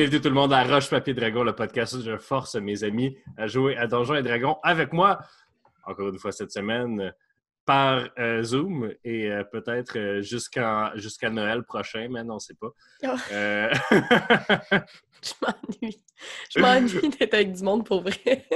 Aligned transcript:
bienvenue 0.00 0.22
tout 0.22 0.30
le 0.30 0.34
monde 0.34 0.54
à 0.54 0.64
Roche 0.64 0.88
Papier 0.88 1.12
Dragon, 1.12 1.44
le 1.44 1.54
podcast 1.54 1.92
où 1.92 2.00
je 2.00 2.16
force 2.16 2.54
mes 2.54 2.84
amis 2.84 3.18
à 3.36 3.46
jouer 3.46 3.76
à 3.76 3.86
Donjons 3.86 4.14
et 4.14 4.22
Dragons 4.22 4.56
avec 4.62 4.94
moi, 4.94 5.18
encore 5.84 6.08
une 6.08 6.18
fois 6.18 6.32
cette 6.32 6.52
semaine, 6.52 7.12
par 7.66 8.08
euh, 8.18 8.42
Zoom 8.42 8.94
et 9.04 9.30
euh, 9.30 9.44
peut-être 9.44 9.98
euh, 9.98 10.22
jusqu'à 10.22 10.94
Noël 11.30 11.64
prochain, 11.64 12.08
mais 12.10 12.24
non, 12.24 12.32
on 12.32 12.36
ne 12.36 12.40
sait 12.40 12.54
pas. 12.54 12.68
Oh. 13.04 13.08
je 15.22 15.32
m'ennuie. 15.42 16.02
Je 16.48 16.60
m'ennuie 16.60 17.10
d'être 17.10 17.34
avec 17.34 17.52
du 17.52 17.62
monde 17.62 17.84
pour 17.84 18.00
vrai. 18.00 18.48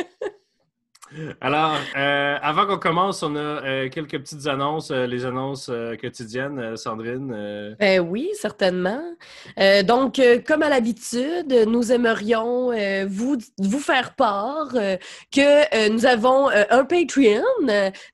Alors, 1.41 1.77
euh, 1.97 2.37
avant 2.43 2.67
qu'on 2.67 2.79
commence, 2.79 3.23
on 3.23 3.37
a 3.37 3.39
euh, 3.39 3.89
quelques 3.89 4.19
petites 4.19 4.47
annonces, 4.47 4.91
euh, 4.91 5.07
les 5.07 5.25
annonces 5.25 5.71
quotidiennes, 6.01 6.77
Sandrine. 6.77 7.77
Ben 7.79 8.01
oui, 8.01 8.31
certainement. 8.35 9.03
donc, 9.85 10.21
comme 10.47 10.63
à 10.63 10.69
l'habitude, 10.69 11.65
nous 11.67 11.93
aimerions 11.93 12.73
vous, 13.07 13.37
vous 13.59 13.79
faire 13.79 14.15
part 14.15 14.73
que 15.33 15.89
nous 15.89 16.07
avons 16.07 16.49
un 16.49 16.85
Patreon. 16.85 17.43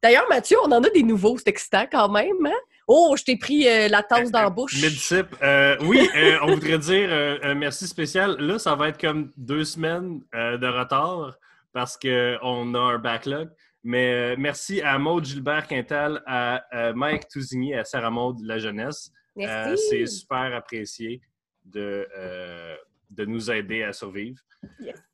D'ailleurs, 0.03 0.27
Mathieu, 0.29 0.57
on 0.65 0.73
en 0.73 0.83
a 0.83 0.91
des 0.91 1.03
nouveaux, 1.03 1.37
c'est 1.39 1.49
excitant 1.49 1.87
quand 1.91 2.09
même. 2.11 2.47
Hein? 2.47 2.59
Oh, 2.87 3.15
je 3.17 3.25
t'ai 3.25 3.37
pris 3.37 3.65
la 3.89 4.03
tasse 4.03 4.31
dans 4.31 4.43
la 4.43 4.51
bouche. 4.51 4.77
oui, 5.83 6.09
on 6.43 6.55
voudrait 6.55 6.79
dire 6.79 7.39
un 7.43 7.55
merci 7.55 7.87
spécial. 7.87 8.37
Là, 8.39 8.59
ça 8.59 8.75
va 8.75 8.89
être 8.89 9.01
comme 9.01 9.31
deux 9.37 9.65
semaines 9.65 10.21
de 10.33 10.67
retard 10.67 11.35
parce 11.73 11.97
qu'on 11.97 12.75
a 12.75 12.79
un 12.79 12.99
backlog. 12.99 13.51
Mais 13.83 14.13
euh, 14.13 14.37
merci 14.39 14.83
à 14.83 14.99
Maud 14.99 15.25
Gilbert 15.25 15.67
Quintal, 15.67 16.23
à, 16.27 16.93
Mike 16.95 17.29
Tousigny, 17.29 17.75
à 17.75 17.85
Sarah 17.85 18.11
Maud 18.11 18.41
La 18.43 18.59
Jeunesse. 18.59 19.11
Euh, 19.39 19.75
c'est 19.77 20.07
super 20.07 20.55
apprécié 20.55 21.21
de, 21.65 22.07
euh, 22.17 22.77
de 23.11 23.25
nous 23.25 23.51
aider 23.51 23.83
à 23.83 23.93
survivre. 23.93 24.41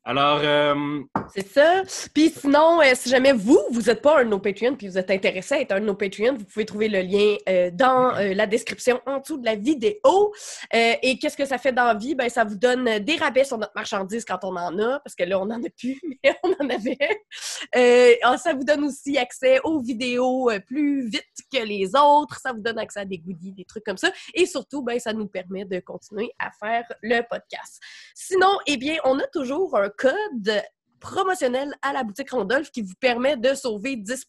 Alors. 0.08 0.40
Euh, 0.44 1.02
c'est 1.34 1.48
ça. 1.48 1.82
Puis 2.14 2.30
sinon, 2.30 2.80
euh, 2.80 2.92
si 2.94 3.08
jamais 3.08 3.32
vous, 3.32 3.58
vous 3.72 3.82
n'êtes 3.82 4.02
pas 4.02 4.20
un 4.20 4.24
de 4.24 4.30
nos 4.30 4.38
Patreons 4.38 4.76
puis 4.76 4.86
vous 4.86 4.98
êtes 4.98 5.10
intéressé 5.10 5.56
à 5.56 5.60
être 5.60 5.72
un 5.72 5.80
de 5.80 5.84
nos 5.84 5.96
Patreons, 5.96 6.36
vous 6.38 6.44
pouvez 6.44 6.64
trouver 6.64 6.88
le 6.88 7.00
lien 7.00 7.34
euh, 7.48 7.72
dans 7.72 8.12
la 8.12 8.46
description 8.46 9.00
en 9.04 9.18
dessous 9.18 9.36
de 9.36 9.44
la 9.44 9.56
vidéo. 9.56 10.32
et 10.72 11.18
qu'est-ce 11.18 11.36
que 11.36 11.44
ça 11.44 11.58
fait 11.58 11.72
dans 11.72 11.86
la 11.86 11.94
vie? 11.94 12.14
Ben, 12.14 12.28
ça 12.28 12.44
vous 12.44 12.54
donne 12.54 13.00
des 13.00 13.16
rabais 13.16 13.42
sur 13.42 13.58
notre 13.58 13.72
marchandise 13.74 14.24
quand 14.24 14.38
on 14.44 14.54
en 14.54 14.78
a, 14.78 15.00
parce 15.00 15.16
que 15.16 15.24
là, 15.24 15.40
on 15.40 15.46
n'en 15.46 15.60
a 15.60 15.70
plus, 15.76 16.00
mais 16.24 16.36
on 16.44 16.52
en 16.52 16.70
avait. 16.70 18.18
Ah, 18.22 18.38
ça 18.38 18.54
vous 18.54 18.62
donne 18.62 18.84
aussi 18.84 19.18
accès 19.18 19.58
aux 19.64 19.80
vidéos 19.80 20.50
plus 20.68 21.08
vite 21.08 21.24
que 21.52 21.64
les 21.64 21.96
autres. 21.96 22.38
Ça 22.38 22.52
vous 22.52 22.60
donne 22.60 22.78
accès 22.78 23.00
à 23.00 23.04
des 23.04 23.18
goodies, 23.18 23.52
des 23.52 23.64
trucs 23.64 23.84
comme 23.84 23.98
ça. 23.98 24.12
Et 24.34 24.46
surtout, 24.46 24.82
ben, 24.82 25.00
ça 25.00 25.12
nous 25.12 25.26
permet 25.26 25.64
de 25.64 25.80
continuer 25.80 26.30
à 26.38 26.50
faire 26.52 26.84
le 27.02 27.22
podcast. 27.28 27.82
Sinon, 28.14 28.58
eh 28.68 28.76
bien, 28.76 28.98
on 29.04 29.18
a 29.18 29.26
toujours 29.26 29.76
un 29.76 29.90
code 29.96 30.62
promotionnel 31.00 31.74
à 31.82 31.92
la 31.92 32.04
boutique 32.04 32.30
Randolph 32.30 32.70
qui 32.70 32.80
vous 32.82 32.94
permet 32.98 33.36
de 33.36 33.54
sauver 33.54 33.96
10 33.96 34.26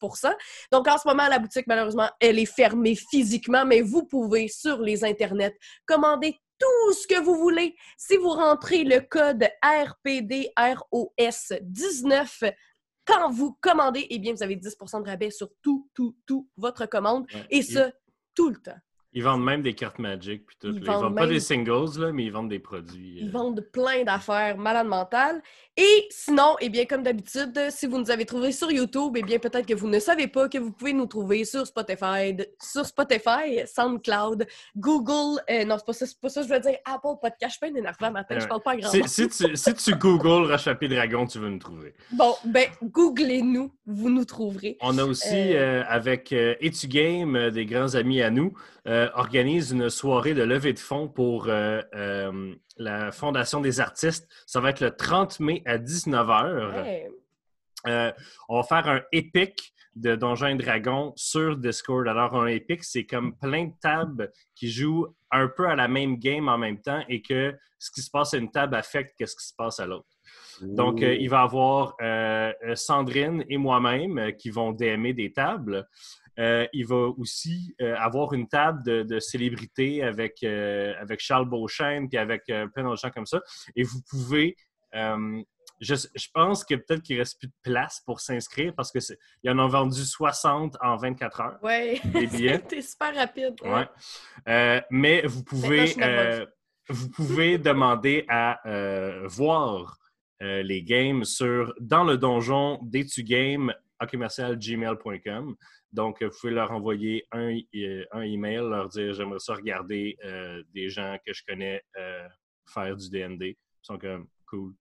Donc, 0.72 0.88
en 0.88 0.98
ce 0.98 1.08
moment, 1.08 1.28
la 1.28 1.38
boutique, 1.40 1.68
malheureusement, 1.68 2.10
elle 2.20 2.40
est 2.40 2.46
fermée 2.46 2.96
physiquement, 2.96 3.66
mais 3.66 3.82
vous 3.82 4.04
pouvez, 4.04 4.48
sur 4.48 4.82
les 4.82 5.04
internets, 5.04 5.58
commander 5.86 6.40
tout 6.60 6.94
ce 6.94 7.06
que 7.08 7.20
vous 7.22 7.36
voulez. 7.36 7.76
Si 7.98 8.16
vous 8.18 8.30
rentrez 8.30 8.84
le 8.84 9.02
code 9.02 9.48
RPDROS19 9.64 12.54
quand 13.06 13.30
vous 13.32 13.58
commandez, 13.62 14.08
eh 14.10 14.18
bien, 14.20 14.34
vous 14.34 14.44
avez 14.44 14.58
10% 14.58 15.04
de 15.04 15.10
rabais 15.10 15.32
sur 15.32 15.48
tout, 15.62 15.90
tout, 15.94 16.18
tout 16.26 16.50
votre 16.58 16.86
commande. 16.88 17.26
et 17.50 17.62
ce, 17.62 17.90
tout 18.36 18.50
le 18.50 18.58
temps. 18.58 18.76
Ils 19.14 19.24
vendent 19.24 19.44
même 19.44 19.64
des 19.64 19.74
cartes 19.74 19.98
Magic. 19.98 20.46
Puis 20.46 20.58
tout. 20.60 20.68
Ils, 20.68 20.84
vendent, 20.84 21.16
pas 21.16 21.26
des 21.26 21.40
singles, 21.40 22.00
là, 22.00 22.12
mais 22.12 22.26
ils 22.26 22.32
vendent 22.32 22.50
des 22.50 22.60
produits. 22.60 23.18
Ils 23.20 23.30
euh. 23.30 23.32
vendent 23.32 23.66
plein 23.74 24.04
d'affaires 24.04 24.58
malades 24.58 24.88
mentales. 24.88 25.42
Et 25.80 26.08
sinon, 26.10 26.56
eh 26.60 26.70
bien, 26.70 26.86
comme 26.86 27.04
d'habitude, 27.04 27.56
si 27.70 27.86
vous 27.86 28.00
nous 28.00 28.10
avez 28.10 28.26
trouvé 28.26 28.52
sur 28.52 28.72
YouTube, 28.72 29.14
eh 29.16 29.22
bien, 29.22 29.38
peut-être 29.38 29.68
que 29.68 29.76
vous 29.76 29.88
ne 29.88 30.00
savez 30.00 30.28
pas 30.28 30.50
que 30.50 30.58
vous 30.58 30.72
pouvez 30.72 30.92
nous 30.92 31.06
trouver 31.06 31.46
sur 31.46 31.68
Spotify, 31.68 32.36
sur 32.60 32.84
Spotify, 32.84 33.62
SoundCloud, 33.68 34.48
Google. 34.76 35.40
Euh, 35.52 35.66
non, 35.66 35.76
c'est 35.78 35.86
pas 35.86 35.94
ça, 35.94 36.08
c'est 36.08 36.20
pas 36.20 36.30
ça, 36.30 36.42
je 36.42 36.48
veux 36.48 36.60
dire 36.60 36.78
Apple 36.84 37.20
Podcast. 37.22 37.38
Je 37.42 37.50
suis 37.50 37.60
pas 37.60 37.68
énervé 37.68 38.10
matin, 38.10 38.40
je 38.40 38.48
parle 38.48 38.64
pas 38.64 38.76
grand 38.76 38.90
si, 38.90 39.04
si, 39.06 39.28
tu, 39.30 39.56
si 39.56 39.74
tu 39.76 39.96
googles 39.96 40.50
Rachapé 40.50 40.88
Dragon, 40.88 41.28
tu 41.28 41.38
veux 41.38 41.50
nous 41.50 41.60
trouver. 41.60 41.94
Bon, 42.12 42.34
ben, 42.44 42.66
googlez-nous, 42.82 43.72
vous 43.86 44.10
nous 44.10 44.26
trouverez. 44.26 44.78
On 44.82 44.98
a 44.98 45.04
aussi, 45.04 45.54
euh, 45.54 45.84
avec 45.88 46.32
Etu 46.32 46.88
Game, 46.88 47.52
des 47.52 47.68
grands 47.68 47.94
amis 47.94 48.24
à 48.24 48.32
nous, 48.32 48.52
organise 49.14 49.72
une 49.72 49.92
soirée 49.92 50.34
de 50.34 50.42
levée 50.42 50.74
de 50.74 50.80
fonds 50.80 51.08
pour 51.08 51.50
la 52.78 53.12
Fondation 53.12 53.62
des 53.62 53.80
artistes. 53.80 54.28
Ça 54.46 54.60
va 54.60 54.70
être 54.70 54.82
le 54.82 54.92
30 54.92 55.40
mai 55.40 55.64
à 55.66 55.78
19h. 55.78 57.08
Euh, 57.88 58.12
on 58.50 58.58
va 58.58 58.64
faire 58.64 58.88
un 58.88 59.02
épique 59.12 59.74
de 59.96 60.16
Donjons 60.16 60.48
et 60.48 60.56
Dragons 60.56 61.14
sur 61.16 61.58
Discord. 61.58 62.08
Alors, 62.08 62.36
un 62.36 62.48
épique, 62.48 62.84
c'est 62.84 63.06
comme 63.06 63.36
plein 63.38 63.66
de 63.66 63.74
tables 63.82 64.32
qui 64.56 64.70
jouent 64.70 65.08
un 65.32 65.48
peu 65.48 65.68
à 65.68 65.76
la 65.76 65.88
même 65.88 66.18
game 66.18 66.48
en 66.48 66.58
même 66.58 66.82
temps 66.82 67.04
et 67.10 67.22
que 67.22 67.56
ce 67.80 67.92
qui 67.92 68.02
se 68.02 68.10
passe 68.10 68.34
à 68.34 68.38
une 68.38 68.52
table 68.52 68.76
affecte 68.76 69.14
ce 69.20 69.36
qui 69.36 69.46
se 69.46 69.54
passe 69.56 69.80
à 69.80 69.86
l'autre. 69.86 70.08
Donc, 70.62 71.02
euh, 71.02 71.16
il 71.16 71.30
va 71.30 71.42
y 71.42 71.44
avoir 71.44 71.96
euh, 72.02 72.52
Sandrine 72.76 73.44
et 73.50 73.58
moi-même 73.58 74.34
qui 74.38 74.50
vont 74.50 74.72
DMer 74.72 75.14
des 75.14 75.32
tables. 75.32 75.88
Euh, 76.40 76.68
il 76.74 76.86
va 76.86 77.08
aussi 77.18 77.76
euh, 77.82 77.96
avoir 77.98 78.34
une 78.34 78.48
table 78.48 79.06
de, 79.06 79.20
célébrités 79.20 80.04
avec, 80.04 80.44
euh, 80.44 80.94
avec 81.00 81.20
Charles 81.20 81.50
Beauchesne 81.50 82.08
puis 82.10 82.18
avec 82.18 82.46
plein 82.46 82.84
d'autres 82.84 83.02
gens 83.02 83.10
comme 83.10 83.26
ça. 83.26 83.42
Et 83.76 83.84
vous 83.84 84.02
pouvez. 84.10 84.56
Je, 85.80 86.28
pense 86.34 86.64
que 86.64 86.74
peut-être 86.74 87.04
qu'il 87.04 87.18
ne 87.18 87.22
reste 87.22 87.40
plus 87.40 87.48
de 87.48 87.54
place 87.62 88.02
pour 88.04 88.20
s'inscrire 88.20 88.74
parce 88.76 88.92
qu'ils 88.92 89.52
en 89.52 89.60
ont 89.60 89.68
vendu 89.68 90.04
60 90.04 90.76
en 90.82 90.96
24 90.98 91.42
heures. 91.42 91.60
Oui, 91.62 92.02
c'était 92.32 92.82
super 92.82 93.16
rapide. 93.16 93.56
Ouais. 93.64 94.84
mais 94.90 95.22
vous 95.26 95.44
pouvez, 95.44 95.94
vous 96.90 97.10
pouvez 97.10 97.58
demander 97.60 98.26
à 98.28 98.60
voir 99.26 99.98
les 100.40 100.84
games 100.84 101.24
sur 101.24 101.74
dans 101.80 102.04
le 102.04 102.18
donjon 102.18 102.80
commercial 104.06 104.58
gmail.com. 104.58 105.56
Donc, 105.92 106.22
vous 106.22 106.30
pouvez 106.40 106.54
leur 106.54 106.72
envoyer 106.72 107.26
un, 107.32 107.58
euh, 107.76 108.06
un 108.12 108.22
email, 108.22 108.58
leur 108.58 108.90
dire 108.90 109.14
j'aimerais 109.14 109.40
ça 109.40 109.56
regarder 109.56 110.18
euh, 110.24 110.62
des 110.74 110.90
gens 110.90 111.18
que 111.26 111.34
je 111.34 111.44
connais 111.48 111.82
euh, 111.98 112.28
faire 112.66 112.96
du 112.96 113.10
DND. 113.10 113.44
Ils 113.44 113.56
sont 113.82 113.98
comme 113.98 114.28
cool. 114.48 114.74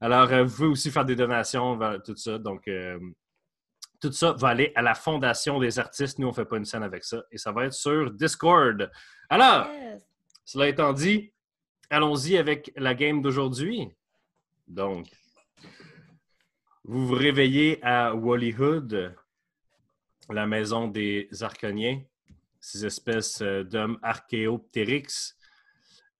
Alors, 0.00 0.28
vous 0.44 0.54
pouvez 0.56 0.68
aussi 0.68 0.90
faire 0.90 1.04
des 1.04 1.14
donations, 1.14 1.78
tout 2.04 2.16
ça. 2.16 2.38
Donc, 2.38 2.68
tout 4.00 4.10
ça 4.10 4.32
va 4.32 4.48
aller 4.48 4.72
à 4.74 4.82
la 4.82 4.94
Fondation 4.94 5.60
des 5.60 5.78
artistes. 5.78 6.18
Nous, 6.18 6.26
on 6.26 6.30
ne 6.30 6.34
fait 6.34 6.44
pas 6.44 6.56
une 6.56 6.64
scène 6.64 6.82
avec 6.82 7.04
ça. 7.04 7.22
Et 7.30 7.38
ça 7.38 7.52
va 7.52 7.66
être 7.66 7.72
sur 7.72 8.10
Discord. 8.10 8.90
Alors, 9.30 9.68
cela 10.44 10.68
étant 10.68 10.92
dit, 10.92 11.32
allons-y 11.88 12.36
avec 12.36 12.72
la 12.76 12.94
game 12.94 13.22
d'aujourd'hui. 13.22 13.88
Donc, 14.66 15.06
vous 16.82 17.06
vous 17.06 17.14
réveillez 17.14 17.78
à 17.84 18.14
Wallyhood 18.14 19.14
la 20.30 20.46
maison 20.46 20.88
des 20.88 21.28
Arconiens, 21.40 22.02
ces 22.60 22.86
espèces 22.86 23.42
euh, 23.42 23.62
d'hommes 23.62 23.98
archéoptérix, 24.02 25.36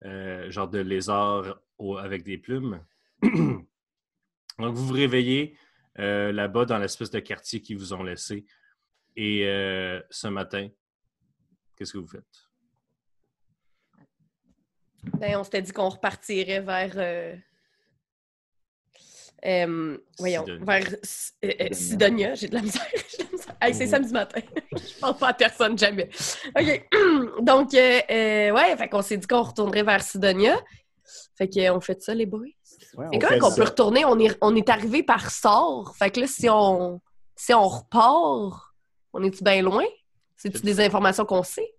euh, 0.04 0.50
genre 0.50 0.68
de 0.68 0.80
lézards 0.80 1.60
avec 1.98 2.22
des 2.22 2.38
plumes. 2.38 2.84
Donc, 3.22 4.74
vous 4.74 4.86
vous 4.86 4.92
réveillez 4.92 5.56
euh, 5.98 6.32
là-bas 6.32 6.66
dans 6.66 6.78
l'espèce 6.78 7.10
de 7.10 7.20
quartier 7.20 7.60
qu'ils 7.60 7.78
vous 7.78 7.92
ont 7.92 8.02
laissé. 8.02 8.44
Et 9.16 9.42
ce 10.10 10.26
matin, 10.26 10.68
qu'est-ce 11.76 11.92
que 11.92 11.98
vous 11.98 12.08
faites? 12.08 12.48
Ben, 15.20 15.36
on 15.36 15.44
s'était 15.44 15.62
dit 15.62 15.70
qu'on 15.70 15.88
repartirait 15.88 16.60
vers 16.60 17.36
euh, 19.46 19.98
voyons, 20.18 20.44
vers 20.62 20.88
euh, 21.44 21.52
euh, 21.60 21.68
Sidonia. 21.72 22.34
J'ai 22.34 22.48
de 22.48 22.54
la 22.54 22.62
misère. 22.62 22.82
c'est 23.72 23.86
samedi 23.86 24.12
matin. 24.12 24.40
je 24.72 25.00
parle 25.00 25.16
pas 25.16 25.28
à 25.28 25.34
personne 25.34 25.78
jamais. 25.78 26.08
OK. 26.58 26.88
Donc, 27.42 27.72
ouais, 27.72 28.74
fait 28.76 28.88
qu'on 28.88 29.02
s'est 29.02 29.16
dit 29.16 29.26
qu'on 29.26 29.42
retournerait 29.42 29.82
vers 29.82 30.02
Sidonia. 30.02 30.56
Fait 31.36 31.48
qu'on 31.48 31.80
fait 31.80 32.00
ça, 32.02 32.14
les 32.14 32.26
boys. 32.26 32.46
Ouais, 32.96 33.18
quand 33.18 33.38
qu'on 33.38 33.54
peut 33.54 33.64
retourner? 33.64 34.04
On 34.04 34.18
est, 34.18 34.36
on 34.40 34.54
est 34.54 34.68
arrivé 34.68 35.02
par 35.02 35.30
sort. 35.30 35.94
Fait 35.96 36.10
que 36.10 36.20
là, 36.20 36.26
si 36.26 36.48
on, 36.48 37.00
si 37.34 37.52
on 37.54 37.66
repart, 37.66 38.74
on 39.12 39.22
est-tu 39.22 39.42
bien 39.42 39.62
loin? 39.62 39.84
C'est-tu 40.36 40.62
des 40.62 40.80
informations 40.80 41.24
qu'on 41.24 41.42
sait? 41.42 41.74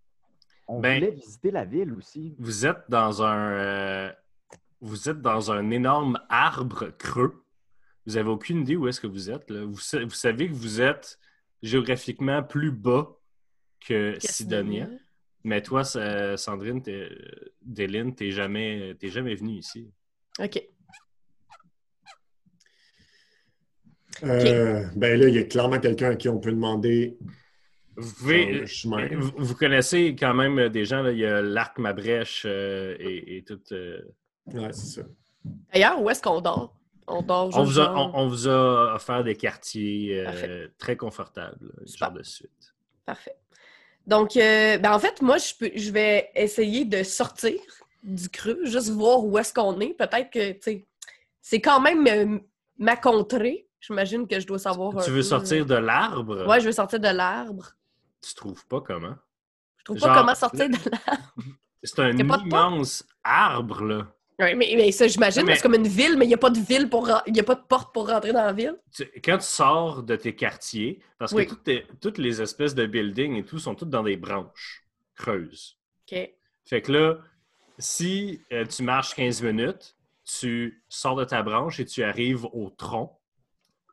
On 0.67 0.79
ben, 0.79 0.99
voulait 0.99 1.11
visiter 1.11 1.51
la 1.51 1.65
ville 1.65 1.93
aussi. 1.93 2.35
Vous 2.39 2.65
êtes 2.65 2.83
dans 2.89 3.23
un... 3.23 4.11
vous 4.81 5.09
êtes 5.09 5.21
dans 5.21 5.51
un 5.51 5.69
énorme 5.69 6.19
arbre 6.29 6.89
creux 6.97 7.45
vous 8.05 8.13
n'avez 8.13 8.29
aucune 8.29 8.61
idée 8.61 8.75
où 8.75 8.87
est-ce 8.87 9.01
que 9.01 9.07
vous 9.07 9.29
êtes. 9.31 9.51
Vous, 9.51 9.79
savez 9.79 10.47
que 10.47 10.53
vous 10.53 10.81
êtes 10.81 11.17
géographiquement 11.65 12.44
plus 12.44 12.71
bas 12.71 13.17
que 13.85 14.15
Sidonia. 14.19 14.88
Mais 15.44 15.62
toi, 15.62 15.83
Sandrine, 15.83 16.81
Déline, 17.62 18.15
tu 18.15 18.25
n'es 18.25 18.31
jamais, 18.31 18.95
jamais 19.01 19.35
venue 19.35 19.57
ici. 19.57 19.91
OK. 20.39 20.62
Euh, 24.23 24.85
ben 24.95 25.19
là, 25.19 25.27
il 25.27 25.35
y 25.35 25.39
a 25.39 25.44
clairement 25.44 25.79
quelqu'un 25.79 26.12
à 26.12 26.15
qui 26.15 26.29
on 26.29 26.39
peut 26.39 26.51
demander. 26.51 27.17
Vous, 27.97 28.13
pouvez, 28.13 28.65
vous, 29.15 29.31
vous 29.38 29.56
connaissez 29.56 30.15
quand 30.15 30.33
même 30.33 30.69
des 30.69 30.85
gens, 30.85 31.01
là, 31.01 31.11
il 31.11 31.19
y 31.19 31.25
a 31.25 31.41
l'arc, 31.41 31.77
ma 31.79 31.94
brèche 31.94 32.44
euh, 32.45 32.95
et, 33.00 33.38
et, 33.38 33.44
tout. 33.44 33.61
Euh, 33.71 34.00
Ouais, 34.53 34.71
c'est 34.73 35.01
ça. 35.01 35.07
D'ailleurs, 35.73 36.00
où 36.00 36.09
est-ce 36.09 36.21
qu'on 36.21 36.39
dort? 36.39 36.75
On 37.07 37.22
dort 37.22 37.48
On 37.56 37.63
juste 37.66 37.74
vous, 37.75 37.80
a, 37.80 37.86
genre- 37.86 38.12
on, 38.16 38.22
on 38.24 38.28
vous 38.28 38.48
a 38.48 38.96
offert 38.96 39.24
des 39.24 39.36
quartiers 39.36 40.25
euh, 40.28 40.68
très 40.78 40.96
confortables, 40.98 41.72
ce 41.86 41.98
genre 41.98 42.12
de 42.12 42.24
suite. 42.24 42.74
Parfait. 43.06 43.36
Donc, 44.07 44.36
euh, 44.38 44.78
ben 44.78 44.92
en 44.94 45.00
fait, 45.00 45.22
moi, 45.22 45.38
je, 45.38 45.54
peux, 45.57 45.72
je 45.75 45.92
vais 45.92 46.30
essayer 46.36 46.86
de 46.86 47.04
sortir 47.04 47.60
du 48.04 48.30
creux, 48.30 48.60
juste 48.66 48.90
voir 48.90 49.24
où 49.24 49.38
est-ce 49.38 49.54
qu'on 49.54 49.80
est. 49.80 49.94
Peut-être 49.94 50.30
que, 50.31 50.52
tu 50.54 50.60
sais, 50.62 50.86
c'est 51.42 51.62
quand 51.62 51.80
même 51.80 52.06
euh, 52.07 52.40
ma 52.78 52.96
contrée. 52.96 53.68
J'imagine 53.80 54.28
que 54.28 54.40
je 54.40 54.48
dois 54.48 54.57
savoir. 54.60 55.04
Tu 55.04 55.12
veux 55.12 55.18
peu, 55.18 55.22
sortir 55.24 55.66
de 55.66 55.75
l'arbre? 55.75 56.48
Ouais, 56.48 56.60
je 56.60 56.66
veux 56.66 56.72
sortir 56.72 57.00
de 57.00 57.07
l'arbre. 57.07 57.72
Tu 58.22 58.34
trouves 58.34 58.66
pas 58.66 58.81
comment? 58.81 59.16
Je 59.78 59.84
trouve 59.86 59.98
Genre, 60.00 60.07
pas 60.10 60.22
comment 60.22 60.36
sortir 60.36 60.69
de 60.69 60.75
l'arbre. 61.07 61.44
C'est 61.84 62.00
un 62.00 62.18
immense 62.18 63.06
arbre, 63.24 63.84
là. 63.84 64.07
Ouais, 64.37 64.53
mais, 64.53 64.73
mais 64.75 64.91
ça, 64.91 65.07
j'imagine, 65.07 65.43
mais- 65.45 65.55
c'est 65.55 65.61
comme 65.61 65.75
une 65.75 65.87
ville, 65.87 66.17
mais 66.17 66.25
il 66.25 66.27
n'y 66.27 66.33
a 66.33 66.37
pas 66.37 66.49
de 66.49 66.59
ville 66.59 66.89
pour 66.89 67.09
il 67.25 67.39
a 67.39 67.43
pas 67.43 67.55
de 67.55 67.61
porte 67.63 67.93
pour 67.93 68.09
rentrer 68.09 68.33
dans 68.33 68.43
la 68.45 68.51
ville. 68.53 68.75
Tu- 68.93 69.09
quand 69.23 69.37
tu 69.37 69.45
sors 69.45 70.03
de 70.03 70.15
tes 70.17 70.35
quartiers, 70.35 71.01
parce 71.17 71.31
que 71.31 71.37
Oui. 71.37 71.47
toutes, 71.47 71.63
tes- 71.63 71.85
toutes 72.01 72.17
les 72.17 72.41
espèces 72.41 72.75
de 72.75 72.85
buildings 72.85 73.35
et 73.37 73.45
tout 73.45 73.59
sont 73.59 73.75
toutes 73.75 73.89
dans 73.89 74.03
des 74.03 74.17
branches 74.17 74.85
creuses. 75.15 75.79
OK. 76.11 76.33
Fait 76.65 76.81
que 76.81 76.91
là, 76.91 77.17
si 77.79 78.41
euh, 78.51 78.65
tu 78.65 78.83
marches 78.83 79.15
15 79.15 79.41
minutes, 79.41 79.95
tu 80.25 80.83
sors 80.89 81.15
de 81.15 81.23
ta 81.23 81.41
branche 81.41 81.79
et 81.79 81.85
tu 81.85 82.03
arrives 82.03 82.45
au 82.45 82.69
tronc, 82.71 83.17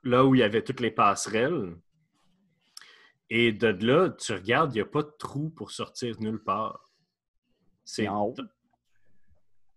là 0.03 0.25
où 0.25 0.35
il 0.35 0.39
y 0.39 0.43
avait 0.43 0.63
toutes 0.65 0.81
les 0.81 0.91
passerelles. 0.91 1.77
Et 3.31 3.53
de 3.53 3.69
là, 3.87 4.11
tu 4.11 4.33
regardes, 4.33 4.73
il 4.75 4.79
n'y 4.79 4.81
a 4.83 4.87
pas 4.87 5.03
de 5.03 5.13
trou 5.19 5.51
pour 5.51 5.71
sortir 5.71 6.17
nulle 6.21 6.43
part. 6.43 6.91
C'est 7.85 8.03
C'est 8.03 8.09
en 8.09 8.25
haut. 8.27 8.35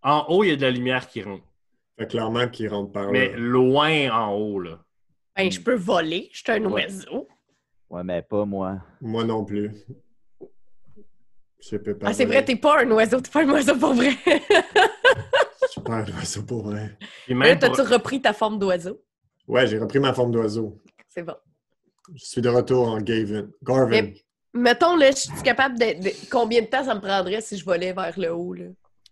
En 0.06 0.26
haut, 0.30 0.44
il 0.44 0.50
y 0.50 0.54
a 0.54 0.56
de 0.56 0.62
la 0.62 0.70
lumière 0.72 1.08
qui 1.08 1.22
rentre. 1.24 1.44
Fait 1.98 2.06
clairement 2.08 2.48
qu'il 2.48 2.70
rentre 2.70 2.92
par 2.92 3.12
Mais 3.12 3.30
là. 3.32 3.38
loin 3.38 4.10
en 4.12 4.34
haut, 4.36 4.60
là. 4.60 4.80
Ben, 5.36 5.52
je 5.52 5.60
peux 5.60 5.76
voler. 5.76 6.30
Je 6.32 6.38
suis 6.40 6.52
un 6.52 6.64
Ouais. 6.66 6.84
oiseau. 6.84 7.28
Ouais, 7.90 8.04
mais 8.04 8.22
pas 8.22 8.46
moi. 8.46 8.78
Moi 9.02 9.24
non 9.24 9.44
plus. 9.44 9.72
Je 11.60 11.78
peux 11.78 11.98
pas. 11.98 12.08
Ah, 12.10 12.14
c'est 12.14 12.26
vrai, 12.26 12.44
t'es 12.46 12.56
pas 12.56 12.82
un 12.84 12.92
oiseau. 12.92 13.20
T'es 13.20 13.32
pas 13.32 13.44
un 13.44 13.50
oiseau 13.50 13.76
pour 13.78 13.94
vrai. 13.94 14.12
Je 14.26 15.68
suis 15.72 15.82
pas 15.82 15.96
un 15.96 16.06
oiseau 16.18 16.44
pour 16.44 16.64
vrai. 16.64 16.98
Là, 17.28 17.36
même 17.36 17.60
pour- 17.60 17.72
t'as-tu 17.76 17.82
repris 17.92 18.22
ta 18.22 18.34
forme 18.34 18.60
d'oiseau? 18.60 19.02
Ouais, 19.48 19.66
j'ai 19.68 19.78
repris 19.80 20.00
ma 20.00 20.14
forme 20.14 20.32
d'oiseau. 20.32 20.80
C'est 21.08 21.24
bon. 21.24 21.36
Je 22.14 22.24
suis 22.24 22.42
de 22.42 22.50
retour 22.50 22.88
en 22.90 23.00
Gavin. 23.00 23.48
Garvin. 23.64 23.90
Mais- 24.04 24.14
Mettons, 24.54 24.96
là, 24.96 25.10
je 25.12 25.18
suis 25.18 25.32
capable 25.44 25.78
de, 25.78 26.02
de- 26.02 26.30
Combien 26.32 26.62
de 26.62 26.68
temps 26.68 26.84
ça 26.86 26.96
me 26.96 27.02
prendrait 27.02 27.42
si 27.42 27.58
je 27.58 27.66
volais 27.66 27.92
vers 27.94 28.18
le 28.18 28.32
haut, 28.34 28.54
là? 28.54 28.66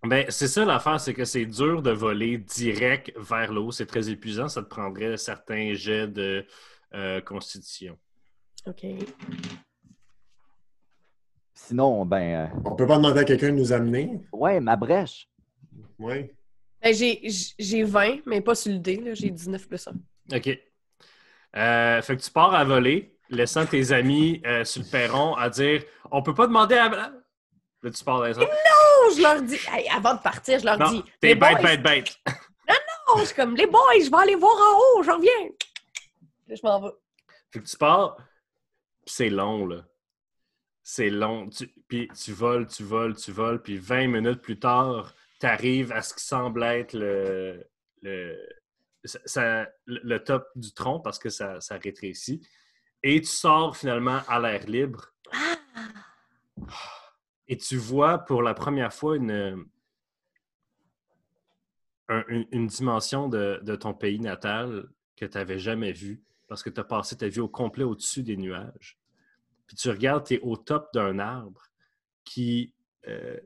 Ben, 0.05 0.25
c'est 0.29 0.47
ça 0.49 0.65
l'affaire, 0.65 0.99
c'est 0.99 1.13
que 1.13 1.23
c'est 1.23 1.45
dur 1.45 1.81
de 1.81 1.91
voler 1.91 2.37
direct 2.37 3.13
vers 3.17 3.53
le 3.53 3.61
haut. 3.61 3.71
C'est 3.71 3.85
très 3.85 4.09
épuisant. 4.09 4.49
Ça 4.49 4.61
te 4.61 4.67
prendrait 4.67 5.15
certains 5.17 5.73
jets 5.73 6.07
de 6.07 6.45
euh, 6.93 7.21
constitution. 7.21 7.97
OK. 8.65 8.85
Sinon, 11.53 12.05
ben, 12.05 12.49
euh, 12.51 12.59
On 12.65 12.75
peut 12.75 12.85
pas 12.87 12.97
demander 12.97 13.21
à 13.21 13.23
quelqu'un 13.23 13.47
de 13.49 13.57
nous 13.57 13.71
amener? 13.71 14.19
ouais, 14.33 14.59
ma 14.59 14.75
brèche. 14.75 15.29
Oui. 15.99 16.31
Ben, 16.81 16.93
j'ai, 16.93 17.21
j'ai 17.57 17.83
20, 17.83 18.25
mais 18.25 18.41
pas 18.41 18.55
sur 18.55 18.73
le 18.73 18.79
dé, 18.79 18.97
là. 18.97 19.13
J'ai 19.13 19.29
19 19.29 19.67
plus 19.67 19.87
1. 19.87 19.91
OK. 20.37 20.59
Euh, 21.55 22.01
fait 22.01 22.17
que 22.17 22.21
tu 22.21 22.31
pars 22.31 22.53
à 22.53 22.65
voler, 22.65 23.15
laissant 23.29 23.65
tes 23.65 23.91
amis 23.91 24.41
euh, 24.45 24.65
sur 24.65 24.81
le 24.81 24.89
perron 24.89 25.35
à 25.35 25.49
dire 25.49 25.83
On 26.11 26.21
peut 26.21 26.33
pas 26.33 26.47
demander 26.47 26.75
à. 26.75 26.89
Là, 26.89 27.91
tu 27.91 28.03
pars 28.03 28.17
dans 28.17 28.25
les 28.25 28.37
autres. 28.37 28.49
Je 29.15 29.21
leur 29.21 29.41
dis... 29.41 29.57
Hey, 29.71 29.87
avant 29.89 30.15
de 30.15 30.21
partir, 30.21 30.59
je 30.59 30.65
leur 30.65 30.77
Non, 30.77 30.89
dis... 30.91 31.03
t'es 31.19 31.35
bête, 31.35 31.57
boys, 31.57 31.61
bête, 31.61 31.83
bête. 31.83 32.17
non, 33.07 33.19
je 33.19 33.25
suis 33.25 33.35
comme, 33.35 33.55
les 33.55 33.67
boys, 33.67 33.79
je 34.03 34.09
vais 34.09 34.17
aller 34.17 34.35
voir 34.35 34.55
en 34.55 34.77
haut, 34.99 35.03
je 35.03 35.11
reviens. 35.11 35.49
Là, 36.47 36.55
je 36.55 36.61
m'en 36.63 36.81
vais. 36.81 36.91
Fait 37.51 37.59
que 37.59 37.65
tu 37.67 37.77
pars, 37.77 38.17
c'est 39.05 39.29
long, 39.29 39.65
là. 39.65 39.85
C'est 40.83 41.09
long. 41.09 41.49
Tu- 41.49 41.73
Puis 41.87 42.09
tu 42.09 42.33
voles, 42.33 42.67
tu 42.67 42.83
voles, 42.83 43.15
tu 43.15 43.31
voles, 43.31 43.61
puis 43.61 43.77
20 43.77 44.07
minutes 44.07 44.41
plus 44.41 44.59
tard, 44.59 45.13
tu 45.39 45.45
arrives 45.45 45.91
à 45.91 46.01
ce 46.01 46.13
qui 46.13 46.23
semble 46.25 46.63
être 46.63 46.93
le, 46.93 47.63
le, 48.01 48.37
ça- 49.03 49.67
le- 49.85 50.17
top 50.19 50.47
du 50.55 50.73
tronc 50.73 50.99
parce 50.99 51.19
que 51.19 51.29
ça, 51.29 51.61
ça 51.61 51.77
rétrécit. 51.77 52.45
Et 53.01 53.21
tu 53.21 53.27
sors 53.27 53.75
finalement 53.77 54.21
à 54.27 54.39
l'air 54.39 54.65
libre 54.65 55.09
et 57.47 57.57
tu 57.57 57.77
vois 57.77 58.19
pour 58.19 58.41
la 58.41 58.53
première 58.53 58.93
fois 58.93 59.17
une, 59.17 59.65
un- 62.09 62.23
une, 62.27 62.45
une 62.51 62.67
dimension 62.67 63.29
de, 63.29 63.75
ton 63.75 63.93
pays 63.93 64.19
natal 64.19 64.87
que 65.15 65.25
tu 65.25 65.37
n'avais 65.37 65.59
jamais 65.59 65.91
vue 65.91 66.21
parce 66.47 66.63
que 66.63 66.69
tu 66.69 66.79
as 66.79 66.83
passé 66.83 67.17
ta 67.17 67.27
vie 67.27 67.39
au 67.39 67.47
complet 67.47 67.83
au-dessus 67.83 68.23
des 68.23 68.37
nuages. 68.37 68.97
Puis 69.67 69.75
tu 69.77 69.89
regardes, 69.89 70.25
tu 70.27 70.35
es 70.35 70.39
au 70.41 70.57
top 70.57 70.89
d'un 70.93 71.19
arbre 71.19 71.61
qui, 72.23 72.73
euh, 73.07 73.37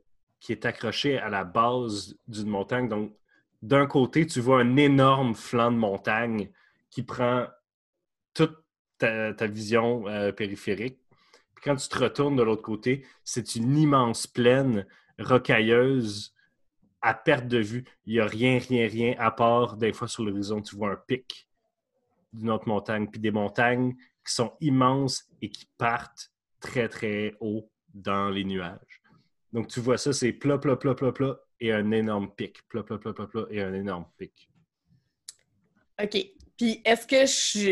est 0.49 0.65
accroché 0.65 1.17
à 1.17 1.29
la 1.29 1.43
base 1.43 2.15
d'une 2.27 2.47
montagne. 2.47 2.87
Donc, 2.87 3.13
d'un 3.61 3.85
côté, 3.85 4.25
tu 4.25 4.39
vois 4.39 4.61
un 4.61 4.77
énorme 4.77 5.35
flanc 5.35 5.71
de 5.71 5.77
montagne 5.77 6.49
qui 6.89 7.03
prend 7.03 7.47
toute 8.33 8.55
ta, 8.97 9.33
ta 9.33 9.47
vision 9.47 10.07
euh, 10.07 10.31
périphérique. 10.31 10.99
Quand 11.67 11.75
tu 11.75 11.89
te 11.89 11.99
retournes 11.99 12.37
de 12.37 12.43
l'autre 12.43 12.61
côté, 12.61 13.05
c'est 13.25 13.55
une 13.55 13.77
immense 13.77 14.25
plaine 14.25 14.87
rocailleuse 15.19 16.33
à 17.01 17.13
perte 17.13 17.49
de 17.49 17.57
vue. 17.57 17.83
Il 18.05 18.13
n'y 18.13 18.21
a 18.21 18.25
rien, 18.25 18.57
rien, 18.57 18.87
rien, 18.87 19.15
à 19.19 19.31
part 19.31 19.75
des 19.75 19.91
fois 19.91 20.07
sur 20.07 20.23
l'horizon, 20.23 20.61
tu 20.61 20.77
vois 20.77 20.91
un 20.91 20.95
pic 20.95 21.49
d'une 22.31 22.51
autre 22.51 22.69
montagne, 22.69 23.09
puis 23.11 23.19
des 23.19 23.31
montagnes 23.31 23.97
qui 24.25 24.33
sont 24.33 24.53
immenses 24.61 25.25
et 25.41 25.49
qui 25.49 25.67
partent 25.77 26.31
très, 26.61 26.87
très 26.87 27.35
haut 27.41 27.69
dans 27.93 28.29
les 28.29 28.45
nuages. 28.45 29.01
Donc, 29.51 29.67
tu 29.67 29.81
vois 29.81 29.97
ça, 29.97 30.13
c'est 30.13 30.31
plat, 30.31 30.57
plat, 30.57 30.77
plat, 30.77 30.95
plat, 30.95 31.11
plat, 31.11 31.37
et 31.59 31.73
un 31.73 31.91
énorme 31.91 32.31
pic. 32.33 32.65
Plat, 32.69 32.85
et 33.51 33.61
un 33.61 33.73
énorme 33.73 34.05
pic. 34.17 34.49
OK. 36.01 36.17
Puis, 36.55 36.81
est-ce 36.85 37.05
que 37.05 37.25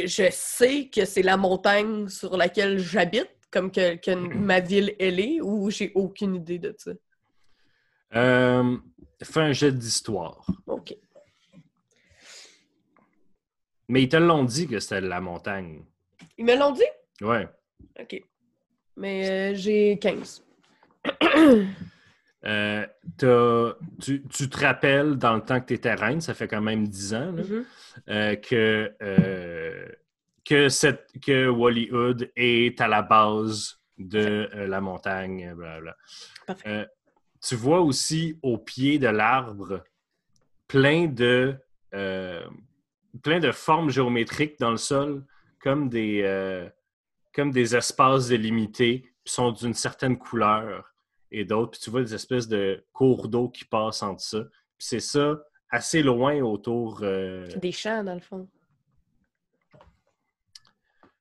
je 0.06 0.30
sais 0.32 0.90
que 0.90 1.06
c'est 1.06 1.24
la 1.24 1.38
montagne 1.38 2.10
sur 2.10 2.36
laquelle 2.36 2.78
j'habite, 2.78 3.30
comme 3.56 3.72
que, 3.72 3.96
que 3.96 4.12
ma 4.38 4.60
ville, 4.60 4.94
elle 5.00 5.20
est, 5.20 5.40
ou 5.42 5.70
j'ai 5.72 5.92
aucune 5.96 6.36
idée 6.36 6.60
de 6.60 6.76
ça? 6.78 6.92
Euh, 8.16 8.78
fais 9.24 9.40
un 9.40 9.54
jet 9.54 9.72
d'histoire. 9.72 10.46
OK. 10.68 10.94
Mais 13.88 14.04
ils 14.04 14.10
te 14.10 14.18
l'ont 14.18 14.44
dit 14.44 14.68
que 14.68 14.80
c'était 14.80 15.00
la 15.02 15.22
montagne. 15.22 15.86
Ils 16.38 16.44
me 16.46 16.56
l'ont 16.58 16.72
dit? 16.72 16.84
Ouais. 17.22 17.48
OK. 18.00 18.22
Mais 18.98 19.30
euh, 19.30 19.56
j'ai 19.56 19.98
15. 20.00 20.44
Euh, 22.48 22.86
tu, 24.00 24.22
tu 24.30 24.48
te 24.52 24.58
rappelles 24.60 25.16
dans 25.16 25.34
le 25.34 25.42
temps 25.42 25.60
que 25.60 25.66
tu 25.66 25.74
étais 25.74 25.96
reine, 25.96 26.22
ça 26.22 26.36
fait 26.36 26.48
quand 26.48 26.62
même 26.62 26.88
10 26.88 27.16
ans, 27.16 27.32
là, 27.32 27.42
Mhm. 27.42 27.66
euh, 28.10 28.36
que, 28.36 28.94
que, 30.46 30.70
cette, 30.70 31.08
que 31.26 31.48
Wallyhood 31.50 32.32
est 32.36 32.80
à 32.80 32.88
la 32.88 33.02
base 33.02 33.80
de 33.98 34.50
euh, 34.54 34.68
la 34.68 34.82
montagne. 34.82 35.54
blablabla. 35.56 35.96
Parfait. 36.46 36.70
Euh, 36.70 36.86
tu 37.42 37.56
vois 37.56 37.82
aussi 37.82 38.38
au 38.42 38.58
pied 38.58 38.98
de 39.00 39.08
l'arbre 39.08 39.84
plein 40.68 41.08
de, 41.08 41.56
euh, 41.94 42.46
plein 43.22 43.40
de 43.40 43.52
formes 43.52 43.90
géométriques 43.90 44.60
dans 44.60 44.72
le 44.72 44.78
sol, 44.78 45.24
comme 45.60 45.90
des, 45.90 46.22
euh, 46.24 46.68
comme 47.34 47.52
des 47.52 47.76
espaces 47.76 48.28
délimités, 48.30 49.02
qui 49.24 49.34
sont 49.34 49.52
d'une 49.52 49.74
certaine 49.74 50.18
couleur 50.18 50.94
et 51.32 51.46
d'autres. 51.46 51.72
Puis 51.72 51.82
tu 51.82 51.90
vois 51.90 52.02
des 52.02 52.14
espèces 52.14 52.48
de 52.48 52.84
cours 52.94 53.28
d'eau 53.28 53.50
qui 53.50 53.66
passent 53.66 54.04
entre 54.04 54.22
ça. 54.22 54.40
Puis 54.78 54.88
c'est 54.88 55.00
ça 55.00 55.40
assez 55.70 56.02
loin 56.04 56.40
autour. 56.42 57.00
euh, 57.04 57.48
Des 57.58 57.72
champs, 57.72 58.04
dans 58.04 58.14
le 58.16 58.20
fond. 58.22 58.48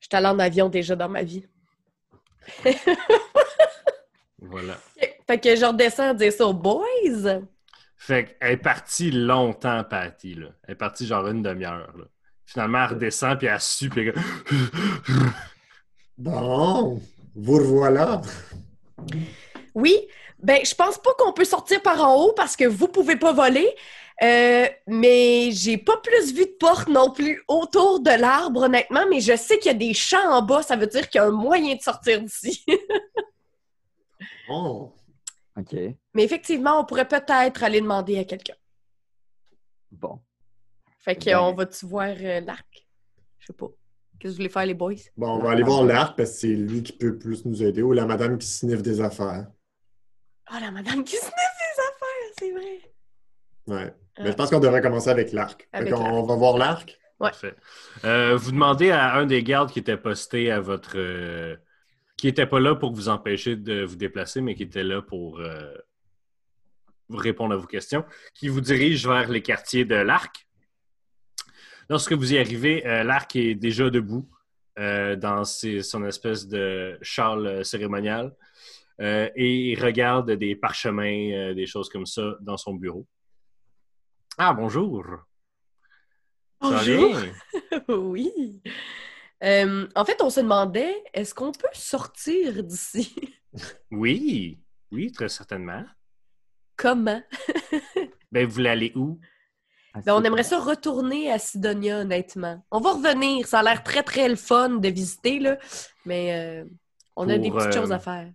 Je 0.04 0.08
suis 0.10 0.16
allée 0.18 0.26
en 0.26 0.38
avion 0.38 0.68
déjà 0.68 0.94
dans 0.94 1.08
ma 1.08 1.22
vie. 1.22 1.46
Voilà. 4.38 4.74
Fait 5.26 5.40
que 5.40 5.56
je 5.56 5.64
redescends 5.64 6.12
dire 6.12 6.30
ça 6.30 6.46
aux 6.46 6.52
boys. 6.52 6.84
Fait 7.96 8.36
qu'elle 8.38 8.52
est 8.52 8.56
partie 8.58 9.10
longtemps, 9.10 9.82
Patty. 9.82 10.34
Là. 10.34 10.48
Elle 10.64 10.72
est 10.72 10.76
partie 10.76 11.06
genre 11.06 11.26
une 11.28 11.42
demi-heure. 11.42 11.90
Finalement, 12.44 12.84
elle 12.84 12.90
redescend, 12.96 13.38
puis 13.38 13.46
elle 13.46 13.58
sue, 13.62 13.88
puis 13.88 14.08
elle- 14.08 14.14
Bon, 16.18 17.00
vous 17.34 17.54
revoilà. 17.56 18.20
Oui, 19.74 19.96
ben 20.38 20.58
je 20.66 20.74
pense 20.74 20.98
pas 20.98 21.14
qu'on 21.18 21.32
peut 21.32 21.46
sortir 21.46 21.80
par 21.80 21.98
en 22.06 22.14
haut 22.22 22.32
parce 22.34 22.56
que 22.56 22.66
vous 22.66 22.88
pouvez 22.88 23.16
pas 23.16 23.32
voler. 23.32 23.74
Euh, 24.22 24.66
mais 24.86 25.50
j'ai 25.50 25.76
pas 25.76 25.96
plus 25.96 26.32
vu 26.32 26.46
de 26.46 26.56
porte 26.58 26.88
non 26.88 27.10
plus 27.10 27.42
autour 27.48 27.98
de 28.00 28.10
l'arbre, 28.10 28.62
honnêtement, 28.62 29.04
mais 29.10 29.20
je 29.20 29.36
sais 29.36 29.58
qu'il 29.58 29.72
y 29.72 29.74
a 29.74 29.78
des 29.78 29.92
champs 29.92 30.30
en 30.32 30.40
bas, 30.42 30.62
ça 30.62 30.76
veut 30.76 30.86
dire 30.86 31.08
qu'il 31.08 31.20
y 31.20 31.24
a 31.24 31.26
un 31.26 31.32
moyen 31.32 31.74
de 31.74 31.80
sortir 31.80 32.20
d'ici. 32.22 32.64
Oh. 34.48 34.92
OK. 35.56 35.72
mais 36.14 36.22
effectivement, 36.24 36.80
on 36.80 36.84
pourrait 36.84 37.08
peut-être 37.08 37.62
aller 37.62 37.80
demander 37.80 38.18
à 38.18 38.24
quelqu'un. 38.24 38.54
Bon. 39.90 40.20
Fait 40.98 41.14
que 41.16 41.26
Ben- 41.26 41.38
on 41.40 41.54
va-tu 41.54 41.86
voir 41.86 42.08
euh, 42.20 42.40
l'arc? 42.40 42.86
Je 43.38 43.46
sais 43.46 43.52
pas. 43.52 43.66
Qu'est-ce 44.18 44.22
que 44.22 44.28
vous 44.28 44.36
voulez 44.36 44.48
faire, 44.48 44.66
les 44.66 44.74
boys? 44.74 44.94
Bon, 45.16 45.36
on 45.36 45.38
va 45.38 45.50
aller 45.52 45.62
voir 45.62 45.84
l'arc 45.84 46.16
parce 46.16 46.30
que 46.32 46.36
c'est 46.36 46.46
lui 46.48 46.82
qui 46.82 46.92
peut 46.92 47.18
plus 47.18 47.44
nous 47.44 47.62
aider 47.62 47.82
ou 47.82 47.92
la 47.92 48.04
madame 48.06 48.38
qui 48.38 48.46
sniffe 48.46 48.82
des 48.82 49.00
affaires. 49.00 49.46
Ah, 50.46 50.60
la 50.60 50.70
madame 50.70 51.04
qui 51.04 51.16
se 51.16 51.24
met 51.24 51.30
ses 51.30 51.80
affaires, 51.80 52.34
c'est 52.38 52.50
vrai. 52.52 52.93
Ouais. 53.66 53.92
Ah. 54.16 54.22
Mais 54.22 54.30
je 54.30 54.36
pense 54.36 54.50
qu'on 54.50 54.60
devrait 54.60 54.80
commencer 54.82 55.10
avec 55.10 55.32
l'arc. 55.32 55.68
On 55.74 56.22
va 56.22 56.36
voir 56.36 56.58
l'arc. 56.58 56.90
Ouais. 57.20 57.30
Parfait. 57.30 57.54
Euh, 58.04 58.36
vous 58.36 58.52
demandez 58.52 58.90
à 58.90 59.14
un 59.14 59.26
des 59.26 59.42
gardes 59.42 59.70
qui 59.70 59.78
était 59.78 59.96
posté 59.96 60.50
à 60.50 60.60
votre. 60.60 60.96
euh, 60.98 61.56
qui 62.16 62.26
n'était 62.26 62.46
pas 62.46 62.60
là 62.60 62.74
pour 62.74 62.92
vous 62.92 63.08
empêcher 63.08 63.56
de 63.56 63.82
vous 63.84 63.96
déplacer, 63.96 64.40
mais 64.40 64.54
qui 64.54 64.62
était 64.64 64.84
là 64.84 65.02
pour 65.02 65.40
euh, 65.40 65.74
vous 67.08 67.16
répondre 67.18 67.54
à 67.54 67.56
vos 67.56 67.66
questions, 67.66 68.04
qui 68.34 68.48
vous 68.48 68.60
dirige 68.60 69.06
vers 69.06 69.28
les 69.30 69.42
quartiers 69.42 69.84
de 69.84 69.94
l'Arc. 69.96 70.46
Lorsque 71.90 72.12
vous 72.12 72.32
y 72.32 72.38
arrivez, 72.38 72.86
euh, 72.86 73.02
l'Arc 73.04 73.36
est 73.36 73.54
déjà 73.54 73.90
debout 73.90 74.28
euh, 74.78 75.16
dans 75.16 75.44
ses- 75.44 75.82
son 75.82 76.04
espèce 76.06 76.48
de 76.48 76.98
châle 77.02 77.46
euh, 77.46 77.62
cérémonial 77.62 78.34
euh, 79.00 79.28
et 79.36 79.72
il 79.72 79.82
regarde 79.84 80.30
des 80.32 80.56
parchemins, 80.56 81.30
euh, 81.32 81.54
des 81.54 81.66
choses 81.66 81.88
comme 81.88 82.06
ça 82.06 82.36
dans 82.40 82.56
son 82.56 82.74
bureau. 82.74 83.06
Ah, 84.36 84.52
bonjour! 84.52 85.06
Bonjour. 86.60 87.16
oui. 87.88 88.60
Euh, 89.44 89.86
en 89.94 90.04
fait, 90.04 90.20
on 90.22 90.30
se 90.30 90.40
demandait, 90.40 91.04
est-ce 91.12 91.32
qu'on 91.32 91.52
peut 91.52 91.68
sortir 91.72 92.62
d'ici? 92.64 93.14
Oui, 93.92 94.58
oui, 94.90 95.12
très 95.12 95.28
certainement. 95.28 95.84
Comment? 96.76 97.22
Ben, 98.32 98.48
vous 98.48 98.66
aller 98.66 98.90
où? 98.96 99.20
Ben, 100.04 100.14
on 100.16 100.24
aimerait 100.24 100.42
ça 100.42 100.58
retourner 100.58 101.30
à 101.30 101.38
Sidonia, 101.38 102.00
honnêtement. 102.00 102.66
On 102.72 102.80
va 102.80 102.94
revenir. 102.94 103.46
Ça 103.46 103.60
a 103.60 103.62
l'air 103.62 103.84
très, 103.84 104.02
très 104.02 104.28
le 104.28 104.34
fun 104.34 104.70
de 104.70 104.88
visiter, 104.88 105.38
là. 105.38 105.56
Mais 106.04 106.34
euh, 106.34 106.64
on 107.14 107.28
a 107.28 107.34
Pour, 107.34 107.42
des 107.44 107.50
petites 107.52 107.76
euh, 107.76 107.80
choses 107.80 107.92
à 107.92 108.00
faire. 108.00 108.32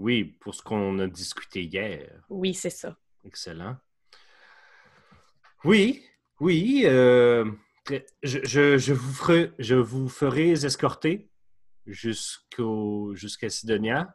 Oui, 0.00 0.24
pour 0.24 0.56
ce 0.56 0.62
qu'on 0.62 0.98
a 0.98 1.06
discuté 1.06 1.62
hier. 1.62 2.10
Oui, 2.28 2.52
c'est 2.52 2.70
ça. 2.70 2.96
Excellent. 3.24 3.76
Oui, 5.66 6.04
oui. 6.38 6.82
euh, 6.84 7.44
je, 8.22 8.38
je- 8.44 8.78
je 8.78 8.92
vous 8.92 9.12
ferai, 9.12 9.52
je 9.58 9.74
vous 9.74 10.08
ferai 10.08 10.50
escorter 10.52 11.28
jusqu'au, 11.86 13.16
jusqu'à 13.16 13.48
Sidonia 13.50 14.14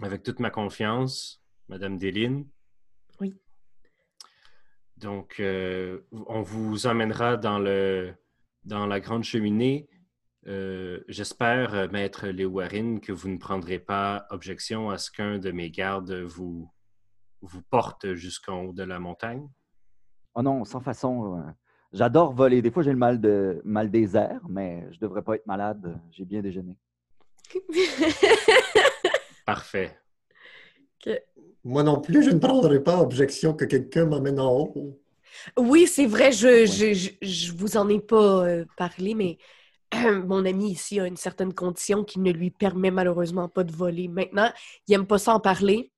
avec 0.00 0.22
toute 0.22 0.40
ma 0.40 0.48
confiance, 0.48 1.42
Madame 1.68 1.98
Déline. 1.98 2.48
Oui. 3.20 3.36
Donc, 4.96 5.38
euh, 5.38 6.00
on 6.12 6.40
vous 6.40 6.86
emmènera 6.86 7.36
dans, 7.36 7.58
le, 7.58 8.14
dans 8.64 8.86
la 8.86 9.00
grande 9.00 9.24
cheminée. 9.24 9.86
Euh, 10.46 11.04
J'espère, 11.08 11.90
Maître 11.92 12.28
Léowarine, 12.28 13.00
que 13.00 13.12
vous 13.12 13.28
ne 13.28 13.36
prendrez 13.36 13.78
pas 13.80 14.26
objection 14.30 14.88
à 14.88 14.96
ce 14.96 15.10
qu'un 15.10 15.38
de 15.38 15.50
mes 15.50 15.70
gardes 15.70 16.12
vous, 16.22 16.72
vous 17.42 17.62
porte 17.62 18.14
jusqu'en 18.14 18.62
haut 18.62 18.72
de 18.72 18.82
la 18.84 18.98
montagne. 18.98 19.46
Oh 20.34 20.42
non, 20.42 20.64
sans 20.64 20.80
façon. 20.80 21.38
euh, 21.38 21.42
J'adore 21.92 22.32
voler. 22.32 22.60
Des 22.62 22.70
fois, 22.70 22.82
j'ai 22.82 22.90
le 22.92 22.96
mal, 22.98 23.20
de... 23.20 23.60
mal 23.64 23.90
des 23.90 24.16
airs, 24.16 24.42
mais 24.48 24.86
je 24.92 24.98
devrais 25.00 25.22
pas 25.22 25.34
être 25.36 25.46
malade. 25.46 25.98
J'ai 26.10 26.24
bien 26.24 26.42
déjeuné. 26.42 26.76
Parfait. 29.46 29.98
Moi 31.64 31.82
non 31.82 32.00
plus, 32.00 32.22
je 32.22 32.30
ne 32.30 32.38
prendrai 32.38 32.82
pas 32.82 33.00
objection 33.00 33.54
que 33.54 33.64
quelqu'un 33.64 34.06
m'amène 34.06 34.38
en 34.40 34.52
haut. 34.52 34.98
Oui, 35.56 35.86
c'est 35.86 36.06
vrai, 36.06 36.32
je, 36.32 36.66
je, 36.66 36.92
je, 36.94 37.10
je 37.22 37.52
vous 37.52 37.76
en 37.76 37.88
ai 37.88 38.00
pas 38.00 38.44
euh, 38.46 38.64
parlé, 38.76 39.14
mais 39.14 39.38
mon 40.26 40.44
ami 40.44 40.72
ici 40.72 41.00
a 41.00 41.06
une 41.06 41.16
certaine 41.16 41.54
condition 41.54 42.04
qui 42.04 42.18
ne 42.20 42.32
lui 42.32 42.50
permet 42.50 42.90
malheureusement 42.90 43.48
pas 43.48 43.64
de 43.64 43.72
voler. 43.72 44.08
Maintenant, 44.08 44.50
il 44.86 44.94
aime 44.94 45.06
pas 45.06 45.18
ça 45.18 45.34
en 45.34 45.40
parler. 45.40 45.90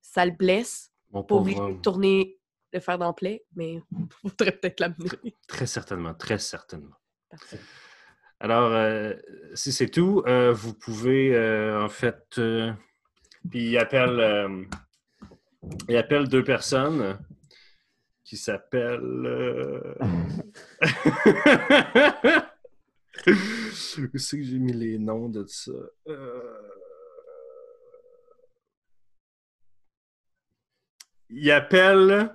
Ça 0.00 0.26
le 0.26 0.32
blesse. 0.32 0.90
Mon 1.12 1.22
pauvre 1.22 1.54
de 1.54 1.60
homme. 1.60 1.80
tourner 1.80 2.38
le 2.72 2.80
fer 2.80 2.98
dans 2.98 3.14
mais 3.54 3.80
faudrait 4.22 4.52
peut-être 4.52 4.80
l'amener. 4.80 5.10
Très 5.46 5.66
certainement, 5.66 6.14
très 6.14 6.38
certainement. 6.38 6.96
Parfait. 7.30 7.60
Alors, 8.40 8.72
euh, 8.72 9.14
si 9.54 9.72
c'est 9.72 9.88
tout, 9.88 10.22
euh, 10.26 10.52
vous 10.52 10.74
pouvez 10.74 11.34
euh, 11.36 11.80
en 11.82 11.88
fait. 11.88 12.24
euh, 12.38 12.72
puis 13.50 13.70
il 13.70 13.78
appelle, 13.78 14.18
euh, 14.20 14.64
il 15.88 15.96
appelle 15.96 16.28
deux 16.28 16.42
personnes 16.44 17.18
qui 18.24 18.36
s'appellent. 18.36 19.26
euh, 19.26 19.94
Où 23.28 24.18
c'est 24.18 24.38
que 24.38 24.42
j'ai 24.42 24.58
mis 24.58 24.72
les 24.72 24.98
noms 24.98 25.28
de 25.28 25.44
ça? 25.46 25.70
Euh, 26.08 26.68
Il 31.30 31.50
appelle. 31.50 32.34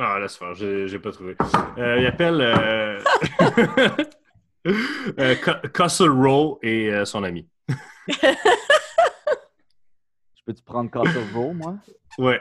Ah, 0.00 0.18
laisse 0.20 0.36
faire, 0.36 0.54
j'ai 0.54 0.98
pas 1.00 1.10
trouvé. 1.10 1.34
Euh, 1.76 1.98
il 1.98 2.06
appelle 2.06 2.40
euh... 2.40 3.00
euh, 5.18 5.34
Castle 5.74 6.10
Row 6.10 6.60
et 6.62 7.04
son 7.04 7.24
ami. 7.24 7.48
Je 8.08 8.14
peux-tu 10.46 10.62
prendre 10.62 10.88
Castle 10.88 11.26
Row, 11.34 11.52
moi? 11.52 11.74
Ouais. 12.16 12.40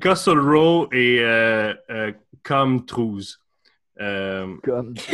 Castle 0.00 0.38
Row 0.38 0.88
et 0.92 1.20
euh, 1.22 2.12
Com 2.44 2.84
Trouze. 2.84 3.40
Euh, 3.98 4.54
Comme. 4.62 4.94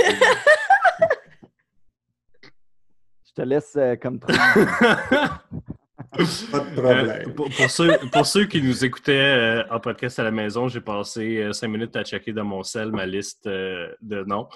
Je 3.25 3.33
te 3.35 3.43
laisse 3.43 3.79
comme 4.01 4.19
truc. 4.21 4.37
Pas 6.51 6.61
de 6.61 6.73
problème. 6.75 7.09
Euh, 7.09 7.33
pour, 7.35 7.49
pour 7.51 7.71
ceux, 7.71 7.99
pour 8.13 8.27
ceux 8.27 8.47
qui 8.47 8.61
nous 8.63 8.85
écoutaient 8.85 9.13
euh, 9.17 9.63
en 9.71 9.79
podcast 9.81 10.19
à 10.19 10.25
la 10.25 10.31
maison, 10.33 10.67
j'ai 10.69 10.81
passé 10.81 11.39
euh, 11.39 11.53
cinq 11.53 11.69
minutes 11.69 11.95
à 11.97 12.03
checker 12.05 12.33
dans 12.33 12.45
mon 12.45 12.63
cell 12.65 12.91
ma 12.91 13.07
liste 13.07 13.47
euh, 13.47 13.93
de 14.03 14.25
noms. 14.25 14.49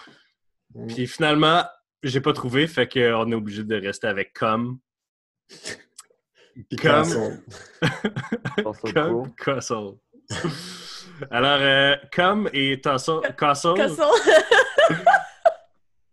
Puis 0.89 1.07
finalement, 1.07 1.65
j'ai 2.03 2.21
pas 2.21 2.33
trouvé, 2.33 2.67
fait 2.67 2.89
qu'on 2.89 3.31
est 3.31 3.35
obligé 3.35 3.63
de 3.65 3.77
rester 3.81 4.07
avec 4.09 4.33
Com. 4.39 4.79
Puis 5.49 6.77
comme- 6.77 7.41
Castle. 9.37 9.95
Alors, 11.31 11.59
euh, 11.61 11.97
Com 12.15 12.49
et 12.53 12.81
Tassel- 12.81 13.21
Castle 13.37 13.75
Castle. 13.75 14.03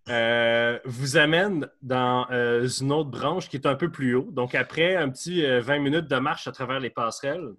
euh, 0.09 0.79
vous 0.85 1.17
amène 1.17 1.69
dans 1.81 2.29
euh, 2.29 2.67
une 2.67 2.91
autre 2.91 3.09
branche 3.09 3.49
qui 3.49 3.57
est 3.57 3.65
un 3.65 3.75
peu 3.75 3.91
plus 3.91 4.15
haut. 4.15 4.29
Donc, 4.31 4.53
après 4.53 4.95
un 4.95 5.09
petit 5.09 5.43
euh, 5.43 5.61
20 5.61 5.79
minutes 5.79 6.07
de 6.07 6.17
marche 6.17 6.47
à 6.47 6.51
travers 6.51 6.79
les 6.79 6.89
passerelles, 6.89 7.55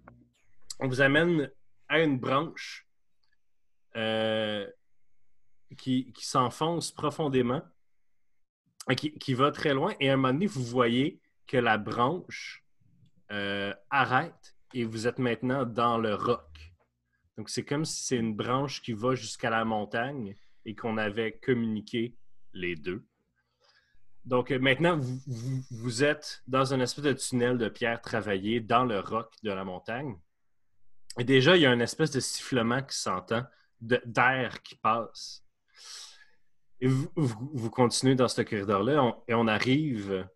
on 0.78 0.88
vous 0.88 1.00
amène 1.00 1.50
à 1.88 2.00
une 2.00 2.18
branche 2.18 2.86
euh, 3.96 4.66
qui, 5.76 6.12
qui 6.12 6.26
s'enfonce 6.26 6.92
profondément, 6.92 7.62
qui, 8.96 9.18
qui 9.18 9.34
va 9.34 9.50
très 9.50 9.74
loin. 9.74 9.94
Et 9.98 10.10
à 10.10 10.12
un 10.12 10.16
moment 10.16 10.32
donné, 10.32 10.46
vous 10.46 10.64
voyez 10.64 11.20
que 11.46 11.56
la 11.56 11.78
branche 11.78 12.64
euh, 13.32 13.74
arrête 13.90 14.56
et 14.72 14.84
vous 14.84 15.08
êtes 15.08 15.18
maintenant 15.18 15.64
dans 15.64 15.98
le 15.98 16.14
roc. 16.14 16.44
Donc, 17.36 17.50
c'est 17.50 17.64
comme 17.64 17.84
si 17.84 18.04
c'est 18.04 18.16
une 18.16 18.36
branche 18.36 18.82
qui 18.82 18.92
va 18.92 19.14
jusqu'à 19.14 19.50
la 19.50 19.64
montagne 19.64 20.36
et 20.64 20.74
qu'on 20.74 20.96
avait 20.96 21.32
communiqué 21.32 22.14
les 22.56 22.76
deux. 22.76 23.04
Donc 24.24 24.50
euh, 24.50 24.58
maintenant, 24.58 24.98
vous, 24.98 26.02
êtes 26.02 26.42
dans 26.46 26.74
un 26.74 26.80
espèce 26.80 27.04
de 27.04 27.12
tunnel 27.12 27.58
de 27.58 27.68
pierre 27.68 28.00
travaillé 28.00 28.60
dans 28.60 28.84
le 28.84 28.98
roc 29.00 29.32
de 29.42 29.52
la 29.52 29.64
montagne. 29.64 30.16
Et 31.18 31.24
déjà, 31.24 31.56
il 31.56 31.62
y 31.62 31.66
a 31.66 31.72
une 31.72 31.80
espèce 31.80 32.10
de 32.10 32.20
sifflement 32.20 32.82
qui 32.82 32.96
s'entend, 32.96 33.44
d'air 33.80 34.62
qui 34.62 34.74
passe. 34.74 35.44
Et 36.80 36.88
vous, 36.88 37.10
vous- 37.16 37.70
continuez 37.70 38.14
dans 38.14 38.28
ce 38.28 38.42
corridor-là 38.42 39.16
et 39.28 39.34
on 39.34 39.46
arrive 39.46 40.28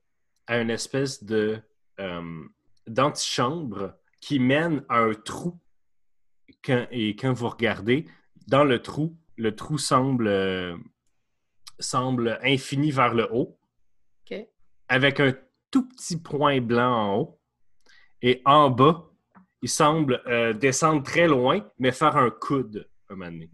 à 0.46 0.58
une 0.60 0.70
espèce 0.70 1.22
de 1.22 1.60
euh, 1.98 2.44
d'antichambre 2.86 3.94
qui 4.20 4.38
mène 4.38 4.84
à 4.88 5.00
un 5.00 5.12
trou. 5.12 5.58
Et 6.90 7.16
quand 7.16 7.32
vous 7.32 7.48
regardez, 7.48 8.06
dans 8.46 8.64
le 8.64 8.80
trou, 8.80 9.16
le 9.36 9.54
trou 9.54 9.76
semble, 9.78 10.28
euh, 10.28 10.76
semble 11.80 12.38
infini 12.42 12.90
vers 12.90 13.14
le 13.14 13.28
haut, 13.32 13.58
avec 14.88 15.20
un 15.20 15.32
tout 15.70 15.88
petit 15.88 16.20
point 16.20 16.60
blanc 16.60 16.92
en 16.92 17.16
haut. 17.16 17.40
Et 18.22 18.42
en 18.44 18.70
bas, 18.70 19.10
il 19.62 19.68
semble 19.68 20.22
euh, 20.26 20.52
descendre 20.52 21.02
très 21.02 21.28
loin, 21.28 21.64
mais 21.78 21.92
faire 21.92 22.16
un 22.16 22.30
coude 22.30 22.88
un 23.08 23.14
moment 23.14 23.30
donné. 23.30 23.50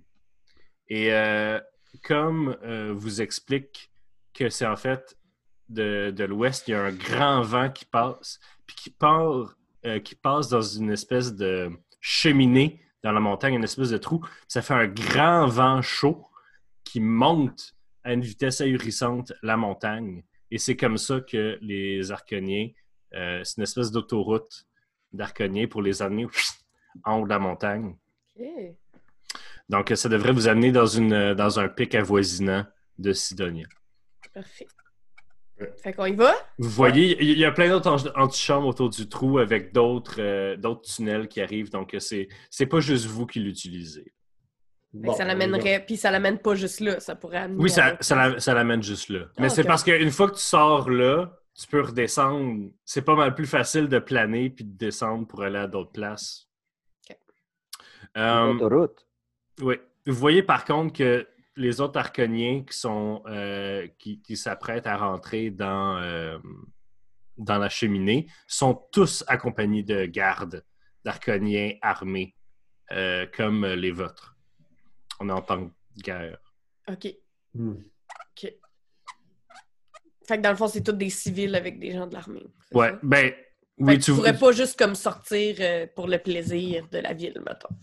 Et 0.88 1.12
euh, 1.12 1.60
comme 2.02 2.56
euh, 2.62 2.92
vous 2.94 3.20
explique 3.20 3.90
que 4.34 4.48
c'est 4.48 4.66
en 4.66 4.76
fait 4.76 5.16
de, 5.68 6.10
de 6.10 6.24
l'ouest, 6.24 6.68
il 6.68 6.72
y 6.72 6.74
a 6.74 6.82
un 6.84 6.92
grand 6.92 7.42
vent 7.42 7.70
qui 7.70 7.84
passe, 7.84 8.38
puis 8.66 8.76
qui, 8.76 8.90
part, 8.90 9.56
qui 10.04 10.14
passe 10.14 10.48
dans 10.48 10.62
une 10.62 10.90
espèce 10.90 11.34
de 11.34 11.70
cheminée 12.00 12.82
dans 13.02 13.12
la 13.12 13.20
montagne, 13.20 13.54
une 13.54 13.64
espèce 13.64 13.90
de 13.90 13.98
trou. 13.98 14.24
Ça 14.48 14.62
fait 14.62 14.74
un 14.74 14.86
grand 14.86 15.46
vent 15.46 15.82
chaud 15.82 16.26
qui 16.84 17.00
monte 17.00 17.75
à 18.06 18.12
une 18.12 18.22
vitesse 18.22 18.60
ahurissante 18.60 19.32
la 19.42 19.56
montagne. 19.56 20.22
Et 20.50 20.58
c'est 20.58 20.76
comme 20.76 20.96
ça 20.96 21.20
que 21.20 21.58
les 21.60 22.12
Arconiens, 22.12 22.68
c'est 23.12 23.56
une 23.56 23.64
espèce 23.64 23.90
d'autoroute 23.90 24.66
d'Arconiens 25.12 25.66
pour 25.66 25.82
les 25.82 26.02
amener 26.02 26.26
en 27.04 27.18
haut 27.18 27.24
de 27.24 27.30
la 27.30 27.40
montagne. 27.40 27.96
Donc, 29.68 29.92
ça 29.94 30.08
devrait 30.08 30.32
vous 30.32 30.46
amener 30.46 30.70
dans, 30.70 30.86
une, 30.86 31.34
dans 31.34 31.58
un 31.58 31.68
pic 31.68 31.94
avoisinant 31.94 32.64
de 32.98 33.12
Sidonia. 33.12 33.66
Parfait. 34.32 34.68
Fait 35.82 35.92
qu'on 35.94 36.06
y 36.06 36.14
va? 36.14 36.34
Vous 36.58 36.68
voyez, 36.68 37.16
il 37.20 37.38
y 37.38 37.44
a 37.44 37.50
plein 37.50 37.70
d'autres 37.70 38.12
antichambres 38.14 38.68
autour 38.68 38.90
du 38.90 39.08
trou 39.08 39.38
avec 39.38 39.72
d'autres 39.72 40.20
euh, 40.20 40.74
tunnels 40.84 41.28
qui 41.28 41.40
arrivent. 41.40 41.70
Donc, 41.70 41.96
c'est, 41.98 42.28
c'est 42.50 42.66
pas 42.66 42.80
juste 42.80 43.06
vous 43.06 43.26
qui 43.26 43.40
l'utilisez. 43.40 44.12
Ça 45.16 45.24
l'amènerait, 45.24 45.84
puis 45.86 45.96
ça 45.96 46.10
l'amène 46.10 46.38
pas 46.38 46.54
juste 46.54 46.80
là, 46.80 47.00
ça 47.00 47.14
pourrait 47.14 47.38
amener. 47.38 47.62
Oui, 47.62 47.70
ça, 47.70 47.96
ça, 48.00 48.54
l'amène 48.54 48.82
juste 48.82 49.08
là. 49.08 49.26
Mais 49.38 49.46
ah, 49.46 49.48
c'est 49.50 49.64
parce 49.64 49.82
qu'une 49.82 50.10
fois 50.10 50.30
que 50.30 50.36
tu 50.36 50.42
sors 50.42 50.88
là, 50.90 51.30
tu 51.54 51.66
peux 51.66 51.80
redescendre. 51.80 52.70
C'est 52.84 53.02
pas 53.02 53.14
mal 53.14 53.34
plus 53.34 53.46
facile 53.46 53.88
de 53.88 53.98
planer 53.98 54.50
puis 54.50 54.64
de 54.64 54.76
descendre 54.76 55.26
pour 55.26 55.42
aller 55.42 55.58
à 55.58 55.66
d'autres 55.66 55.92
places. 55.92 56.48
OK. 57.10 57.16
Euh, 58.18 58.88
oui. 59.60 59.76
Vous 60.06 60.14
voyez 60.14 60.42
par 60.42 60.64
contre 60.64 60.92
que 60.92 61.26
les 61.56 61.80
autres 61.80 61.98
arconiens 61.98 62.62
qui 62.62 62.76
sont 62.76 63.22
euh, 63.26 63.88
qui, 63.98 64.36
s'apprêtent 64.36 64.86
à 64.86 64.96
rentrer 64.96 65.50
dans, 65.50 65.96
euh, 65.96 66.38
dans 67.38 67.58
la 67.58 67.70
cheminée 67.70 68.26
sont 68.46 68.74
tous 68.92 69.24
accompagnés 69.26 69.82
de 69.82 70.04
gardes 70.04 70.64
d'arconiens 71.04 71.72
armés 71.82 72.34
comme 73.36 73.66
les 73.66 73.90
vôtres. 73.90 74.35
On 75.20 75.28
entend 75.28 75.70
guerre. 75.98 76.38
OK. 76.88 77.14
Hmm. 77.54 77.72
OK. 77.72 78.52
Fait 80.26 80.36
que 80.36 80.42
dans 80.42 80.50
le 80.50 80.56
fond, 80.56 80.68
c'est 80.68 80.82
tous 80.82 80.92
des 80.92 81.10
civils 81.10 81.54
avec 81.54 81.78
des 81.78 81.92
gens 81.92 82.06
de 82.06 82.14
l'armée. 82.14 82.46
Ouais, 82.72 82.92
ben. 83.02 83.32
Oui, 83.78 83.98
tu 83.98 84.12
pourrais 84.12 84.36
pas 84.36 84.52
juste 84.52 84.78
comme 84.78 84.94
sortir 84.94 85.56
euh, 85.60 85.86
pour 85.94 86.08
le 86.08 86.18
plaisir 86.18 86.88
de 86.90 86.98
la 86.98 87.12
ville, 87.12 87.40
mettons. 87.46 87.74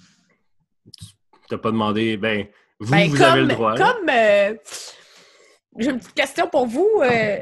T'as 1.47 1.57
pas 1.59 1.71
demandé, 1.71 2.17
ben, 2.17 2.47
vous, 2.79 2.91
ben, 2.91 3.09
vous 3.09 3.21
avez 3.21 3.41
le 3.41 3.47
droit. 3.47 3.75
Comme. 3.75 4.09
Euh, 4.09 4.55
j'ai 5.77 5.89
une 5.89 5.99
petite 5.99 6.13
question 6.13 6.47
pour 6.49 6.65
vous. 6.65 7.01
Euh, 7.03 7.41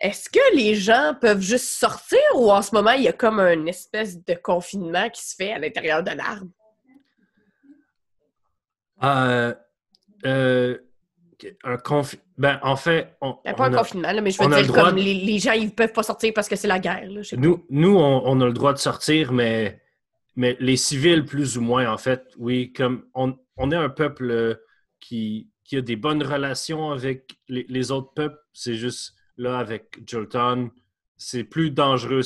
est-ce 0.00 0.28
que 0.28 0.54
les 0.56 0.74
gens 0.74 1.14
peuvent 1.20 1.40
juste 1.40 1.68
sortir 1.68 2.20
ou 2.34 2.50
en 2.50 2.62
ce 2.62 2.74
moment, 2.74 2.92
il 2.92 3.02
y 3.02 3.08
a 3.08 3.12
comme 3.12 3.40
une 3.40 3.68
espèce 3.68 4.22
de 4.22 4.34
confinement 4.34 5.08
qui 5.10 5.24
se 5.26 5.34
fait 5.34 5.52
à 5.52 5.58
l'intérieur 5.58 6.02
de 6.02 6.12
l'arbre? 6.12 6.50
Euh, 9.02 9.54
un 11.62 11.76
confinement. 11.76 12.24
Ben, 12.36 12.58
en 12.62 12.76
fait. 12.76 13.16
On, 13.20 13.34
pas 13.34 13.66
un 13.66 13.70
confinement, 13.72 14.12
mais 14.22 14.30
je 14.30 14.42
veux 14.42 14.62
dire, 14.62 14.72
comme 14.72 14.96
les, 14.96 15.38
gens, 15.38 15.52
ils 15.52 15.72
peuvent 15.72 15.92
pas 15.92 16.02
sortir 16.02 16.32
parce 16.34 16.48
que 16.48 16.56
c'est 16.56 16.68
la 16.68 16.78
guerre. 16.78 17.08
nous, 17.36 17.64
nous 17.70 17.96
on, 17.96 18.40
a 18.40 18.46
le 18.46 18.52
droit 18.52 18.72
de 18.72 18.78
sortir, 18.78 19.32
mais, 19.32 19.80
mais 20.36 20.56
les 20.60 20.76
civils, 20.76 21.24
plus 21.24 21.58
ou 21.58 21.60
moins, 21.60 21.90
en 21.92 21.98
fait, 21.98 22.32
oui, 22.38 22.72
comme 22.72 23.04
on, 23.14 23.36
est 23.70 23.76
un 23.76 23.88
peuple 23.88 24.30
euh, 24.30 24.54
qui, 25.00 25.50
qui, 25.64 25.76
a 25.76 25.80
des 25.80 25.96
bonnes 25.96 26.22
relations 26.22 26.90
avec 26.90 27.36
les, 27.48 27.90
autres 27.90 28.12
peuples. 28.14 28.38
C'est 28.52 28.74
juste 28.74 29.14
là, 29.36 29.58
avec 29.58 30.00
Jolton, 30.06 30.70
c'est 31.16 31.44
plus 31.44 31.70
dangereux. 31.70 32.22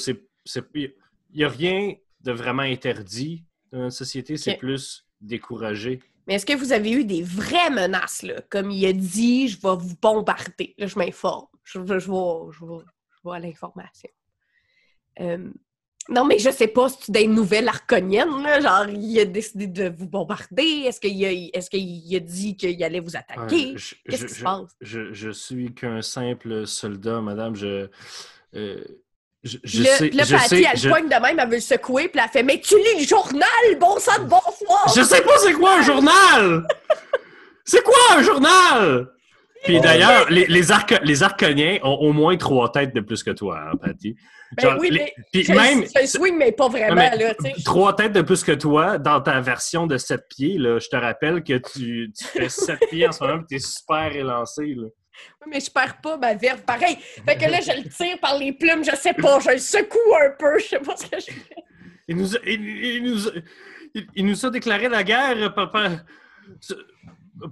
Il 0.74 0.92
n'y 1.35 1.44
a 1.44 1.48
rien 1.48 1.94
de 2.20 2.32
vraiment 2.32 2.62
interdit 2.62 3.44
dans 3.72 3.80
notre 3.80 3.96
société, 3.96 4.37
c'est 4.37 4.56
plus 4.56 5.06
découragé. 5.20 6.00
Mais 6.26 6.35
est-ce 6.35 6.46
que 6.46 6.54
vous 6.54 6.72
avez 6.72 6.92
eu 6.92 7.04
des 7.04 7.22
vraies 7.22 7.70
menaces, 7.70 8.22
là? 8.22 8.40
Comme 8.48 8.70
il 8.70 8.87
a 8.87 8.92
dit, 8.92 9.48
je 9.48 9.61
vais 9.61 9.76
vous 9.76 9.96
bombarder. 10.00 10.74
Là, 10.78 10.87
je 10.87 10.98
m'informe. 10.98 11.46
Je, 11.64 11.80
je, 11.85 11.98
je, 11.98 12.11
vais, 12.11 13.35
à 13.35 13.38
l'information. 13.38 14.11
Euh, 15.20 15.50
non, 16.08 16.24
mais 16.24 16.38
je 16.38 16.50
sais 16.50 16.68
pas 16.68 16.88
si 16.88 16.98
tu 16.98 17.11
des 17.12 17.28
nouvelles 17.28 17.68
arconiennes, 17.68 18.42
là, 18.42 18.61
genre, 18.61 18.88
il 18.88 19.20
a 19.20 19.24
décidé 19.24 19.68
de 19.68 19.88
vous 19.88 20.08
bombarder. 20.08 20.85
Est-ce 20.87 21.00
qu'il 21.00 21.24
a, 21.24 21.32
est 21.32 21.68
qu'il 21.68 22.16
a 22.16 22.20
dit 22.20 22.56
qu'il 22.56 22.82
allait 22.82 23.00
vous 23.00 23.16
attaquer? 23.16 23.74
Qu'est-ce 23.74 24.26
qui 24.26 24.35
se 24.35 24.42
passe? 24.42 24.76
Je, 24.80 25.12
je 25.12 25.30
suis 25.30 25.72
qu'un 25.74 26.02
simple 26.02 26.66
soldat, 26.66 27.20
madame. 27.20 27.54
Je, 27.54 27.88
euh, 28.54 28.85
je, 29.42 29.59
je 29.64 29.78
le, 29.78 29.85
sais, 29.85 30.11
le 30.11 30.24
je 30.24 30.37
Patty, 30.37 30.66
elle 30.70 30.78
je... 30.78 30.88
poigne 30.88 31.09
de 31.09 31.20
même, 31.20 31.38
elle 31.38 31.48
veut 31.48 31.57
le 31.57 31.61
secouer, 31.61 32.09
puis 32.09 32.20
elle 32.22 32.31
fait 32.31 32.42
Mais 32.42 32.61
tu 32.61 32.76
lis 32.76 33.00
le 33.00 33.07
journal, 33.07 33.48
bon 33.81 33.98
sang 33.98 34.22
de 34.22 34.28
bonsoir! 34.28 34.92
Je 34.94 35.02
sais 35.02 35.22
pas 35.22 35.38
c'est 35.38 35.52
quoi 35.52 35.78
un 35.78 35.83
journal! 35.83 36.66
c'est 37.64 37.83
quoi 37.83 38.16
un 38.16 38.22
journal? 38.22 39.09
Puis 39.64 39.81
d'ailleurs, 39.81 40.28
les, 40.31 40.46
les, 40.46 40.62
les 41.05 41.22
Arconiens 41.22 41.78
ont 41.83 41.94
au 41.94 42.12
moins 42.12 42.37
trois 42.37 42.70
têtes 42.72 42.94
de 42.94 43.00
plus 43.00 43.22
que 43.22 43.31
toi, 43.31 43.61
hein, 43.61 43.76
Patty. 43.81 44.16
Ben 44.57 44.76
oui, 44.78 44.90
mais 44.92 45.14
puis 45.33 45.48
même, 45.48 45.85
swing, 46.07 46.37
mais 46.37 46.52
pas 46.52 46.68
vraiment, 46.68 46.96
là, 46.96 47.35
Trois 47.64 47.96
têtes 47.96 48.12
de 48.12 48.22
plus 48.22 48.44
que 48.44 48.52
toi 48.52 48.98
dans 48.98 49.20
ta 49.20 49.40
version 49.40 49.87
de 49.87 49.96
sept 49.96 50.24
pieds, 50.28 50.59
là. 50.59 50.78
Je 50.78 50.88
te 50.88 50.96
rappelle 50.96 51.42
que 51.42 51.55
tu, 51.55 52.12
tu 52.16 52.24
fais 52.24 52.48
sept 52.48 52.78
pieds 52.90 53.09
en 53.09 53.12
ce 53.12 53.24
moment, 53.24 53.42
tu 53.48 53.57
es 53.57 53.59
super 53.59 54.14
élancé, 54.14 54.74
là. 54.76 54.88
Oui, 55.40 55.48
mais 55.50 55.61
je 55.61 55.70
perds 55.70 56.00
pas 56.00 56.16
ma 56.16 56.35
verve. 56.35 56.62
Pareil. 56.62 56.96
Fait 56.96 57.37
que 57.37 57.50
là, 57.50 57.61
je 57.61 57.82
le 57.82 57.88
tire 57.88 58.18
par 58.20 58.38
les 58.38 58.52
plumes, 58.52 58.85
je 58.85 58.94
sais 58.96 59.14
pas, 59.14 59.40
je 59.40 59.50
le 59.50 59.58
secoue 59.58 60.14
un 60.20 60.30
peu, 60.38 60.58
je 60.58 60.66
sais 60.66 60.78
pas 60.80 60.96
ce 60.96 61.06
que 61.06 61.20
je 61.20 61.32
fais. 61.32 61.64
Il 62.08 62.16
nous 62.16 62.37
a, 62.37 62.38
il, 62.46 63.02
nous, 63.02 63.18
il, 64.14 64.26
nous 64.26 64.46
a 64.46 64.50
déclaré 64.50 64.88
la 64.88 65.04
guerre, 65.04 65.54
papa. 65.54 65.90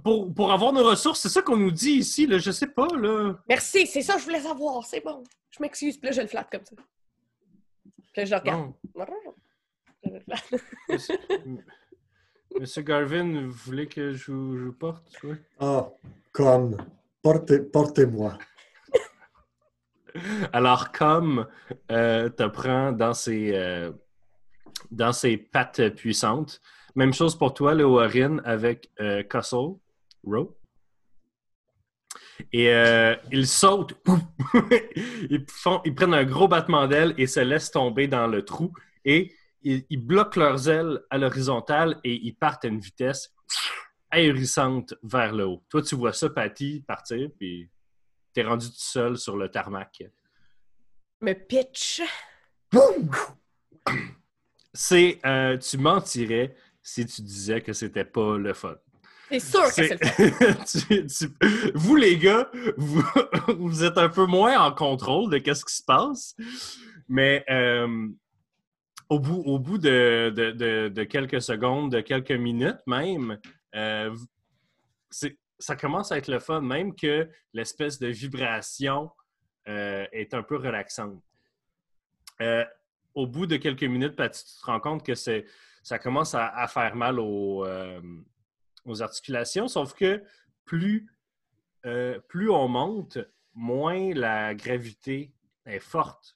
Pour, 0.03 0.33
pour 0.33 0.51
avoir 0.51 0.71
nos 0.73 0.83
ressources, 0.83 1.21
c'est 1.21 1.29
ça 1.29 1.41
qu'on 1.41 1.57
nous 1.57 1.71
dit 1.71 1.93
ici, 1.93 2.27
là, 2.27 2.37
je 2.37 2.51
sais 2.51 2.67
pas, 2.67 2.87
là. 2.95 3.33
Merci, 3.47 3.87
c'est 3.87 4.01
ça 4.01 4.13
que 4.15 4.19
je 4.19 4.25
voulais 4.25 4.41
savoir, 4.41 4.85
c'est 4.85 5.01
bon. 5.03 5.23
Je 5.49 5.61
m'excuse, 5.61 5.97
puis 5.97 6.09
là, 6.09 6.15
je 6.15 6.21
le 6.21 6.27
flatte 6.27 6.49
comme 6.51 6.65
ça. 6.65 6.75
Puis 6.75 8.21
là, 8.21 8.25
je 8.25 8.31
le 8.31 8.37
regarde. 8.37 8.73
Monsieur, 12.59 12.81
Garvin, 12.81 13.47
vous 13.47 13.51
voulez 13.51 13.87
que 13.87 14.11
je 14.13 14.31
vous, 14.31 14.73
porte? 14.73 15.17
Oui. 15.23 15.35
Ah, 15.59 15.89
comme. 16.31 16.77
Portez-moi. 17.23 18.37
Alors, 20.53 20.91
comme 20.91 21.47
euh, 21.91 22.29
te 22.29 22.47
prend 22.47 22.91
dans 22.91 23.13
ses, 23.13 23.51
euh, 23.53 23.91
dans 24.89 25.13
ses 25.13 25.37
pattes 25.37 25.89
puissantes, 25.95 26.61
même 26.95 27.13
chose 27.13 27.37
pour 27.37 27.53
toi, 27.53 27.73
le 27.73 27.85
Warren, 27.85 28.41
avec 28.43 28.89
euh, 28.99 29.23
Castle. 29.23 29.75
Et 32.51 32.69
euh, 32.73 33.15
ils 33.31 33.47
sautent, 33.47 33.95
ils, 35.29 35.45
prennent 35.95 36.13
un 36.13 36.25
gros 36.25 36.47
battement 36.47 36.87
d'ailes 36.87 37.13
et 37.17 37.27
se 37.27 37.39
laissent 37.39 37.71
tomber 37.71 38.07
dans 38.07 38.27
le 38.27 38.43
trou. 38.43 38.73
Et 39.05 39.33
ils 39.63 40.05
bloquent 40.05 40.39
leurs 40.39 40.67
ailes 40.67 41.01
à 41.09 41.17
l'horizontale 41.17 41.99
et 42.03 42.13
ils 42.13 42.33
partent 42.33 42.65
à 42.65 42.67
une 42.67 42.79
vitesse 42.79 43.33
ahurissante 44.11 44.93
vers 45.03 45.33
le 45.33 45.45
haut. 45.45 45.63
Toi, 45.69 45.81
tu 45.81 45.95
vois 45.95 46.13
ça, 46.13 46.29
Patty, 46.29 46.83
partir, 46.85 47.29
puis 47.37 47.69
t'es 48.33 48.43
rendu 48.43 48.67
tout 48.67 48.75
seul 48.75 49.17
sur 49.17 49.37
le 49.37 49.49
tarmac. 49.49 50.03
Me 51.21 51.33
pitch. 51.33 52.01
C'est, 54.73 55.19
euh, 55.25 55.57
tu 55.57 55.77
mentirais 55.77 56.55
si 56.81 57.05
tu 57.05 57.21
disais 57.21 57.61
que 57.61 57.73
c'était 57.73 58.05
pas 58.05 58.37
le 58.37 58.53
fun. 58.53 58.75
C'est 59.29 59.39
sûr 59.39 59.63
que 59.63 59.71
c'est 59.71 60.01
le 60.01 61.07
fun. 61.07 61.71
vous, 61.75 61.95
les 61.95 62.17
gars, 62.17 62.49
vous, 62.77 63.83
êtes 63.83 63.97
un 63.97 64.09
peu 64.09 64.25
moins 64.25 64.59
en 64.59 64.71
contrôle 64.71 65.29
de 65.29 65.53
ce 65.53 65.65
qui 65.65 65.75
se 65.75 65.83
passe, 65.83 66.35
mais 67.07 67.43
euh, 67.49 68.07
au 69.09 69.19
bout, 69.19 69.43
au 69.45 69.59
bout 69.59 69.77
de, 69.77 70.31
de, 70.33 71.03
quelques 71.03 71.41
secondes, 71.41 71.91
de 71.91 72.01
quelques 72.01 72.31
minutes 72.31 72.79
même, 72.87 73.37
euh, 73.75 74.15
ça 75.59 75.75
commence 75.75 76.11
à 76.11 76.17
être 76.17 76.27
le 76.27 76.39
fun, 76.39 76.61
même 76.61 76.95
que 76.95 77.29
l'espèce 77.53 77.99
de 77.99 78.07
vibration 78.07 79.11
euh, 79.67 80.05
est 80.11 80.33
un 80.33 80.43
peu 80.43 80.57
relaxante. 80.57 81.21
Euh, 82.41 82.65
au 83.13 83.27
bout 83.27 83.45
de 83.45 83.57
quelques 83.57 83.83
minutes, 83.83 84.15
tu 84.15 84.29
te 84.29 84.65
rends 84.65 84.79
compte 84.79 85.05
que 85.05 85.13
ça 85.13 85.99
commence 85.99 86.33
à, 86.33 86.67
faire 86.67 86.95
mal 86.95 87.19
aux, 87.19 87.63
articulations, 89.01 89.67
sauf 89.67 89.93
que 89.93 90.23
plus, 90.65 91.09
on 91.83 92.67
monte, 92.67 93.19
moins 93.53 94.13
la 94.13 94.55
gravité 94.55 95.33
est 95.65 95.79
forte. 95.79 96.35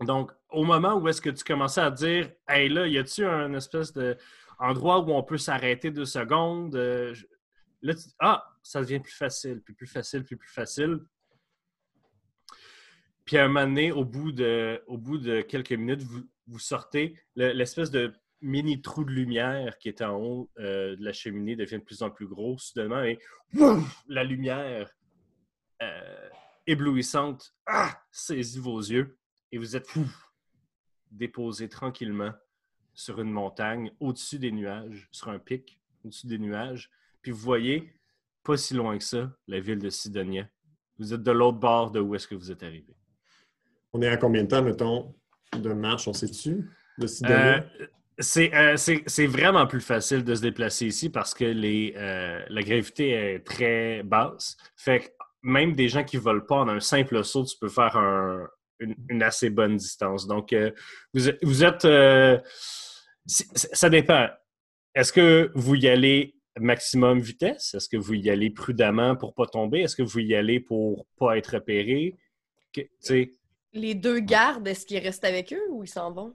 Donc, 0.00 0.32
au 0.50 0.64
moment 0.64 0.94
où 0.94 1.08
est-ce 1.08 1.20
que 1.20 1.30
tu 1.30 1.44
commençais 1.44 1.80
à 1.80 1.90
dire 1.90 2.30
Hey 2.48 2.68
là, 2.68 2.86
y 2.86 2.98
a-tu 2.98 3.24
un 3.24 3.52
espèce 3.54 3.92
d'endroit 4.58 5.00
où 5.00 5.10
on 5.12 5.22
peut 5.22 5.38
s'arrêter 5.38 5.90
deux 5.90 6.04
secondes? 6.04 6.74
Euh, 6.76 7.14
là, 7.82 7.94
tu... 7.94 8.02
ah, 8.18 8.44
ça 8.62 8.80
devient 8.80 9.00
plus 9.00 9.14
facile, 9.14 9.60
puis 9.62 9.74
plus 9.74 9.86
facile, 9.86 10.24
puis 10.24 10.36
plus 10.36 10.50
facile. 10.50 11.00
Puis 13.24 13.36
à 13.36 13.44
un 13.44 13.48
moment 13.48 13.66
donné, 13.66 13.92
au 13.92 14.04
bout 14.04 14.32
de, 14.32 15.42
quelques 15.42 15.72
minutes, 15.72 16.02
vous, 16.46 16.58
sortez, 16.58 17.14
l'espèce 17.36 17.90
de 17.90 18.14
mini 18.40 18.80
trou 18.80 19.04
de 19.04 19.10
lumière 19.10 19.76
qui 19.78 19.88
est 19.88 20.00
en 20.00 20.16
haut 20.16 20.50
euh, 20.58 20.96
de 20.96 21.04
la 21.04 21.12
cheminée 21.12 21.56
devient 21.56 21.78
de 21.78 21.82
plus 21.82 22.02
en 22.02 22.10
plus 22.10 22.26
gros 22.26 22.56
soudainement 22.56 23.02
et 23.02 23.18
la 24.08 24.24
lumière 24.24 24.90
euh, 25.82 26.28
éblouissante 26.66 27.54
ah, 27.66 28.00
saisit 28.10 28.60
vos 28.60 28.78
yeux 28.78 29.18
et 29.52 29.58
vous 29.58 29.76
êtes 29.76 29.88
déposé 31.10 31.68
tranquillement 31.68 32.32
sur 32.98 33.20
une 33.20 33.30
montagne 33.30 33.92
au-dessus 34.00 34.40
des 34.40 34.50
nuages, 34.50 35.06
sur 35.12 35.28
un 35.28 35.38
pic 35.38 35.78
au-dessus 36.04 36.26
des 36.26 36.38
nuages. 36.38 36.90
Puis 37.22 37.30
vous 37.30 37.38
voyez, 37.38 37.92
pas 38.42 38.56
si 38.56 38.74
loin 38.74 38.98
que 38.98 39.04
ça, 39.04 39.30
la 39.46 39.60
ville 39.60 39.78
de 39.78 39.88
Sidonia. 39.88 40.48
Vous 40.98 41.14
êtes 41.14 41.22
de 41.22 41.30
l'autre 41.30 41.58
bord 41.58 41.92
de 41.92 42.00
où 42.00 42.16
est-ce 42.16 42.26
que 42.26 42.34
vous 42.34 42.50
êtes 42.50 42.64
arrivé. 42.64 42.96
On 43.92 44.02
est 44.02 44.08
à 44.08 44.16
combien 44.16 44.42
de 44.42 44.48
temps, 44.48 44.62
mettons, 44.64 45.14
de 45.56 45.72
marche, 45.72 46.08
on 46.08 46.12
sait-tu, 46.12 46.68
de 46.98 47.06
Sidonia? 47.06 47.64
Euh, 47.80 47.86
euh, 48.36 48.76
c'est 48.76 49.26
vraiment 49.26 49.68
plus 49.68 49.80
facile 49.80 50.24
de 50.24 50.34
se 50.34 50.42
déplacer 50.42 50.86
ici 50.86 51.08
parce 51.08 51.34
que 51.34 51.44
les, 51.44 51.94
euh, 51.96 52.44
la 52.48 52.62
gravité 52.62 53.10
est 53.10 53.46
très 53.46 54.02
basse. 54.02 54.56
Fait 54.74 55.00
que 55.00 55.06
même 55.44 55.76
des 55.76 55.88
gens 55.88 56.02
qui 56.02 56.16
ne 56.16 56.22
volent 56.22 56.44
pas 56.44 56.56
en 56.56 56.68
un 56.68 56.80
simple 56.80 57.22
saut, 57.22 57.44
tu 57.44 57.56
peux 57.60 57.68
faire 57.68 57.96
une, 58.80 59.22
assez 59.22 59.50
bonne 59.50 59.76
distance. 59.76 60.26
Donc, 60.26 60.54
vous, 61.14 61.30
vous, 61.42 61.64
êtes. 61.64 61.86
ça 63.26 63.90
dépend. 63.90 64.28
Est-ce 64.94 65.12
que 65.12 65.50
vous 65.54 65.74
y 65.74 65.88
allez 65.88 66.34
maximum 66.58 67.20
vitesse? 67.20 67.74
Est-ce 67.74 67.88
que 67.88 67.96
vous 67.96 68.14
y 68.14 68.30
allez 68.30 68.50
prudemment 68.50 69.16
pour 69.16 69.30
ne 69.30 69.34
pas 69.34 69.46
tomber? 69.46 69.80
Est-ce 69.80 69.96
que 69.96 70.02
vous 70.02 70.20
y 70.20 70.34
allez 70.34 70.60
pour 70.60 70.98
ne 70.98 71.18
pas 71.18 71.38
être 71.38 71.54
repéré? 71.54 72.16
les 73.72 73.94
deux 73.94 74.20
gardes, 74.20 74.66
est-ce 74.68 74.86
qu'ils 74.86 74.98
restent 74.98 75.24
avec 75.24 75.52
eux 75.52 75.70
ou 75.70 75.84
ils 75.84 75.88
s'en 75.88 76.12
vont? 76.12 76.34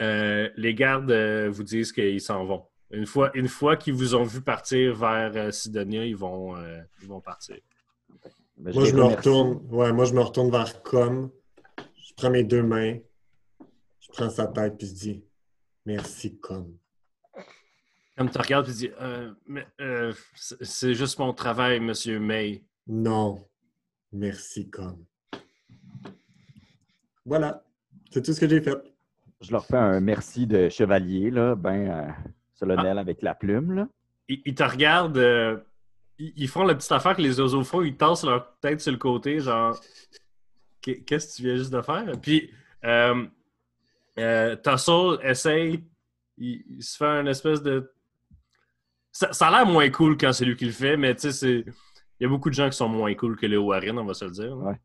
Euh, 0.00 0.48
les 0.56 0.74
gardes 0.74 1.10
euh, 1.10 1.50
vous 1.50 1.62
disent 1.62 1.92
qu'ils 1.92 2.20
s'en 2.20 2.44
vont. 2.44 2.64
Une 2.90 3.06
fois, 3.06 3.30
une 3.34 3.48
fois 3.48 3.76
qu'ils 3.76 3.94
vous 3.94 4.14
ont 4.14 4.22
vu 4.22 4.42
partir 4.42 4.94
vers 4.94 5.32
euh, 5.34 5.50
Sidonia, 5.50 6.04
ils 6.04 6.16
vont, 6.16 6.54
ils 7.02 7.08
vont 7.08 7.20
partir. 7.20 7.56
Ben, 8.58 8.74
moi, 8.74 8.84
je 8.84 8.94
me 8.94 9.02
retourne, 9.02 9.60
ouais, 9.70 9.92
moi, 9.92 10.04
je 10.04 10.14
me 10.14 10.20
retourne 10.20 10.50
vers 10.50 10.82
Com. 10.82 11.30
Je 12.12 12.22
prends 12.22 12.30
mes 12.30 12.44
deux 12.44 12.62
mains, 12.62 12.98
je 14.00 14.08
prends 14.12 14.28
sa 14.28 14.46
tête 14.46 14.76
puis 14.76 14.86
je 14.86 14.92
dis 14.92 15.24
Merci, 15.86 16.38
Com. 16.38 16.76
Comme 18.16 18.30
tu 18.30 18.38
regardes 18.38 18.68
et 18.68 18.72
tu 18.72 18.78
dis 18.78 18.90
C'est 20.36 20.94
juste 20.94 21.18
mon 21.18 21.32
travail, 21.32 21.80
Monsieur 21.80 22.20
May. 22.20 22.62
Non. 22.86 23.48
Merci, 24.12 24.68
Com. 24.68 25.04
Voilà. 27.24 27.64
C'est 28.10 28.22
tout 28.22 28.32
ce 28.32 28.40
que 28.40 28.48
j'ai 28.48 28.60
fait. 28.60 28.76
Je 29.40 29.50
leur 29.50 29.64
fais 29.64 29.76
un 29.76 30.00
merci 30.00 30.46
de 30.46 30.68
chevalier, 30.68 31.30
là, 31.30 31.54
ben 31.56 31.90
euh, 31.90 32.10
solennel 32.54 32.98
avec 32.98 33.22
la 33.22 33.34
plume. 33.34 33.72
Là. 33.72 33.88
Ils, 34.28 34.54
te 34.54 34.62
regardent, 34.62 35.18
euh, 35.18 35.56
ils, 36.18 36.48
font 36.48 36.62
la 36.62 36.74
petite 36.74 36.92
affaire 36.92 37.16
que 37.16 37.22
les 37.22 37.40
oiseaux 37.40 37.64
font, 37.64 37.82
ils 37.82 37.96
tassent 37.96 38.24
leur 38.24 38.56
tête 38.60 38.80
sur 38.80 38.92
le 38.92 38.98
côté, 38.98 39.40
genre 39.40 39.80
Qu'est-ce 40.82 41.28
que 41.28 41.36
tu 41.36 41.42
viens 41.42 41.56
juste 41.56 41.72
de 41.72 41.80
faire? 41.80 42.12
Puis 42.20 42.50
euh, 42.84 43.26
euh 44.18 44.56
Tassel 44.56 45.18
essaye, 45.22 45.84
il, 46.36 46.82
se 46.82 46.96
fait 46.96 47.06
un 47.06 47.26
espèce 47.26 47.62
de. 47.62 47.92
Ça, 49.12 49.48
a 49.48 49.50
l'air 49.50 49.66
moins 49.66 49.90
cool 49.90 50.16
quand 50.16 50.32
c'est 50.32 50.44
lui 50.44 50.56
qui 50.56 50.64
le 50.64 50.72
fait, 50.72 50.96
mais 50.96 51.14
tu 51.14 51.30
sais, 51.30 51.64
il 51.66 52.22
y 52.22 52.24
a 52.24 52.28
beaucoup 52.28 52.48
de 52.48 52.54
gens 52.54 52.68
qui 52.70 52.76
sont 52.76 52.88
moins 52.88 53.14
cool 53.14 53.36
que 53.36 53.46
les 53.46 53.58
Warren, 53.58 53.98
on 53.98 54.04
va 54.04 54.14
se 54.14 54.24
le 54.24 54.30
dire. 54.30 54.56
Ouais. 54.56 54.80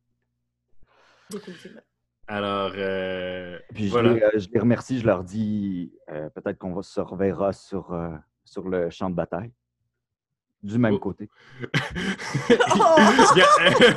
Alors, 2.28 2.74
euh, 2.76 3.58
Puis 3.74 3.88
je, 3.88 3.98
les, 4.00 4.22
euh, 4.22 4.30
je, 4.36 4.50
les, 4.52 4.60
remercie, 4.60 5.00
je 5.00 5.06
leur 5.06 5.24
dis 5.24 5.94
euh, 6.10 6.30
peut-être 6.30 6.58
qu'on 6.58 6.82
se 6.82 7.00
reverra 7.00 7.54
sur, 7.54 7.98
sur 8.44 8.68
le 8.68 8.90
champ 8.90 9.10
de 9.10 9.16
bataille. 9.16 9.54
Du 10.64 10.78
même 10.78 10.96
oh. 10.96 11.00
côté. 11.00 11.30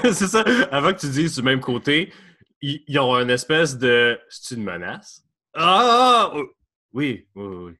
c'est 0.04 0.28
ça. 0.28 0.44
Avant 0.70 0.92
que 0.92 1.00
tu 1.00 1.08
dises 1.08 1.36
du 1.36 1.42
même 1.42 1.60
côté, 1.60 2.12
il 2.60 2.82
y 2.86 2.98
aura 2.98 3.22
une 3.22 3.30
espèce 3.30 3.78
de. 3.78 4.18
C'est 4.28 4.56
une 4.56 4.64
menace? 4.64 5.24
Ah! 5.54 6.30
Oh! 6.34 6.44
Oui, 6.92 7.26
oui, 7.34 7.46
oui. 7.46 7.72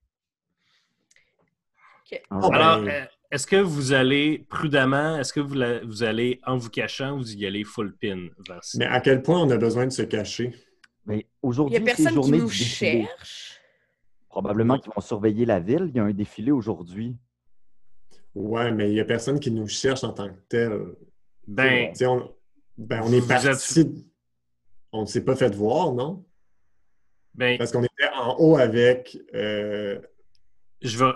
Alors, 2.31 2.83
ben, 2.83 3.07
est-ce 3.31 3.47
que 3.47 3.57
vous 3.57 3.93
allez 3.93 4.47
prudemment, 4.49 5.19
est-ce 5.19 5.33
que 5.33 5.41
vous, 5.41 5.55
vous, 5.87 6.03
allez 6.03 6.41
en 6.45 6.57
vous 6.57 6.71
cachant 6.71 7.13
ou 7.13 7.19
vous 7.19 7.37
y 7.37 7.47
allez 7.47 7.63
full 7.63 7.97
pin 7.97 8.29
vers 8.49 8.61
Mais 8.77 8.87
à 8.87 9.01
quel 9.01 9.23
point 9.23 9.41
on 9.41 9.51
a 9.51 9.57
besoin 9.57 9.87
de 9.87 9.93
se 9.93 10.03
cacher? 10.03 10.53
Mais 11.07 11.27
aujourd'hui, 11.43 11.77
Il 11.77 11.83
n'y 11.83 11.91
a 11.91 11.95
personne 11.95 12.21
qui 12.21 12.33
nous 12.33 12.49
cherche. 12.49 13.61
Probablement 14.29 14.79
qu'ils 14.79 14.93
vont 14.95 15.01
surveiller 15.01 15.45
la 15.45 15.61
ville. 15.61 15.87
Il 15.89 15.97
y 15.97 16.01
a 16.01 16.05
un 16.05 16.13
défilé 16.13 16.51
aujourd'hui. 16.51 17.17
Ouais, 18.35 18.71
mais 18.71 18.91
il 18.91 18.95
n'y 18.95 19.01
a 19.01 19.05
personne 19.05 19.41
qui 19.41 19.51
nous 19.51 19.67
cherche 19.67 20.05
en 20.05 20.13
tant 20.13 20.29
que 20.29 20.39
tel. 20.49 20.73
Ben, 21.47 21.93
on, 22.03 22.33
ben, 22.79 23.03
on 23.05 23.13
est 23.13 23.27
parti. 23.27 24.07
On 24.93 25.03
ne 25.03 25.07
s'est 25.07 25.25
pas 25.25 25.37
fait 25.37 25.55
voir, 25.55 25.93
non? 25.93 26.25
Ben, 27.35 27.59
Parce 27.59 27.73
qu'on 27.73 27.83
était 27.83 28.09
en 28.15 28.37
haut 28.39 28.57
avec. 28.57 29.19
Euh, 29.35 30.01
je 30.83 30.99
vais 30.99 31.13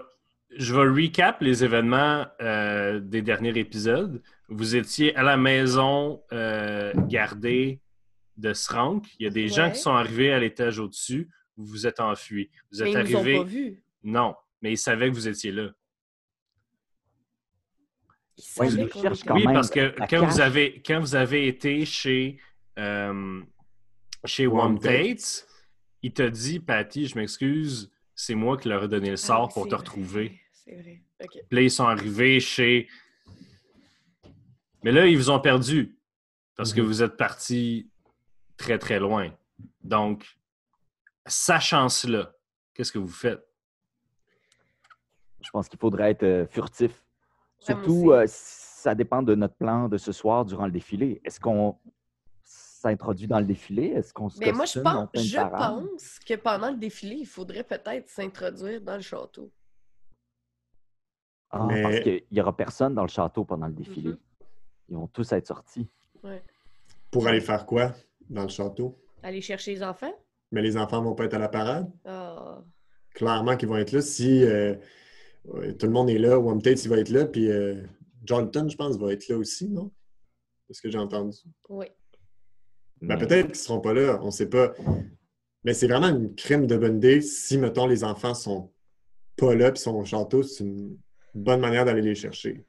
je 0.56 0.74
vais 0.74 0.82
recap 0.82 1.40
les 1.40 1.64
événements 1.64 2.26
euh, 2.40 3.00
des 3.00 3.22
derniers 3.22 3.58
épisodes. 3.58 4.22
Vous 4.48 4.76
étiez 4.76 5.14
à 5.16 5.22
la 5.22 5.36
maison 5.36 6.22
euh, 6.32 6.92
gardée 7.08 7.80
de 8.36 8.52
Srank. 8.52 9.06
Il 9.18 9.24
y 9.24 9.26
a 9.26 9.30
des 9.30 9.48
gens 9.48 9.70
qui 9.70 9.78
sont 9.78 9.92
arrivés 9.94 10.32
à 10.32 10.38
l'étage 10.38 10.78
au-dessus. 10.78 11.28
Vous 11.56 11.64
vous 11.64 11.86
êtes 11.86 12.00
enfuis. 12.00 12.50
Vous 12.70 12.82
êtes 12.82 12.94
mais 12.94 13.04
ils 13.04 13.12
Nous 13.12 13.18
ont 13.18 13.42
pas 13.42 13.48
vu. 13.48 13.82
Non, 14.02 14.34
mais 14.62 14.72
ils 14.72 14.78
savaient 14.78 15.08
que 15.08 15.14
vous 15.14 15.28
étiez 15.28 15.50
là. 15.50 15.70
Oui, 18.58 18.88
parce 19.44 19.70
que 19.70 19.94
quand 20.08 20.26
vous, 20.26 20.40
avez, 20.40 20.82
quand 20.84 21.00
vous 21.00 21.14
avez 21.14 21.46
été 21.46 21.84
chez, 21.84 22.38
euh, 22.78 23.40
chez 24.24 24.46
One 24.46 24.78
il 26.02 26.12
t'a 26.12 26.28
dit, 26.28 26.60
Patty, 26.60 27.06
je 27.06 27.16
m'excuse, 27.16 27.90
c'est 28.14 28.34
moi 28.34 28.56
qui 28.56 28.68
leur 28.68 28.84
ai 28.84 28.88
donné 28.88 29.08
le 29.08 29.14
ah 29.14 29.16
sort 29.16 29.48
pour 29.48 29.68
te 29.68 29.74
retrouver 29.74 30.40
c'est 30.64 30.74
vrai. 30.74 31.02
Puis 31.18 31.42
là, 31.50 31.60
ils 31.60 31.70
sont 31.70 31.84
arrivés 31.84 32.40
chez. 32.40 32.88
Mais 34.82 34.92
là, 34.92 35.06
ils 35.06 35.16
vous 35.16 35.30
ont 35.30 35.40
perdu 35.40 35.98
parce 36.56 36.72
que 36.72 36.80
mhm. 36.80 36.86
vous 36.86 37.02
êtes 37.02 37.16
parti 37.16 37.90
très, 38.56 38.78
très 38.78 38.98
loin. 38.98 39.32
Donc, 39.82 40.38
sachant 41.26 41.88
cela, 41.88 42.34
qu'est-ce 42.74 42.92
que 42.92 42.98
vous 42.98 43.08
faites? 43.08 43.44
Je 45.40 45.50
pense 45.50 45.68
qu'il 45.68 45.78
faudrait 45.78 46.10
être 46.10 46.22
euh, 46.22 46.46
furtif. 46.46 47.03
Surtout, 47.64 48.12
euh, 48.12 48.24
ça 48.26 48.94
dépend 48.94 49.22
de 49.22 49.34
notre 49.34 49.54
plan 49.54 49.88
de 49.88 49.96
ce 49.96 50.12
soir 50.12 50.44
durant 50.44 50.66
le 50.66 50.72
défilé. 50.72 51.20
Est-ce 51.24 51.40
qu'on 51.40 51.78
s'introduit 52.42 53.26
dans 53.26 53.40
le 53.40 53.46
défilé? 53.46 53.86
Est-ce 53.86 54.12
qu'on 54.12 54.28
se 54.28 54.38
Mais 54.38 54.52
moi, 54.52 54.66
je 54.66 54.78
pense, 54.78 55.08
je 55.14 55.38
pense 55.38 56.18
que 56.18 56.34
pendant 56.34 56.70
le 56.70 56.76
défilé, 56.76 57.16
il 57.16 57.26
faudrait 57.26 57.64
peut-être 57.64 58.08
s'introduire 58.08 58.82
dans 58.82 58.96
le 58.96 59.02
château. 59.02 59.50
Ah, 61.50 61.66
parce 61.82 62.00
qu'il 62.00 62.24
n'y 62.32 62.40
aura 62.40 62.54
personne 62.56 62.94
dans 62.94 63.02
le 63.02 63.08
château 63.08 63.44
pendant 63.44 63.68
le 63.68 63.72
défilé. 63.72 64.10
Mm-hmm. 64.10 64.46
Ils 64.90 64.96
vont 64.96 65.06
tous 65.06 65.32
être 65.32 65.46
sortis. 65.46 65.88
Pour 67.10 67.26
aller 67.26 67.40
faire 67.40 67.64
quoi 67.64 67.94
dans 68.28 68.42
le 68.42 68.48
château? 68.48 68.98
Aller 69.22 69.40
chercher 69.40 69.72
les 69.72 69.82
enfants? 69.82 70.12
Mais 70.50 70.60
les 70.62 70.76
enfants 70.76 71.00
ne 71.00 71.06
vont 71.06 71.14
pas 71.14 71.24
être 71.24 71.34
à 71.34 71.38
la 71.38 71.48
parade? 71.48 71.90
Ah. 72.04 72.60
Clairement 73.14 73.56
qu'ils 73.56 73.68
vont 73.68 73.76
être 73.76 73.92
là. 73.92 74.00
Si 74.02 74.44
euh, 74.44 74.74
tout 75.44 75.86
le 75.86 75.92
monde 75.92 76.10
est 76.10 76.18
là, 76.18 76.38
One 76.38 76.62
Tate, 76.62 76.84
il 76.84 76.88
va 76.88 76.98
être 76.98 77.10
là, 77.10 77.26
puis 77.26 77.50
euh, 77.50 77.82
Jonathan, 78.24 78.68
je 78.68 78.76
pense, 78.76 78.96
va 78.96 79.12
être 79.12 79.28
là 79.28 79.36
aussi, 79.36 79.68
non? 79.68 79.90
C'est 80.66 80.74
ce 80.74 80.82
que 80.82 80.90
j'ai 80.90 80.98
entendu. 80.98 81.36
Oui. 81.68 81.86
Ben, 83.02 83.18
Peut-être 83.18 83.46
qu'ils 83.46 83.50
ne 83.50 83.54
seront 83.54 83.80
pas 83.80 83.92
là, 83.92 84.18
on 84.22 84.26
ne 84.26 84.30
sait 84.30 84.48
pas. 84.48 84.72
Mais 85.62 85.74
c'est 85.74 85.88
vraiment 85.88 86.08
une 86.08 86.34
crime 86.34 86.66
de 86.66 86.76
bonne 86.76 86.96
idée 86.96 87.20
si, 87.20 87.58
mettons, 87.58 87.86
les 87.86 88.04
enfants 88.04 88.34
sont 88.34 88.72
pas 89.36 89.54
là 89.54 89.72
puis 89.72 89.80
sont 89.80 89.94
au 89.94 90.04
château. 90.04 90.42
C'est 90.42 90.64
une 90.64 90.96
bonne 91.34 91.60
manière 91.60 91.84
d'aller 91.84 92.02
les 92.02 92.14
chercher. 92.14 92.64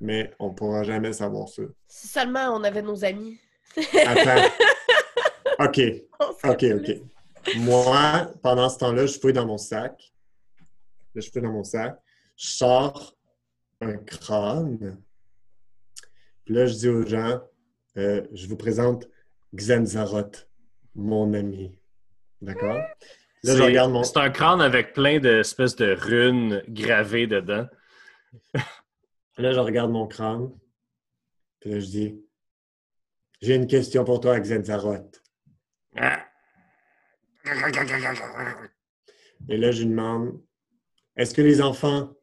Mais 0.00 0.32
on 0.38 0.50
ne 0.50 0.54
pourra 0.54 0.82
jamais 0.82 1.12
savoir 1.12 1.48
ça. 1.48 1.62
Si 1.86 2.08
seulement 2.08 2.54
on 2.56 2.64
avait 2.64 2.82
nos 2.82 3.04
amis. 3.04 3.38
Attends. 3.76 4.48
OK. 5.60 5.80
OK, 6.44 6.64
OK. 6.74 7.56
Moi, 7.56 8.30
pendant 8.42 8.68
ce 8.68 8.78
temps-là, 8.78 9.06
je 9.06 9.18
fouille 9.18 9.32
dans 9.32 9.46
mon 9.46 9.58
sac. 9.58 10.12
je 11.14 11.28
fouille 11.30 11.42
dans 11.42 11.52
mon 11.52 11.64
sac. 11.64 12.01
Je 12.36 12.46
sors 12.46 13.16
un 13.80 13.96
crâne. 13.96 15.02
Puis 16.44 16.54
là, 16.54 16.66
je 16.66 16.74
dis 16.74 16.88
aux 16.88 17.06
gens, 17.06 17.40
euh, 17.96 18.26
je 18.32 18.46
vous 18.46 18.56
présente 18.56 19.08
Xanzaroth, 19.54 20.48
mon 20.94 21.32
ami. 21.34 21.78
D'accord? 22.40 22.80
Là, 23.44 23.56
je 23.56 23.62
regarde 23.62 23.92
mon... 23.92 24.02
C'est 24.02 24.18
un 24.18 24.30
crâne 24.30 24.60
avec 24.60 24.92
plein 24.92 25.18
d'espèces 25.18 25.76
de 25.76 25.92
runes 25.92 26.62
gravées 26.68 27.26
dedans. 27.26 27.66
là, 29.36 29.52
je 29.52 29.58
regarde 29.58 29.90
mon 29.90 30.06
crâne. 30.06 30.50
Puis 31.60 31.70
là, 31.70 31.80
je 31.80 31.86
dis 31.86 32.24
J'ai 33.40 33.54
une 33.54 33.66
question 33.66 34.04
pour 34.04 34.20
toi, 34.20 34.38
Xenzaroth. 34.38 35.22
Et 39.48 39.56
là, 39.56 39.70
je 39.72 39.80
lui 39.80 39.88
demande 39.90 40.40
Est-ce 41.16 41.34
que 41.34 41.42
les 41.42 41.60
enfants 41.60 42.14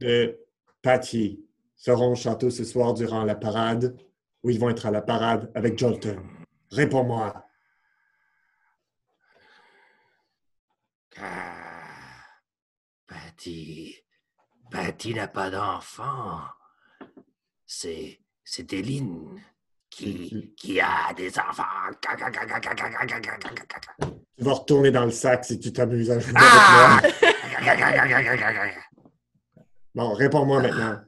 de 0.00 0.38
Patty 0.82 1.44
seront 1.74 2.12
au 2.12 2.14
château 2.14 2.50
ce 2.50 2.64
soir 2.64 2.94
durant 2.94 3.24
la 3.24 3.34
parade 3.34 3.96
ou 4.42 4.50
ils 4.50 4.58
vont 4.58 4.70
être 4.70 4.86
à 4.86 4.90
la 4.90 5.02
parade 5.02 5.50
avec 5.54 5.78
Jolton? 5.78 6.22
Réponds-moi. 6.70 7.44
Ah, 11.18 12.24
Patty. 13.06 13.96
Patty 14.70 15.14
n'a 15.14 15.28
pas 15.28 15.50
d'enfant. 15.50 16.40
C'est. 17.64 18.20
C'est 18.48 18.72
Éline 18.74 19.42
qui, 19.90 20.54
qui 20.56 20.80
a 20.80 21.12
des 21.16 21.36
enfants. 21.36 21.64
Tu 24.38 24.44
vas 24.44 24.52
retourner 24.52 24.92
dans 24.92 25.04
le 25.04 25.10
sac 25.10 25.44
si 25.44 25.58
tu 25.58 25.72
t'amuses 25.72 26.12
à 26.12 26.20
jouer 26.20 26.32
avec 26.36 26.52
moi. 26.62 27.00
Bon, 29.96 30.12
réponds-moi 30.12 30.60
maintenant. 30.60 31.00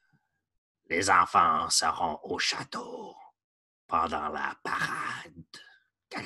Les 0.88 1.10
enfants 1.10 1.68
seront 1.68 2.18
au 2.22 2.38
château 2.38 3.14
pendant 3.86 4.30
la 4.30 4.56
parade. 4.62 5.44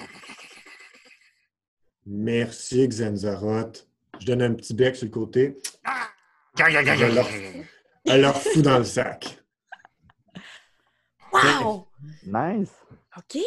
Merci, 2.06 2.86
Xenzaroth. 2.86 3.88
Je 4.20 4.26
donne 4.26 4.42
un 4.42 4.54
petit 4.54 4.72
bec 4.72 4.94
sur 4.94 5.06
le 5.06 5.10
côté. 5.10 5.56
Elle 6.58 7.14
leur, 7.14 7.26
elle 8.04 8.20
leur 8.20 8.40
fout 8.40 8.62
dans 8.62 8.78
le 8.78 8.84
sac. 8.84 9.42
Wow! 11.32 11.88
Nice! 12.24 12.70
OK. 13.16 13.42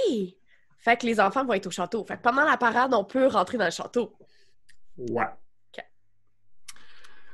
Fait 0.80 0.98
que 0.98 1.06
les 1.06 1.22
enfants 1.22 1.46
vont 1.46 1.54
être 1.54 1.68
au 1.68 1.72
château. 1.72 2.04
Fait 2.04 2.18
que 2.18 2.24
pendant 2.24 2.44
la 2.44 2.58
parade, 2.58 2.94
on 2.94 3.06
peut 3.06 3.28
rentrer 3.28 3.58
dans 3.58 3.66
le 3.66 3.72
château. 3.72 4.18
Ouais. 4.98 5.28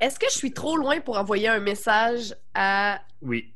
Est-ce 0.00 0.18
que 0.18 0.26
je 0.30 0.36
suis 0.36 0.52
trop 0.52 0.76
loin 0.76 1.00
pour 1.00 1.18
envoyer 1.18 1.48
un 1.48 1.60
message 1.60 2.34
à. 2.54 3.00
Oui. 3.20 3.54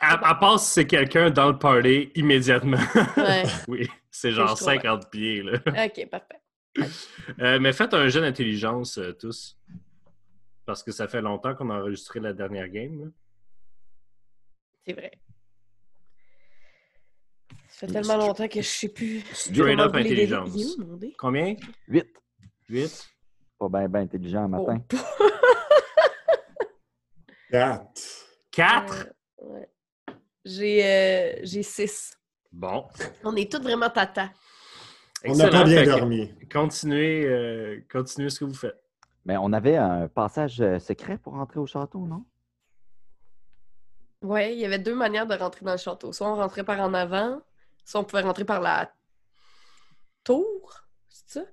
À, 0.00 0.34
part 0.34 0.58
si 0.58 0.72
c'est 0.72 0.86
quelqu'un 0.86 1.30
dans 1.30 1.50
le 1.50 1.58
party 1.58 2.10
immédiatement. 2.14 2.78
Ouais. 3.16 3.42
oui, 3.68 3.88
c'est 4.10 4.32
genre 4.32 4.56
50 4.56 5.10
pieds. 5.10 5.42
Là. 5.42 5.58
OK, 5.66 6.08
parfait. 6.08 6.40
Euh, 7.40 7.58
mais 7.60 7.72
faites 7.72 7.92
un 7.94 8.08
jeu 8.08 8.20
d'intelligence 8.20 8.98
euh, 8.98 9.12
tous. 9.12 9.58
Parce 10.64 10.82
que 10.82 10.92
ça 10.92 11.06
fait 11.06 11.20
longtemps 11.20 11.54
qu'on 11.54 11.68
a 11.70 11.80
enregistré 11.80 12.20
la 12.20 12.32
dernière 12.32 12.68
game. 12.68 13.12
C'est 14.86 14.94
vrai. 14.94 15.12
Ça 17.68 17.86
fait 17.86 17.92
tellement 17.92 18.16
longtemps 18.16 18.48
que 18.48 18.62
je 18.62 18.68
sais 18.68 18.88
plus. 18.88 19.20
Straight 19.32 19.78
up 19.78 19.94
intelligence. 19.94 20.78
Combien? 21.18 21.56
8. 21.88 22.06
8. 22.68 23.10
Pas 23.60 23.68
bien 23.68 23.88
ben 23.90 24.00
intelligent 24.00 24.48
matin. 24.48 24.82
4. 27.50 27.82
4? 28.52 29.08
Ouais. 29.42 29.68
J'ai 30.46 31.62
6. 31.62 32.12
Euh, 32.14 32.16
bon. 32.52 32.88
On 33.22 33.36
est 33.36 33.52
tous 33.52 33.60
vraiment 33.60 33.90
tata. 33.90 34.30
On 35.26 35.34
n'a 35.34 35.48
pas 35.50 35.64
bien 35.64 35.84
dormi. 35.84 36.32
Continuez, 36.50 37.26
euh, 37.26 37.80
continuez 37.92 38.30
ce 38.30 38.40
que 38.40 38.46
vous 38.46 38.54
faites. 38.54 38.82
Mais 39.26 39.36
on 39.36 39.52
avait 39.52 39.76
un 39.76 40.08
passage 40.08 40.62
euh, 40.62 40.78
secret 40.78 41.18
pour 41.18 41.34
rentrer 41.34 41.60
au 41.60 41.66
château, 41.66 42.06
non? 42.06 42.24
Oui, 44.22 44.52
il 44.52 44.58
y 44.58 44.64
avait 44.64 44.78
deux 44.78 44.94
manières 44.94 45.26
de 45.26 45.34
rentrer 45.34 45.66
dans 45.66 45.72
le 45.72 45.78
château. 45.78 46.14
Soit 46.14 46.32
on 46.32 46.36
rentrait 46.36 46.64
par 46.64 46.80
en 46.80 46.94
avant, 46.94 47.42
soit 47.84 48.00
on 48.00 48.04
pouvait 48.04 48.22
rentrer 48.22 48.46
par 48.46 48.62
la 48.62 48.90
tour. 50.24 50.80
C'est 51.10 51.40
ça? 51.40 51.44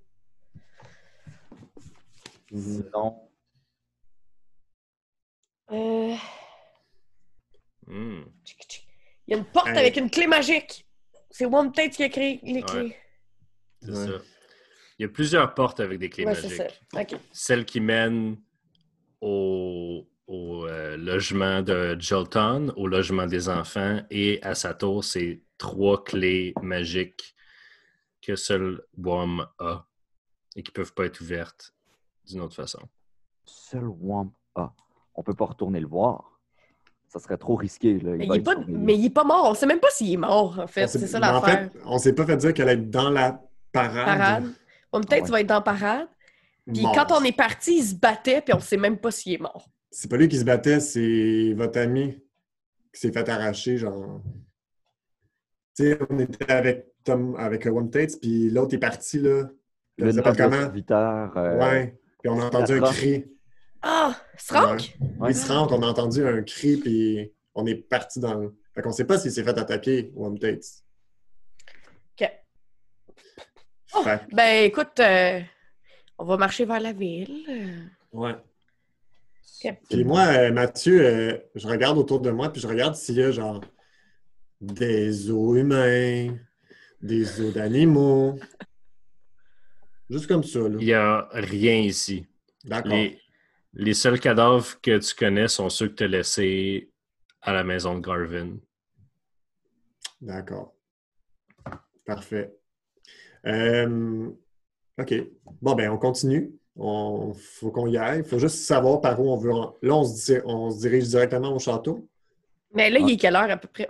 Non. 2.52 3.30
Euh... 5.72 6.16
Hmm. 7.86 8.24
Il 9.28 9.32
y 9.32 9.34
a 9.34 9.38
une 9.38 9.46
porte 9.46 9.68
avec 9.68 9.98
une 9.98 10.10
clé 10.10 10.28
magique. 10.28 10.86
C'est 11.30 11.46
One 11.46 11.72
Tête 11.72 11.94
qui 11.94 12.04
a 12.04 12.10
créé 12.10 12.40
les 12.44 12.62
clés. 12.62 12.96
C'est 13.82 13.94
ça. 13.94 14.20
Il 14.98 15.04
y 15.04 15.06
a 15.06 15.10
plusieurs 15.10 15.54
portes 15.54 15.80
avec 15.80 16.00
des 16.00 16.10
clés 16.10 16.26
magiques. 16.26 16.54
Ça. 16.54 16.68
Celle 17.32 17.66
qui 17.66 17.80
mène 17.80 18.38
au, 19.22 20.08
euh, 20.30 20.98
logement 20.98 21.62
de 21.62 21.96
Jolton, 22.00 22.74
au 22.76 22.88
logement 22.88 23.28
des 23.28 23.50
enfants, 23.50 24.02
et 24.10 24.42
à 24.42 24.56
sa 24.56 24.74
tour, 24.74 25.04
c'est 25.04 25.44
trois 25.58 26.04
clés 26.04 26.54
magiques 26.62 27.36
que 28.22 28.36
seul 28.36 28.84
Wom 28.98 29.48
a 29.60 29.86
et 30.56 30.64
qui 30.64 30.72
ne 30.72 30.74
peuvent 30.74 30.94
pas 30.94 31.06
être 31.06 31.22
ouvertes 31.22 31.77
d'une 32.28 32.42
autre 32.42 32.56
façon. 32.56 32.80
Seul 33.46 33.88
Wom 33.88 34.32
a. 34.56 34.74
On 35.16 35.22
ne 35.22 35.24
peut 35.24 35.34
pas 35.34 35.46
retourner 35.46 35.80
le 35.80 35.88
voir 35.88 36.38
ça 37.08 37.20
serait 37.20 37.38
trop 37.38 37.56
risqué. 37.56 38.00
Là. 38.00 38.12
mais, 38.18 38.26
il 38.96 39.02
n'est 39.02 39.10
pas, 39.10 39.24
mort. 39.24 39.46
On 39.48 39.52
ne 39.52 39.56
sait 39.56 39.66
même 39.66 39.80
pas 39.80 39.90
s'il 39.92 40.14
est 40.14 40.18
mort, 40.18 40.60
en 40.60 40.68
fait. 40.68 40.88
C'est 40.88 41.08
ça 41.08 41.20
l'affaire. 41.20 41.40
En 41.40 41.72
fait, 41.72 41.80
on 41.86 41.94
ne 41.96 42.00
s'est 42.00 42.14
pas 42.14 42.26
fait 42.26 42.38
dire 42.38 42.54
qu'elle 42.54 42.70
est 42.70 42.78
dans 42.78 43.10
la 43.10 43.42
parade. 43.72 44.06
Parade. 44.06 44.44
Peut-être 44.92 45.24
qu'il 45.24 45.32
va 45.32 45.42
être 45.42 45.48
dans 45.48 45.56
la 45.56 45.62
parade. 45.62 46.08
Puis 46.66 46.84
quand 46.94 47.12
on 47.12 47.24
est 47.24 47.36
parti, 47.36 47.78
il 47.78 47.84
se 47.84 47.96
battait, 47.96 48.42
puis 48.42 48.54
on 48.54 48.58
ne 48.58 48.62
sait 48.62 48.78
même 48.78 48.98
pas 48.98 49.12
s'il 49.12 49.34
est 49.34 49.42
mort. 49.42 49.70
C'est 49.90 50.10
pas 50.10 50.18
lui 50.18 50.28
qui 50.28 50.38
se 50.38 50.44
battait, 50.44 50.80
c'est 50.80 51.54
votre 51.56 51.80
ami 51.80 52.22
qui 52.94 53.00
s'est 53.00 53.12
fait 53.12 53.28
arracher, 53.30 53.78
genre. 53.78 54.22
Tu 55.76 55.92
sais, 55.92 56.00
on 56.10 56.20
était 56.20 56.52
avec 56.52 56.88
Tom, 57.04 57.36
avec 57.38 57.66
One 57.68 57.90
Tate, 57.90 58.20
puis 58.20 58.50
l'autre 58.50 58.74
est 58.74 58.80
parti, 58.80 59.20
là. 59.20 59.44
Le 59.98 60.12
nom 60.12 60.24
comment? 60.24 61.36
Euh... 61.38 61.58
Ouais. 61.60 61.98
Puis 62.20 62.30
on 62.30 62.40
a 62.40 62.46
entendu 62.46 62.74
un 62.74 62.82
cri. 62.82 63.26
Ah, 63.82 64.16
Strank? 64.38 64.98
Oui, 65.20 65.34
Strank, 65.34 65.72
on 65.72 65.82
a 65.84 65.88
entendu 65.88 66.26
un 66.26 66.42
cri, 66.42 66.78
puis 66.78 67.32
on 67.56 67.66
est 67.66 67.76
parti 67.76 68.20
dans 68.20 68.34
le. 68.34 68.56
Fait 68.74 68.82
qu'on 68.82 68.92
sait 68.92 69.06
pas 69.06 69.18
s'il 69.18 69.32
s'est 69.32 69.44
fait 69.44 69.58
attaquer 69.58 70.12
ou 70.16 70.26
One 70.26 70.38
Tates. 70.38 70.84
OK. 72.20 72.32
Oh, 73.96 74.04
ben, 74.34 74.66
écoute, 74.66 75.00
euh, 75.00 75.42
on 76.18 76.26
va 76.26 76.38
marcher 76.38 76.66
vers 76.66 76.80
la 76.80 76.94
ville. 76.94 77.90
Ouais. 78.12 78.36
Puis 79.90 80.04
moi, 80.04 80.26
euh, 80.28 80.52
Mathieu, 80.52 81.04
euh, 81.04 81.38
je 81.56 81.68
regarde 81.68 81.98
autour 81.98 82.20
de 82.20 82.30
moi, 82.30 82.52
puis 82.52 82.62
je 82.62 82.68
regarde 82.68 82.96
s'il 82.96 83.16
y 83.16 83.24
a 83.24 83.32
genre 83.32 83.62
des 84.62 85.32
os 85.32 85.58
humains, 85.58 86.36
des 87.02 87.42
os 87.42 87.54
d'animaux. 87.54 88.38
Juste 90.10 90.28
comme 90.28 90.44
ça. 90.44 90.60
Là. 90.60 90.78
Il 90.80 90.86
n'y 90.86 90.94
a 90.94 91.28
rien 91.34 91.76
ici. 91.76 92.26
D'accord. 92.64 92.98
Les 93.74 93.94
seuls 93.94 94.20
cadavres 94.20 94.80
que 94.82 94.98
tu 94.98 95.16
connais 95.16 95.48
sont 95.48 95.70
ceux 95.70 95.90
que 95.90 95.94
tu 95.96 96.04
as 96.04 96.08
laissés 96.08 96.90
à 97.42 97.54
la 97.54 97.64
maison 97.64 97.96
de 97.96 98.02
Garvin. 98.06 98.58
D'accord. 100.22 100.74
Parfait. 102.06 102.56
Euh, 103.46 104.30
OK. 104.98 105.14
Bon, 105.62 105.76
ben, 105.76 105.92
on 105.92 105.98
continue. 105.98 106.52
Il 106.76 107.34
faut 107.36 107.72
qu'on 107.72 107.88
y 107.88 107.98
aille. 107.98 108.20
Il 108.20 108.26
faut 108.26 108.40
juste 108.40 108.58
savoir 108.60 109.02
par 109.02 109.20
où 109.20 109.32
on 109.32 109.38
veut. 109.38 109.52
Là, 109.52 109.94
on 109.96 110.04
se, 110.04 110.42
on 110.46 110.72
se 110.72 110.80
dirige 110.80 111.08
directement 111.10 111.56
au 111.56 111.60
château. 111.60 112.08
Mais 112.74 112.90
là, 112.90 113.00
il 113.00 113.12
est 113.12 113.18
quelle 113.18 113.36
heure 113.36 113.50
à 113.50 113.58
peu 113.58 113.68
près? 113.68 113.90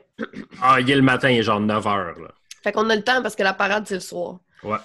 ah, 0.62 0.80
il 0.80 0.90
est 0.90 0.96
le 0.96 1.02
matin, 1.02 1.30
il 1.30 1.40
est 1.40 1.44
genre 1.44 1.60
9 1.60 1.88
heures. 1.88 2.20
Là. 2.20 2.34
Fait 2.64 2.72
qu'on 2.72 2.90
a 2.90 2.96
le 2.96 3.04
temps 3.04 3.22
parce 3.22 3.36
que 3.36 3.44
la 3.44 3.54
parade, 3.54 3.86
c'est 3.88 3.96
le 3.96 4.00
soir. 4.00 4.40
Ouais. 4.64 4.78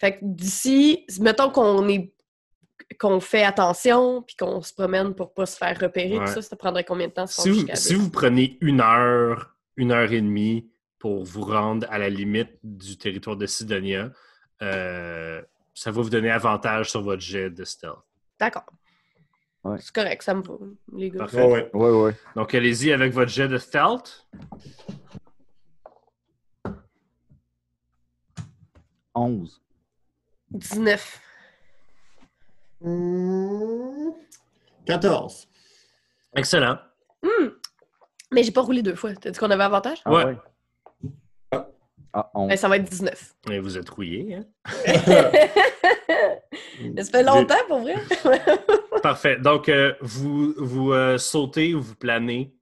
Fait 0.00 0.14
que 0.14 0.18
d'ici, 0.22 1.04
mettons 1.20 1.50
qu'on 1.50 1.86
est 1.88 2.12
qu'on 2.98 3.20
fait 3.20 3.44
attention 3.44 4.22
puis 4.22 4.34
qu'on 4.34 4.62
se 4.62 4.72
promène 4.72 5.14
pour 5.14 5.32
pas 5.32 5.46
se 5.46 5.56
faire 5.56 5.78
repérer, 5.78 6.26
ça, 6.26 6.42
ça 6.42 6.56
prendrait 6.56 6.84
combien 6.84 7.06
de 7.06 7.12
temps? 7.12 7.26
Si 7.26 7.50
vous, 7.50 7.66
si 7.74 7.94
vous 7.94 8.10
prenez 8.10 8.58
une 8.60 8.80
heure, 8.80 9.54
une 9.76 9.92
heure 9.92 10.10
et 10.10 10.20
demie 10.20 10.68
pour 10.98 11.24
vous 11.24 11.42
rendre 11.42 11.86
à 11.90 11.98
la 11.98 12.08
limite 12.08 12.50
du 12.64 12.98
territoire 12.98 13.36
de 13.36 13.46
Sidonia, 13.46 14.10
euh, 14.62 15.40
ça 15.74 15.90
va 15.90 16.02
vous 16.02 16.10
donner 16.10 16.30
avantage 16.30 16.90
sur 16.90 17.02
votre 17.02 17.22
jet 17.22 17.50
de 17.50 17.64
stealth. 17.64 17.94
D'accord. 18.38 18.66
C'est 19.78 19.92
correct, 19.92 20.22
ça 20.22 20.34
me 20.34 20.42
va, 20.42 20.54
les 20.96 21.10
gars. 21.10 21.18
Parfait. 21.20 21.70
Ouais, 21.74 21.90
ouais. 21.90 22.16
Donc, 22.34 22.54
allez-y 22.54 22.92
avec 22.92 23.12
votre 23.12 23.30
jet 23.30 23.46
de 23.46 23.58
stealth. 23.58 24.26
11. 29.14 29.60
19. 30.50 31.20
14. 34.86 35.48
Excellent. 36.36 36.78
Hmm. 37.22 37.48
Mais 38.32 38.42
j'ai 38.42 38.52
pas 38.52 38.62
roulé 38.62 38.82
deux 38.82 38.94
fois. 38.94 39.14
T'as 39.14 39.30
dit 39.30 39.38
qu'on 39.38 39.50
avait 39.50 39.64
avantage? 39.64 39.98
ouais. 40.06 40.36
Ah 41.52 41.68
Ah, 42.12 42.30
on... 42.34 42.48
Ben, 42.48 42.56
ça 42.56 42.68
va 42.68 42.76
être 42.76 42.88
19. 42.88 43.34
Et 43.50 43.58
vous 43.60 43.76
êtes 43.76 43.88
rouillé, 43.88 44.36
hein? 44.36 44.44
ça 46.96 47.04
fait 47.04 47.22
longtemps 47.22 47.54
pour 47.68 47.80
vrai. 47.80 47.94
Parfait. 49.02 49.36
Donc, 49.36 49.68
euh, 49.68 49.94
vous, 50.00 50.54
vous 50.56 50.92
euh, 50.92 51.18
sautez 51.18 51.74
ou 51.74 51.82
vous 51.82 51.94
planez 51.94 52.54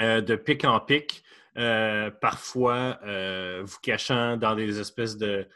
euh, 0.00 0.20
de 0.20 0.36
pic 0.36 0.64
en 0.64 0.80
pic, 0.80 1.22
euh, 1.58 2.10
parfois 2.10 2.98
euh, 3.04 3.62
vous 3.64 3.78
cachant 3.82 4.36
dans 4.36 4.54
des 4.54 4.80
espèces 4.80 5.16
de, 5.16 5.46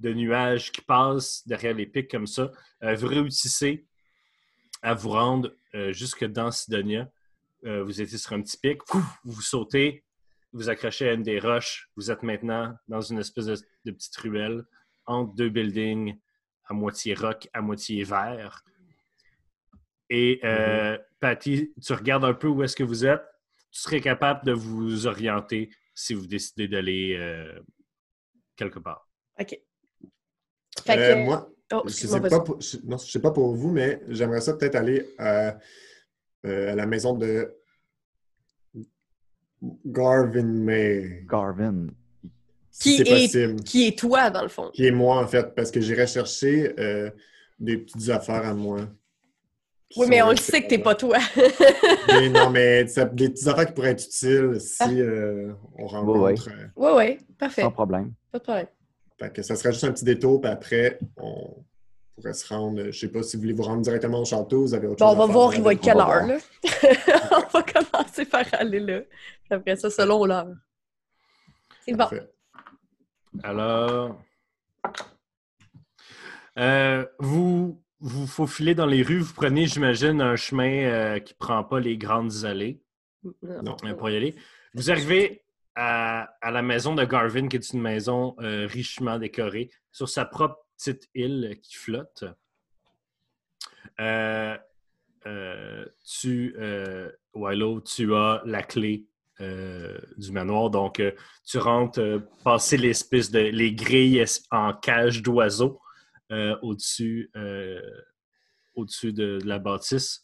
de 0.00 0.12
nuages 0.12 0.72
qui 0.72 0.80
passent 0.80 1.46
derrière 1.46 1.74
les 1.74 1.86
pics 1.86 2.10
comme 2.10 2.26
ça. 2.26 2.50
Euh, 2.82 2.94
vous 2.94 3.06
réussissez 3.06 3.86
à 4.82 4.94
vous 4.94 5.10
rendre 5.10 5.54
euh, 5.74 5.92
jusque 5.92 6.24
dans 6.24 6.50
Sidonia. 6.50 7.10
Euh, 7.64 7.84
vous 7.84 8.00
étiez 8.00 8.18
sur 8.18 8.32
un 8.32 8.40
petit 8.40 8.56
pic, 8.56 8.80
vous 9.24 9.42
sautez, 9.42 10.04
vous 10.52 10.68
accrochez 10.68 11.08
à 11.08 11.12
une 11.12 11.22
des 11.22 11.38
roches. 11.38 11.90
Vous 11.96 12.10
êtes 12.10 12.22
maintenant 12.22 12.74
dans 12.88 13.00
une 13.02 13.18
espèce 13.18 13.46
de, 13.46 13.56
de 13.84 13.90
petite 13.92 14.16
ruelle 14.16 14.64
entre 15.06 15.34
deux 15.34 15.50
buildings 15.50 16.18
à 16.64 16.72
moitié 16.72 17.14
roc, 17.14 17.48
à 17.52 17.60
moitié 17.60 18.02
vert. 18.04 18.64
Et 20.08 20.40
euh, 20.44 20.98
Patty, 21.20 21.72
tu 21.80 21.92
regardes 21.92 22.24
un 22.24 22.34
peu 22.34 22.48
où 22.48 22.62
est-ce 22.62 22.76
que 22.76 22.82
vous 22.82 23.04
êtes. 23.04 23.22
Tu 23.70 23.80
serais 23.80 24.00
capable 24.00 24.44
de 24.44 24.52
vous 24.52 25.06
orienter 25.06 25.70
si 25.94 26.14
vous 26.14 26.26
décidez 26.26 26.66
d'aller 26.66 27.16
euh, 27.18 27.60
quelque 28.56 28.78
part. 28.78 29.08
OK. 29.38 29.58
Fait 30.84 30.98
Euh, 30.98 31.14
que- 31.14 31.24
moi, 31.24 31.46
Oh, 31.72 31.82
je 31.84 31.90
excuse-moi, 31.90 32.20
sais 32.22 32.28
pas, 32.28 32.40
pour, 32.40 32.60
je, 32.60 32.76
non, 32.84 32.98
je 32.98 33.10
sais 33.10 33.20
pas 33.20 33.30
pour 33.30 33.54
vous, 33.54 33.70
mais 33.70 34.00
j'aimerais 34.08 34.40
ça 34.40 34.54
peut-être 34.54 34.74
aller 34.74 35.06
à, 35.18 35.56
euh, 36.44 36.72
à 36.72 36.74
la 36.74 36.84
maison 36.84 37.14
de 37.14 37.54
Garvin 39.86 40.42
May. 40.42 41.24
Garvin. 41.28 41.86
Si 42.70 43.02
Qui 43.02 43.12
est-. 43.12 43.64
Qui 43.64 43.86
est 43.88 43.98
toi, 43.98 44.30
dans 44.30 44.42
le 44.42 44.48
fond? 44.48 44.70
Qui 44.72 44.86
est 44.86 44.90
moi, 44.90 45.22
en 45.22 45.26
fait, 45.26 45.54
parce 45.54 45.70
que 45.70 45.80
j'irai 45.80 46.06
chercher 46.06 46.74
euh, 46.78 47.10
des 47.58 47.78
petites 47.78 48.08
affaires 48.10 48.46
à 48.46 48.54
moi. 48.54 48.88
Oui, 49.96 50.06
mais 50.08 50.22
on 50.22 50.30
le 50.30 50.36
sait 50.36 50.62
que 50.62 50.68
t'es 50.68 50.78
pas 50.78 50.94
toi. 50.94 51.18
Mais 52.08 52.28
non, 52.28 52.48
mais 52.48 52.84
des 52.84 53.28
petites 53.28 53.46
affaires 53.48 53.66
qui 53.66 53.72
pourraient 53.72 53.90
être 53.90 54.04
utiles 54.06 54.60
si 54.60 54.76
Ah. 54.80 54.88
euh, 54.90 55.52
on 55.76 55.86
rencontre. 55.88 56.48
euh, 56.48 56.66
Oui, 56.76 56.90
oui, 56.96 57.18
parfait. 57.36 57.62
Sans 57.62 57.72
problème. 57.72 58.12
Pas 58.30 58.38
de 58.38 58.42
problème. 58.44 58.66
Fait 59.20 59.30
que 59.30 59.42
ça 59.42 59.54
serait 59.54 59.72
juste 59.72 59.84
un 59.84 59.92
petit 59.92 60.04
détour, 60.06 60.40
puis 60.40 60.50
après, 60.50 60.98
on 61.18 61.62
pourrait 62.14 62.32
se 62.32 62.48
rendre. 62.48 62.86
Je 62.90 62.98
sais 62.98 63.08
pas 63.08 63.22
si 63.22 63.36
vous 63.36 63.42
voulez 63.42 63.52
vous 63.52 63.62
rendre 63.64 63.82
directement 63.82 64.22
au 64.22 64.24
château, 64.24 64.62
vous 64.62 64.72
avez 64.72 64.86
autre 64.86 64.96
Bon, 65.04 65.08
on 65.08 65.10
chose 65.10 65.18
va 65.18 65.24
à 65.24 65.26
faire 65.26 65.34
voir, 65.34 65.54
il 65.54 65.62
va 65.62 65.72
être 65.74 65.80
quelle 65.82 65.96
On 65.96 66.06
va 66.06 66.16
heure, 66.16 66.26
là. 66.26 66.38
on 67.32 67.58
va 67.58 67.62
commencer 67.62 68.24
par 68.24 68.44
aller 68.52 68.80
là. 68.80 69.00
Après 69.50 69.76
ça, 69.76 69.90
selon 69.90 70.24
l'heure. 70.24 70.48
C'est 71.84 71.92
bon. 71.92 72.06
Alors, 73.42 74.18
euh, 76.58 77.04
vous 77.18 77.82
vous 78.00 78.26
faufilez 78.26 78.74
dans 78.74 78.86
les 78.86 79.02
rues, 79.02 79.18
vous 79.20 79.34
prenez, 79.34 79.66
j'imagine, 79.66 80.22
un 80.22 80.36
chemin 80.36 80.84
euh, 80.84 81.18
qui 81.18 81.34
ne 81.34 81.38
prend 81.38 81.62
pas 81.62 81.78
les 81.78 81.98
grandes 81.98 82.44
allées 82.44 82.80
Non. 83.42 83.76
euh, 83.84 83.94
pour 83.94 84.08
y 84.08 84.16
aller. 84.16 84.34
Vous 84.72 84.90
arrivez 84.90 85.42
à, 85.76 86.28
la 86.42 86.62
maison 86.62 86.94
de 86.94 87.04
Garvin, 87.04 87.48
qui 87.48 87.56
est 87.56 87.72
une 87.72 87.80
maison 87.80 88.36
euh, 88.40 88.66
richement 88.66 89.18
décorée, 89.18 89.70
sur 89.92 90.08
sa 90.08 90.24
propre 90.24 90.58
petite 90.76 91.08
île 91.14 91.58
qui 91.62 91.76
flotte. 91.76 92.24
Euh, 94.00 94.56
euh, 95.26 95.84
tu, 96.04 96.56
Wilo, 97.34 97.80
tu 97.80 98.14
as 98.14 98.42
la 98.44 98.62
clé 98.62 99.06
du 99.38 100.32
manoir, 100.32 100.68
donc 100.68 101.02
tu 101.46 101.56
rentres 101.58 102.22
passer 102.44 102.76
l'espèce 102.76 103.30
de 103.30 103.38
les 103.38 103.72
grilles 103.72 104.18
es- 104.18 104.42
en 104.50 104.74
cage 104.74 105.22
d'oiseaux 105.22 105.80
au-dessus 106.60 107.30
au-dessus 108.74 109.14
de, 109.14 109.38
la 109.44 109.58
bâtisse. 109.58 110.22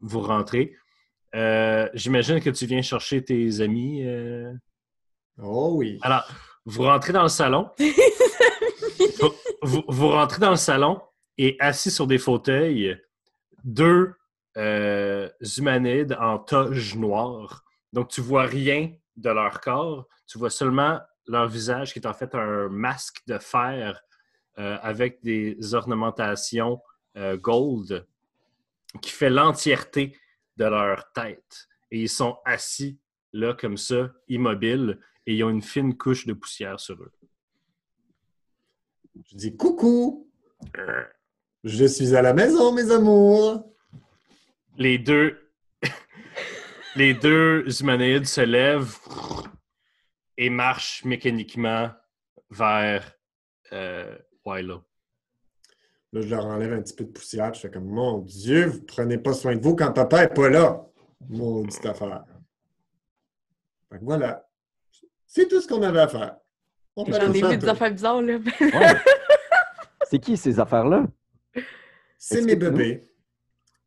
Vous 0.00 0.20
rentrez. 0.20 0.76
J'imagine 1.94 2.40
que 2.40 2.50
tu 2.50 2.66
viens 2.66 2.82
chercher 2.82 3.24
tes 3.24 3.60
amis. 3.60 4.04
Oh 5.40 5.72
oui. 5.76 5.98
Alors, 6.02 6.26
vous 6.64 6.82
rentrez 6.82 7.12
dans 7.12 7.22
le 7.22 7.28
salon. 7.28 7.70
vous, 9.20 9.32
vous- 9.62 9.84
vous 9.88 10.08
rentrez 10.08 10.40
dans 10.40 10.50
le 10.50 10.56
salon 10.56 11.00
et 11.38 11.56
assis 11.60 11.90
sur 11.90 12.06
des 12.06 12.18
fauteuils, 12.18 12.96
deux 13.64 14.12
euh, 14.56 15.28
humanoïdes 15.58 16.16
en 16.20 16.38
toge 16.38 16.94
noire. 16.96 17.64
Donc, 17.92 18.08
tu 18.08 18.20
vois 18.20 18.44
rien 18.44 18.92
de 19.16 19.30
leur 19.30 19.60
corps. 19.60 20.06
Tu 20.26 20.38
vois 20.38 20.50
seulement 20.50 21.00
leur 21.26 21.48
visage 21.48 21.92
qui 21.92 21.98
est 21.98 22.06
en 22.06 22.14
fait 22.14 22.34
un 22.34 22.68
masque 22.68 23.22
de 23.26 23.38
fer 23.38 24.00
euh, 24.58 24.76
avec 24.82 25.22
des 25.22 25.74
ornementations 25.74 26.80
euh, 27.16 27.36
gold 27.36 28.06
qui 29.00 29.10
fait 29.10 29.30
l'entièreté 29.30 30.18
de 30.56 30.64
leur 30.66 31.10
tête. 31.12 31.68
Et 31.90 32.00
ils 32.02 32.08
sont 32.08 32.38
assis 32.44 32.98
là 33.32 33.54
comme 33.54 33.78
ça, 33.78 34.10
immobiles, 34.28 34.98
et 35.26 35.34
ils 35.34 35.44
ont 35.44 35.50
une 35.50 35.62
fine 35.62 35.96
couche 35.96 36.26
de 36.26 36.32
poussière 36.32 36.80
sur 36.80 37.00
eux. 37.02 37.12
Je 39.26 39.36
dis 39.36 39.56
coucou. 39.56 40.30
Je 41.64 41.84
suis 41.84 42.16
à 42.16 42.22
la 42.22 42.34
maison, 42.34 42.72
mes 42.72 42.90
amours. 42.90 43.72
Les 44.76 44.98
deux, 44.98 45.38
les 46.96 47.14
deux 47.14 47.64
humanoïdes 47.80 48.26
se 48.26 48.40
lèvent 48.40 48.96
et 50.36 50.50
marchent 50.50 51.04
mécaniquement 51.04 51.90
vers 52.50 53.12
euh, 53.72 54.16
Wilo. 54.44 54.82
Là, 56.12 56.20
je 56.20 56.28
leur 56.28 56.46
enlève 56.46 56.72
un 56.72 56.82
petit 56.82 56.94
peu 56.94 57.04
de 57.04 57.10
poussière. 57.10 57.54
Je 57.54 57.60
fais 57.60 57.70
comme, 57.70 57.86
mon 57.86 58.18
Dieu, 58.18 58.66
vous 58.66 58.82
prenez 58.82 59.18
pas 59.18 59.32
soin 59.32 59.56
de 59.56 59.62
vous 59.62 59.76
quand 59.76 59.92
papa 59.92 60.24
est 60.24 60.34
pas 60.34 60.48
là. 60.48 60.84
Maudite 61.28 61.86
affaire. 61.86 62.24
Fait 63.90 63.98
que 63.98 64.04
voilà. 64.04 64.46
C'est 65.34 65.48
tout 65.48 65.62
ce 65.62 65.66
qu'on 65.66 65.80
avait 65.80 66.00
à 66.00 66.08
faire. 66.08 66.36
On 66.94 67.04
peut 67.06 67.12
J'en 67.12 67.32
ai 67.32 67.38
faire 67.40 67.48
vu 67.52 67.56
des 67.56 67.64
peu. 67.64 67.70
affaires 67.70 67.90
bizarres, 67.90 68.20
là? 68.20 68.34
Ouais. 68.60 68.70
C'est 70.10 70.18
qui 70.18 70.36
ces 70.36 70.60
affaires-là? 70.60 71.06
C'est 72.18 72.42
mes 72.42 72.54
bébés. 72.54 73.02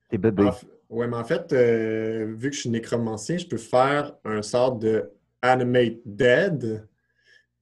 Tes 0.09 0.17
bébés. 0.17 0.45
F- 0.45 0.65
ouais, 0.89 1.07
mais 1.07 1.17
en 1.17 1.23
fait, 1.23 1.53
euh, 1.53 2.33
vu 2.35 2.49
que 2.49 2.55
je 2.55 2.61
suis 2.61 2.69
nécromancien, 2.71 3.37
je 3.37 3.45
peux 3.45 3.57
faire 3.57 4.15
un 4.25 4.41
sort 4.41 4.75
de 4.77 5.11
Animate 5.43 5.99
Dead. 6.03 6.87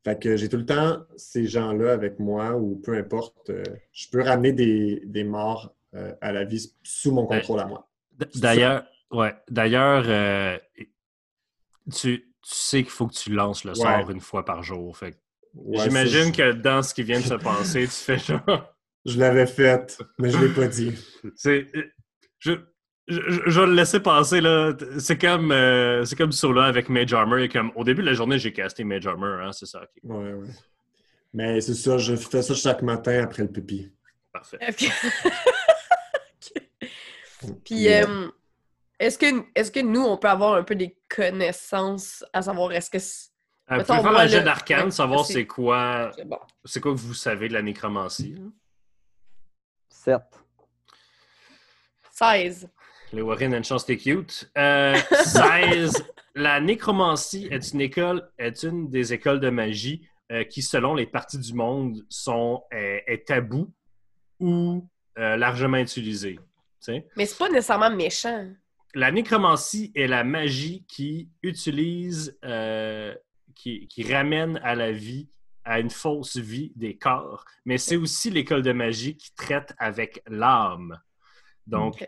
Fait 0.06 0.17
que 0.17 0.38
j'ai 0.38 0.48
tout 0.48 0.56
le 0.58 0.65
temps 0.65 1.04
ces 1.17 1.46
gens-là 1.46 1.91
avec 1.91 2.19
moi, 2.19 2.56
ou 2.56 2.78
peu 2.78 2.96
importe. 2.98 3.50
euh, 3.50 3.63
je 3.91 4.08
peux 4.10 4.22
ramener 4.22 4.54
des, 4.54 5.02
des 5.06 5.26
morts 5.26 5.76
euh, 5.93 6.13
à 6.22 6.32
la 6.32 6.46
vie 6.46 6.74
sous 6.84 7.12
mon 7.12 7.26
contrôle 7.26 7.60
à 7.60 7.65
moi. 7.65 7.89
D'ailleurs, 8.36 8.86
ouais, 9.12 9.34
d'ailleurs, 9.50 10.06
euh, 10.08 10.58
tu, 11.93 12.33
tu 12.43 12.53
sais 12.56 12.84
qu'il 12.84 12.91
faut 12.91 13.08
que 13.08 13.13
tu 13.13 13.32
lances 13.32 13.63
le 13.63 13.71
Ouais. 13.71 13.75
sort 13.77 14.10
une 14.12 14.19
fois 14.21 14.43
par 14.45 14.63
jour. 14.63 14.95
Fait 14.97 15.17
Ouais, 15.53 15.84
J'imagine 15.84 16.32
que 16.32 16.51
dans 16.51 16.82
ce 16.82 16.93
qui 16.93 17.03
vient 17.03 17.19
de 17.19 17.25
se 17.25 17.34
passer, 17.43 17.84
tu 17.84 17.91
fais 17.91 18.17
genre. 18.17 18.41
Je, 19.06 19.19
l'avais 19.19 19.45
faite, 19.45 19.99
mais 20.17 20.29
je 20.29 20.38
ne 20.38 20.45
l'ai 20.47 20.53
pas 20.53 20.67
dit. 20.67 20.93
C'est, 21.36 21.67
je, 22.39 22.53
je, 23.08 23.21
je 23.45 23.60
vais 23.60 23.67
le 23.67 23.73
laisser 23.73 23.99
passer, 23.99 24.41
là. 24.41 24.73
C'est 24.97 25.17
comme, 25.19 25.51
euh, 25.51 26.06
c'est 26.06 26.15
comme 26.15 26.32
sur 26.32 26.53
là 26.53 26.63
avec 26.65 26.89
Mage 26.89 27.13
Armor. 27.13 27.39
Et 27.39 27.49
comme, 27.49 27.71
au 27.75 27.84
début 27.84 28.01
de 28.01 28.08
la 28.08 28.13
journée, 28.13 28.39
j'ai 28.39 28.51
casté 28.53 28.84
Mage 28.84 29.06
Armor, 29.06 29.41
hein, 29.41 29.51
c'est 29.51 29.65
ça. 29.68 29.82
ok. 29.84 29.89
Ouais, 30.03 30.34
ouais. 30.34 30.47
Mais 31.34 31.61
c'est 31.61 31.74
ça, 31.76 31.97
je 31.97 32.15
fais 32.15 32.41
ça 32.41 32.53
chaque 32.55 32.82
matin 32.82 33.22
après 33.24 33.43
le 33.43 33.49
pipi. 33.51 33.91
Parfait. 34.32 34.57
Ok. 34.70 34.91
Puis, 37.65 37.76
Yeah. 37.76 38.09
euh, 38.09 38.32
est-ce 39.00 39.18
que, 39.18 39.26
est 39.56 39.74
que 39.74 39.80
nous, 39.82 40.02
on 40.02 40.18
peut 40.18 40.30
avoir 40.30 40.54
un 40.56 40.64
peu 40.64 40.76
des 40.76 40.98
connaissances 41.10 42.24
à 42.34 42.41
savoir 42.41 42.72
est-ce 42.72 42.89
que 42.89 43.00
c'est 43.00 43.30
Euh, 43.72 43.78
vous 43.78 43.84
pouvez 43.86 44.02
faire 44.02 44.18
un 44.18 44.28
jet 44.28 44.39
le- 44.39 44.44
d'arcane, 44.46 44.86
ouais, 44.86 44.91
savoir 44.91 45.26
c'est 45.26 45.46
quoi, 45.48 46.12
c'est 46.16 46.26
bon? 46.28 46.38
quoi 46.38 46.82
que 46.94 46.98
vous 46.98 47.14
savez 47.14 47.48
de 47.48 47.54
la 47.54 47.62
nécromancie. 47.62 48.36
hein. 48.39 48.52
7. 49.89 50.22
16. 52.12 52.70
Les 53.14 53.22
Warren 53.22 53.54
and 53.56 53.64
Chance, 53.64 53.86
t'es 53.86 53.98
cute. 53.98 54.50
Euh, 54.58 54.96
16. 55.24 56.04
La 56.36 56.60
nécromancie 56.60 57.48
est 57.52 57.72
une 57.74 57.82
école, 57.82 58.30
est 58.38 58.64
une 58.64 58.89
des 58.89 59.14
écoles 59.14 59.39
de 59.39 59.50
magie 59.50 60.08
euh, 60.32 60.44
qui, 60.44 60.62
selon 60.62 60.96
les 60.96 61.06
parties 61.06 61.38
du 61.38 61.54
monde, 61.54 62.04
sont 62.10 62.64
euh, 62.74 63.00
est 63.06 63.28
tabou 63.28 63.72
ou 64.39 64.88
euh, 65.20 65.36
largement 65.38 65.78
utilisée. 65.78 66.36
Tu 66.36 66.94
sais? 66.94 67.08
Mais 67.16 67.26
c'est 67.28 67.38
pas 67.38 67.50
nécessairement 67.50 67.91
méchant. 67.91 68.52
La 68.96 69.12
nécromancie 69.12 69.91
est 69.96 70.08
la 70.08 70.24
magie 70.24 70.86
qui 70.88 71.30
utilise, 71.41 72.38
euh, 72.44 73.16
qui, 73.56 73.88
qui 73.88 74.14
ramène 74.14 74.58
à 74.64 74.76
la 74.76 74.91
vie, 74.91 75.30
à 75.64 75.80
une 75.80 75.89
fausse 75.89 76.38
vie 76.38 76.72
des 76.76 76.98
corps. 76.98 77.46
Mais 77.66 77.78
c'est 77.78 77.96
aussi 77.96 78.30
l'école 78.30 78.62
de 78.62 78.72
magie 78.72 79.18
qui 79.18 79.34
traite 79.34 79.74
avec 79.80 80.22
l'âme. 80.28 81.00
Donc, 81.66 82.08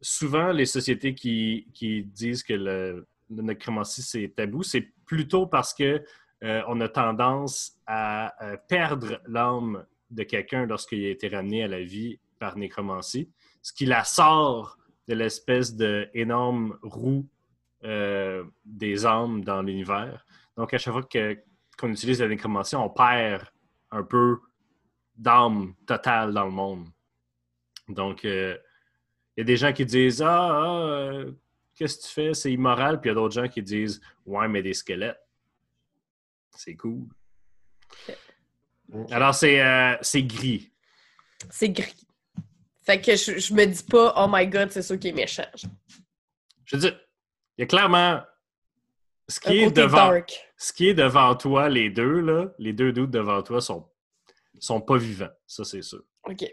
souvent, 0.00 0.52
les 0.52 0.66
sociétés 0.66 1.14
qui, 1.14 1.68
qui 1.74 2.04
disent 2.04 2.42
que 2.42 2.52
le, 2.52 3.06
la 3.30 3.42
nécromancie, 3.42 4.02
c'est 4.02 4.32
tabou, 4.36 4.62
c'est 4.62 4.92
plutôt 5.06 5.46
parce 5.46 5.74
que 5.74 6.04
euh, 6.42 6.62
on 6.68 6.80
a 6.80 6.88
tendance 6.88 7.72
à 7.86 8.34
euh, 8.44 8.56
perdre 8.68 9.20
l'âme 9.26 9.84
de 10.10 10.22
quelqu'un 10.22 10.66
lorsqu'il 10.66 11.04
a 11.04 11.10
été 11.10 11.28
ramené 11.28 11.64
à 11.64 11.68
la 11.68 11.82
vie 11.82 12.18
par 12.38 12.56
nécromancie, 12.56 13.30
ce 13.62 13.72
qui 13.72 13.84
la 13.84 14.04
sort 14.04 14.78
de 15.10 15.14
l'espèce 15.16 15.74
d'énorme 15.74 16.78
roue 16.82 17.26
euh, 17.82 18.44
des 18.64 19.04
âmes 19.06 19.42
dans 19.42 19.60
l'univers. 19.60 20.24
Donc, 20.56 20.72
à 20.72 20.78
chaque 20.78 20.92
fois 20.92 21.02
que- 21.02 21.36
qu'on 21.76 21.90
utilise 21.90 22.20
la 22.20 22.28
nécromancie, 22.28 22.76
on 22.76 22.88
perd 22.90 23.42
un 23.90 24.04
peu 24.04 24.38
d'âme 25.16 25.74
totale 25.86 26.32
dans 26.32 26.44
le 26.44 26.50
monde. 26.52 26.86
Donc, 27.88 28.24
euh, 28.24 28.56
il 29.36 29.40
y 29.40 29.42
a 29.42 29.44
des 29.44 29.56
gens 29.56 29.72
qui 29.72 29.84
disent 29.84 30.22
Ah, 30.22 30.48
ah, 30.52 30.80
euh, 30.82 31.32
qu'est-ce 31.74 31.96
que 31.98 32.02
tu 32.06 32.12
fais? 32.12 32.34
C'est 32.34 32.52
immoral. 32.52 33.00
Puis 33.00 33.08
il 33.08 33.12
y 33.12 33.16
a 33.16 33.20
d'autres 33.20 33.34
gens 33.34 33.48
qui 33.48 33.62
disent 33.62 34.00
Ouais, 34.26 34.46
mais 34.46 34.62
des 34.62 34.74
squelettes. 34.74 35.18
C'est 36.54 36.76
cool. 36.76 37.08
Alors, 39.10 39.34
c'est 39.34 39.60
euh, 39.60 39.96
c'est 40.02 40.22
gris. 40.22 40.70
C'est 41.48 41.70
gris. 41.70 42.06
Fait 42.82 43.00
que 43.00 43.14
je, 43.14 43.38
je 43.38 43.54
me 43.54 43.64
dis 43.66 43.82
pas, 43.82 44.14
oh 44.16 44.26
my 44.28 44.46
god, 44.46 44.70
c'est 44.70 44.82
ça 44.82 44.96
qui 44.96 45.08
est 45.08 45.12
méchant. 45.12 45.44
Je 46.64 46.76
veux 46.76 46.80
dire, 46.80 47.00
il 47.58 47.62
y 47.62 47.64
a 47.64 47.66
clairement 47.66 48.22
ce 49.28 49.38
qui, 49.38 49.58
est 49.58 49.70
devant, 49.70 50.12
ce 50.56 50.72
qui 50.72 50.88
est 50.88 50.94
devant 50.94 51.34
toi, 51.36 51.68
les 51.68 51.90
deux, 51.90 52.20
là, 52.20 52.52
les 52.58 52.72
deux 52.72 52.92
doutes 52.92 53.10
devant 53.10 53.42
toi 53.42 53.60
sont, 53.60 53.88
sont 54.58 54.80
pas 54.80 54.96
vivants. 54.96 55.30
Ça, 55.46 55.64
c'est 55.64 55.82
sûr. 55.82 56.02
OK. 56.24 56.44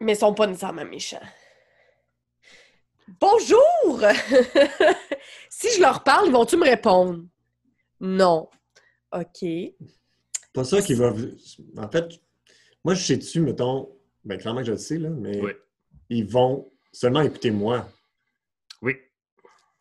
Mais 0.00 0.12
ils 0.12 0.18
sont 0.18 0.34
pas 0.34 0.46
nécessairement 0.46 0.84
méchants. 0.84 1.20
Bonjour! 3.20 3.58
si 5.50 5.72
je 5.74 5.80
leur 5.80 6.04
parle, 6.04 6.26
ils 6.28 6.32
vont-tu 6.32 6.56
me 6.56 6.64
répondre? 6.64 7.24
Non. 7.98 8.48
OK. 9.12 9.44
Pas 10.52 10.64
ça 10.64 10.80
qui 10.80 10.94
va. 10.94 11.12
En 11.76 11.90
fait, 11.90 12.08
moi, 12.84 12.94
je 12.94 13.02
sais 13.02 13.16
dessus, 13.16 13.40
mettons. 13.40 13.90
Ben, 14.24 14.38
clairement 14.38 14.60
que 14.60 14.66
je 14.66 14.72
le 14.72 14.78
sais, 14.78 14.98
là, 14.98 15.08
mais 15.10 15.40
Oui. 15.40 15.52
ils 16.08 16.26
vont 16.26 16.70
seulement 16.92 17.22
écouter 17.22 17.50
moi. 17.50 17.88
Oui. 18.82 18.96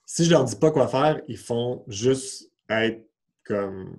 Si 0.05 0.25
je 0.25 0.31
leur 0.31 0.43
dis 0.45 0.55
pas 0.55 0.71
quoi 0.71 0.87
faire, 0.87 1.21
ils 1.27 1.37
font 1.37 1.83
juste 1.87 2.51
être 2.69 3.05
comme. 3.43 3.97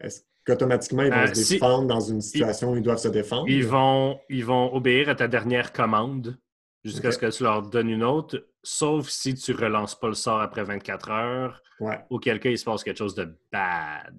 Est-ce 0.00 0.22
qu'automatiquement, 0.44 1.02
ils 1.02 1.10
vont 1.10 1.16
Euh, 1.18 1.26
se 1.28 1.42
si- 1.42 1.52
défendre 1.54 1.86
dans 1.88 2.00
une 2.00 2.20
situation 2.20 2.72
où 2.72 2.76
ils 2.76 2.82
doivent 2.82 2.98
se 2.98 3.08
défendre? 3.08 3.48
Ils 3.48 3.66
vont, 3.66 4.20
ils 4.28 4.44
vont 4.44 4.72
obéir 4.74 5.08
à 5.08 5.14
ta 5.14 5.26
dernière 5.28 5.72
commande 5.72 6.38
jusqu'à 6.84 7.10
ce 7.10 7.18
que 7.18 7.30
tu 7.30 7.42
leur 7.42 7.62
donnes 7.62 7.90
une 7.90 8.04
autre, 8.04 8.46
sauf 8.62 9.08
si 9.08 9.34
tu 9.34 9.52
relances 9.52 9.98
pas 9.98 10.06
le 10.08 10.14
sort 10.14 10.40
après 10.40 10.62
24 10.62 11.10
heures, 11.10 11.62
Ouais. 11.80 11.98
auquel 12.10 12.38
cas 12.38 12.50
il 12.50 12.58
se 12.58 12.64
passe 12.64 12.84
quelque 12.84 12.98
chose 12.98 13.14
de 13.16 13.36
bad. 13.50 14.16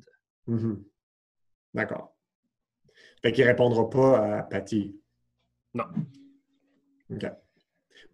Mhm. 0.47 0.83
D'accord. 1.73 2.13
Fait 3.21 3.31
qu'ils 3.31 3.45
répondront 3.45 3.85
pas 3.85 4.39
à 4.39 4.43
Patty. 4.43 4.99
Non. 5.73 5.85
OK. 7.11 7.25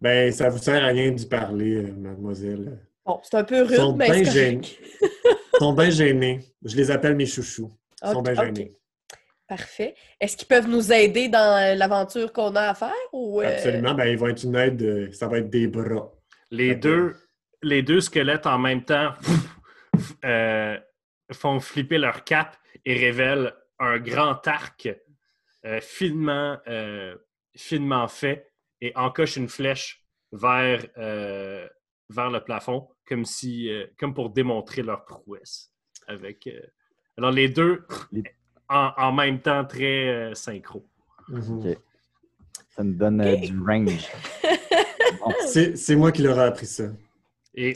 Ben, 0.00 0.32
ça 0.32 0.48
vous 0.48 0.58
sert 0.58 0.82
à 0.82 0.88
rien 0.88 1.10
d'y 1.10 1.26
parler, 1.26 1.76
euh, 1.76 1.92
mademoiselle. 1.92 2.78
Bon, 3.04 3.20
c'est 3.22 3.36
un 3.36 3.44
peu 3.44 3.62
rude, 3.62 3.70
Ils 3.72 3.76
sont 3.76 3.96
mais 3.96 4.10
bien 4.10 4.24
c'est. 4.24 4.52
Ils 4.54 5.58
sont 5.58 5.72
bien 5.72 5.90
gênés. 5.90 6.40
Je 6.64 6.76
les 6.76 6.90
appelle 6.90 7.16
mes 7.16 7.26
chouchous. 7.26 7.72
Ils 8.02 8.12
sont 8.12 8.22
bien 8.22 8.34
gênés. 8.34 8.72
Parfait. 9.46 9.94
Est-ce 10.20 10.36
qu'ils 10.36 10.48
peuvent 10.48 10.68
nous 10.68 10.92
aider 10.92 11.28
dans 11.28 11.62
euh, 11.62 11.74
l'aventure 11.74 12.32
qu'on 12.32 12.54
a 12.56 12.62
à 12.70 12.74
faire? 12.74 12.92
Ou, 13.12 13.40
euh, 13.40 13.46
Absolument. 13.46 13.94
Ben, 13.94 14.06
ils 14.06 14.18
vont 14.18 14.28
être 14.28 14.42
une 14.42 14.56
aide. 14.56 15.12
Ça 15.12 15.28
va 15.28 15.38
être 15.38 15.50
des 15.50 15.68
bras. 15.68 16.12
Les 16.50 16.74
deux, 16.74 17.14
les 17.62 17.82
deux 17.82 18.00
squelettes 18.00 18.46
en 18.46 18.58
même 18.58 18.84
temps 18.84 19.12
euh, 20.24 20.78
font 21.32 21.60
flipper 21.60 21.98
leur 21.98 22.24
cap 22.24 22.56
et 22.84 22.94
révèlent 22.94 23.52
un 23.78 23.98
grand 23.98 24.46
arc 24.46 24.88
euh, 25.66 25.80
finement, 25.80 26.58
euh, 26.68 27.16
finement 27.56 28.08
fait 28.08 28.50
et 28.80 28.92
encoche 28.96 29.36
une 29.36 29.48
flèche 29.48 30.04
vers, 30.32 30.84
euh, 30.98 31.68
vers 32.10 32.30
le 32.30 32.40
plafond 32.42 32.88
comme 33.06 33.24
si 33.24 33.70
euh, 33.70 33.86
comme 33.98 34.14
pour 34.14 34.30
démontrer 34.30 34.82
leur 34.82 35.04
prouesse. 35.04 35.70
Avec, 36.06 36.46
euh, 36.46 36.60
alors 37.16 37.30
les 37.30 37.48
deux 37.48 37.86
Les- 38.12 38.22
en, 38.68 38.92
en 38.96 39.12
même 39.12 39.40
temps 39.40 39.64
très 39.64 40.08
euh, 40.08 40.34
synchro. 40.34 40.86
Mhm. 41.28 41.74
Ça 42.70 42.82
nous 42.82 42.94
donne 42.94 43.20
euh, 43.20 43.36
du 43.36 43.58
range. 43.60 44.08
Bon, 45.20 45.32
C'est 45.46 45.76
c'est 45.76 45.94
moi 45.96 46.10
qui 46.10 46.22
leur 46.22 46.38
ai 46.38 46.44
appris 46.44 46.66
ça. 46.66 46.84
Et, 47.54 47.74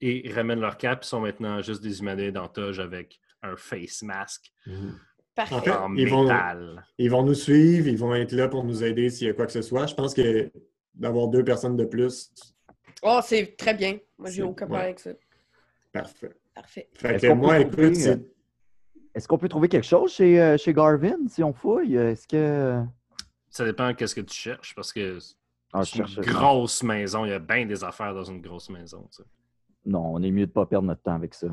et 0.00 0.26
ils 0.26 0.32
ramènent 0.32 0.60
leur 0.60 0.78
cap, 0.78 1.00
ils 1.04 1.06
sont 1.06 1.20
maintenant 1.20 1.60
juste 1.60 1.82
des 1.82 2.00
humanoïdes 2.00 2.38
en 2.38 2.48
toge 2.48 2.80
avec 2.80 3.20
un 3.42 3.56
face 3.56 4.02
mask 4.02 4.50
Parfait. 5.34 5.54
En 5.54 5.60
fait, 5.62 5.70
en 5.72 5.94
ils 5.96 6.08
vont-. 6.08 6.28
Ils 6.98 7.10
vont 7.10 7.22
nous 7.24 7.34
suivre, 7.34 7.88
ils 7.88 7.98
vont 7.98 8.14
être 8.14 8.32
là 8.32 8.48
pour 8.48 8.62
nous 8.64 8.84
aider 8.84 9.10
s'il 9.10 9.26
y 9.26 9.30
a 9.30 9.34
quoi 9.34 9.46
que 9.46 9.52
ce 9.52 9.62
soit. 9.62 9.86
Je 9.86 9.94
pense 9.94 10.14
que 10.14 10.50
d'avoir 10.94 11.28
deux 11.28 11.42
personnes 11.44 11.76
de 11.76 11.84
plus, 11.84 12.32
Oh, 13.02 13.20
c'est 13.22 13.54
très 13.58 13.74
bien. 13.74 13.98
Moi, 14.16 14.30
j'ai 14.30 14.42
aucun 14.42 14.64
problème 14.66 14.80
ouais. 14.80 14.84
avec 14.86 14.98
ça. 15.00 15.10
parfait. 15.92 16.30
Parfait. 16.54 16.88
Fait 16.94 17.14
Est-ce 17.16 17.22
que 17.22 17.26
qu'on 17.32 17.36
moi, 17.36 17.56
peut 17.56 17.64
trouver, 17.70 17.86
écoute, 17.88 17.96
c'est- 17.96 18.20
Est-ce 19.14 19.28
qu'on 19.28 19.38
peut 19.38 19.48
trouver 19.48 19.68
quelque 19.68 19.84
chose 19.86 20.12
chez, 20.14 20.40
euh, 20.40 20.56
chez 20.56 20.72
Garvin 20.72 21.16
si 21.28 21.42
on 21.42 21.52
fouille? 21.52 21.96
Est-ce 21.96 22.26
que. 22.26 22.80
Ça 23.50 23.64
dépend 23.64 23.92
qu'est-ce 23.92 24.14
que 24.14 24.20
tu 24.22 24.34
cherches 24.34 24.74
parce 24.74 24.92
que 24.92 25.18
Ah, 25.72 25.84
c'est 25.84 25.98
une 25.98 26.06
cherche- 26.06 26.26
grosse 26.26 26.82
maison. 26.84 27.24
Il 27.24 27.30
y 27.30 27.34
a 27.34 27.38
bien 27.40 27.66
des 27.66 27.82
affaires 27.84 28.14
dans 28.14 28.24
une 28.24 28.40
grosse 28.40 28.70
maison. 28.70 29.06
tu 29.10 29.22
sais. 29.22 29.28
Non, 29.84 30.14
on 30.14 30.22
est 30.22 30.30
mieux 30.30 30.46
de 30.46 30.50
ne 30.50 30.54
pas 30.54 30.64
perdre 30.66 30.86
notre 30.86 31.02
temps 31.02 31.14
avec 31.16 31.34
ça. 31.34 31.48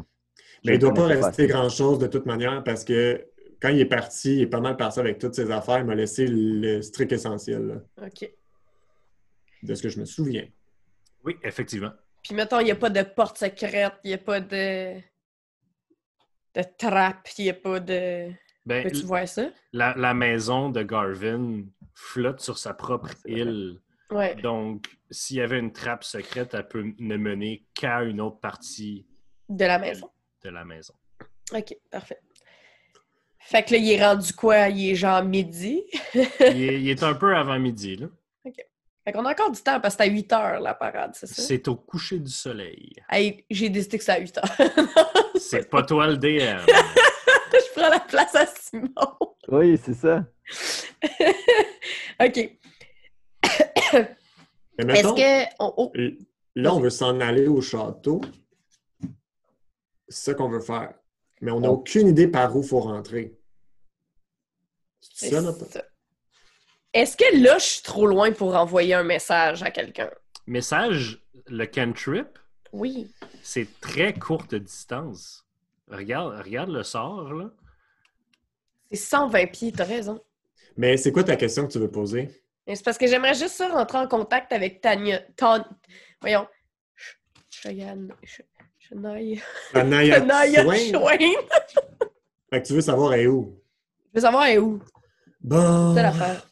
Mais 0.64 0.74
il 0.74 0.76
ne 0.76 0.82
doit 0.82 0.94
pas 0.94 1.08
rester 1.08 1.48
grand-chose 1.48 2.00
de 2.00 2.08
toute 2.08 2.26
manière 2.28 2.64
parce 2.64 2.86
que 2.86 3.26
quand 3.62 3.70
il 3.70 3.80
est 3.80 3.86
parti, 3.86 4.36
il 4.38 4.42
est 4.42 4.48
pas 4.48 4.60
mal 4.60 4.76
parti 4.78 5.00
avec 5.00 5.20
toutes 5.20 5.36
ses 5.36 5.52
affaires. 5.52 5.80
Il 5.80 5.86
m'a 5.86 5.96
laissé 5.96 6.26
le 6.28 6.82
strict 6.82 7.12
essentiel 7.12 7.68
là, 7.98 8.06
OK. 8.08 8.30
de 9.64 9.76
ce 9.76 9.82
que 9.84 9.90
je 9.90 10.00
me 10.00 10.06
souviens. 10.06 10.48
Oui, 11.24 11.38
effectivement. 11.44 11.92
Puis, 12.24 12.34
mettons, 12.36 12.60
il 12.60 12.66
n'y 12.66 12.72
a 12.72 12.76
pas 12.76 12.90
de 12.90 13.02
porte 13.04 13.38
secrète, 13.38 13.94
il 14.04 14.10
n'y 14.10 14.14
a 14.14 14.18
pas 14.18 14.40
de... 14.42 14.96
de 16.56 16.64
trappe, 16.78 17.28
il 17.38 17.44
n'y 17.46 17.50
a 17.50 17.54
pas 17.56 17.80
de... 17.80 18.32
Ben, 18.66 18.84
Peux-tu 18.84 19.06
voir 19.06 19.28
ça? 19.28 19.50
la, 19.74 19.96
la 19.98 20.14
maison 20.14 20.70
de 20.70 20.84
Garvin 20.84 21.64
flotte 21.96 22.42
sur 22.42 22.58
sa 22.60 22.74
propre 22.76 23.10
île. 23.26 23.80
Ouais. 24.12 24.36
Donc, 24.36 24.86
s'il 25.10 25.38
y 25.38 25.42
avait 25.42 25.58
une 25.58 25.72
trappe 25.72 26.04
secrète, 26.04 26.54
elle 26.54 26.68
peut 26.68 26.94
ne 27.00 27.18
mener 27.18 27.66
qu'à 27.74 28.04
une 28.04 28.22
autre 28.22 28.40
partie 28.40 29.08
De 29.50 29.66
la 29.66 29.80
maison. 29.80 30.10
de 30.44 30.50
la 30.50 30.64
maison. 30.66 30.94
OK, 31.54 31.76
parfait. 31.90 32.20
Fait 33.46 33.64
que 33.64 33.72
là, 33.74 33.78
il 33.78 33.92
est 33.92 34.06
rendu 34.06 34.34
quoi? 34.34 34.70
Il 34.70 34.92
est 34.92 34.96
genre 34.96 35.24
midi? 35.24 35.84
Il 36.14 36.22
est, 36.42 36.82
il 36.82 36.90
est 36.90 37.04
un 37.04 37.14
peu 37.14 37.36
avant 37.36 37.60
midi. 37.60 37.98
là. 37.98 38.08
Fait 39.04 39.12
qu'on 39.14 39.26
a 39.26 39.32
encore 39.32 39.52
du 39.52 39.60
temps 39.62 39.80
parce 39.80 39.96
que 39.96 40.04
c'est 40.04 40.10
à 40.10 40.14
8 40.14 40.32
heures 40.34 40.60
la 40.60 40.76
parade, 40.76 41.12
c'est 41.16 41.26
ça? 41.26 41.42
C'est 41.42 41.68
au 41.68 41.76
coucher 41.76 42.20
du 42.20 42.30
soleil. 42.32 42.94
Hey, 43.10 43.44
j'ai 43.50 43.70
décidé 43.70 43.98
que 43.98 44.04
c'est 44.04 44.12
à 44.12 44.20
8 44.20 44.38
heures. 44.38 44.58
C'est 45.40 45.70
pas 45.72 45.82
toi 45.82 46.06
le 46.08 46.18
DM. 46.18 46.28
Je 47.52 47.74
prends 47.74 47.90
la 47.90 48.00
place 48.00 48.36
à 48.36 48.46
Simon. 48.46 48.92
Oui, 49.48 49.78
c'est 49.84 49.96
ça. 49.96 50.24
OK. 52.24 52.38
Est-ce 54.78 55.14
que. 55.16 55.54
on- 55.60 55.74
oh, 55.78 55.92
là, 56.56 56.74
on 56.76 56.80
veut 56.80 56.90
s'en 56.92 57.20
aller 57.20 57.48
au 57.48 57.60
château. 57.60 58.22
C'est 60.08 60.26
ça 60.32 60.34
qu'on 60.36 60.48
veut 60.50 60.60
faire. 60.62 60.94
Mais 61.42 61.52
on 61.52 61.60
n'a 61.60 61.70
On- 61.70 61.74
aucune 61.74 62.08
idée 62.08 62.28
par 62.28 62.56
où 62.56 62.62
il 62.62 62.68
faut 62.68 62.80
rentrer. 62.80 63.38
C'est 65.02 65.30
ça, 65.32 65.42
notre... 65.42 65.66
Est-ce 66.94 67.16
que 67.18 67.42
là, 67.42 67.58
je 67.58 67.64
suis 67.66 67.82
trop 67.82 68.06
loin 68.06 68.32
pour 68.32 68.56
envoyer 68.56 68.94
un 68.94 69.04
message 69.04 69.64
à 69.64 69.72
quelqu'un? 69.72 70.10
Message, 70.46 71.24
le 71.48 71.66
cantrip, 71.66 72.38
Oui. 72.74 73.12
c'est 73.42 73.68
très 73.80 74.14
courte 74.14 74.54
distance. 74.56 75.46
Regarde, 75.88 76.42
regarde 76.44 76.70
le 76.70 76.84
sort, 76.84 77.34
là. 77.34 77.50
C'est 78.92 78.98
120 78.98 79.48
pieds, 79.52 79.72
t'as 79.72 79.86
raison. 79.86 80.22
Mais 80.78 80.98
c'est 80.98 81.12
quoi 81.12 81.24
ta 81.24 81.36
question 81.38 81.66
que 81.68 81.72
tu 81.72 81.80
veux 81.80 81.92
poser? 81.92 82.44
Mais 82.68 82.76
C'est 82.76 82.84
parce 82.84 82.98
que 82.98 83.08
j'aimerais 83.08 83.34
juste 83.34 83.56
ça 83.56 83.70
rentrer 83.70 83.98
en 83.98 84.08
contact 84.08 84.52
avec 84.54 84.82
Tania. 84.82 85.20
Tan... 85.38 85.66
Voyons. 86.22 86.48
Ch- 86.96 87.20
Cheyenne. 87.50 88.14
Shania. 88.92 89.42
Shania. 89.72 90.66
Fait 92.50 92.62
que 92.62 92.68
tu 92.68 92.74
veux 92.74 92.82
savoir 92.82 93.14
elle 93.14 93.22
est 93.22 93.28
où? 93.28 93.58
Je 94.14 94.16
veux 94.16 94.22
savoir, 94.22 94.46
elle 94.46 94.56
est 94.56 94.60
où? 94.60 94.82
Bon, 95.40 95.96
C'est 95.96 96.04
l'affaire. 96.04 96.46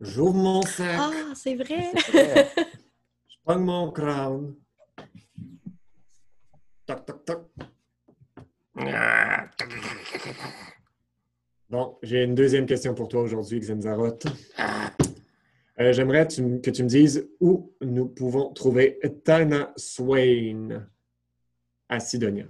j'ouvre 0.00 0.34
mon 0.34 0.62
sac, 0.62 0.96
Ah, 0.98 1.10
c'est 1.34 1.56
vrai. 1.56 1.90
Je 2.12 3.36
prends 3.44 3.58
mon 3.58 3.90
crâne. 3.90 4.54
Toc, 6.86 7.04
toc, 7.04 7.24
toc. 7.24 7.50
Bon, 11.68 11.98
j'ai 12.02 12.22
une 12.24 12.34
deuxième 12.34 12.66
question 12.66 12.94
pour 12.94 13.08
toi 13.08 13.22
aujourd'hui, 13.22 13.58
Xenzaroth. 13.60 14.26
Euh, 15.80 15.92
J'aimerais 15.92 16.26
que 16.28 16.70
tu 16.70 16.82
me 16.82 16.88
dises 16.88 17.28
où 17.40 17.72
nous 17.80 18.06
pouvons 18.08 18.52
trouver 18.52 18.98
Tana 19.24 19.72
Swain 19.76 20.86
à 21.92 22.00
Sidonia. 22.00 22.46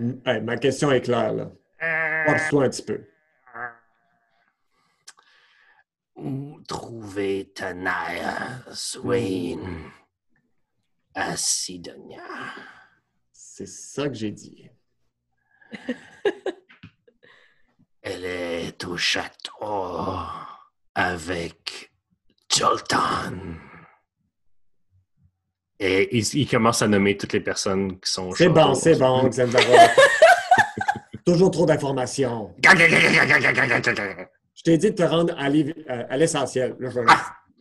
Euh, 0.00 0.40
ma 0.40 0.56
question 0.56 0.92
est 0.92 1.00
claire, 1.00 1.32
là. 1.32 1.50
Euh, 1.82 2.24
Force-toi 2.26 2.64
un 2.64 2.68
petit 2.70 2.82
peu. 2.82 3.04
Où 6.14 6.60
trouver 6.68 7.52
Tanaya 7.52 8.62
Swain 8.72 9.90
à 11.14 11.36
Sidonia? 11.36 12.22
C'est 13.32 13.66
ça 13.66 14.08
que 14.08 14.14
j'ai 14.14 14.30
dit. 14.30 14.70
Elle 18.02 18.24
est 18.24 18.84
au 18.84 18.96
château 18.96 20.16
avec 20.94 21.92
Jolton. 22.48 23.73
Et 25.86 26.16
il, 26.16 26.24
il 26.34 26.48
commence 26.48 26.80
à 26.80 26.88
nommer 26.88 27.14
toutes 27.16 27.34
les 27.34 27.40
personnes 27.40 28.00
qui 28.00 28.10
sont 28.10 28.32
C'est 28.32 28.48
bon, 28.48 28.74
c'est 28.74 28.98
bon, 28.98 29.28
Xandaro. 29.28 29.64
Toujours 31.26 31.50
trop 31.50 31.66
d'informations. 31.66 32.54
Je 32.62 34.62
t'ai 34.62 34.78
dit 34.78 34.90
de 34.90 34.94
te 34.96 35.02
rendre 35.02 35.34
à, 35.38 35.48
euh, 35.48 36.16
l'essentiel. 36.16 36.74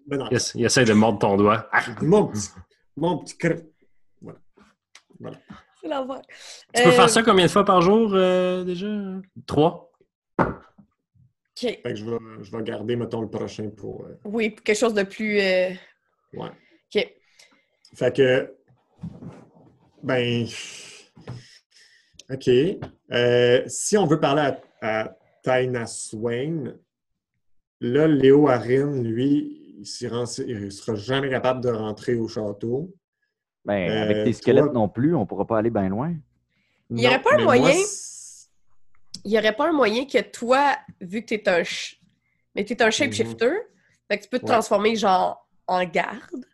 Ben 0.08 0.18
non. 0.18 0.28
Il, 0.32 0.36
essa- 0.38 0.58
il 0.58 0.66
essaie 0.66 0.86
de 0.86 0.94
mordre 0.94 1.20
ton 1.20 1.36
doigt. 1.38 1.70
Mon 2.02 2.28
petit, 2.28 2.50
mon 2.96 3.18
petit 3.18 3.36
cr- 3.36 3.64
C'est 5.82 5.88
l'envers. 5.90 6.22
Tu 6.74 6.84
peux 6.84 6.90
Euh, 6.90 6.92
faire 6.92 7.10
ça 7.10 7.24
combien 7.24 7.46
de 7.46 7.52
fois 7.52 7.66
par 7.66 7.82
jour 7.82 8.12
euh, 8.14 8.64
déjà? 8.64 8.88
Trois? 9.46 9.92
OK. 10.40 10.48
Fait 11.62 11.82
que 11.84 11.96
je 11.96 12.06
vais, 12.06 12.18
je 12.42 12.52
vais 12.56 12.64
garder, 12.64 12.96
mettons, 12.96 13.22
le 13.22 13.30
prochain 13.30 13.70
pour. 13.70 14.06
euh, 14.06 14.18
Oui, 14.26 14.56
quelque 14.56 14.78
chose 14.78 14.94
de 14.94 15.04
plus. 15.04 15.40
euh, 15.40 15.70
ouais. 16.34 16.50
OK. 16.96 17.14
Fait 17.94 18.16
que. 18.16 18.56
Ben. 20.02 20.46
OK. 22.32 22.50
Euh, 23.12 23.64
si 23.68 23.98
on 23.98 24.06
veut 24.06 24.20
parler 24.20 24.42
à, 24.82 25.04
à 25.04 25.18
Taina 25.44 25.86
Swain, 25.86 26.74
là, 27.80 28.08
Léo 28.08 28.48
Harin, 28.48 29.02
lui, 29.02 29.76
il 29.80 29.86
s'y 29.86 30.08
rend- 30.08 30.24
il 30.48 30.72
sera 30.72 30.96
jamais 30.96 31.30
capable 31.30 31.62
de 31.62 31.70
rentrer 31.70 32.16
au 32.16 32.28
château. 32.28 32.94
Ben, 33.66 33.90
Euh, 33.90 34.02
avec 34.04 34.24
tes 34.26 34.34
squelettes 34.34 34.66
toi- 34.66 34.74
non 34.74 34.90
plus, 34.90 35.16
on 35.16 35.26
pourra 35.26 35.46
pas 35.46 35.58
aller 35.60 35.70
bien 35.70 35.90
loin. 35.90 36.14
Il 36.90 37.00
y 37.02 37.08
aurait 37.08 37.22
pas 37.22 37.34
un 37.36 37.44
moi, 37.44 37.58
moyen? 37.58 37.76
Il 39.26 39.32
n'y 39.32 39.38
aurait 39.38 39.56
pas 39.56 39.70
un 39.70 39.74
moyen 39.74 40.06
que 40.06 40.22
toi, 40.22 40.76
vu 41.00 41.22
que 41.22 41.28
tu 41.28 41.34
es 41.36 41.50
un. 41.50 41.64
ch- 41.64 42.00
Mais 42.56 42.66
tu 42.66 42.74
es 42.74 42.82
un 42.84 42.92
shapeshifter, 42.92 43.52
fait 44.08 44.18
que 44.18 44.24
tu 44.24 44.30
peux 44.30 44.38
te 44.40 44.44
Ouais. 44.46 44.52
transformer 44.52 44.96
genre 44.96 45.48
en 45.68 45.84
garde. 45.86 46.46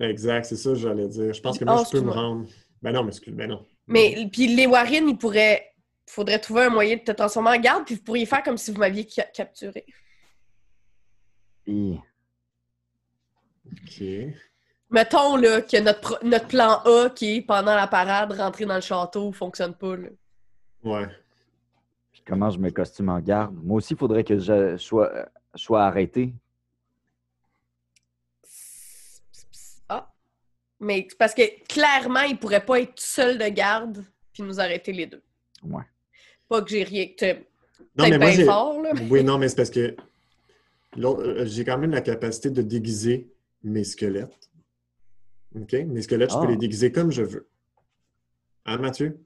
Exact, 0.00 0.44
c'est 0.44 0.56
ça 0.56 0.70
que 0.70 0.76
j'allais 0.76 1.08
dire. 1.08 1.32
Je 1.32 1.40
pense 1.40 1.58
que 1.58 1.64
Oh, 1.64 1.72
moi, 1.72 1.84
je 1.86 1.90
peux 1.98 2.00
me 2.04 2.10
rendre. 2.10 2.46
Ben 2.82 2.92
non, 2.92 3.02
mais 3.04 3.08
excuse, 3.10 3.32
ben 3.34 3.48
non. 3.48 3.64
Mais 3.86 4.28
puis 4.32 4.54
les 4.54 4.66
Warren, 4.66 5.08
ils 5.08 5.16
pourraient. 5.16 5.72
faudrait 6.06 6.38
trouver 6.38 6.62
un 6.64 6.70
moyen 6.70 6.96
de 6.96 7.02
te 7.02 7.12
transformer 7.12 7.50
en 7.50 7.60
garde, 7.60 7.84
puis 7.86 7.94
vous 7.94 8.02
pourriez 8.02 8.26
faire 8.26 8.42
comme 8.42 8.58
si 8.58 8.70
vous 8.72 8.78
m'aviez 8.78 9.06
ca- 9.08 9.22
capturé. 9.32 9.86
Et 11.66 11.98
OK. 13.66 14.04
Mettons 14.90 15.36
là, 15.36 15.62
que 15.62 15.80
notre, 15.80 16.00
pro- 16.00 16.18
notre 16.22 16.46
plan 16.48 16.80
A, 16.84 17.08
qui 17.10 17.36
est 17.36 17.42
pendant 17.42 17.74
la 17.74 17.86
parade, 17.86 18.32
rentrer 18.32 18.66
dans 18.66 18.74
le 18.74 18.80
château, 18.82 19.32
fonctionne 19.32 19.74
pas. 19.74 19.96
Là. 19.96 20.08
Ouais. 20.82 21.06
puis 22.12 22.22
comment 22.26 22.50
je 22.50 22.58
me 22.58 22.70
costume 22.70 23.08
en 23.08 23.18
garde? 23.20 23.56
Moi 23.64 23.78
aussi, 23.78 23.94
il 23.94 23.96
faudrait 23.98 24.24
que 24.24 24.38
je 24.38 24.76
sois, 24.76 25.10
euh, 25.14 25.24
je 25.54 25.62
sois 25.62 25.84
arrêté. 25.84 26.34
Ah. 29.88 30.12
Mais 30.84 31.06
c'est 31.08 31.16
parce 31.18 31.34
que 31.34 31.42
clairement, 31.66 32.20
il 32.22 32.36
pourrait 32.38 32.64
pas 32.64 32.80
être 32.80 33.00
seul 33.00 33.38
de 33.38 33.48
garde 33.48 34.04
puis 34.32 34.42
nous 34.42 34.60
arrêter 34.60 34.92
les 34.92 35.06
deux. 35.06 35.22
Ouais. 35.62 35.82
Pas 36.48 36.60
que 36.62 36.68
j'ai 36.70 36.82
rien. 36.84 37.06
Non, 37.96 38.08
mais 38.10 38.18
moi, 38.18 38.30
bien 38.30 38.44
fort, 38.44 38.82
là. 38.82 38.90
Oui, 39.10 39.24
non, 39.24 39.38
mais 39.38 39.48
c'est 39.48 39.56
parce 39.56 39.70
que 39.70 39.96
l'autre- 40.96 41.22
euh, 41.22 41.46
j'ai 41.46 41.64
quand 41.64 41.78
même 41.78 41.92
la 41.92 42.00
capacité 42.02 42.50
de 42.50 42.60
déguiser 42.60 43.28
mes 43.62 43.84
squelettes. 43.84 44.50
OK? 45.58 45.72
Mes 45.72 46.02
squelettes, 46.02 46.32
je 46.32 46.36
peux 46.36 46.44
Ah. 46.46 46.50
les 46.50 46.56
déguiser 46.56 46.92
comme 46.92 47.10
je 47.12 47.22
veux. 47.22 47.48
Hein, 48.66 48.76
Mathieu? 48.78 49.18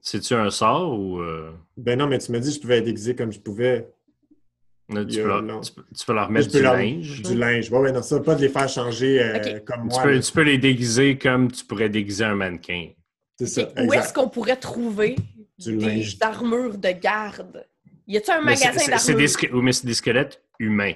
C'est-tu 0.00 0.34
un 0.34 0.50
sort 0.50 0.98
ou. 0.98 1.20
euh, 1.20 1.52
Ben 1.76 1.98
non, 1.98 2.06
mais 2.06 2.18
tu 2.18 2.32
m'as 2.32 2.38
dit 2.40 2.48
que 2.50 2.54
je 2.56 2.60
pouvais 2.60 2.76
les 2.76 2.82
déguiser 2.86 3.14
comme 3.14 3.30
je 3.32 3.40
pouvais. 3.40 3.88
Là, 4.90 5.04
tu, 5.04 5.18
a 5.18 5.22
peux 5.22 5.28
leur, 5.28 5.60
tu 5.60 5.72
peux- 5.72 5.84
tu 5.96 6.06
peux 6.06 6.12
mettre 6.30 6.46
peux 6.50 6.58
du 6.58 6.62
leur- 6.62 6.76
linge? 6.76 7.22
Du 7.22 7.34
linge. 7.34 7.70
Ouais, 7.70 7.78
ouais, 7.78 7.92
non, 7.92 8.02
ça, 8.02 8.20
pas 8.20 8.34
de 8.34 8.40
les 8.42 8.48
faire 8.48 8.68
changer 8.68 9.22
euh, 9.22 9.60
comme 9.60 9.88
Tu 9.88 9.94
moi. 9.94 10.02
peux, 10.02 10.14
là. 10.14 10.20
tu 10.20 10.32
peux 10.32 10.42
les 10.42 10.58
déguiser 10.58 11.18
comme 11.18 11.50
tu 11.50 11.64
pourrais 11.64 11.88
déguiser 11.88 12.24
un 12.24 12.34
mannequin. 12.34 12.88
C'est 13.38 13.46
ça. 13.46 13.68
Où 13.84 13.92
est-ce 13.92 14.12
qu'on 14.12 14.28
pourrait 14.28 14.56
trouver 14.56 15.16
Du 15.58 15.76
des 15.76 15.86
linge. 15.86 16.16
armures 16.20 16.78
de 16.78 16.90
garde? 16.90 17.66
Y 18.06 18.16
a-t-il 18.16 18.32
un 18.32 18.38
Mais 18.40 18.44
magasin 18.52 18.70
d'armures? 18.72 19.26
oui, 19.52 19.60
mais 19.62 19.72
c'est 19.72 19.86
des 19.86 19.94
squelettes 19.94 20.42
humains. 20.58 20.94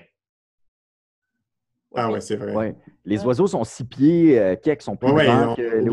Ah 1.95 2.11
ouais, 2.11 2.21
c'est 2.23 2.37
vrai. 2.37 2.55
Ouais. 2.55 2.75
Les 3.05 3.19
Ouais. 3.19 3.27
oiseaux 3.27 3.47
sont 3.47 3.65
six 3.65 3.85
pieds, 3.85 4.39
euh, 4.39 4.57
quelques 4.57 4.81
sont 4.83 4.97
plus 4.97 5.11
Ouais, 5.11 5.27
grands 5.27 5.53
on- 5.53 5.57
que 5.57 5.61
les 5.61 5.91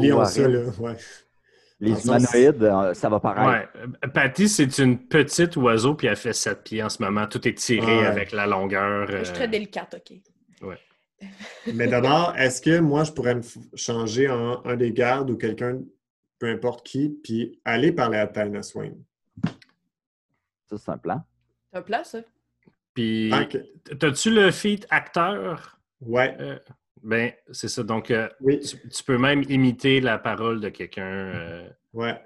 Les 1.81 1.95
sens- 1.95 2.05
humanoïdes, 2.33 2.63
euh, 2.63 2.93
ça 2.93 3.07
va 3.09 3.19
paraître. 3.19 3.73
Ouais. 3.75 3.83
Euh, 4.03 4.07
Patty, 4.09 4.49
c'est 4.49 4.77
une 4.79 4.97
petite 4.99 5.55
oiseau, 5.55 5.95
puis 5.95 6.07
elle 6.07 6.15
fait 6.17 6.33
7 6.33 6.63
pieds 6.63 6.83
en 6.83 6.89
ce 6.89 7.01
moment. 7.01 7.25
Tout 7.27 7.47
est 7.47 7.53
tiré 7.53 7.99
Ouais. 7.99 8.05
avec 8.05 8.31
la 8.33 8.47
longueur. 8.47 9.07
Je 9.09 9.23
suis 9.23 9.31
euh, 9.31 9.35
très 9.35 9.47
délicate, 9.47 9.95
OK. 9.97 10.17
Mais 11.73 11.87
d'abord, 11.87 12.33
est-ce 12.37 12.61
que 12.61 12.79
moi, 12.79 13.03
je 13.03 13.11
pourrais 13.11 13.35
me 13.35 13.41
changer 13.75 14.29
en 14.29 14.63
un 14.65 14.75
des 14.75 14.91
gardes 14.93 15.29
ou 15.29 15.37
quelqu'un, 15.37 15.79
peu 16.37 16.47
importe 16.49 16.85
qui, 16.85 17.09
puis 17.23 17.59
aller 17.65 17.91
parler 17.91 18.17
à 18.17 18.27
Taina 18.27 18.61
Swain? 18.63 18.91
Ça, 20.67 20.77
c'est 20.77 20.91
un 20.91 20.97
plan. 20.97 21.23
C'est 21.71 21.79
un 21.79 21.81
plat, 21.81 22.03
ça? 22.03 22.19
Puis, 22.93 23.29
Tant 23.31 23.45
que- 23.45 23.93
t'as-tu 23.95 24.31
le 24.31 24.51
feat 24.51 24.85
acteur? 24.89 25.79
Ouais, 26.01 26.35
Euh, 26.39 26.57
ben, 27.03 27.31
c'est 27.51 27.67
ça. 27.67 27.83
Donc, 27.83 28.11
euh, 28.11 28.27
oui, 28.41 28.59
tu, 28.59 28.77
tu 28.89 29.03
peux 29.03 29.17
même 29.17 29.43
imiter 29.49 30.01
la 30.01 30.17
parole 30.17 30.59
de 30.61 30.69
quelqu'un. 30.69 31.03
euh, 31.05 31.69
ouais. 31.93 32.19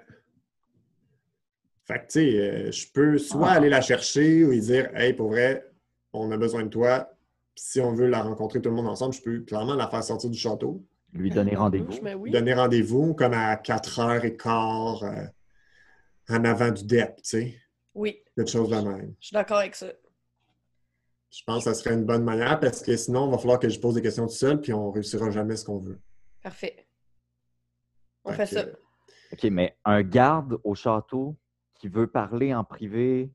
Fait 1.86 1.98
que, 1.98 2.04
tu 2.04 2.08
sais, 2.10 2.38
euh, 2.38 2.70
je 2.72 2.86
peux 2.92 3.18
soit 3.18 3.48
Ah. 3.50 3.54
aller 3.54 3.68
la 3.68 3.80
chercher 3.80 4.44
ou 4.44 4.50
lui 4.50 4.60
dire, 4.60 4.90
hey, 4.96 5.12
pour 5.12 5.28
vrai, 5.28 5.66
on 6.12 6.30
a 6.30 6.36
besoin 6.36 6.62
de 6.64 6.68
toi. 6.68 7.10
Si 7.54 7.80
on 7.80 7.92
veut 7.92 8.06
la 8.08 8.22
rencontrer 8.22 8.60
tout 8.60 8.70
le 8.70 8.74
monde 8.76 8.88
ensemble, 8.88 9.14
je 9.14 9.20
peux 9.22 9.40
clairement 9.40 9.74
la 9.74 9.88
faire 9.88 10.02
sortir 10.02 10.30
du 10.30 10.38
château. 10.38 10.82
Lui 11.12 11.30
donner 11.30 11.54
rendez-vous. 11.54 11.92
Mais 12.02 12.14
oui. 12.14 12.30
Donner 12.30 12.54
rendez-vous 12.54 13.14
comme 13.14 13.34
à 13.34 13.54
4h15 13.56 15.04
euh, 15.04 15.26
en 16.30 16.44
avant 16.44 16.70
du 16.70 16.84
DEP, 16.84 17.16
tu 17.16 17.22
sais. 17.22 17.54
Oui, 17.94 18.20
Quelque 18.34 18.50
chose 18.50 18.70
de 18.70 18.76
même. 18.76 19.14
je 19.20 19.26
suis 19.28 19.34
d'accord 19.34 19.58
avec 19.58 19.76
ça. 19.76 19.86
Je 21.36 21.42
pense 21.44 21.64
que 21.64 21.72
ça 21.72 21.74
serait 21.74 21.94
une 21.94 22.04
bonne 22.04 22.22
manière 22.24 22.60
parce 22.60 22.80
que 22.82 22.96
sinon, 22.96 23.26
il 23.28 23.32
va 23.32 23.38
falloir 23.38 23.58
que 23.58 23.68
je 23.68 23.80
pose 23.80 23.94
des 23.94 24.02
questions 24.02 24.26
tout 24.26 24.32
seul 24.34 24.60
puis 24.60 24.72
on 24.72 24.90
réussira 24.90 25.30
jamais 25.30 25.56
ce 25.56 25.64
qu'on 25.64 25.78
veut. 25.78 25.98
Parfait. 26.42 26.86
On 28.24 28.32
Fait 28.32 28.46
fait 28.46 28.54
que, 28.54 28.60
ça. 28.62 28.66
OK, 29.32 29.42
mais 29.50 29.76
un 29.84 30.02
garde 30.02 30.58
au 30.62 30.74
château 30.74 31.36
qui 31.74 31.88
veut 31.88 32.06
parler 32.06 32.54
en 32.54 32.62
privé. 32.62 33.30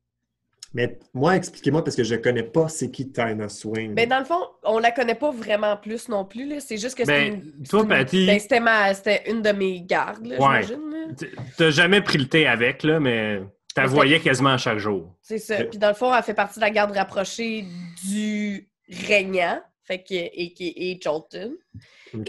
Mais 0.73 0.99
moi, 1.13 1.35
expliquez-moi 1.35 1.83
parce 1.83 1.95
que 1.95 2.03
je 2.03 2.15
connais 2.15 2.43
pas 2.43 2.69
c'est 2.69 2.89
qui 2.91 3.11
Tina 3.11 3.49
Swain. 3.49 3.93
Ben, 3.93 4.07
dans 4.07 4.19
le 4.19 4.25
fond, 4.25 4.39
on 4.63 4.77
la 4.79 4.91
connaît 4.91 5.15
pas 5.15 5.31
vraiment 5.31 5.75
plus 5.75 6.07
non 6.09 6.25
plus. 6.25 6.47
là. 6.47 6.59
C'est 6.59 6.77
juste 6.77 6.95
que 6.95 7.03
c'est 7.05 7.31
Ben, 7.31 7.41
une... 7.57 7.63
toi, 7.67 7.85
Patty- 7.85 8.27
ben, 8.27 8.39
c'était, 8.39 8.59
ma... 8.59 8.93
c'était 8.93 9.29
une 9.31 9.41
de 9.41 9.51
mes 9.51 9.81
gardes, 9.81 10.25
Ouais. 10.27 10.37
j'imagine. 10.37 10.91
là. 10.91 11.13
t- 11.15 11.31
T'as 11.57 11.69
jamais 11.71 12.01
pris 12.01 12.19
le 12.19 12.27
thé 12.29 12.45
avec, 12.47 12.83
là, 12.83 12.99
mais 12.99 13.41
t'as 13.76 13.84
Mais 13.84 13.88
voyais 13.88 14.20
quasiment 14.20 14.53
à 14.53 14.57
chaque 14.57 14.80
jour. 14.80 15.15
C'est 15.22 15.39
ça. 15.39 15.61
Ok. 15.61 15.70
Puis 15.70 15.80
dans 15.80 15.89
le 15.89 15.93
fond, 15.93 16.13
elle 16.13 16.24
fait 16.24 16.34
partie 16.34 16.59
de 16.59 16.65
la 16.65 16.72
garde 16.72 16.91
rapprochée 16.91 17.65
du 18.03 18.70
régnant, 19.07 19.61
fait 19.84 20.03
que, 20.03 20.13
et 20.13 20.53
qui 20.53 20.74
est 20.76 21.01
Jolton. 21.01 21.55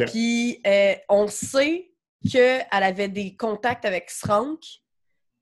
Puis 0.06 0.60
euh, 0.66 0.94
on 1.08 1.26
sait 1.28 1.90
qu'elle 2.30 2.66
avait 2.70 3.08
des 3.08 3.36
contacts 3.36 3.84
avec 3.84 4.10
Srank, 4.10 4.60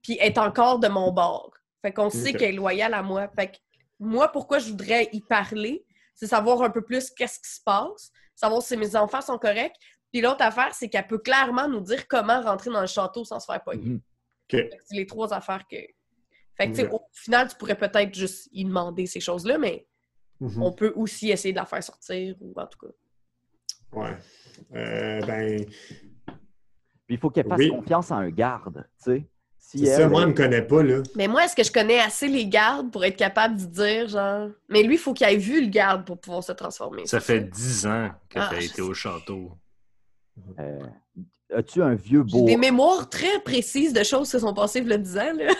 puis 0.02 0.16
elle 0.20 0.28
est 0.28 0.38
encore 0.38 0.78
de 0.78 0.88
mon 0.88 1.12
bord. 1.12 1.52
Fait 1.82 1.92
qu'on 1.92 2.10
sait 2.10 2.32
qu'elle 2.32 2.50
est 2.50 2.56
loyale 2.56 2.94
à 2.94 3.02
moi. 3.02 3.28
Fait 3.36 3.48
que 3.48 3.56
moi, 4.00 4.28
pourquoi 4.30 4.58
je 4.58 4.70
voudrais 4.70 5.08
y 5.12 5.20
parler, 5.20 5.84
c'est 6.14 6.26
savoir 6.26 6.62
un 6.62 6.70
peu 6.70 6.82
plus 6.82 7.10
qu'est-ce 7.10 7.38
qui 7.38 7.50
se 7.50 7.60
passe, 7.64 8.10
savoir 8.34 8.62
si 8.62 8.76
mes 8.76 8.96
enfants 8.96 9.20
sont 9.20 9.38
corrects. 9.38 9.76
Puis 10.12 10.20
l'autre 10.20 10.42
affaire, 10.42 10.74
c'est 10.74 10.88
qu'elle 10.88 11.06
peut 11.06 11.18
clairement 11.18 11.68
nous 11.68 11.80
dire 11.80 12.08
comment 12.08 12.40
rentrer 12.40 12.70
dans 12.70 12.80
le 12.80 12.86
château 12.86 13.24
sans 13.24 13.40
se 13.40 13.46
faire 13.46 13.62
pogner. 13.62 13.90
Mhm. 13.90 13.96
OK. 13.96 14.06
C'est 14.50 14.70
les 14.96 15.06
trois 15.06 15.32
affaires 15.34 15.66
que. 15.70 15.76
Fait 16.56 16.70
que, 16.70 16.76
tu 16.76 16.86
au 16.90 17.00
final, 17.12 17.48
tu 17.48 17.56
pourrais 17.56 17.76
peut-être 17.78 18.14
juste 18.14 18.48
y 18.52 18.64
demander 18.64 19.06
ces 19.06 19.20
choses-là, 19.20 19.58
mais 19.58 19.86
Mhm. 20.40 20.62
on 20.62 20.72
peut 20.72 20.92
aussi 20.96 21.30
essayer 21.30 21.52
de 21.52 21.58
la 21.58 21.66
faire 21.66 21.82
sortir, 21.82 22.36
ou 22.40 22.52
en 22.56 22.66
tout 22.66 22.78
cas. 22.78 22.92
Ouais. 23.92 24.16
Euh, 24.74 25.20
ben, 25.26 25.64
Puis 27.06 27.16
il 27.16 27.18
faut 27.18 27.30
qu'elle 27.30 27.48
fasse 27.48 27.58
Oui. 27.58 27.70
confiance 27.70 28.10
à 28.12 28.16
un 28.16 28.28
garde, 28.30 28.84
tu 28.98 29.04
sais. 29.12 29.28
Si 29.58 29.78
c'est 29.80 29.86
ça, 29.96 30.02
elle 30.02 30.08
moi, 30.10 30.22
elle 30.22 30.28
me 30.28 30.34
connaît 30.34 30.62
pas, 30.62 30.82
là. 30.82 31.02
Mais 31.14 31.26
moi, 31.28 31.44
est-ce 31.44 31.54
que 31.56 31.62
je 31.64 31.72
connais 31.72 31.98
assez 31.98 32.26
les 32.28 32.46
gardes 32.46 32.90
pour 32.92 33.04
être 33.04 33.16
capable 33.16 33.56
de 33.56 33.64
dire, 33.66 34.08
genre? 34.08 34.50
Mais 34.68 34.82
lui, 34.82 34.94
il 34.94 34.98
faut 34.98 35.12
qu'il 35.14 35.26
ait 35.26 35.36
vu 35.36 35.60
le 35.62 35.68
garde 35.68 36.06
pour 36.06 36.18
pouvoir 36.20 36.42
se 36.42 36.52
transformer. 36.52 37.06
Ça 37.06 37.20
fait 37.20 37.40
10 37.40 37.86
ans 37.86 38.10
que 38.30 38.38
Ah, 38.38 38.48
t'as 38.50 38.60
je 38.60 38.66
été 38.66 38.74
sais. 38.76 38.80
au 38.82 38.94
château. 38.94 39.52
euh, 40.58 40.78
as-tu 41.54 41.82
un 41.82 41.94
vieux 41.94 42.24
J'ai 42.26 42.38
beau... 42.38 42.46
des 42.46 42.56
mémoires 42.56 43.08
très 43.08 43.38
précises 43.40 43.92
de 43.92 44.02
choses 44.02 44.26
qui 44.28 44.32
se 44.32 44.38
sont 44.40 44.54
passées 44.54 44.80
il 44.80 44.88
y 44.88 44.92
a 44.92 44.98
10 44.98 45.18
ans. 45.18 45.32
Là. 45.34 45.48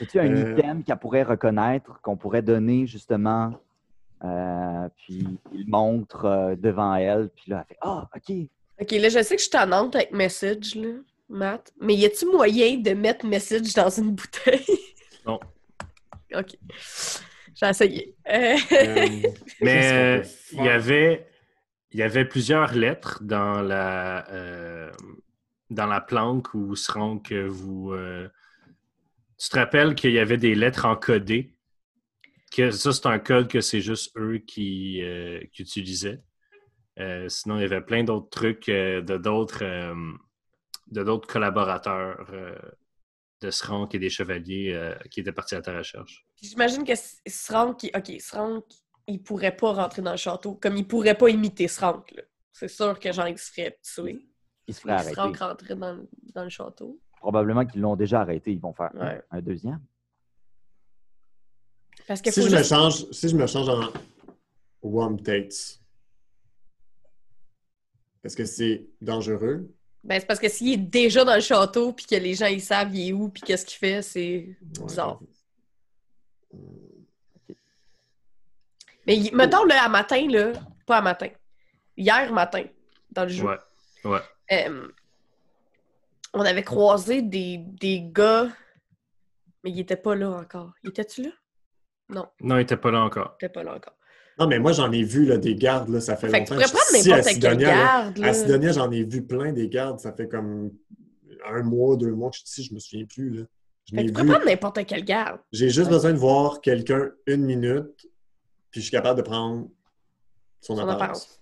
As-tu 0.00 0.20
un 0.20 0.32
Euh. 0.32 0.56
item 0.56 0.84
qu'elle 0.84 0.96
pourrait 0.98 1.24
reconnaître, 1.24 2.00
qu'on 2.02 2.16
pourrait 2.16 2.42
donner 2.42 2.86
justement, 2.86 3.52
euh, 4.24 4.88
puis 4.96 5.26
il 5.52 5.68
montre 5.68 6.24
euh, 6.26 6.54
devant 6.56 6.94
elle, 6.94 7.28
puis 7.34 7.50
là, 7.50 7.64
elle 7.68 7.74
fait 7.74 7.78
«Ah, 7.82 8.08
OK! 8.14 8.32
OK, 8.80 8.90
là, 8.92 9.08
je 9.08 9.22
sais 9.22 9.34
que 9.34 9.40
je 9.40 9.46
suis 9.46 9.50
tannante 9.50 9.96
avec 9.96 10.12
Message, 10.12 10.76
là, 10.76 10.88
Matt. 11.28 11.72
Mais 11.80 11.94
y 11.96 12.06
a-tu 12.06 12.24
moyen 12.26 12.76
de 12.78 12.92
mettre 12.92 13.26
Message 13.26 13.74
dans 13.74 13.90
une 13.90 14.12
bouteille? 14.12 14.64
Non. 15.26 15.38
OK. 16.34 16.56
J'ai 17.54 17.66
essayé. 17.68 18.14
Euh, 18.26 18.56
Euh, 18.72 19.06
Mais 19.60 20.22
il 20.52 20.64
y 20.64 20.68
avait 20.68 21.26
il 21.92 21.98
y 21.98 22.02
avait 22.02 22.24
plusieurs 22.24 22.72
lettres 22.74 23.22
dans 23.22 23.60
la 23.62 24.28
euh, 24.30 24.92
dans 25.70 25.86
la 25.86 26.00
planque 26.00 26.54
où 26.54 26.74
seront 26.76 27.22
vous 27.48 27.92
euh, 27.92 28.28
tu 29.38 29.48
te 29.48 29.56
rappelles 29.56 29.94
qu'il 29.94 30.12
y 30.12 30.18
avait 30.18 30.36
des 30.36 30.54
lettres 30.54 30.84
encodées? 30.86 31.56
Que 32.52 32.70
ça 32.70 32.92
c'est 32.92 33.06
un 33.06 33.18
code 33.18 33.48
que 33.48 33.60
c'est 33.60 33.80
juste 33.80 34.16
eux 34.16 34.38
qui, 34.38 35.02
euh, 35.02 35.40
qui 35.52 35.62
utilisaient. 35.62 36.20
Sinon 37.28 37.56
il 37.56 37.62
y 37.62 37.64
avait 37.64 37.80
plein 37.80 38.04
d'autres 38.04 38.28
trucs 38.28 38.66
de 38.66 39.16
d'autres 39.16 39.64
de 40.88 41.02
d'autres 41.02 41.28
collaborateurs 41.28 42.26
de 43.40 43.50
Srank 43.50 43.94
et 43.94 43.98
des 43.98 44.10
chevaliers 44.10 44.94
qui 45.10 45.20
étaient 45.20 45.32
partis 45.32 45.54
à 45.54 45.62
ta 45.62 45.78
recherche. 45.78 46.26
J'imagine 46.42 46.84
que 46.84 46.92
S- 46.92 47.22
Srank, 47.26 47.84
il- 47.84 47.90
OK, 47.96 48.20
Srank, 48.20 48.64
il 49.10 49.22
pourrait 49.22 49.56
pas 49.56 49.72
rentrer 49.72 50.02
dans 50.02 50.12
le 50.12 50.16
château, 50.16 50.54
comme 50.54 50.76
il 50.76 50.86
pourrait 50.86 51.16
pas 51.16 51.28
imiter 51.28 51.68
Srank. 51.68 52.14
C'est 52.52 52.68
sûr 52.68 52.98
que 52.98 53.12
genre, 53.12 53.28
il 53.28 53.38
se 53.38 53.50
ferait 53.52 53.78
tuer.» 53.82 54.26
Il 54.66 54.74
se 54.74 54.80
ferait 54.80 54.98
Si 55.04 55.12
Srank 55.12 55.40
arrêter. 55.40 55.44
rentrait 55.44 55.76
dans, 55.76 55.92
le- 55.94 56.08
dans 56.34 56.44
le 56.44 56.48
château. 56.50 56.98
Probablement 57.16 57.66
qu'ils 57.66 57.80
l'ont 57.80 57.96
déjà 57.96 58.20
arrêté. 58.20 58.52
Ils 58.52 58.60
vont 58.60 58.72
faire 58.72 58.90
un- 58.94 59.06
Ouais. 59.14 59.22
un 59.30 59.40
deuxième. 59.42 59.80
Parce 62.06 62.22
si, 62.24 62.42
je 62.42 62.56
me 62.56 62.62
change, 62.62 63.10
si 63.10 63.28
je 63.28 63.36
me 63.36 63.46
change 63.46 63.68
en 63.68 63.92
One 64.82 65.22
Tates, 65.22 65.80
est-ce 68.24 68.36
que 68.36 68.44
c'est 68.44 68.86
dangereux? 69.00 69.68
Ben, 70.02 70.18
c'est 70.18 70.26
parce 70.26 70.40
que 70.40 70.48
s'il 70.48 70.72
est 70.72 70.76
déjà 70.76 71.24
dans 71.24 71.34
le 71.34 71.40
château, 71.40 71.92
puis 71.92 72.06
que 72.06 72.14
les 72.16 72.34
gens, 72.34 72.46
ils 72.46 72.60
savent 72.62 72.94
il 72.94 73.08
est 73.08 73.12
où, 73.12 73.28
puis 73.28 73.42
qu'est-ce 73.42 73.66
qu'il 73.66 73.78
fait, 73.78 74.02
c'est 74.02 74.56
bizarre. 74.62 75.20
Mais 79.06 79.16
il- 79.16 79.34
mettons, 79.34 79.64
là, 79.64 79.84
à 79.84 79.88
matin, 79.88 80.26
là, 80.28 80.52
pas 80.86 80.98
à 80.98 81.02
matin, 81.02 81.28
hier 81.96 82.32
matin, 82.32 82.64
dans 83.12 83.22
le 83.24 83.28
jeu, 83.28 83.44
ouais 83.44 83.56
ouais 84.04 84.20
euh, 84.52 84.88
on 86.34 86.40
avait 86.40 86.62
croisé 86.62 87.22
des, 87.22 87.58
des 87.58 88.02
gars, 88.02 88.48
mais 89.64 89.70
ils 89.70 89.80
étaient 89.80 89.96
pas 89.96 90.14
là 90.14 90.30
encore. 90.30 90.72
Il 90.84 90.90
était-tu 90.90 91.22
là? 91.22 91.30
Non, 92.08 92.26
non 92.40 92.56
il 92.58 92.62
était 92.62 92.76
pas 92.76 92.90
là 92.90 93.02
encore 93.02 93.36
il 93.40 93.44
était 93.44 93.52
pas 93.52 93.62
là 93.62 93.74
encore. 93.76 93.94
Non, 94.38 94.46
mais 94.46 94.58
moi, 94.58 94.72
j'en 94.72 94.90
ai 94.90 95.02
vu 95.02 95.26
là, 95.26 95.36
des 95.36 95.54
gardes, 95.54 95.90
là, 95.90 96.00
ça 96.00 96.16
fait, 96.16 96.28
Fait 96.30 96.44
que 96.44 96.48
tu 96.48 96.54
longtemps. 96.54 96.64
pourrais 96.70 96.72
prendre 96.72 96.86
je 96.88 96.96
suis 96.96 96.98
ici 97.00 97.12
à 97.12 97.16
n'importe 97.16 97.26
quel 97.40 97.50
Sidonia, 97.52 97.68
là. 97.68 97.84
garde, 97.84 98.18
là. 98.18 98.26
À 98.28 98.32
Sidonia, 98.32 98.72
j'en 98.72 98.90
ai 98.90 99.04
vu 99.04 99.22
plein 99.26 99.52
des 99.52 99.68
gardes. 99.68 100.00
Ça 100.00 100.12
fait 100.14 100.28
comme 100.28 100.70
un 101.46 101.62
mois, 101.62 101.96
deux 101.96 102.12
mois 102.12 102.30
que 102.30 102.36
je 102.36 102.40
suis 102.46 102.62
ici, 102.62 102.68
je 102.70 102.74
me 102.74 102.78
souviens 102.80 103.04
plus. 103.04 103.30
Là. 103.30 103.42
Je 103.84 103.94
Fait 103.94 103.96
que 103.96 104.00
n'ai 104.00 104.06
tu 104.06 104.12
pourrais 104.12 104.24
vu. 104.24 104.30
prendre 104.30 104.46
n'importe 104.46 104.86
quel 104.86 105.04
garde. 105.04 105.40
J'ai 105.52 105.68
juste 105.68 105.88
Ouais. 105.88 105.92
besoin 105.96 106.12
de 106.12 106.18
voir 106.18 106.60
quelqu'un 106.62 107.10
une 107.26 107.44
minute, 107.44 108.06
puis 108.70 108.80
je 108.80 108.86
suis 108.86 108.90
capable 108.90 109.18
de 109.18 109.22
prendre 109.22 109.68
son, 110.60 110.76
Son 110.76 110.82
apparence. 110.82 111.00
apparence. 111.02 111.40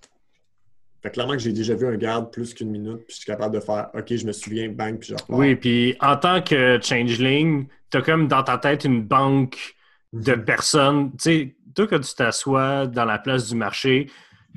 Fait 1.03 1.11
que 1.11 1.14
clairement 1.14 1.35
que 1.35 1.39
j'ai 1.39 1.53
déjà 1.53 1.74
vu 1.74 1.87
un 1.87 1.97
garde 1.97 2.33
plus 2.33 2.55
qu'une 2.55 2.70
minute, 2.70 2.99
puis 3.07 3.11
je 3.11 3.16
suis 3.16 3.24
capable 3.26 3.55
de 3.55 3.61
faire 3.61 3.91
OK, 3.95 4.14
je 4.16 4.26
me 4.26 4.33
souviens, 4.33 4.68
bang, 4.68 4.99
puis 4.99 5.11
je 5.11 5.14
repars. 5.14 5.39
Oui, 5.39 5.55
puis 5.55 5.97
en 6.01 6.16
tant 6.16 6.43
que 6.43 6.79
changeling, 6.83 7.68
t'as 7.91 8.03
comme 8.03 8.26
dans 8.26 8.43
ta 8.43 8.59
tête 8.59 8.85
une 8.85 9.03
banque 9.05 9.76
de 10.12 10.35
Mhm. 10.35 10.45
personnes. 10.45 11.11
Tu 11.12 11.16
sais, 11.20 11.57
toi, 11.74 11.87
quand 11.87 12.01
tu 12.01 12.14
t'assois 12.14 12.87
dans 12.89 13.05
la 13.05 13.18
place 13.18 13.49
du 13.49 13.55
marché, 13.55 14.11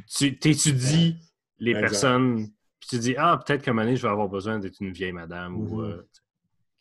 tu 0.07 0.37
t'étudies 0.39 1.17
les 1.59 1.71
Exact. 1.71 1.81
personnes, 1.89 2.47
puis 2.79 2.89
tu 2.89 2.97
dis, 2.97 3.15
ah, 3.17 3.37
peut-être 3.45 3.61
qu'à 3.63 3.69
un 3.69 3.73
moment 3.75 3.85
donné, 3.85 3.95
je 3.97 4.01
vais 4.01 4.09
avoir 4.09 4.27
besoin 4.27 4.57
d'être 4.57 4.79
une 4.81 4.91
vieille 4.91 5.11
madame 5.11 5.55
ou 5.59 5.81
Mhm. 5.81 5.91
euh, 5.91 6.07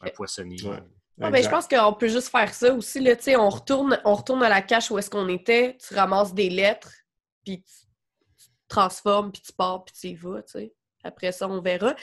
un 0.00 0.08
poissonnier. 0.10 0.62
Ouais. 0.66 0.78
Ah, 1.22 1.30
ben, 1.30 1.42
je 1.42 1.48
pense 1.48 1.68
qu'on 1.68 1.92
peut 1.92 2.08
juste 2.08 2.28
faire 2.28 2.52
ça 2.54 2.72
aussi. 2.72 2.98
Là, 3.00 3.14
tu 3.14 3.24
sais, 3.24 3.36
on, 3.36 3.48
retourne, 3.50 4.00
on 4.04 4.14
retourne 4.14 4.42
à 4.42 4.48
la 4.48 4.62
cache 4.62 4.90
où 4.90 4.98
est-ce 4.98 5.10
qu'on 5.10 5.28
était, 5.28 5.76
tu 5.76 5.94
ramasses 5.94 6.32
des 6.32 6.48
lettres, 6.48 6.92
puis 7.44 7.62
tu, 7.62 8.46
transformes, 8.68 9.30
puis 9.30 9.42
tu 9.42 9.52
pars, 9.52 9.84
puis 9.84 9.94
tu 9.98 10.06
y 10.08 10.14
vas. 10.14 10.42
tu 10.42 10.52
sais. 10.52 10.72
Après 11.04 11.32
ça, 11.32 11.46
on 11.48 11.60
verra. 11.60 11.94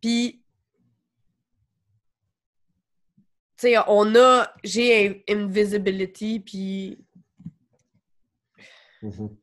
Puis, 0.00 0.42
tu 3.56 3.68
sais, 3.68 3.76
on 3.86 4.14
a. 4.14 4.52
J'ai 4.62 5.24
Invisibility, 5.28 6.40
puis 6.40 6.98
Mhm. 9.02 9.36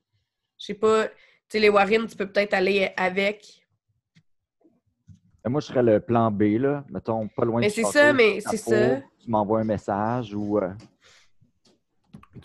je 0.59 0.65
sais 0.65 0.73
pas. 0.73 1.07
Tu 1.07 1.13
sais, 1.49 1.59
les 1.59 1.69
Warren, 1.69 2.05
tu 2.07 2.15
peux 2.15 2.27
peut-être 2.31 2.53
aller 2.53 2.91
avec. 2.97 3.65
Moi, 5.45 5.59
je 5.59 5.67
serais 5.67 5.84
le 5.84 5.99
plan 5.99 6.31
B, 6.31 6.43
là. 6.59 6.86
Mettons, 6.89 7.27
pas 7.27 7.45
loin 7.45 7.59
Mais 7.61 7.67
du 7.67 7.73
c'est 7.73 7.84
ça, 7.84 8.13
mais 8.13 8.39
c'est 8.41 8.57
ça. 8.57 9.01
Tu 9.24 9.30
m'envoies 9.30 9.61
un 9.61 9.63
message 9.65 10.34
ou... 10.34 10.57
euh, 10.59 10.69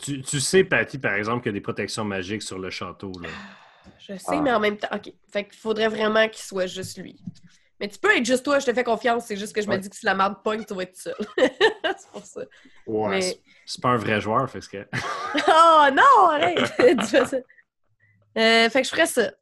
Tu, 0.00 0.22
tu 0.22 0.40
sais, 0.40 0.64
Patty, 0.64 0.98
par 0.98 1.14
exemple, 1.14 1.42
qu'il 1.42 1.50
y 1.50 1.54
a 1.54 1.58
des 1.58 1.60
protections 1.60 2.04
magiques 2.04 2.42
sur 2.42 2.58
le 2.58 2.70
château. 2.70 3.10
Là. 3.20 3.28
Je 3.98 4.14
sais, 4.16 4.24
Ah. 4.28 4.40
mais 4.40 4.52
en 4.52 4.60
même 4.60 4.76
temps. 4.76 4.88
OK. 4.94 5.12
Fait 5.32 5.44
qu'il 5.44 5.58
faudrait 5.58 5.88
vraiment 5.88 6.28
qu'il 6.28 6.42
soit 6.42 6.66
juste 6.66 6.98
lui. 6.98 7.20
Mais 7.80 7.88
tu 7.88 7.98
peux 7.98 8.16
être 8.16 8.24
juste 8.24 8.44
toi, 8.44 8.58
je 8.58 8.66
te 8.66 8.72
fais 8.72 8.84
confiance. 8.84 9.26
C'est 9.26 9.36
juste 9.36 9.54
que 9.54 9.62
je 9.62 9.68
me 9.68 9.76
dis 9.78 9.88
que 9.88 9.96
si 9.96 10.04
la 10.04 10.14
merde 10.14 10.36
pogne, 10.42 10.64
tu 10.64 10.74
vas 10.74 10.82
être 10.82 10.96
seul. 10.96 11.14
c'est 11.36 12.10
pour 12.12 12.24
ça. 12.24 12.40
Ouais, 12.86 13.08
Mais- 13.10 13.40
c'est- 13.66 13.80
pas 13.80 13.90
un 13.90 13.96
vrai 13.96 14.20
joueur, 14.20 14.48
fait 14.50 14.66
que. 14.68 14.86
Oh 15.48 15.86
non, 15.92 16.28
arrête! 16.30 16.58
Euh, 18.36 18.68
fait 18.70 18.82
que 18.82 18.86
je 18.86 18.90
ferais 18.92 19.06
ça. 19.06 19.32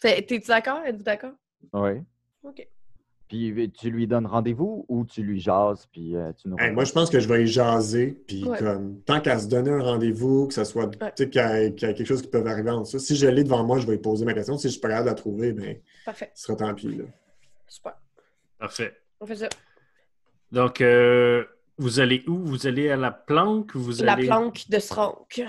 Fait- 0.00 0.22
T'es-tu 0.22 0.48
d'accord? 0.48 0.80
Êtes-vous 0.84 1.04
d'accord? 1.04 1.32
Oui. 1.72 1.92
OK. 2.42 2.66
Puis 3.28 3.50
euh, 3.50 3.66
tu 3.76 3.90
lui 3.90 4.06
donnes 4.06 4.26
rendez-vous 4.26 4.84
ou 4.88 5.04
tu 5.04 5.22
lui 5.22 5.40
jases, 5.40 5.86
puis 5.90 6.14
euh, 6.14 6.32
tu 6.40 6.48
nous 6.48 6.56
Hey, 6.60 6.70
moi, 6.72 6.84
je 6.84 6.92
pense 6.92 7.10
que 7.10 7.18
je 7.18 7.26
vais 7.28 7.42
y 7.42 7.46
jaser, 7.48 8.22
puis 8.28 8.44
Ouais. 8.44 8.56
comme, 8.58 9.00
tant 9.02 9.20
qu'à 9.20 9.38
se 9.40 9.48
donner 9.48 9.70
un 9.72 9.82
rendez-vous, 9.82 10.46
que 10.46 10.54
ce 10.54 10.62
soit, 10.64 10.86
tu 10.88 11.02
Ouais. 11.02 11.12
sais, 11.16 11.28
qu'il 11.28 11.40
y, 11.40 11.44
a 11.44 11.70
qu'il 11.70 11.88
y 11.88 11.90
a 11.90 11.94
quelque 11.94 12.06
chose 12.06 12.22
qui 12.22 12.28
peut 12.28 12.44
arriver 12.46 12.70
en 12.70 12.84
ça. 12.84 12.98
Si 13.00 13.16
je 13.16 13.26
l'ai 13.26 13.42
devant 13.42 13.64
moi, 13.64 13.78
je 13.80 13.86
vais 13.86 13.94
lui 13.94 14.00
poser 14.00 14.24
ma 14.24 14.32
question. 14.32 14.56
Si 14.56 14.68
je 14.68 14.72
suis 14.72 14.80
pas 14.80 14.88
capable 14.88 15.06
de 15.06 15.10
la 15.10 15.14
trouver, 15.16 15.52
ben, 15.52 15.76
Parfait. 16.04 16.30
ce 16.34 16.44
sera 16.44 16.56
tant 16.56 16.72
pis, 16.74 16.94
là. 16.94 17.04
Super. 17.66 17.94
Parfait. 18.58 18.96
On 19.20 19.26
fait 19.26 19.36
ça. 19.36 19.48
Donc, 20.52 20.80
euh, 20.80 21.44
vous 21.78 21.98
allez 21.98 22.22
où? 22.28 22.38
Vous 22.44 22.68
allez 22.68 22.90
à 22.90 22.96
la 22.96 23.10
planque? 23.10 23.74
Vous 23.74 24.02
La 24.04 24.12
allez... 24.12 24.26
planque 24.28 24.68
de 24.70 24.78
Srank. 24.78 25.42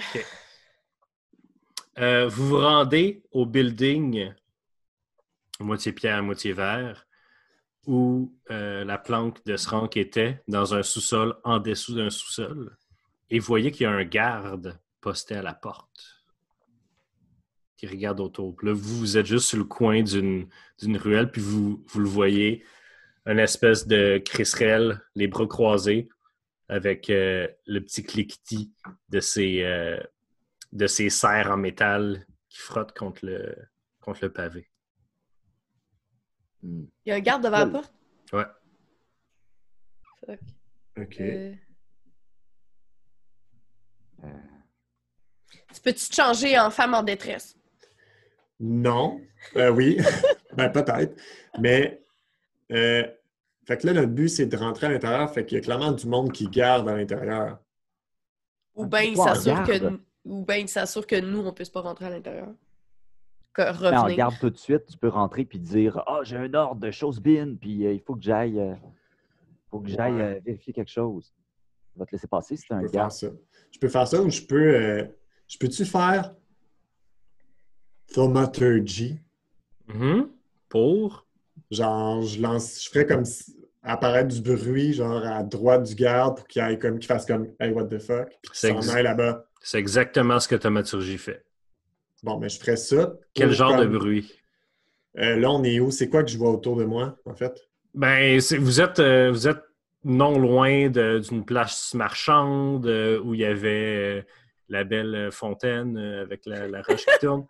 Euh, 2.00 2.28
vous 2.28 2.48
vous 2.50 2.58
rendez 2.60 3.24
au 3.32 3.46
building 3.46 4.32
moitié 5.60 5.92
pierre, 5.92 6.22
moitié 6.22 6.54
verre, 6.54 7.07
où 7.88 8.36
euh, 8.52 8.84
la 8.84 8.98
planque 8.98 9.44
de 9.46 9.56
Srank 9.56 9.96
était, 9.98 10.42
dans 10.48 10.76
un 10.76 10.84
sous-sol, 10.84 11.36
en 11.44 11.60
dessous 11.60 11.96
d'un 11.96 12.10
sous-sol. 12.10 12.78
Et 13.30 13.40
vous 13.40 13.46
voyez 13.46 13.72
qu'il 13.72 13.86
y 13.86 13.88
a 13.88 13.92
un 13.92 14.04
garde 14.04 14.78
posté 15.02 15.36
à 15.36 15.42
la 15.42 15.54
porte 15.54 16.18
qui 17.78 17.88
regarde 17.88 18.20
autour. 18.20 18.56
Là, 18.64 18.74
vous, 18.74 19.18
êtes 19.18 19.26
juste 19.26 19.48
sur 19.48 19.58
le 19.58 19.64
coin 19.64 20.04
d'une 20.04 20.50
ruelle, 20.82 21.32
puis 21.32 21.42
vous, 21.42 21.86
le 21.96 22.08
voyez, 22.08 22.66
une 23.26 23.40
espèce 23.40 23.88
de 23.88 24.18
crisserelle, 24.18 25.02
les 25.16 25.28
bras 25.28 25.48
croisés, 25.48 26.10
avec 26.70 27.10
euh, 27.10 27.48
le 27.66 27.80
petit 27.80 28.04
cliquetis 28.04 28.74
de 29.10 29.20
ses, 29.20 29.64
euh, 29.64 29.98
de 30.74 30.88
serres 30.88 31.52
en 31.52 31.58
métal 31.58 32.26
qui 32.50 32.60
frottent 32.60 32.98
contre 32.98 33.26
le 33.26 34.30
pavé. 34.34 34.68
Hmm. 36.64 36.86
Il 37.06 37.10
y 37.10 37.12
a 37.12 37.16
un 37.16 37.20
garde 37.20 37.44
devant 37.44 37.60
la 37.60 37.68
porte? 37.68 37.94
Ouais. 38.34 38.46
Fuck. 40.26 40.40
OK. 40.98 41.20
Euh, 41.22 41.54
Euh, 44.24 44.28
Tu 45.74 45.82
peux-tu 45.82 46.10
te 46.10 46.16
changer 46.16 46.58
en 46.60 46.72
femme 46.72 46.94
en 46.96 47.04
détresse? 47.04 47.56
Non. 48.60 49.22
Euh, 49.56 49.70
oui. 49.70 49.98
ben, 50.58 50.70
peut-être. 50.70 51.16
Mais, 51.60 52.02
euh, 52.72 53.06
fait 53.66 53.78
que 53.78 53.88
là, 53.88 53.94
notre 53.94 54.12
but, 54.12 54.30
c'est 54.30 54.48
de 54.48 54.58
rentrer 54.58 54.88
à 54.88 54.90
l'intérieur. 54.90 55.32
Fait 55.32 55.46
qu'il 55.46 55.58
y 55.58 55.62
a 55.62 55.64
clairement 55.64 55.92
du 55.92 56.08
monde 56.08 56.32
qui 56.32 56.48
garde 56.48 56.90
à 56.90 56.96
l'intérieur. 56.96 57.60
Ou 58.76 58.86
bien 58.86 59.02
il 59.02 59.18
s'assure 59.18 59.64
que, 59.64 60.00
ou 60.26 60.44
ben 60.46 60.56
il 60.58 60.70
s'assure 60.70 61.06
que 61.06 61.20
nous, 61.20 61.40
on 61.40 61.46
ne 61.46 61.52
puisse 61.52 61.70
pas 61.70 61.82
rentrer 61.82 62.06
à 62.06 62.10
l'intérieur. 62.10 62.50
Revenir. 63.56 64.16
garde 64.18 64.36
tout 64.40 64.50
de 64.50 64.58
suite, 64.58 64.86
tu 64.88 64.98
peux 64.98 65.08
rentrer 65.08 65.44
puis 65.46 65.60
dire 65.60 66.02
Ah, 66.08 66.20
j'ai 66.24 66.38
un 66.38 66.54
ordre 66.54 66.80
de 66.82 66.92
chose 66.92 67.20
bin, 67.20 67.56
puis 67.60 67.86
euh, 67.88 67.94
il 67.94 68.00
faut 68.02 68.16
que 68.16 68.22
j'aille 68.24 68.60
euh, 68.60 68.76
faut 69.72 69.80
que 69.80 69.90
j'aille 69.90 70.14
Ouais. 70.14 70.22
euh, 70.38 70.40
vérifier 70.46 70.74
quelque 70.74 70.92
chose. 70.92 71.34
On 71.96 72.00
va 72.00 72.06
te 72.06 72.12
laisser 72.12 72.28
passer 72.28 72.56
si 72.56 72.66
c'est 72.68 72.74
Je 72.74 72.80
un 72.80 72.82
peux 72.84 72.88
faire 72.90 73.00
garde. 73.02 73.12
ça. 73.12 73.28
Je 73.72 73.80
peux 73.80 73.90
faire 73.90 74.08
ça 74.08 74.22
ou 74.22 74.30
je 74.30 74.42
peux. 74.44 74.76
euh, 74.76 75.04
je 75.48 75.58
peux-tu 75.58 75.86
faire 75.86 76.34
Thaumaturgy? 78.14 79.20
Mhm. 79.88 80.30
Pour? 80.70 81.26
Genre, 81.72 82.22
je 82.22 82.42
lance, 82.42 82.84
je 82.84 82.90
ferais 82.90 83.06
comme 83.06 83.26
si- 83.26 83.56
apparaître 83.82 84.34
du 84.34 84.42
bruit, 84.42 84.94
genre 84.94 85.26
à 85.26 85.44
droite 85.44 85.84
du 85.84 85.96
garde 85.96 86.38
pour 86.38 86.48
qu'il 86.48 86.62
aille 86.62 86.78
comme, 86.78 87.00
qu'il 87.00 87.08
fasse 87.08 87.26
comme 87.26 87.48
Hey, 87.60 87.72
what 87.72 87.86
the 87.86 88.00
fuck? 88.00 88.28
Puis 88.42 88.52
C'est 88.54 88.74
qu'il 88.74 88.84
s'en 88.84 88.94
aille 88.96 89.04
là-bas. 89.04 89.46
C'est 89.62 89.80
exactement 89.80 90.40
ce 90.40 90.48
que 90.48 90.56
Thaumaturgie 90.56 91.18
fait. 91.18 91.44
Bon, 92.28 92.38
mais 92.40 92.50
je 92.50 92.60
ferais 92.60 92.76
ça. 92.76 93.14
Quel 93.34 93.52
genre 93.52 93.78
de 93.78 93.86
bruit? 93.86 94.34
Euh, 95.18 95.38
là, 95.38 95.50
on 95.50 95.64
est 95.64 95.80
où? 95.80 95.92
C'est 95.92 96.10
quoi 96.10 96.24
que 96.24 96.30
je 96.30 96.38
vois 96.38 96.52
autour 96.52 96.76
de 96.76 96.84
moi, 96.84 97.18
en 97.26 97.34
fait? 97.34 97.54
Ben, 97.94 98.38
vous 98.60 98.82
êtes, 98.82 99.00
euh, 99.00 99.32
vous 99.32 99.48
êtes 99.48 99.64
non 100.04 100.38
loin 100.38 100.90
d'une 100.90 101.46
place 101.46 101.94
marchande 101.94 102.86
euh, 102.86 103.18
où 103.22 103.34
il 103.34 103.40
y 103.40 103.46
avait 103.46 104.26
la 104.68 104.84
belle 104.84 105.30
fontaine 105.32 105.98
avec 105.98 106.46
la, 106.46 106.68
la 106.68 106.82
roche 106.82 107.06
qui 107.06 107.20
tourne. 107.20 107.46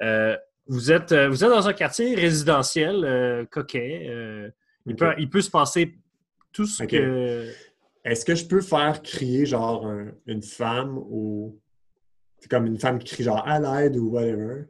Vous, 0.66 0.92
êtes, 0.92 1.12
vous 1.12 1.42
êtes 1.44 1.50
dans 1.50 1.66
un 1.66 1.72
quartier 1.72 2.14
résidentiel 2.14 3.48
coquet. 3.50 4.52
il, 4.86 4.94
peut, 4.94 5.12
il 5.18 5.28
peut 5.28 5.40
se 5.40 5.50
passer 5.50 5.98
tout 6.52 6.64
ce 6.64 6.84
que. 6.84 7.50
Est-ce 8.04 8.24
que 8.24 8.36
je 8.36 8.46
peux 8.46 8.60
faire 8.60 9.02
crier 9.02 9.46
genre 9.46 9.84
un- 9.86 10.12
une 10.26 10.42
femme 10.42 10.96
ou. 10.96 11.58
C'est 12.40 12.50
comme 12.50 12.66
une 12.66 12.78
femme 12.78 12.98
qui 12.98 13.14
crie 13.14 13.24
genre 13.24 13.46
à 13.46 13.58
l'aide 13.60 13.96
ou 13.96 14.10
whatever? 14.10 14.64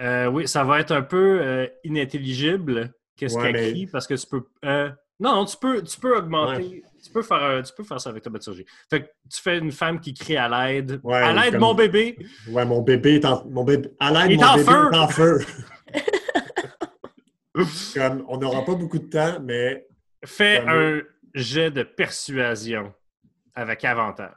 Euh, 0.00 0.26
oui, 0.26 0.48
ça 0.48 0.64
va 0.64 0.80
être 0.80 0.92
un 0.92 1.02
peu 1.02 1.40
euh, 1.42 1.66
inintelligible 1.84 2.92
qu'est-ce 3.16 3.36
Ouais, 3.36 3.52
qu'elle 3.52 3.60
mais- 3.60 3.70
crie 3.72 3.86
parce 3.86 4.06
que 4.06 4.14
tu 4.14 4.26
peux. 4.26 4.42
euh, 4.64 4.88
non, 5.18 5.34
non, 5.34 5.44
tu 5.44 5.56
peux, 5.58 5.82
tu 5.82 6.00
peux 6.00 6.16
augmenter. 6.16 6.82
Tu 7.04 7.10
peux, 7.10 7.22
faire, 7.22 7.62
tu 7.62 7.72
peux 7.76 7.84
faire 7.84 8.00
ça 8.00 8.10
avec 8.10 8.22
ta 8.22 8.28
thaumaturgie. 8.30 8.64
Fait 8.88 9.02
que 9.02 9.06
tu 9.30 9.40
fais 9.42 9.58
une 9.58 9.72
femme 9.72 10.00
qui 10.00 10.14
crie 10.14 10.36
à 10.36 10.48
l'aide. 10.48 11.00
Ouais, 11.02 11.16
à 11.16 11.32
l'aide, 11.32 11.52
comme- 11.52 11.60
mon 11.60 11.74
bébé! 11.74 12.16
Ouais, 12.48 12.64
mon 12.64 12.80
bébé 12.82 13.16
est 13.16 13.24
en. 13.24 13.44
Mon 13.48 13.64
bébé, 13.64 13.90
à 13.98 14.10
l'aide, 14.26 14.38
mon 14.38 14.46
en 14.46 14.54
bébé 14.56 14.70
feu! 14.70 14.90
est 14.92 14.96
en 14.98 15.08
feu. 15.08 15.38
comme, 17.94 18.24
on 18.28 18.38
n'aura 18.38 18.64
pas 18.64 18.74
beaucoup 18.74 18.98
de 18.98 19.06
temps, 19.08 19.38
mais 19.42 19.86
Fais 20.24 20.58
Comme- 20.60 20.68
un 20.68 21.00
jet 21.34 21.70
de 21.70 21.82
persuasion 21.82 22.92
avec 23.54 23.84
avantage. 23.84 24.34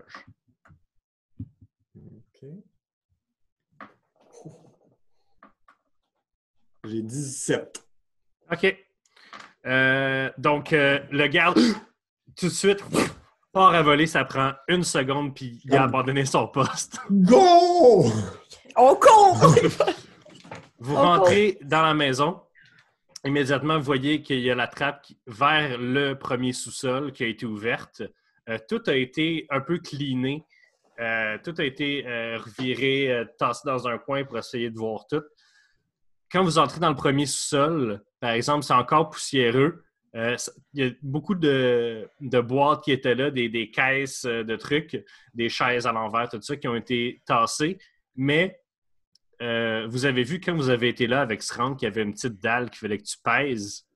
J'ai 6.86 7.02
17. 7.02 7.84
OK. 8.52 8.78
Euh, 9.66 10.30
donc, 10.38 10.74
euh, 10.74 11.00
le 11.12 11.28
garde, 11.28 11.58
tout 12.38 12.48
de 12.48 12.52
suite, 12.52 12.84
part 13.54 13.74
à 13.74 13.82
voler. 13.82 14.06
Ça 14.08 14.26
prend 14.26 14.52
une 14.68 14.84
seconde, 14.84 15.34
puis 15.34 15.62
il 15.64 15.74
a 15.74 15.78
Comme- 15.78 15.86
abandonné 15.88 16.26
son 16.26 16.48
poste. 16.48 17.00
Go! 17.12 18.06
On 18.76 18.96
court! 18.96 19.56
Vous 20.80 20.96
rentrez 20.96 21.58
dans 21.62 21.82
la 21.84 21.94
maison. 21.94 22.42
Immédiatement, 23.24 23.78
vous 23.78 23.86
voyez 23.86 24.22
qu'il 24.22 24.40
y 24.42 24.52
a 24.52 24.56
la 24.56 24.68
trappe 24.68 25.02
qui- 25.04 25.18
vers 25.28 25.78
le 25.78 26.14
premier 26.16 26.52
sous-sol 26.52 27.14
qui 27.14 27.24
a 27.24 27.28
été 27.28 27.46
ouverte. 27.46 28.04
Euh, 28.50 28.58
tout 28.68 28.82
a 28.88 28.96
été 28.96 29.48
un 29.50 29.62
peu 29.62 29.78
cleané. 29.80 30.44
Euh, 31.00 31.38
tout 31.42 31.54
a 31.58 31.64
été 31.64 32.06
euh, 32.06 32.38
reviré, 32.38 33.10
euh, 33.10 33.24
tassé 33.40 33.62
dans 33.66 33.88
un 33.88 33.98
coin 33.98 34.26
pour 34.26 34.38
essayer 34.38 34.70
de 34.70 34.78
voir 34.78 35.08
tout. 35.08 35.24
Quand 36.34 36.44
vous 36.44 36.58
entrez 36.58 36.80
dans 36.80 36.90
le 36.90 36.96
premier 36.96 37.28
sous-sol, 37.28 38.04
par 38.20 38.32
exemple, 38.32 38.64
c'est 38.64 38.74
encore 38.74 39.12
poussiéreux. 39.12 39.84
Euh, 40.16 40.36
Il 40.74 40.84
y 40.84 40.88
a 40.88 40.92
beaucoup 41.04 41.36
de, 41.36 42.10
boîtes 42.42 42.84
qui 42.84 42.92
étaient 42.92 43.14
là, 43.14 43.30
des, 43.30 43.70
caisses 43.70 44.26
euh, 44.26 44.44
de 44.44 44.56
trucs, 44.56 45.06
des 45.36 45.48
chaises 45.48 45.86
à 45.86 45.92
l'envers, 45.92 46.28
tout 46.30 46.42
ça, 46.42 46.58
qui 46.58 46.68
ont 46.68 46.76
été 46.76 47.22
tassées. 47.28 47.78
Mais 48.16 48.60
euh, 49.44 49.86
vous 49.88 50.06
avez 50.06 50.24
vu 50.24 50.40
quand 50.40 50.56
vous 50.56 50.70
avez 50.70 50.90
été 50.90 51.06
là 51.06 51.22
avec 51.22 51.44
Srank 51.44 51.78
qu'il 51.78 51.88
y 51.88 51.92
avait 51.92 52.02
une 52.02 52.14
petite 52.14 52.42
dalle 52.42 52.72
qu'il 52.72 52.80
fallait 52.80 52.98
que 52.98 53.04
tu 53.04 53.18
pèses 53.24 53.88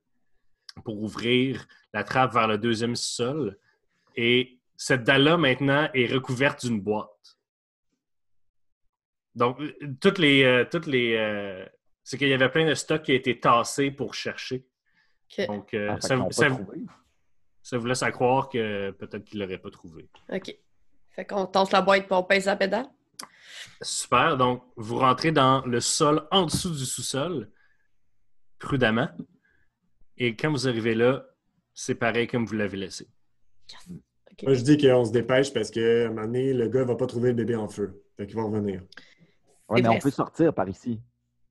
pour 0.84 1.02
ouvrir 1.02 1.66
la 1.92 2.04
trappe 2.04 2.34
vers 2.34 2.46
le 2.46 2.56
deuxième 2.56 2.94
sol. 2.94 3.58
Et 4.14 4.60
cette 4.76 5.02
dalle-là, 5.02 5.38
maintenant, 5.38 5.88
est 5.92 6.06
recouverte 6.06 6.64
d'une 6.64 6.80
boîte. 6.80 7.36
Donc, 9.34 9.60
toutes 10.00 10.18
les. 10.18 10.64
toutes 10.70 10.86
les 10.86 11.68
c'est 12.08 12.16
qu'il 12.16 12.28
y 12.28 12.32
avait 12.32 12.48
plein 12.48 12.64
de 12.64 12.72
stocks 12.72 13.02
qui 13.02 13.12
a 13.12 13.16
été 13.16 13.38
tassés 13.38 13.90
pour 13.90 14.14
chercher. 14.14 14.64
Donc, 15.46 15.74
euh, 15.74 15.90
Ah, 15.90 16.00
ça, 16.00 17.76
vous 17.76 17.86
laisse 17.86 18.02
à 18.02 18.10
croire 18.12 18.48
que 18.48 18.92
peut-être 18.92 19.24
qu'il 19.24 19.38
ne 19.38 19.44
l'aurait 19.44 19.58
pas 19.58 19.70
trouvé. 19.70 20.08
OK. 20.32 20.56
Fait 21.10 21.24
qu'on 21.26 21.44
tasse 21.44 21.70
la 21.70 21.82
boîte 21.82 22.06
on 22.10 22.22
pèse 22.22 22.46
la 22.46 22.56
pédale. 22.56 22.86
Super. 23.82 24.38
Donc, 24.38 24.64
vous 24.76 24.96
rentrez 24.96 25.32
dans 25.32 25.62
le 25.66 25.80
sol 25.80 26.26
en 26.30 26.46
dessous 26.46 26.70
du 26.70 26.86
sous-sol, 26.86 27.50
prudemment. 28.58 29.10
Et 30.16 30.34
quand 30.34 30.50
vous 30.50 30.66
arrivez 30.66 30.94
là, 30.94 31.26
c'est 31.74 31.94
pareil 31.94 32.26
comme 32.26 32.46
vous 32.46 32.54
l'avez 32.54 32.78
laissé. 32.78 33.06
OK. 34.32 34.44
Moi, 34.44 34.54
je 34.54 34.62
dis 34.62 34.78
qu'on 34.78 35.04
se 35.04 35.12
dépêche 35.12 35.52
parce 35.52 35.70
qu'à 35.70 36.06
un 36.06 36.08
moment 36.08 36.22
donné, 36.22 36.54
le 36.54 36.68
gars 36.70 36.84
va 36.84 36.96
pas 36.96 37.06
trouver 37.06 37.28
le 37.32 37.34
bébé 37.34 37.54
en 37.54 37.68
feu. 37.68 38.02
Fait 38.16 38.26
qu'il 38.26 38.36
va 38.36 38.44
revenir. 38.44 38.80
C'est 39.68 39.82
mais 39.82 39.88
on 39.88 39.98
peut 39.98 40.10
sortir 40.10 40.54
par 40.54 40.66
ici. 40.70 41.02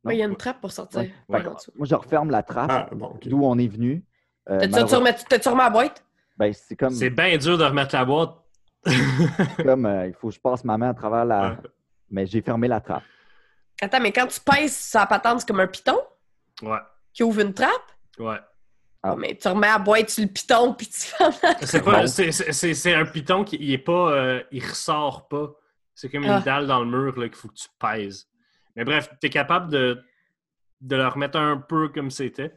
Ouais, 0.08 0.16
Il 0.16 0.20
y 0.20 0.24
a 0.24 0.26
une 0.26 0.36
trappe 0.36 0.60
pour 0.62 0.72
sortir. 0.72 1.02
Ouais. 1.02 1.12
Ouais. 1.30 1.44
Moi, 1.44 1.86
je 1.88 1.96
referme 1.96 2.30
la 2.32 2.44
trappe 2.44 2.72
Ah, 2.72 2.88
bon, 2.92 3.18
d'où 3.24 3.44
on 3.44 3.58
est 3.58 3.68
venu. 3.68 4.04
Euh, 4.50 4.60
T'as-tu 4.60 4.96
remis- 5.50 5.58
la 5.58 5.70
boîte? 5.70 6.04
ben, 6.38 6.54
c'est 6.54 6.76
comme, 6.76 6.94
C'est 6.94 7.10
bien 7.10 7.38
dur 7.38 7.58
de 7.58 7.64
remettre 7.64 7.96
la 7.96 8.06
boîte. 8.06 8.36
comme 9.64 9.86
euh, 9.86 10.08
il 10.08 10.14
faut 10.14 10.30
que 10.30 10.36
je 10.36 10.40
passe 10.40 10.64
ma 10.64 10.78
main 10.78 10.90
à 10.90 10.94
travers 10.94 11.26
la. 11.26 11.50
Ouais. 11.52 11.58
Mais 12.10 12.26
j'ai 12.26 12.42
fermé 12.42 12.68
la 12.68 12.80
trappe. 12.80 13.04
Attends, 13.82 14.00
mais 14.00 14.12
quand 14.12 14.28
tu 14.28 14.40
pèses 14.40 14.76
sa 14.76 15.06
patente, 15.06 15.42
c'est 15.42 15.48
comme 15.48 15.60
un 15.60 15.68
piton 15.68 15.98
ouais, 16.62 16.78
qui 17.14 17.24
ouvre 17.24 17.42
une 17.42 17.54
trappe? 17.54 17.70
ouais. 18.20 18.38
Ah. 19.04 19.12
Oh, 19.14 19.16
mais 19.16 19.36
tu 19.36 19.48
remets 19.48 19.68
la 19.68 19.78
boîte 19.78 20.10
sur 20.10 20.24
le 20.24 20.30
piton 20.30 20.74
puis 20.74 20.88
tu 20.88 21.02
fermes 21.02 21.32
la 21.44 21.56
C'est 21.62 21.84
pas- 21.84 22.00
Bon. 22.02 22.08
c'est- 22.08 22.32
c'est- 22.32 22.52
c'est- 22.52 22.74
c'est 22.74 22.94
un 22.96 23.06
piton 23.06 23.44
qui 23.44 23.56
il 23.58 23.72
est 23.72 23.78
pas. 23.78 24.12
euh, 24.12 24.42
il 24.52 24.64
ressort 24.66 25.28
pas. 25.28 25.52
C'est 25.94 26.10
comme 26.10 26.24
une 26.24 26.30
Ah. 26.32 26.42
dalle 26.42 26.66
dans 26.66 26.80
le 26.84 26.88
mur 26.90 27.18
là, 27.20 27.28
qu'il 27.28 27.36
faut 27.38 27.48
que 27.48 27.54
tu 27.54 27.68
pèses. 27.80 28.28
Mais 28.78 28.86
bref, 28.86 29.10
tu 29.20 29.28
es 29.28 29.30
capable 29.30 29.70
de, 29.72 30.02
de 30.82 30.96
le 30.96 31.08
remettre 31.08 31.38
un 31.38 31.58
peu 31.58 31.90
comme 31.90 32.12
c'était. 32.12 32.54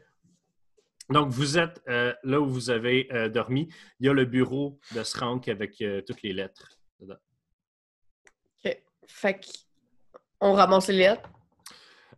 Donc, 1.08 1.30
vous 1.30 1.58
êtes 1.58 1.82
euh, 1.88 2.14
là 2.22 2.40
où 2.40 2.46
vous 2.46 2.70
avez 2.70 3.08
euh, 3.12 3.28
dormi. 3.28 3.68
Il 3.98 4.06
y 4.06 4.08
a 4.08 4.12
le 4.12 4.26
bureau 4.26 4.78
de 4.94 5.02
Srank 5.02 5.48
avec 5.48 5.80
euh, 5.80 6.02
toutes 6.06 6.22
les 6.22 6.32
lettres. 6.32 6.78
dedans. 7.00 7.16
OK. 8.64 8.82
Fait 9.08 9.40
qu'on 10.38 10.52
ramasse 10.52 10.88
les 10.88 10.98
lettres. 10.98 11.28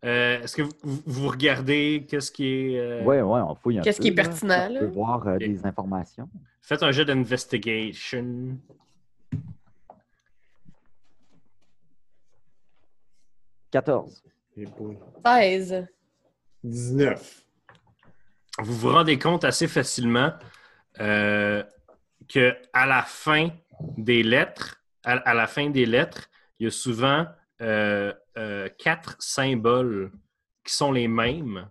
Euh, 0.05 0.41
Est-ce 0.43 0.57
que 0.57 0.63
vous, 0.63 1.01
vous- 1.07 1.29
regardez 1.29 2.05
qu'est-ce 2.09 2.33
qui 2.33 2.45
est. 2.75 2.79
euh, 2.81 3.05
Ouais, 3.05 3.23
ouais, 3.23 3.41
on 3.41 3.55
fouille 3.55 3.79
un 3.79 3.83
Qu'est-ce 3.83 3.99
peu, 3.99 4.03
qui 4.03 4.09
est 4.09 4.15
là. 4.17 4.23
pertinent, 4.25 4.69
là? 4.69 4.85
voir 4.87 5.27
euh, 5.29 5.39
des 5.39 5.65
informations. 5.65 6.29
Faites 6.61 6.83
un 6.83 6.91
jeu 6.91 7.05
d'investigation. 7.05 8.59
«14. 13.73 14.23
Et 14.57 14.67
boy. 14.67 14.97
16. 15.25 15.87
19. 16.63 17.45
vous 18.61 18.75
vous 18.75 18.91
rendez 18.91 19.19
compte 19.19 19.43
assez 19.43 19.67
facilement 19.67 20.33
euh, 21.01 21.65
que 22.29 22.55
à 22.73 22.87
la 22.87 23.03
fin 23.03 23.51
des 23.97 24.23
lettres, 24.23 24.81
à, 25.03 25.15
à 25.15 25.35
la 25.35 25.49
fin 25.49 25.71
des 25.71 25.87
lettres, 25.87 26.29
il 26.61 26.65
y 26.65 26.67
a 26.69 26.71
souvent 26.71 27.27
euh, 27.61 28.13
euh, 28.39 28.69
quatre 28.79 29.17
symboles 29.21 30.13
qui 30.65 30.75
sont 30.75 30.93
les 30.93 31.09
mêmes. 31.09 31.69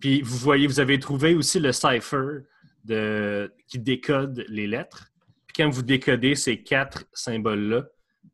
Puis 0.00 0.22
vous 0.22 0.38
voyez, 0.38 0.66
vous 0.66 0.80
avez 0.80 0.98
trouvé 0.98 1.34
aussi 1.34 1.60
le 1.60 1.72
cipher 1.72 2.40
de, 2.84 3.54
qui 3.68 3.78
décode 3.78 4.44
les 4.48 4.66
lettres. 4.66 5.12
Puis 5.46 5.62
quand 5.62 5.70
vous 5.70 5.82
décodez 5.82 6.34
ces 6.34 6.62
quatre 6.62 7.04
symboles-là, 7.12 7.84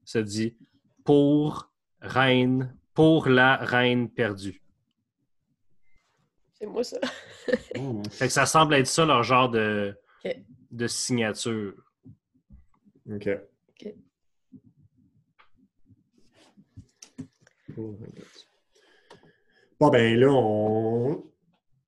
ça 0.05 0.23
dit 0.23 0.57
pour 1.05 1.71
reine, 2.07 2.75
pour 2.95 3.29
la 3.29 3.57
reine 3.57 4.09
perdue. 4.09 4.63
C'est 6.55 6.67
moi, 6.67 6.83
ça. 6.85 6.99
Oh, 7.79 8.03
Fait 8.11 8.27
que 8.27 8.33
ça 8.33 8.45
semble 8.47 8.75
être 8.75 8.87
ça 8.89 9.05
leur 9.05 9.23
genre 9.23 9.49
de, 9.51 9.97
de 10.73 10.87
signature. 10.89 11.75
OK. 13.09 13.29
OK. 13.71 13.95
Bon, 19.79 19.91
ben 19.91 20.19
là, 20.19 20.29
on. 20.31 21.23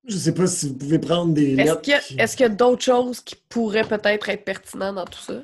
Je 0.05 0.17
sais 0.17 0.35
pas 0.35 0.47
si 0.47 0.69
vous 0.69 0.77
pouvez 0.79 0.99
prendre 0.99 1.35
des 1.35 1.53
Est-ce 1.55 1.57
lettres. 1.65 1.83
qu'il 1.83 1.91
y 1.93 1.95
a, 1.95 2.01
qui- 2.01 2.19
est-ce 2.19 2.37
qu'il 2.37 2.45
y 2.45 2.47
a 2.47 2.55
d'autres 2.55 2.83
choses 2.83 3.21
qui 3.21 3.37
pourraient 3.49 3.87
peut-être 3.87 4.29
être 4.29 4.45
pertinentes 4.45 4.95
dans 4.97 5.05
tout 5.05 5.19
ça? 5.21 5.43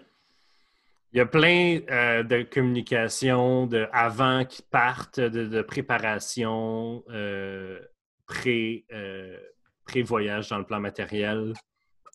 Il 1.14 1.18
y 1.18 1.20
a 1.20 1.26
plein 1.26 1.78
euh, 1.90 2.24
de 2.24 2.42
communications 2.42 3.68
de 3.68 3.86
avant 3.92 4.44
qui 4.44 4.62
partent, 4.62 5.20
de, 5.20 5.46
de 5.46 5.62
préparation, 5.62 7.04
euh, 7.08 7.78
pré, 8.26 8.84
euh, 8.92 9.38
pré-voyage 9.84 10.48
dans 10.48 10.58
le 10.58 10.64
plan 10.66 10.80
matériel. 10.80 11.52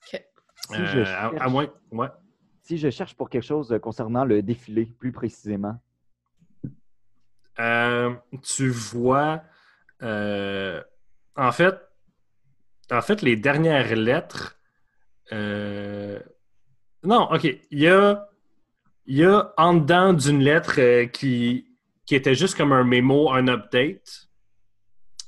Si, 0.04 0.18
Euh, 0.74 0.86
je 0.86 1.00
à, 1.00 1.06
cherche, 1.06 1.36
à 1.39 1.47
moins. 1.47 1.68
Ouais. 1.91 2.10
si 2.62 2.78
je 2.78 2.89
cherche 2.89 3.16
pour 3.16 3.30
quelque 3.30 3.45
chose 3.45 3.74
concernant 3.82 4.26
le 4.26 4.41
défilé, 4.43 4.86
plus 4.86 5.12
précisément, 5.14 5.80
Euh, 7.60 8.14
tu 8.41 8.70
vois, 8.70 9.43
euh, 10.02 10.82
en 11.36 11.52
fait, 11.52 11.76
En 12.91 13.02
fait, 13.02 13.22
les 13.22 13.36
dernières 13.36 13.95
lettres. 13.95 14.60
euh, 15.32 16.20
Non, 17.04 17.30
OK. 17.32 17.43
Il 17.45 17.80
y 17.80 17.88
a, 17.88 18.28
il 19.10 19.18
y 19.18 19.26
a 19.26 19.51
en 19.57 19.74
dedans 19.74 20.14
d'une 20.14 20.43
lettre 20.43 20.80
euh, 20.80 21.07
qui, 21.07 21.66
qui 22.05 22.14
était 22.14 22.36
juste 22.36 22.55
comme 22.55 22.72
un 22.72 22.84
mémo, 22.84 23.32
un 23.32 23.47
update. 23.47 24.30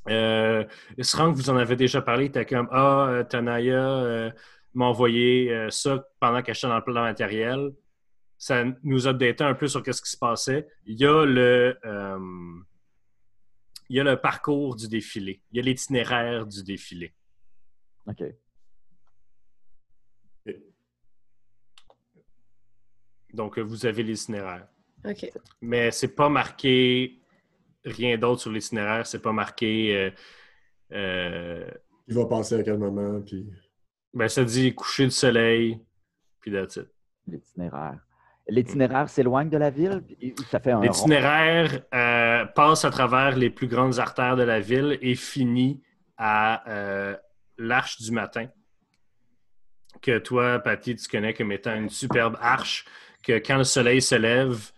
Euh, 0.08 0.64
Srank, 1.00 1.36
vous 1.36 1.50
en 1.50 1.58
avez 1.58 1.76
déjà 1.76 2.00
parlé. 2.00 2.32
T'es 2.32 2.46
comme 2.46 2.70
Ah, 2.72 3.08
euh, 3.10 3.24
Tanaya 3.24 3.76
euh, 3.76 4.32
m'a 4.76 4.86
envoyé 4.86 5.68
ça 5.72 6.08
pendant 6.20 6.44
que 6.44 6.54
j'étais 6.54 6.68
dans 6.68 6.76
le 6.76 6.84
plan 6.84 7.02
matériel. 7.02 7.72
Ça 8.38 8.64
nous 8.84 9.08
updatait 9.08 9.44
un 9.44 9.56
peu 9.56 9.68
sur 9.68 9.84
ce 9.84 10.02
qui 10.02 10.10
se 10.10 10.18
passait. 10.18 10.68
Il 10.86 11.00
y 11.00 11.06
a 11.06 11.26
le. 11.26 11.76
il 13.90 13.96
y 13.96 14.00
a 14.00 14.04
le 14.04 14.16
parcours 14.16 14.76
du 14.76 14.88
défilé. 14.88 15.42
Il 15.52 15.58
y 15.58 15.60
a 15.60 15.64
l'itinéraire 15.64 16.46
du 16.46 16.64
défilé. 16.64 17.16
OK. 18.06 18.24
Donc, 23.34 23.58
euh, 23.58 23.62
vous 23.62 23.86
avez 23.86 24.04
l'itinéraire. 24.04 24.68
OK. 25.06 25.32
Mais 25.62 25.92
c'est 25.92 26.16
pas 26.16 26.30
marqué 26.30 27.20
rien 27.86 28.18
d'autre 28.18 28.42
sur 28.42 28.52
l'itinéraire. 28.52 29.08
C'est 29.08 29.22
pas 29.22 29.32
marqué. 29.32 29.96
euh, 29.96 30.12
euh, 30.94 31.72
Il 32.08 32.16
va 32.16 32.26
passer 32.26 32.56
à 32.56 32.64
quel 32.64 32.78
moment, 32.78 33.22
puis... 33.22 33.48
ben, 34.14 34.28
ça 34.28 34.44
dit 34.44 34.76
coucher 34.76 35.06
du 35.06 35.12
soleil, 35.12 35.80
puis 36.40 36.52
that's 36.52 36.76
it. 36.76 36.88
L'itinéraire. 37.28 38.00
L'itinéraire 38.48 39.08
s'éloigne 39.08 39.50
de 39.50 39.58
la 39.58 39.70
ville? 39.70 40.04
Ça 40.50 40.60
fait 40.60 40.72
un. 40.72 40.82
L'itinéraire 40.82 41.84
euh, 41.94 42.46
passe 42.46 42.84
à 42.84 42.90
travers 42.90 43.38
les 43.38 43.50
plus 43.50 43.68
grandes 43.68 44.00
artères 44.00 44.36
de 44.36 44.44
la 44.44 44.60
ville 44.60 44.98
et 45.02 45.16
finit 45.16 45.82
à 46.18 46.68
euh, 46.70 47.16
l'Arche 47.58 48.02
du 48.02 48.12
Matin, 48.12 48.48
que 50.02 50.18
toi, 50.18 50.60
Patty, 50.60 50.96
tu 50.96 51.08
connais 51.08 51.34
comme 51.34 51.52
étant 51.52 51.76
une 51.76 51.90
superbe 51.90 52.36
arche, 52.42 52.86
que 53.24 53.34
quand 53.40 53.58
le 53.58 53.64
soleil 53.64 54.02
se 54.02 54.16
lève, 54.16 54.72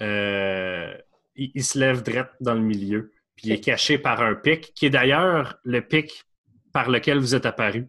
euh, 0.00 0.94
il, 1.36 1.50
il 1.54 1.64
se 1.64 1.78
lève 1.78 2.02
direct 2.02 2.32
dans 2.40 2.54
le 2.54 2.60
milieu, 2.60 3.12
puis 3.36 3.48
il 3.48 3.52
est 3.52 3.60
caché 3.60 3.98
par 3.98 4.20
un 4.20 4.34
pic, 4.34 4.72
qui 4.74 4.86
est 4.86 4.90
d'ailleurs 4.90 5.58
le 5.64 5.80
pic 5.80 6.24
par 6.72 6.90
lequel 6.90 7.18
vous 7.18 7.34
êtes 7.34 7.46
apparu. 7.46 7.88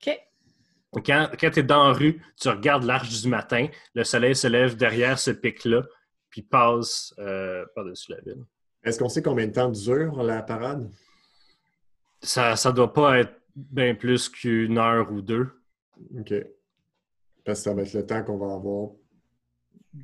OK. 0.00 0.18
Donc, 0.92 1.06
Quand, 1.06 1.28
quand 1.38 1.50
tu 1.50 1.60
es 1.60 1.62
dans 1.62 1.88
la 1.88 1.92
rue, 1.92 2.22
tu 2.40 2.48
regardes 2.48 2.84
l'arche 2.84 3.22
du 3.22 3.28
matin, 3.28 3.68
le 3.94 4.04
soleil 4.04 4.34
se 4.34 4.46
lève 4.46 4.76
derrière 4.76 5.18
ce 5.18 5.30
pic-là, 5.30 5.82
puis 6.30 6.42
passe 6.42 7.14
euh, 7.18 7.64
par-dessus 7.74 8.12
la 8.12 8.20
ville. 8.20 8.44
Est-ce 8.84 8.98
qu'on 8.98 9.08
sait 9.08 9.22
combien 9.22 9.46
de 9.46 9.52
temps 9.52 9.70
dure 9.70 10.22
la 10.22 10.42
parade? 10.42 10.90
Ça 12.22 12.54
ne 12.54 12.70
doit 12.72 12.92
pas 12.92 13.18
être 13.18 13.34
bien 13.54 13.94
plus 13.94 14.28
qu'une 14.28 14.78
heure 14.78 15.10
ou 15.12 15.20
deux. 15.20 15.48
OK. 16.18 16.32
Parce 17.44 17.60
que 17.60 17.64
ça 17.64 17.74
va 17.74 17.82
être 17.82 17.92
le 17.92 18.06
temps 18.06 18.22
qu'on 18.22 18.38
va 18.38 18.54
avoir 18.54 18.90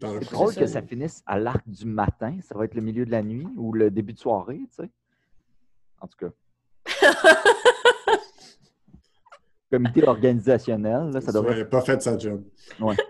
C'est 0.01 0.33
drôle 0.33 0.53
ça. 0.53 0.61
que 0.61 0.67
ça 0.67 0.83
finisse 0.83 1.23
à 1.27 1.39
l'arc 1.39 1.69
du 1.69 1.87
matin. 1.87 2.39
Ça 2.43 2.57
va 2.57 2.65
être 2.65 2.75
le 2.75 2.83
milieu 2.83 3.05
de 3.07 3.11
la 3.11 3.23
nuit 3.23 3.49
ou 3.57 3.73
le 3.73 3.91
début 3.91 4.13
de 4.13 4.19
soirée, 4.19 4.61
tu 4.71 4.85
sais. 4.85 4.91
En 6.01 6.07
tout 6.07 6.19
cas. 6.19 6.31
Comité 9.71 10.07
organisationnel, 10.07 11.11
là, 11.11 11.21
ça 11.21 11.27
Ça 11.27 11.33
devrait 11.33 11.51
n'aurait 11.53 11.69
pas 11.69 11.81
fait 11.81 12.01
sa 12.03 12.19
job. 12.19 12.45
Ouais. 12.81 12.97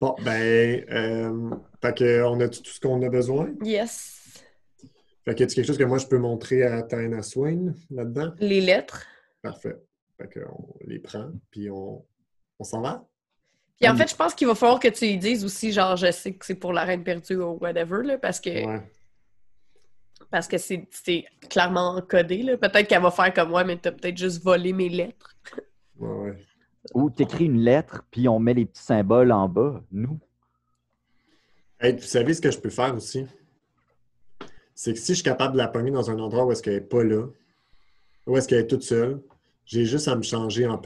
Bon, 0.00 0.16
ben, 0.24 0.84
euh, 0.90 1.50
fait 1.80 1.96
que 1.96 2.24
on 2.24 2.40
a 2.40 2.48
tout 2.48 2.64
ce 2.64 2.80
qu'on 2.80 3.00
a 3.02 3.08
besoin? 3.08 3.54
Yes. 3.62 4.42
Fait 5.24 5.32
que 5.32 5.40
y 5.40 5.44
a 5.44 5.46
quelque 5.46 5.62
chose 5.64 5.78
que 5.78 5.84
moi 5.84 5.98
je 5.98 6.08
peux 6.08 6.18
montrer 6.18 6.64
à 6.64 6.82
Taina 6.82 7.22
Swain 7.22 7.72
là-dedans? 7.88 8.32
Les 8.40 8.60
lettres. 8.60 9.06
Parfait. 9.42 9.76
Fait 10.18 10.40
qu'on 10.40 10.74
les 10.80 10.98
prend, 10.98 11.30
puis 11.52 11.70
on, 11.70 12.04
on 12.58 12.64
s'en 12.64 12.80
va? 12.80 13.06
Puis 13.82 13.90
en 13.90 13.96
fait, 13.96 14.08
je 14.08 14.14
pense 14.14 14.32
qu'il 14.34 14.46
va 14.46 14.54
falloir 14.54 14.78
que 14.78 14.86
tu 14.88 15.06
lui 15.06 15.18
dises 15.18 15.44
aussi, 15.44 15.72
genre, 15.72 15.96
je 15.96 16.12
sais 16.12 16.32
que 16.32 16.46
c'est 16.46 16.54
pour 16.54 16.72
la 16.72 16.84
reine 16.84 17.02
perdue 17.02 17.36
ou 17.36 17.58
whatever, 17.60 18.04
là, 18.04 18.16
parce 18.16 18.38
que 18.38 18.64
Ouais. 18.64 18.80
parce 20.30 20.46
que 20.46 20.56
c'est 20.56 20.86
c'est 20.90 21.24
clairement 21.50 21.96
encodé. 21.96 22.42
là. 22.44 22.56
Peut-être 22.56 22.86
qu'elle 22.88 23.02
va 23.02 23.10
faire 23.10 23.34
comme 23.34 23.48
moi, 23.50 23.64
mais 23.64 23.76
t'as 23.76 23.90
peut-être 23.90 24.16
juste 24.16 24.40
volé 24.42 24.72
mes 24.72 24.88
lettres. 24.88 25.34
Ouais, 25.98 26.08
ouais. 26.30 26.36
Ou 26.94 27.10
tu 27.10 27.22
écris 27.24 27.46
une 27.46 27.60
lettre, 27.60 28.04
puis 28.10 28.28
on 28.28 28.38
met 28.38 28.54
les 28.54 28.66
petits 28.66 28.82
symboles 28.82 29.32
en 29.32 29.48
bas, 29.48 29.82
nous. 29.90 30.18
Hey, 31.80 31.94
vous 31.96 32.02
savez 32.02 32.34
ce 32.34 32.40
que 32.40 32.50
je 32.52 32.58
peux 32.60 32.70
faire 32.70 32.94
aussi? 32.94 33.26
C'est 34.76 34.92
que 34.92 34.98
si 35.00 35.08
je 35.12 35.14
suis 35.16 35.24
capable 35.24 35.54
de 35.54 35.58
la 35.58 35.66
pogner 35.68 35.90
dans 35.90 36.08
un 36.08 36.18
endroit 36.20 36.44
où 36.44 36.52
est-ce 36.52 36.62
qu'elle 36.62 36.74
n'est 36.74 36.80
pas 36.80 37.02
là, 37.02 37.26
où 38.28 38.36
est-ce 38.36 38.46
qu'elle 38.46 38.60
est 38.60 38.66
toute 38.68 38.84
seule, 38.84 39.20
j'ai 39.66 39.84
juste 39.86 40.06
à 40.06 40.14
me 40.14 40.22
changer 40.22 40.66
en 40.68 40.78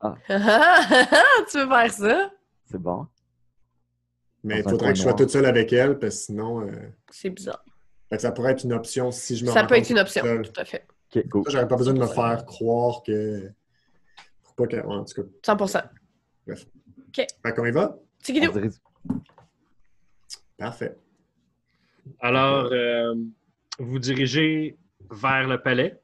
Patty. 0.00 0.20
tu 1.50 1.58
veux 1.58 1.68
faire 1.68 1.90
ça? 1.92 2.30
C'est 2.70 2.78
bon. 2.80 3.06
Mais 4.44 4.58
il 4.60 4.62
faudrait 4.62 4.92
que 4.92 4.98
je 4.98 5.02
sois 5.02 5.14
toute 5.14 5.30
seule 5.30 5.46
avec 5.46 5.72
elle, 5.72 5.98
parce 5.98 6.16
que 6.16 6.22
sinon, 6.22 6.60
euh, 6.62 6.72
C'est 7.10 7.30
bizarre. 7.30 7.64
ça 8.18 8.30
pourrait 8.32 8.52
être 8.52 8.64
une 8.64 8.72
option 8.72 9.10
si 9.10 9.36
je 9.36 9.44
me 9.44 9.50
Ça 9.50 9.64
peut 9.64 9.74
être 9.76 9.90
une 9.90 9.98
option, 9.98 10.22
seule. 10.22 10.42
tout 10.50 10.60
à 10.60 10.64
fait. 10.64 10.86
OK, 11.14 11.28
cool. 11.28 11.42
J'aurais 11.48 11.66
pas 11.68 11.76
besoin 11.76 11.94
de 11.94 12.00
me 12.00 12.06
faire 12.06 12.44
croire 12.46 13.02
que. 13.02 13.50
Pour 14.44 14.54
pas 14.54 14.66
que. 14.66 14.76
ouais, 14.76 14.82
en 14.94 15.04
tout 15.04 15.22
cas. 15.44 15.54
100% 15.56 15.82
Fait 17.16 17.52
qu'on 17.54 17.64
y 17.66 17.70
va? 17.72 17.96
Dirait- 18.24 18.50
Parfait. 20.56 20.96
Alors, 22.20 22.68
euh, 22.72 23.14
vous 23.78 23.98
dirigez 23.98 24.76
vers 25.10 25.46
le 25.46 25.60
palais. 25.60 26.00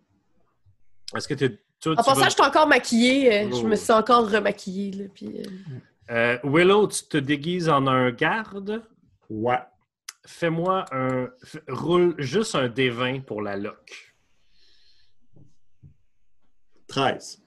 Est-ce 1.17 1.29
que 1.29 1.35
tu 1.35 1.59
toi, 1.93 2.01
En 2.01 2.05
passant, 2.05 2.21
vas- 2.21 2.25
je 2.29 2.31
suis 2.35 2.43
encore 2.43 2.67
maquillée. 2.69 3.33
euh, 3.45 3.49
Je 3.51 3.57
Oh. 3.65 3.67
me 3.69 3.77
suis 3.77 3.93
encore 3.93 4.31
remaquillée. 4.31 4.91
Là, 4.93 5.05
puis, 5.15 5.29
euh, 5.41 5.43
Euh, 6.11 6.39
Willow, 6.45 6.87
tu 6.89 7.05
te 7.05 7.17
déguises 7.17 7.69
en 7.69 7.87
un 7.87 8.11
garde? 8.11 8.83
Ouais. 9.31 9.59
Fais-moi 10.27 10.85
un. 10.93 11.29
Roule 11.69 12.15
juste 12.19 12.55
un 12.55 12.69
D20 12.69 13.23
pour 13.25 13.41
la 13.43 13.57
lock. 13.57 14.15
13. 16.89 17.43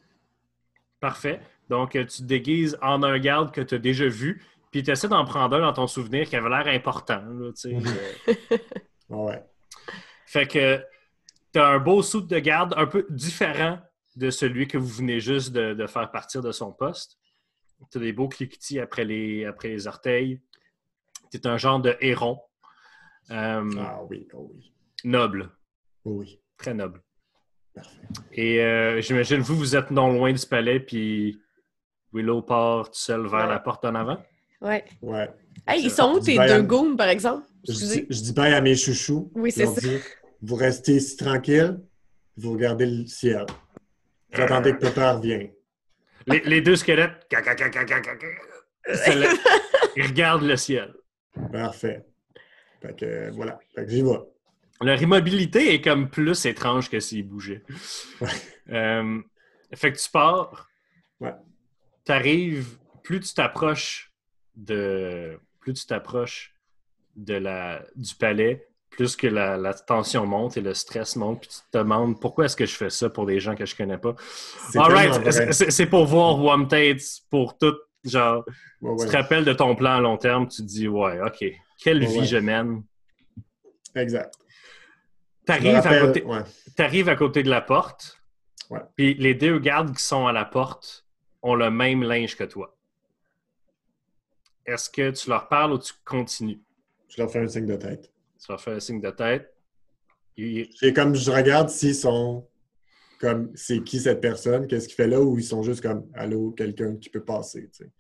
Parfait. 1.00 1.40
Donc, 1.70 1.92
tu 1.92 2.06
te 2.06 2.24
déguises 2.24 2.78
en 2.82 3.04
un 3.04 3.20
garde 3.20 3.52
que 3.52 3.62
tu 3.62 3.76
as 3.76 3.80
déjà 3.80 4.08
vu, 4.08 4.44
puis 4.72 4.84
tu 4.84 4.92
essaies 4.92 5.08
d'en 5.08 5.26
prendre 5.26 5.56
un 5.58 5.62
dans 5.62 5.74
ton 5.74 5.88
souvenir 5.88 6.28
qui 6.28 6.36
avait 6.36 6.50
l'air 6.50 6.68
important. 6.68 7.22
là. 7.26 7.52
Euh, 7.66 7.80
Ouais. 9.10 9.44
fait 10.26 10.48
que 10.48 10.84
tu 11.54 11.60
as 11.60 11.68
un 11.68 11.80
beau 11.80 12.02
soute 12.02 12.28
de 12.28 12.40
garde 12.40 12.74
un 12.78 12.86
peu 12.88 13.06
différent 13.10 13.80
de 14.18 14.30
celui 14.32 14.68
que 14.68 14.78
vous 14.78 14.88
venez 14.88 15.20
juste 15.20 15.52
de, 15.54 15.74
de 15.74 15.88
faire 15.88 16.10
partir 16.12 16.42
de 16.42 16.52
son 16.52 16.72
poste. 16.74 17.18
Tu 17.92 17.98
as 18.00 18.02
des 18.02 18.14
beaux 18.14 18.28
cliquetis 18.28 18.80
après 18.80 19.06
les, 19.06 19.46
après 19.46 19.70
les 19.70 19.86
orteils. 19.88 20.42
Tu 21.32 21.38
es 21.38 21.48
un 21.48 21.58
genre 21.58 21.80
de 21.80 21.96
héron. 22.02 22.40
Euh, 23.30 23.70
Ah 23.80 24.00
oui, 24.10 24.28
oh 24.34 24.52
oui. 24.56 24.74
Noble. 25.04 25.52
Oui. 26.04 26.40
Très 26.58 26.74
noble. 26.74 27.04
Parfait. 27.76 27.98
Et 28.32 28.62
euh, 28.64 29.00
j'imagine, 29.02 29.42
vous, 29.42 29.56
vous 29.56 29.76
êtes 29.76 29.92
non 29.92 30.12
loin 30.12 30.34
du 30.34 30.46
palais, 30.48 30.80
puis 30.80 31.40
Willow 32.14 32.42
part 32.42 32.86
tout 32.90 32.98
seul 33.00 33.28
vers 33.28 33.42
Ouais. 33.44 33.48
la 33.50 33.60
porte 33.60 33.86
en 33.86 33.94
avant? 33.94 34.18
Ouais. 34.62 34.84
Ouais. 35.04 35.30
Hey, 35.68 35.84
ils 35.84 35.92
sont 35.92 36.14
où 36.14 36.20
tes 36.20 36.38
deux 36.48 36.64
goons, 36.64 36.96
par 36.96 37.10
exemple? 37.10 37.46
Je 37.68 37.74
dis, 37.74 38.06
je 38.10 38.22
dis 38.22 38.34
bye 38.34 38.54
à 38.54 38.62
mes 38.62 38.76
chouchous. 38.76 39.32
Oui, 39.36 39.52
c'est 39.52 39.68
ça. 39.68 39.82
vous 40.42 40.56
restez 40.56 40.96
ici 40.96 41.18
tranquille, 41.18 41.80
vous 42.38 42.54
regardez 42.54 42.86
le 42.88 43.06
ciel. 43.06 43.46
Vous 44.34 44.42
attendez 44.42 44.74
que 44.74 44.80
papa 44.80 45.14
revienne. 45.14 45.52
Les, 46.28 46.42
les 46.42 46.62
deux 46.62 46.76
squelettes, 46.76 47.28
caca, 47.30 47.56
caca, 47.56 47.86
caca, 47.86 48.02
caca, 48.02 48.28
se 48.86 49.18
lèvent. 49.18 49.40
ils 49.96 50.06
regardent 50.06 50.44
le 50.44 50.58
ciel. 50.58 50.94
Parfait. 51.52 52.06
Fait 52.82 52.96
que 52.96 53.06
euh, 53.06 53.32
voilà. 53.32 53.60
Fait 53.74 53.86
que 53.86 53.90
j'y 53.90 54.02
vais. 54.02 54.20
Leur 54.82 55.02
immobilité 55.02 55.74
est 55.74 55.82
comme 55.82 56.10
plus 56.10 56.46
étrange 56.46 56.90
que 56.90 57.00
s'ils 57.00 57.28
bougeaient. 57.28 57.64
Ouais. 58.22 58.28
Euh, 58.70 59.22
fait 59.74 59.94
que 59.94 59.98
tu 59.98 60.10
pars. 60.10 60.70
Ouais. 61.20 61.34
Tu 62.06 62.12
arrives, 62.12 62.78
plus 63.04 63.20
tu 63.22 63.34
t'approches 63.34 64.12
de. 64.56 65.40
Plus 65.60 65.74
tu 65.74 65.86
t'approches 65.86 66.54
de 67.16 67.34
la, 67.34 67.84
du 67.96 68.14
palais, 68.16 68.67
plus 68.98 69.16
que 69.16 69.28
la, 69.28 69.58
la 69.58 69.74
tension 69.76 70.26
monte 70.26 70.58
et 70.58 70.62
le 70.62 70.74
stress 70.74 71.16
monte, 71.16 71.42
puis 71.42 71.50
tu 71.50 71.58
te 71.72 71.78
demandes 71.78 72.20
pourquoi 72.20 72.46
est-ce 72.46 72.56
que 72.56 72.66
je 72.66 72.76
fais 72.76 72.90
ça 72.90 73.10
pour 73.12 73.28
des 73.28 73.40
gens 73.40 73.56
que 73.56 73.66
je 73.66 73.76
connais 73.76 74.00
pas. 74.00 74.16
C'est 74.72 74.80
All 74.80 74.88
tellement 74.88 75.00
right, 75.14 75.22
vrai. 75.24 75.54
c'est- 75.54 75.86
pour 75.86 76.06
voir 76.06 76.44
One 76.44 76.68
Tate, 76.68 77.02
pour 77.30 77.58
tout. 77.58 77.76
Genre, 78.04 78.44
Ouais, 78.82 79.06
tu 79.06 79.12
te 79.12 79.18
rappelles 79.18 79.46
de 79.46 79.54
ton 79.54 79.76
plan 79.76 79.98
à 79.98 80.02
long 80.02 80.18
terme, 80.18 80.48
tu 80.48 80.62
te 80.64 80.68
dis, 80.68 80.88
ouais, 80.88 81.20
OK, 81.22 81.44
quelle 81.80 82.00
Ouais, 82.00 82.08
vie 82.08 82.26
je 82.26 82.38
mène? 82.38 82.84
Exact. 83.96 84.34
T'arrives 85.46 85.76
à 85.76 87.12
à 87.12 87.16
côté 87.16 87.44
de 87.44 87.50
la 87.50 87.62
porte, 87.62 88.18
puis 88.96 89.14
les 89.16 89.34
deux 89.36 89.60
gardes 89.60 89.96
qui 89.96 90.04
sont 90.04 90.26
à 90.28 90.32
la 90.34 90.46
porte 90.46 91.06
ont 91.44 91.56
le 91.56 91.70
même 91.70 92.02
linge 92.04 92.36
que 92.36 92.44
toi. 92.46 92.76
Est-ce 94.66 94.90
que 94.90 95.12
tu 95.12 95.30
leur 95.30 95.48
parles 95.48 95.74
ou 95.74 95.78
tu 95.80 95.94
continues? 96.04 96.60
Je 97.10 97.22
leur 97.22 97.32
fais 97.32 97.40
un 97.40 97.48
signe 97.48 97.66
de 97.68 97.76
tête. 97.78 98.12
Tu 98.40 98.52
leur 98.52 98.62
fais 98.62 98.72
un 98.72 98.80
signe 98.80 99.02
de 99.02 99.10
tête. 99.12 99.54
Et 100.38 100.94
comme 100.94 101.16
je 101.16 101.32
regarde 101.32 101.70
s'ils 101.70 101.96
sont 101.96 102.48
comme 103.20 103.52
c'est 103.56 103.84
qui 103.84 104.00
cette 104.00 104.22
personne, 104.22 104.68
qu'est-ce 104.68 104.88
qu'il 104.88 104.96
fait 104.96 105.08
là, 105.08 105.20
ou 105.20 105.38
ils 105.40 105.44
sont 105.44 105.64
juste 105.64 105.82
comme 105.82 106.08
Allô, 106.14 106.52
quelqu'un 106.52 106.96
qui 106.98 107.10
peut 107.10 107.24
passer. 107.24 107.70
tu 107.72 107.84
sais. 107.86 107.92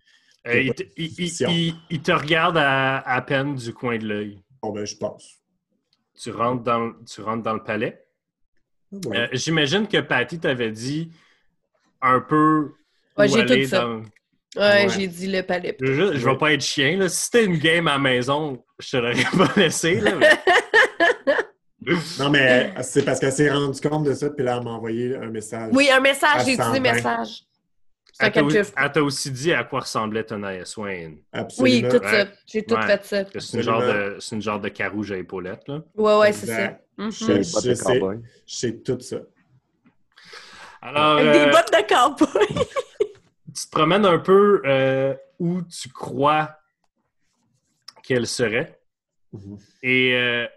euh, 0.47 0.61
il 0.61 0.73
te- 0.75 0.83
il- 0.95 1.75
il- 1.89 2.01
te 2.03 2.11
regarde 2.11 2.57
à, 2.57 2.99
à 2.99 3.21
peine 3.23 3.55
du 3.55 3.73
coin 3.73 3.97
de 3.97 4.05
l'œil. 4.07 4.43
Bon 4.61 4.71
ben 4.71 4.85
je 4.85 4.95
passe. 4.95 5.41
Tu 6.13 6.29
rentres 6.31 6.63
dans, 6.63 6.93
tu 7.03 7.21
rentres 7.21 7.43
dans 7.43 7.53
le 7.55 7.63
palais. 7.63 8.05
Ouais. 8.91 9.17
Euh, 9.17 9.27
J'imagine 9.33 9.88
que 9.88 9.99
Patty 9.99 10.39
t'avait 10.39 10.71
dit 10.71 11.11
un 12.01 12.21
peu 12.21 12.73
Ouais, 13.17 13.27
j'ai 13.27 13.45
tout 13.63 13.67
ça. 13.69 13.81
dans- 13.81 14.03
Ouais, 14.55 14.61
Ouais. 14.61 14.89
j'ai 14.89 15.07
dit 15.07 15.27
le 15.27 15.43
palais. 15.43 15.75
Je, 15.81 15.93
je- 15.93 16.17
je 16.17 16.25
vais 16.29 16.37
pas 16.37 16.53
être 16.53 16.61
chien. 16.63 16.97
Là. 16.97 17.09
Si 17.09 17.25
c'était 17.25 17.45
une 17.45 17.57
game 17.57 17.87
à 17.87 17.93
la 17.93 17.99
maison, 17.99 18.63
je 18.79 18.89
te 18.91 18.97
l'aurais 18.97 19.13
pas 19.37 19.59
laissé. 19.59 19.99
Là, 19.99 20.11
mais- 20.15 20.29
Non, 22.19 22.29
mais 22.29 22.73
c'est 22.81 23.03
parce 23.05 23.19
qu'elle 23.19 23.31
s'est 23.31 23.49
rendue 23.49 23.79
compte 23.79 24.03
de 24.05 24.13
ça, 24.13 24.29
puis 24.29 24.43
là, 24.43 24.57
elle 24.57 24.63
m'a 24.65 24.71
envoyé 24.71 25.15
un 25.15 25.29
message. 25.29 25.69
Oui, 25.73 25.89
un 25.89 26.01
message, 26.01 26.41
j'ai 26.45 26.57
dit 26.57 26.63
120. 26.63 26.79
message. 26.81 27.43
Elle 28.19 28.91
t'a 28.91 29.03
aussi 29.03 29.29
dit 29.31 29.53
à 29.53 29.63
quoi 29.63 29.81
ressemblait 29.81 30.23
Tonaia 30.23 30.65
Swain. 30.65 31.11
Oui, 31.11 31.15
Absolument. 31.31 31.89
tout 31.89 31.99
ça. 32.03 32.25
J'ai 32.47 32.63
tout 32.65 32.75
Ouais. 32.75 32.87
fait 32.87 33.05
ça. 33.05 33.23
C'est 33.39 33.57
une, 33.57 33.63
genre 33.63 33.81
de- 33.81 34.17
c'est 34.19 34.35
une 34.35 34.41
genre 34.41 34.59
de 34.59 34.69
carouge 34.69 35.11
à 35.11 35.17
épaulettes. 35.17 35.67
Là. 35.67 35.81
Ouais, 35.95 36.17
ouais, 36.17 36.33
c'est 36.33 36.47
ça. 36.47 36.53
Exact. 36.53 36.83
Mhm. 36.97 37.11
Je- 37.11 37.25
Des 37.25 37.33
bottes 37.33 37.63
de 37.63 37.69
je 37.69 37.73
sais. 37.75 37.99
cowboy. 37.99 38.17
Je 38.47 38.55
sais 38.55 38.73
tout 38.79 38.99
ça. 38.99 39.17
Alors, 40.81 41.17
Avec 41.19 41.27
euh, 41.35 41.45
des 41.45 41.51
bottes 41.51 41.71
de 41.71 41.87
cowboy. 41.87 42.65
tu 43.58 43.66
te 43.66 43.72
promènes 43.72 44.05
un 44.05 44.20
peu 44.20 44.62
euh, 44.66 45.16
où 45.39 45.64
tu 45.64 45.89
crois 45.89 46.60
qu'elle 48.03 48.28
serait. 48.28 48.80
Mhm. 49.34 49.58
Et 49.82 50.16
euh, 50.16 50.47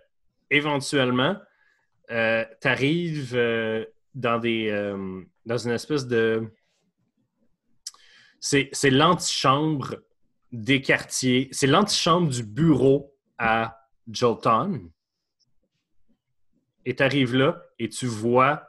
éventuellement, 0.50 1.36
tu 2.08 2.68
arrives 2.68 3.34
dans 4.14 4.38
des 4.38 4.68
euh, 4.70 5.22
dans 5.46 5.56
une 5.56 5.70
espèce 5.70 6.06
de. 6.06 6.52
C'est 8.38 8.68
c'est 8.72 8.90
l'antichambre 8.90 9.96
des 10.52 10.82
quartiers. 10.82 11.48
C'est 11.52 11.66
l'antichambre 11.66 12.28
du 12.28 12.42
bureau 12.42 13.16
à 13.38 13.88
Jolton. 14.10 14.90
Et 16.84 16.96
tu 16.96 17.02
arrives 17.02 17.34
là 17.34 17.62
et 17.78 17.88
tu 17.88 18.06
vois 18.06 18.68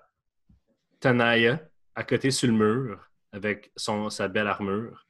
Tanaya 0.99 1.61
à 1.95 2.03
côté 2.03 2.31
sur 2.31 2.47
le 2.47 2.53
mur 2.53 3.10
avec 3.31 3.71
son, 3.75 4.09
sa 4.09 4.27
belle 4.27 4.47
armure 4.47 5.07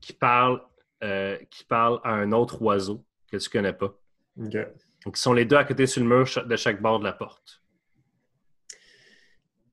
qui 0.00 0.12
parle, 0.12 0.60
euh, 1.04 1.36
qui 1.50 1.64
parle 1.64 2.00
à 2.04 2.10
un 2.12 2.32
autre 2.32 2.60
oiseau 2.62 3.04
que 3.30 3.36
tu 3.36 3.48
connais 3.50 3.72
pas. 3.72 3.94
OK. 4.40 4.56
Donc, 5.04 5.16
ils 5.16 5.20
sont 5.20 5.32
les 5.32 5.44
deux 5.44 5.56
à 5.56 5.64
côté 5.64 5.86
sur 5.86 6.02
le 6.02 6.08
mur 6.08 6.26
de 6.46 6.56
chaque 6.56 6.80
bord 6.82 6.98
de 6.98 7.04
la 7.04 7.12
porte. 7.12 7.62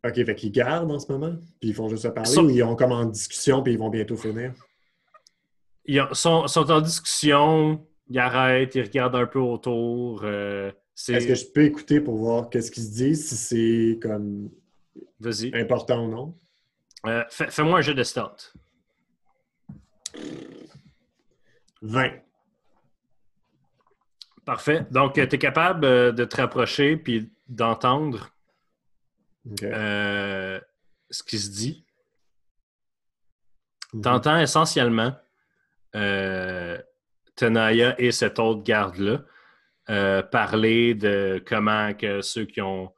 OK, 0.07 0.24
fait 0.24 0.36
qu'ils 0.36 0.51
gardent 0.51 0.91
en 0.91 0.99
ce 0.99 1.11
moment, 1.11 1.36
puis 1.59 1.70
ils 1.70 1.74
font 1.74 1.89
juste 1.89 2.03
se 2.03 2.07
parler, 2.09 2.30
Ça- 2.30 2.43
ou 2.43 2.49
ils 2.49 2.61
ont 2.63 2.76
comme 2.76 2.91
en 2.91 3.05
discussion, 3.05 3.63
puis 3.63 3.74
ils 3.74 3.80
vont 3.80 3.89
bientôt 3.89 4.16
finir? 4.16 4.53
Ils 5.86 5.99
ont- 6.01 6.13
sont, 6.13 6.47
sont 6.47 6.70
en 6.72 6.82
discussion, 6.82 7.88
ils 8.09 8.20
arrêtent, 8.20 8.76
ils 8.76 8.84
regardent 8.84 9.16
un 9.16 9.26
peu 9.26 9.39
autour. 9.39 10.22
euh. 10.24 10.72
Est-ce 11.09 11.28
que 11.28 11.36
je 11.36 11.45
peux 11.47 11.63
écouter 11.63 11.99
pour 11.99 12.16
voir 12.18 12.49
qu'est-ce 12.49 12.70
qu'ils 12.72 12.84
se 12.84 12.91
disent, 12.91 13.28
si 13.30 13.36
c'est 13.36 13.99
comme 13.99 14.49
Vas-y. 15.20 15.51
important 15.59 16.05
ou 16.05 16.09
non? 16.11 16.38
Euh, 17.07 17.23
fais- 17.29 17.51
Fais-moi 17.51 17.79
un 17.79 17.81
jeu 17.81 17.93
de 17.93 18.03
stealth. 18.03 18.53
20. 21.81 22.11
Parfait. 24.45 24.85
Donc, 24.91 25.13
tu 25.13 25.21
es 25.21 25.27
capable 25.39 25.85
euh, 25.85 26.11
de 26.11 26.23
te 26.25 26.37
rapprocher 26.37 26.97
puis 26.97 27.31
d'entendre 27.47 28.29
euh, 29.63 30.59
ce 31.09 31.23
qui 31.23 31.37
se 31.39 31.49
dit. 31.51 31.85
Mhm. 33.93 34.01
T'entends 34.01 34.39
essentiellement 34.39 35.15
euh, 35.95 36.81
Tenaya 37.35 37.95
et 37.99 38.11
cet 38.11 38.39
autre 38.39 38.63
garde-là 38.63 39.21
euh, 39.89 40.23
parler 40.23 40.95
de 40.95 41.43
comment 41.45 41.93
que 41.93 42.21
ceux 42.21 42.45
qui 42.45 42.61
ont 42.61 42.93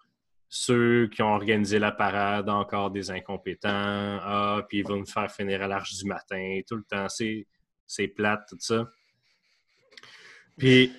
ceux 0.49 1.07
qui 1.07 1.21
ont 1.21 1.33
organisé 1.33 1.79
la 1.79 1.91
parade 1.91 2.49
encore 2.49 2.91
des 2.91 3.11
incompétents, 3.11 3.69
ah, 3.69 4.61
puis 4.67 4.79
ils 4.79 4.87
vont 4.87 4.97
nous 4.97 5.05
faire 5.05 5.31
finir 5.31 5.61
à 5.61 5.67
l'arche 5.67 5.93
du 5.95 6.05
matin, 6.05 6.61
tout 6.67 6.75
le 6.75 6.83
temps, 6.83 7.07
c'est, 7.09 8.07
plate, 8.09 8.47
tout 8.49 8.57
ça. 8.59 8.89
Puis, 10.57 10.93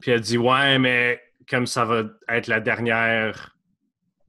puis 0.00 0.10
elle 0.10 0.20
dit 0.20 0.38
Ouais, 0.38 0.78
mais 0.78 1.22
comme 1.48 1.66
ça 1.66 1.84
va 1.84 2.04
être 2.28 2.46
la 2.46 2.60
dernière 2.60 3.52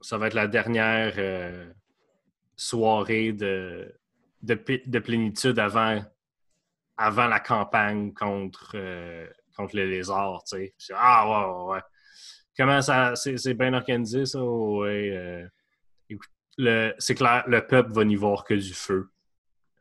ça 0.03 0.17
va 0.17 0.27
être 0.27 0.33
la 0.33 0.47
dernière 0.47 1.13
euh, 1.17 1.71
soirée 2.55 3.31
de, 3.31 3.97
de, 4.41 4.59
de 4.85 4.99
plénitude 4.99 5.57
avant, 5.57 6.03
avant 6.97 7.27
la 7.27 7.39
campagne 7.39 8.13
contre, 8.13 8.73
euh, 8.75 9.27
contre 9.55 9.77
les 9.77 9.87
lézards, 9.87 10.43
tu 10.43 10.73
sais. 10.77 10.93
Ah, 10.93 11.25
ouais, 11.27 11.53
ouais, 11.53 11.73
ouais. 11.75 11.81
Comment 12.57 12.81
ça... 12.81 13.15
C'est 13.15 13.53
bien 13.53 13.73
organisé, 13.73 14.25
ça? 14.25 14.43
Ouais. 14.43 15.09
euh, 15.11 15.47
écoute, 16.09 16.29
le- 16.57 16.93
c'est 16.99 17.15
clair, 17.15 17.43
le 17.47 17.65
peuple 17.65 17.91
va 17.93 18.05
n'y 18.05 18.15
voir 18.15 18.43
que 18.43 18.53
du 18.53 18.73
feu. 18.73 19.09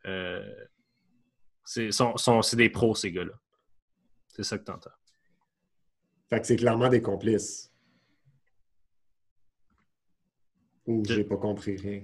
Euh, 0.06 0.42
c'est 1.64 1.92
sont- 1.92 2.16
sont- 2.16 2.42
c'est 2.42 2.56
des 2.56 2.70
pros, 2.70 2.94
ces 2.94 3.12
gars-là. 3.12 3.34
C'est 4.28 4.42
ça 4.42 4.58
que 4.58 4.64
t'entends. 4.64 4.90
Fait 6.30 6.40
que 6.40 6.46
c'est 6.46 6.56
clairement 6.56 6.88
des 6.88 7.02
complices. 7.02 7.70
Ou 10.86 11.02
Je- 11.06 11.14
j'ai 11.14 11.24
pas 11.24 11.36
compris 11.36 11.76
rien. 11.76 12.02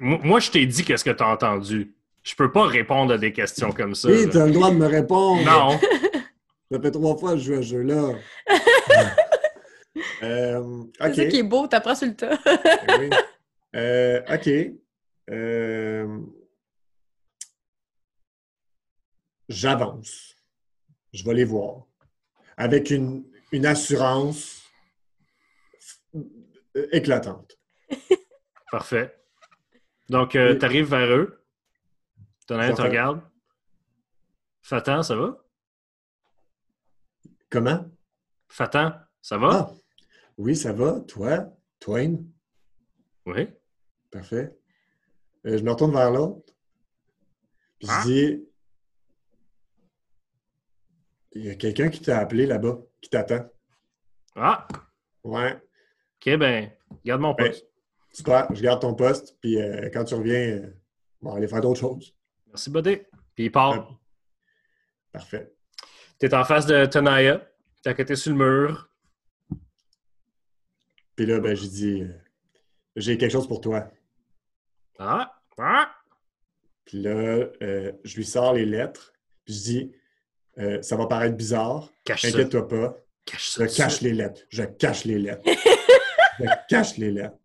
Moi, 0.00 0.40
je 0.40 0.50
t'ai 0.50 0.66
dit 0.66 0.82
qu'est-ce 0.84 1.04
que 1.04 1.10
t'as 1.10 1.30
entendu. 1.32 1.94
Je 2.24 2.34
peux 2.34 2.50
pas 2.50 2.66
répondre 2.66 3.12
à 3.12 3.18
des 3.18 3.32
questions 3.32 3.70
comme 3.70 3.94
ça. 3.94 4.08
Oui, 4.08 4.28
t'as 4.32 4.46
le 4.46 4.52
droit 4.52 4.70
de 4.72 4.76
me 4.76 4.86
répondre. 4.86 5.44
Non. 5.44 5.78
Ça 6.70 6.80
fait 6.80 6.90
trois 6.90 7.16
fois 7.16 7.32
que 7.32 7.38
je 7.38 7.44
joue 7.44 7.54
à 7.58 7.62
ce 7.62 7.68
jeu-là. 7.68 8.14
Euh, 10.22 10.84
C'est 11.00 11.14
ça 11.14 11.24
qui 11.26 11.38
est 11.38 11.42
beau, 11.42 11.66
t'apprends 11.66 11.94
sur 11.94 12.06
le 12.06 12.14
tas. 12.14 12.38
Oui. 12.98 13.08
Euh, 13.74 14.20
OK. 14.30 14.48
Euh, 15.30 16.18
J'avance. 19.48 20.34
Je 21.12 21.24
vais 21.24 21.34
les 21.34 21.44
voir. 21.44 21.84
Avec 22.56 22.90
une, 22.90 23.24
une 23.52 23.64
assurance 23.66 24.62
éclatante. 26.92 27.56
Parfait. 28.70 29.14
Donc, 30.08 30.36
euh, 30.36 30.58
tu 30.58 30.64
arrives 30.64 30.90
vers 30.90 31.10
eux. 31.16 31.42
T'en 32.46 32.58
as 32.58 32.64
un, 32.64 32.66
Je 32.68 32.70
tu 32.72 32.76
fais- 32.82 32.88
regardes. 32.88 33.22
Fatan, 34.62 35.02
ça 35.02 35.16
va? 35.16 35.42
Comment? 37.56 37.86
Fatan, 38.48 38.92
ça 39.22 39.38
va? 39.38 39.48
Ah, 39.50 39.70
oui, 40.36 40.54
ça 40.54 40.74
va. 40.74 41.00
Toi? 41.08 41.48
Twain? 41.80 42.16
Oui. 43.24 43.48
Parfait. 44.10 44.54
Euh, 45.46 45.56
je 45.56 45.62
me 45.64 45.70
retourne 45.70 45.92
vers 45.92 46.10
l'autre. 46.10 46.52
Puis 47.78 47.88
Ah. 47.90 48.02
je 48.04 48.08
dis 48.08 48.48
Il 51.32 51.44
y 51.46 51.50
a 51.50 51.54
quelqu'un 51.54 51.88
qui 51.88 52.02
t'a 52.02 52.18
appelé 52.18 52.44
là-bas, 52.44 52.78
qui 53.00 53.08
t'attend. 53.08 53.48
Ah, 54.34 54.68
Ouais. 55.24 55.54
ok, 55.54 56.36
ben, 56.36 56.70
garde 57.06 57.22
mon 57.22 57.32
Ben, 57.32 57.46
poste. 57.48 57.66
super, 58.12 58.54
je 58.54 58.60
garde 58.62 58.82
ton 58.82 58.94
poste, 58.94 59.38
puis 59.40 59.58
euh, 59.58 59.88
quand 59.94 60.04
tu 60.04 60.14
reviens, 60.14 60.58
euh, 60.58 60.74
on 61.22 61.30
va 61.30 61.36
aller 61.38 61.48
faire 61.48 61.62
d'autres 61.62 61.80
choses. 61.80 62.14
Merci, 62.48 62.68
buddy. 62.70 62.96
Puis 63.34 63.44
il 63.46 63.50
part. 63.50 63.98
Parfait. 65.10 65.55
T'es 66.18 66.32
en 66.34 66.44
face 66.44 66.66
de 66.66 66.86
Tanaya. 66.86 67.46
T'es 67.82 67.90
à 67.90 67.94
côté 67.94 68.16
sur 68.16 68.32
le 68.32 68.38
mur. 68.38 68.90
Puis 71.14 71.26
là, 71.26 71.40
ben, 71.40 71.54
j'ai 71.54 71.68
dit 71.68 72.02
euh, 72.02 72.08
J'ai 72.96 73.18
quelque 73.18 73.32
chose 73.32 73.48
pour 73.48 73.60
toi. 73.60 73.88
Ah, 74.98 75.34
ah. 75.58 75.90
Puis 76.84 77.00
là, 77.02 77.10
euh, 77.62 77.92
je 78.04 78.16
lui 78.16 78.24
sors 78.24 78.54
les 78.54 78.64
lettres, 78.64 79.12
puis 79.44 79.54
je 79.54 79.60
dis 79.62 79.92
Euh, 80.58 80.80
Ça 80.82 80.96
va 80.96 81.06
paraître 81.06 81.36
bizarre, 81.36 81.90
Cache 82.04 82.22
ça. 82.22 82.28
inquiète-toi 82.28 82.68
pas. 82.68 82.96
Cache 83.24 83.56
Je 83.58 83.66
ça. 83.66 83.84
cache 83.84 84.00
les 84.00 84.12
lettres. 84.12 84.42
Je 84.48 84.62
cache 84.62 85.04
les 85.04 85.18
lettres. 85.18 85.42
je 86.38 86.44
cache 86.68 86.96
les 86.96 87.10
lettres. 87.10 87.36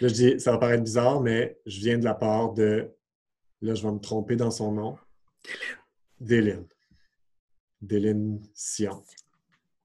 Là, 0.00 0.08
je 0.08 0.14
dis, 0.14 0.40
ça 0.40 0.50
va 0.52 0.58
paraître 0.58 0.82
bizarre, 0.82 1.20
mais 1.20 1.58
je 1.64 1.78
viens 1.80 1.96
de 1.98 2.04
la 2.04 2.14
part 2.14 2.52
de. 2.54 2.90
Là, 3.62 3.74
je 3.74 3.82
vais 3.82 3.92
me 3.92 3.98
tromper 4.00 4.34
dans 4.36 4.50
son 4.50 4.72
nom. 4.72 4.98
Déline. 6.20 6.66
Déline 7.80 8.42
Sion. 8.54 9.04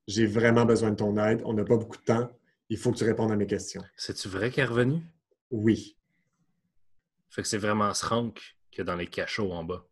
J'ai 0.07 0.25
vraiment 0.25 0.65
besoin 0.65 0.91
de 0.91 0.95
ton 0.95 1.17
aide. 1.17 1.41
On 1.45 1.53
n'a 1.53 1.63
pas 1.63 1.77
beaucoup 1.77 1.97
de 1.97 2.03
temps. 2.03 2.29
Il 2.69 2.77
faut 2.77 2.91
que 2.91 2.97
tu 2.97 3.03
répondes 3.03 3.31
à 3.31 3.35
mes 3.35 3.47
questions. 3.47 3.83
C'est-tu 3.95 4.27
vrai 4.27 4.49
qu'elle 4.49 4.65
est 4.65 4.67
revenue? 4.67 5.03
Oui. 5.51 5.97
Fait 7.29 7.41
que 7.41 7.47
c'est 7.47 7.57
vraiment 7.57 7.93
Srank 7.93 8.57
qu'il 8.71 8.79
y 8.79 8.81
a 8.81 8.85
dans 8.85 8.95
les 8.95 9.07
cachots 9.07 9.51
en 9.51 9.63
bas. 9.63 9.85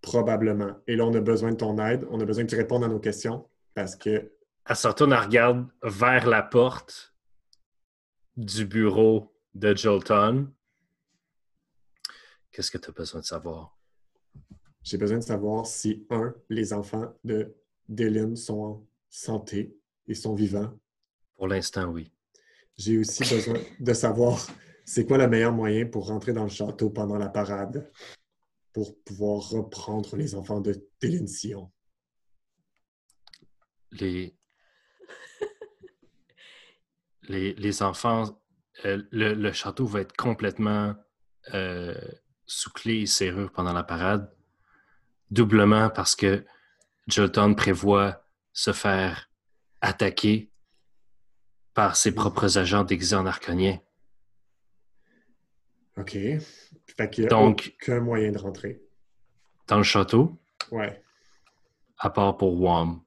Probablement. 0.00 0.76
Et 0.86 0.96
là, 0.96 1.04
on 1.04 1.14
a 1.14 1.20
besoin 1.20 1.52
de 1.52 1.56
ton 1.56 1.78
aide. 1.78 2.06
On 2.10 2.20
a 2.20 2.24
besoin 2.24 2.44
que 2.44 2.50
tu 2.50 2.56
répondes 2.56 2.84
à 2.84 2.88
nos 2.88 3.00
questions 3.00 3.48
parce 3.74 3.96
que 3.96 4.32
elle 4.66 4.76
se 4.76 4.86
retourne, 4.86 5.12
elle 5.12 5.20
regarde 5.20 5.66
vers 5.82 6.26
la 6.28 6.42
porte 6.42 7.14
du 8.36 8.64
bureau 8.64 9.34
de 9.54 9.76
Jolton. 9.76 10.52
Qu'est-ce 12.52 12.70
que 12.70 12.78
tu 12.78 12.90
as 12.90 12.92
besoin 12.92 13.20
de 13.20 13.26
savoir? 13.26 13.76
J'ai 14.82 14.96
besoin 14.96 15.18
de 15.18 15.24
savoir 15.24 15.66
si, 15.66 16.06
un, 16.10 16.34
les 16.48 16.72
enfants 16.72 17.14
de 17.24 17.54
Dylan 17.88 18.36
sont 18.36 18.60
en 18.60 18.86
santé 19.08 19.76
et 20.06 20.14
sont 20.14 20.34
vivants. 20.34 20.72
Pour 21.36 21.48
l'instant, 21.48 21.86
oui. 21.86 22.12
J'ai 22.76 22.98
aussi 22.98 23.22
besoin 23.22 23.58
de 23.78 23.92
savoir 23.92 24.46
c'est 24.84 25.06
quoi 25.06 25.18
le 25.18 25.28
meilleur 25.28 25.52
moyen 25.52 25.86
pour 25.86 26.06
rentrer 26.06 26.32
dans 26.32 26.44
le 26.44 26.50
château 26.50 26.90
pendant 26.90 27.18
la 27.18 27.28
parade 27.28 27.90
pour 28.72 28.98
pouvoir 29.02 29.50
reprendre 29.50 30.16
les 30.16 30.34
enfants 30.34 30.60
de 30.60 30.88
Dylan 31.00 31.26
Sion. 31.26 31.70
Les... 33.92 34.36
les, 37.28 37.54
les 37.54 37.82
enfants, 37.82 38.40
euh, 38.84 39.02
le, 39.10 39.34
le 39.34 39.52
château 39.52 39.86
va 39.86 40.00
être 40.00 40.16
complètement 40.16 40.94
euh, 41.54 41.94
sous 42.46 42.70
clé 42.70 43.00
et 43.00 43.06
serrure 43.06 43.52
pendant 43.52 43.72
la 43.72 43.82
parade, 43.82 44.32
doublement 45.30 45.90
parce 45.90 46.16
que 46.16 46.44
Jolton 47.06 47.54
prévoit 47.54 48.24
se 48.52 48.72
faire 48.72 49.30
attaquer 49.80 50.50
par 51.74 51.96
ses 51.96 52.12
propres 52.12 52.58
agents 52.58 52.84
déguisés 52.84 53.16
en. 53.16 53.82
OK. 55.96 56.12
Fait 56.12 57.10
qu'il 57.10 57.24
y 57.24 57.26
a 57.26 57.30
Donc- 57.30 57.74
aucun 57.82 58.00
moyen 58.00 58.32
de 58.32 58.38
rentrer. 58.38 58.82
Dans 59.68 59.76
le 59.78 59.82
château, 59.82 60.38
Ouais. 60.70 61.02
à 61.98 62.10
part 62.10 62.36
pour 62.36 62.60
Wam. 62.60 63.00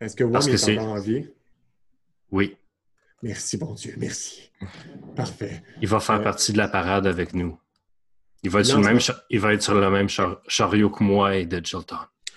Est-ce 0.00 0.14
que 0.16 0.24
Wam 0.24 0.32
Parce 0.34 0.46
est 0.48 0.78
encore 0.78 0.92
en 0.92 1.00
vie? 1.00 1.30
Oui, 2.30 2.56
Merci, 3.22 3.56
bon 3.56 3.72
Dieu, 3.72 3.94
merci. 3.96 4.50
Parfait. 5.16 5.62
il 5.80 5.88
va 5.88 5.98
faire 5.98 6.18
Ouais. 6.18 6.24
partie 6.24 6.52
de 6.52 6.58
la 6.58 6.68
parade 6.68 7.06
avec 7.06 7.32
nous. 7.32 7.58
Il 8.44 8.50
va 8.50 8.60
être, 8.60 8.66
sur 8.66 8.78
le 8.78 8.84
même, 8.84 9.00
cha- 9.00 9.24
il 9.30 9.40
va 9.40 9.52
être 9.54 9.62
sur 9.62 9.74
le 9.74 9.90
même 9.90 10.08
char- 10.08 10.40
chariot 10.46 10.90
que 10.90 11.02
moi 11.02 11.34
et 11.36 11.46
de 11.46 11.64
Jolton. 11.64 11.96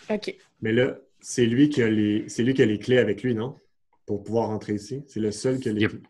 OK. 0.10 0.36
Mais 0.62 0.72
là, 0.72 0.98
c'est 1.20 1.46
lui 1.46 1.70
qui 1.70 1.84
a 1.84 1.90
les 1.90 2.28
c'est 2.30 2.44
lui 2.44 2.54
qui 2.54 2.64
a 2.64 2.66
les 2.66 2.80
clés 2.80 2.98
avec 2.98 3.22
lui, 3.24 3.36
non? 3.36 3.60
Pour 4.06 4.24
pouvoir 4.24 4.48
rentrer 4.48 4.74
ici? 4.76 5.04
C'est 5.08 5.20
le 5.20 5.32
seul 5.32 5.60
qui 5.60 5.70
a 5.70 5.74
les 5.74 5.82
Yep. 5.82 5.92
clés. 5.92 6.02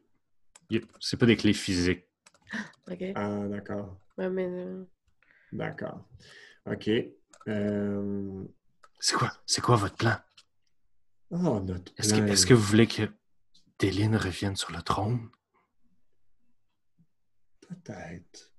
Il- 0.70 0.86
C'est 1.00 1.18
pas 1.18 1.26
des 1.26 1.36
clés 1.36 1.54
physiques. 1.54 2.06
OK. 2.92 3.04
Ah, 3.16 3.40
d'accord. 3.50 3.98
Ouais, 4.18 4.30
mais, 4.30 4.46
euh, 4.48 4.84
D'accord. 5.52 6.08
OK. 6.70 6.90
Euh... 7.48 8.44
C'est 9.00 9.16
quoi? 9.16 9.32
C'est 9.46 9.62
quoi 9.62 9.76
votre 9.78 9.96
plan? 9.96 10.16
Oh, 11.32 11.60
notre 11.62 11.92
Est-ce 11.98 12.14
que, 12.14 12.20
plan. 12.20 12.28
est-ce 12.28 12.46
que 12.46 12.54
vous 12.54 12.62
voulez 12.64 12.88
que 12.88 13.04
Déline 13.80 14.16
revienne 14.16 14.56
sur 14.56 14.72
le 14.72 14.82
trône? 14.82 15.30
Peut-être. 17.62 18.54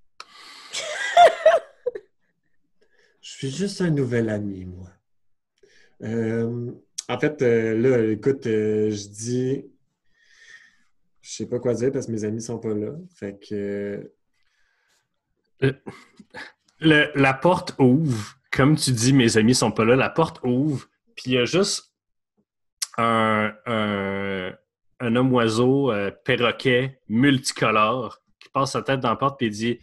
Je 3.28 3.34
suis 3.34 3.50
juste 3.50 3.82
un 3.82 3.90
nouvel 3.90 4.30
ami, 4.30 4.64
moi. 4.64 4.88
Euh, 6.02 6.72
en 7.10 7.18
fait, 7.20 7.42
euh, 7.42 7.76
là, 7.76 8.10
écoute, 8.10 8.46
euh, 8.46 8.90
je 8.90 9.08
dis... 9.08 9.66
Je 11.20 11.30
sais 11.30 11.46
pas 11.46 11.58
quoi 11.58 11.74
dire 11.74 11.92
parce 11.92 12.06
que 12.06 12.12
mes 12.12 12.24
amis 12.24 12.40
sont 12.40 12.58
pas 12.58 12.72
là. 12.72 12.92
Fait 13.14 13.38
que... 13.38 14.10
La 16.80 17.34
porte 17.34 17.74
ouvre. 17.78 18.38
Comme 18.50 18.76
tu 18.76 18.92
dis, 18.92 19.12
mes 19.12 19.36
amis 19.36 19.54
sont 19.54 19.72
pas 19.72 19.84
là. 19.84 19.94
La 19.94 20.08
porte 20.08 20.40
ouvre. 20.42 20.88
Puis 21.14 21.24
il 21.26 21.32
y 21.32 21.38
a 21.38 21.44
juste 21.44 21.92
un, 22.96 23.54
un, 23.66 25.16
homme 25.16 25.34
oiseau 25.34 25.92
perroquet 26.24 27.02
multicolore 27.08 28.22
qui 28.40 28.48
passe 28.48 28.72
sa 28.72 28.80
tête 28.80 29.00
dans 29.00 29.10
la 29.10 29.16
porte 29.16 29.42
et 29.42 29.50
dit 29.50 29.80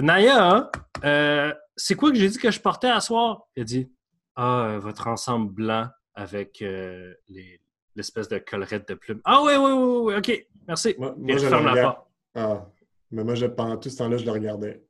Naya, 0.00 0.48
hein? 0.48 0.70
Euh, 1.04 1.52
c'est 1.76 1.94
quoi 1.94 2.10
que 2.10 2.16
j'ai 2.18 2.28
dit 2.28 2.38
que 2.38 2.50
je 2.50 2.60
portais 2.60 2.90
à 2.90 3.00
soir? 3.00 3.42
Il 3.56 3.62
a 3.62 3.64
dit 3.64 3.90
Ah, 4.36 4.66
euh, 4.66 4.78
votre 4.78 5.06
ensemble 5.08 5.52
blanc 5.52 5.88
avec 6.14 6.62
euh, 6.62 7.14
les- 7.28 7.60
l'espèce 7.94 8.28
de 8.28 8.38
collerette 8.38 8.88
de 8.88 8.94
plumes. 8.94 9.20
Ah 9.24 9.42
oui, 9.42 9.52
oui, 9.56 9.70
oui, 9.72 9.98
oui, 10.12 10.14
ok, 10.16 10.46
merci. 10.66 10.94
Moi, 10.98 11.14
je 11.18 11.46
ferme 11.48 11.64
la 11.66 11.70
regarde. 11.72 11.94
porte. 11.96 12.08
Ah, 12.34 12.66
mais 13.10 13.24
moi, 13.24 13.34
je, 13.34 13.46
pendant 13.46 13.76
tout 13.76 13.90
ce 13.90 13.96
temps-là, 13.98 14.16
je 14.16 14.24
le 14.24 14.30
regardais. 14.32 14.82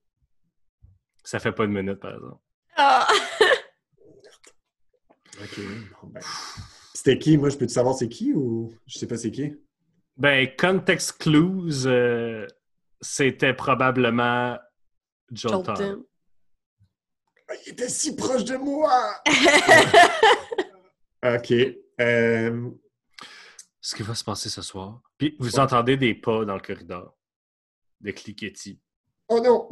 Ça 1.24 1.39
fait 1.41 1.53
pas 1.53 1.64
une 1.64 1.72
minute, 1.72 1.99
par 2.01 2.14
exemple. 2.14 2.39
Ah! 2.76 3.07
OK. 5.41 5.61
Bon, 6.03 6.09
ben. 6.09 6.20
C'était 6.95 7.18
qui? 7.18 7.37
Moi, 7.39 7.49
je 7.49 7.57
peux-tu 7.57 7.72
savoir 7.72 7.95
c'est 7.95 8.09
qui 8.09 8.33
ou 8.35 8.72
je 8.87 8.99
sais 8.99 9.07
pas 9.07 9.16
c'est 9.16 9.30
qui? 9.30 9.53
Ben, 10.16 10.49
context 10.59 11.18
clues, 11.18 11.87
euh, 11.87 12.47
c'était 13.01 13.55
probablement 13.55 14.59
Jolton. 15.33 16.05
Il 17.66 17.72
était 17.72 17.88
si 17.88 18.14
proche 18.16 18.44
de 18.44 18.57
moi! 18.57 19.14
OK. 21.24 21.53
Euh, 22.00 22.70
Ce 23.80 23.94
qui 23.94 24.03
va 24.03 24.14
se 24.14 24.24
passer 24.24 24.48
ce 24.48 24.62
soir. 24.62 25.00
Puis 25.18 25.36
vous 25.38 25.59
entendez 25.59 25.96
des 25.96 26.14
pas 26.14 26.44
dans 26.44 26.55
le 26.55 26.61
corridor. 26.61 27.16
Des 28.00 28.12
cliquetis. 28.14 28.80
Oh 29.28 29.40
non! 29.40 29.68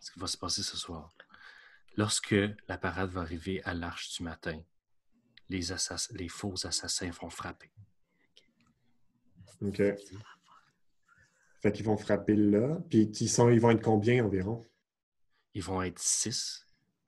Ce 0.00 0.10
qui 0.10 0.18
va 0.18 0.26
se 0.26 0.36
passer 0.36 0.62
ce 0.62 0.76
soir. 0.76 1.12
Lorsque 1.96 2.34
la 2.68 2.76
parade 2.78 3.10
va 3.10 3.20
arriver 3.22 3.62
à 3.64 3.72
l'arche 3.74 4.16
du 4.16 4.22
matin, 4.24 4.60
les, 5.48 5.72
assass- 5.72 6.12
les 6.12 6.28
faux 6.28 6.54
assassins 6.66 7.10
vont 7.10 7.30
frapper. 7.30 7.70
OK. 9.62 9.80
Fait 11.62 11.72
qu'ils 11.72 11.84
vont 11.86 11.96
frapper 11.96 12.34
là. 12.36 12.76
Puis 12.90 13.02
ils, 13.20 13.28
sont, 13.28 13.48
ils 13.48 13.60
vont 13.60 13.70
être 13.70 13.82
combien 13.82 14.24
environ? 14.24 14.66
Ils 15.54 15.62
vont 15.62 15.80
être 15.82 15.98
six. 15.98 16.63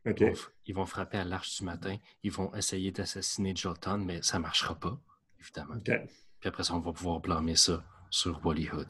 Ils 0.07 0.13
vont, 0.27 0.33
f- 0.33 0.49
ils 0.67 0.75
vont 0.75 0.87
frapper 0.87 1.19
à 1.19 1.25
l'arche 1.25 1.59
du 1.59 1.65
matin. 1.65 1.97
Ils 2.23 2.31
vont 2.31 2.55
essayer 2.55 2.93
d'assassiner 2.93 3.55
Jolton, 3.57 3.99
mais 3.99 4.23
ça 4.23 4.39
ne 4.39 4.43
marchera 4.43 4.75
pas, 4.77 4.97
évidemment. 5.41 5.75
Puis 5.81 6.49
après 6.49 6.63
ça, 6.65 6.75
on 6.75 6.79
va 6.81 6.93
pouvoir 6.93 7.21
blâmer 7.21 7.57
ça 7.57 7.83
sur 8.11 8.45
Wally 8.47 8.71
Hood. 8.71 8.89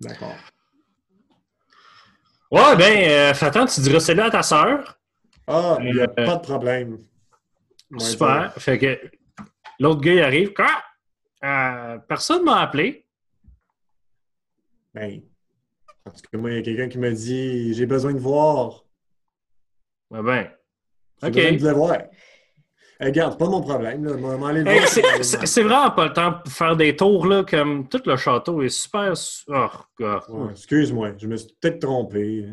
D'accord. 0.00 0.34
Ouais, 2.50 2.76
ben, 2.76 3.08
euh, 3.08 3.34
Fatan, 3.34 3.66
tu 3.66 3.80
diras 3.80 4.00
salut 4.00 4.20
à 4.20 4.30
ta 4.30 4.42
sœur. 4.42 4.98
Ah, 5.46 5.78
il 5.80 5.94
n'y 5.94 6.00
a 6.00 6.04
Euh, 6.04 6.26
pas 6.26 6.36
de 6.36 6.42
problème. 6.42 7.04
Super. 7.98 8.52
Fait 8.58 8.78
que 8.78 9.00
l'autre 9.78 10.00
gars, 10.00 10.12
il 10.14 10.22
arrive. 10.22 10.52
Quoi? 10.52 10.68
Euh, 11.44 11.98
personne 11.98 12.44
m'a 12.44 12.60
appelé. 12.60 13.06
Ben, 14.94 15.22
parce 16.04 16.22
que 16.22 16.36
moi, 16.36 16.50
il 16.50 16.56
y 16.56 16.58
a 16.58 16.62
quelqu'un 16.62 16.88
qui 16.88 16.98
m'a 16.98 17.10
dit 17.10 17.74
j'ai 17.74 17.86
besoin 17.86 18.12
de 18.12 18.18
voir. 18.18 18.84
Ouais, 20.10 20.22
ben. 20.22 20.50
J'ai 21.22 21.28
OK. 21.28 21.34
besoin 21.34 21.52
de 21.52 21.66
le 21.68 21.72
voir. 21.74 21.96
Eh, 23.00 23.04
regarde, 23.06 23.32
c'est 23.32 23.38
pas 23.38 23.48
mon 23.50 23.60
problème. 23.60 24.04
Là. 24.04 24.16
M'en- 24.16 24.38
m'en 24.38 24.46
aller 24.46 24.62
le 24.62 24.68
Hey, 24.70 24.78
voir. 24.78 24.88
c'est- 24.88 25.22
c'est 25.22 25.46
c'est 25.46 25.62
vraiment 25.62 25.90
pas 25.90 26.06
le 26.06 26.12
temps 26.12 26.34
pour 26.44 26.52
faire 26.52 26.76
des 26.76 26.94
tours, 26.94 27.26
là, 27.26 27.44
comme 27.44 27.88
tout 27.88 28.00
le 28.06 28.16
château 28.16 28.62
est 28.62 28.68
super. 28.68 29.16
su- 29.16 29.44
Oh, 29.48 29.68
God. 29.98 30.22
Ouais, 30.28 30.50
Excuse-moi, 30.52 31.12
je 31.18 31.26
me 31.26 31.36
suis 31.36 31.54
peut-être 31.60 31.80
trompé. 31.80 32.46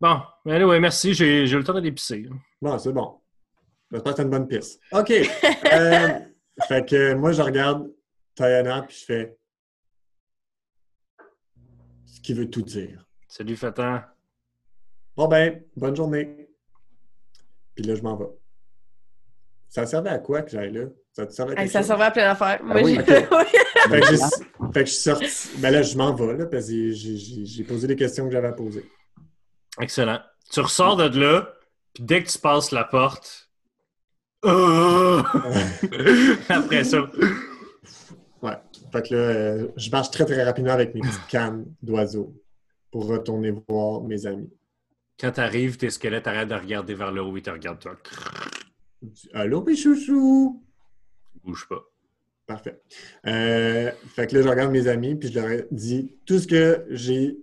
Bon, 0.00 0.20
mais 0.44 0.54
anyway, 0.54 0.78
merci, 0.80 1.12
j'ai 1.12 1.46
j'ai 1.46 1.54
eu 1.54 1.58
le 1.58 1.64
temps 1.64 1.74
d'aller 1.74 1.92
pisser. 1.92 2.26
Bon, 2.62 2.78
c'est 2.78 2.92
bon. 2.92 3.18
J'espère 3.90 4.12
que 4.12 4.16
c'est 4.18 4.22
une 4.22 4.30
bonne 4.30 4.46
piste. 4.48 4.80
OK. 4.92 5.12
Euh, 5.72 6.08
fait 6.66 6.88
que 6.88 7.14
moi, 7.14 7.32
je 7.32 7.42
regarde 7.42 7.90
Tayana 8.34 8.82
puis 8.82 8.96
je 9.00 9.04
fais 9.04 9.36
ce 12.18 12.22
qui 12.22 12.34
veut 12.34 12.50
tout 12.50 12.62
dire. 12.62 13.04
Salut, 13.28 13.56
Fatan. 13.56 14.00
Bon 15.16 15.28
ben, 15.28 15.62
bonne 15.76 15.94
journée. 15.94 16.48
Puis 17.76 17.84
là, 17.84 17.94
je 17.94 18.02
m'en 18.02 18.16
vais. 18.16 18.26
Ça 19.68 19.86
servait 19.86 20.10
à 20.10 20.18
quoi 20.18 20.42
que 20.42 20.50
j'aille 20.50 20.72
là? 20.72 20.86
Ça 21.12 21.26
te 21.26 21.32
servait 21.32 21.56
à 21.56 21.62
Hey, 21.62 21.68
ça 21.68 21.78
chose? 21.80 21.86
servait 21.88 22.04
à 22.04 22.10
plein 22.10 22.24
d'affaires. 22.28 22.62
Moi, 22.64 22.80
oui. 22.82 22.96
Fait 22.96 23.04
que, 24.00 24.06
j'ai- 24.06 24.16
fait 24.72 24.84
que 24.84 24.86
je 24.86 24.92
suis 24.92 25.02
sorti. 25.02 25.48
Ben 25.58 25.70
là, 25.70 25.82
je 25.82 25.96
m'en 25.96 26.12
vais, 26.14 26.36
là, 26.36 26.46
parce 26.46 26.66
que 26.68 26.90
j'ai 26.92 27.64
posé 27.64 27.86
les 27.86 27.96
questions 27.96 28.24
que 28.26 28.32
j'avais 28.32 28.48
à 28.48 28.52
poser. 28.52 28.88
Excellent. 29.80 30.20
Tu 30.50 30.60
ressors 30.60 30.96
de 30.96 31.18
là, 31.20 31.52
puis 31.94 32.02
dès 32.02 32.22
que 32.24 32.28
tu 32.30 32.38
passes 32.38 32.72
la 32.72 32.84
porte. 32.84 33.48
Oh! 34.42 35.20
Après 36.48 36.82
ça. 36.84 37.08
Fait 38.92 39.08
que 39.08 39.14
là, 39.14 39.20
euh, 39.20 39.68
je 39.76 39.90
marche 39.90 40.10
très, 40.10 40.24
très 40.24 40.42
rapidement 40.42 40.72
avec 40.72 40.94
mes 40.94 41.00
petites 41.00 41.26
cannes 41.28 41.66
d'oiseaux 41.82 42.34
pour 42.90 43.06
retourner 43.06 43.52
voir 43.68 44.02
mes 44.02 44.26
amis. 44.26 44.50
Quand 45.20 45.32
t'arrives, 45.32 45.76
tes 45.76 45.90
squelettes 45.90 46.26
arrêtent 46.26 46.48
de 46.48 46.54
regarder 46.54 46.94
vers 46.94 47.12
le 47.12 47.22
haut, 47.22 47.36
ils 47.36 47.42
te 47.42 47.50
regardent 47.50 47.80
toi. 47.80 47.96
Allô, 49.34 49.62
mes 49.62 49.76
chouchous! 49.76 50.62
Bouge 51.44 51.66
pas. 51.68 51.84
Parfait. 52.46 52.80
Euh, 53.26 53.90
fait 54.14 54.26
que 54.26 54.36
là, 54.36 54.42
je 54.42 54.48
regarde 54.48 54.72
mes 54.72 54.86
amis, 54.86 55.14
puis 55.14 55.30
je 55.30 55.38
leur 55.38 55.50
ai 55.50 55.66
dit 55.70 56.16
tout 56.24 56.38
ce 56.38 56.46
que 56.46 56.86
j'ai 56.88 57.36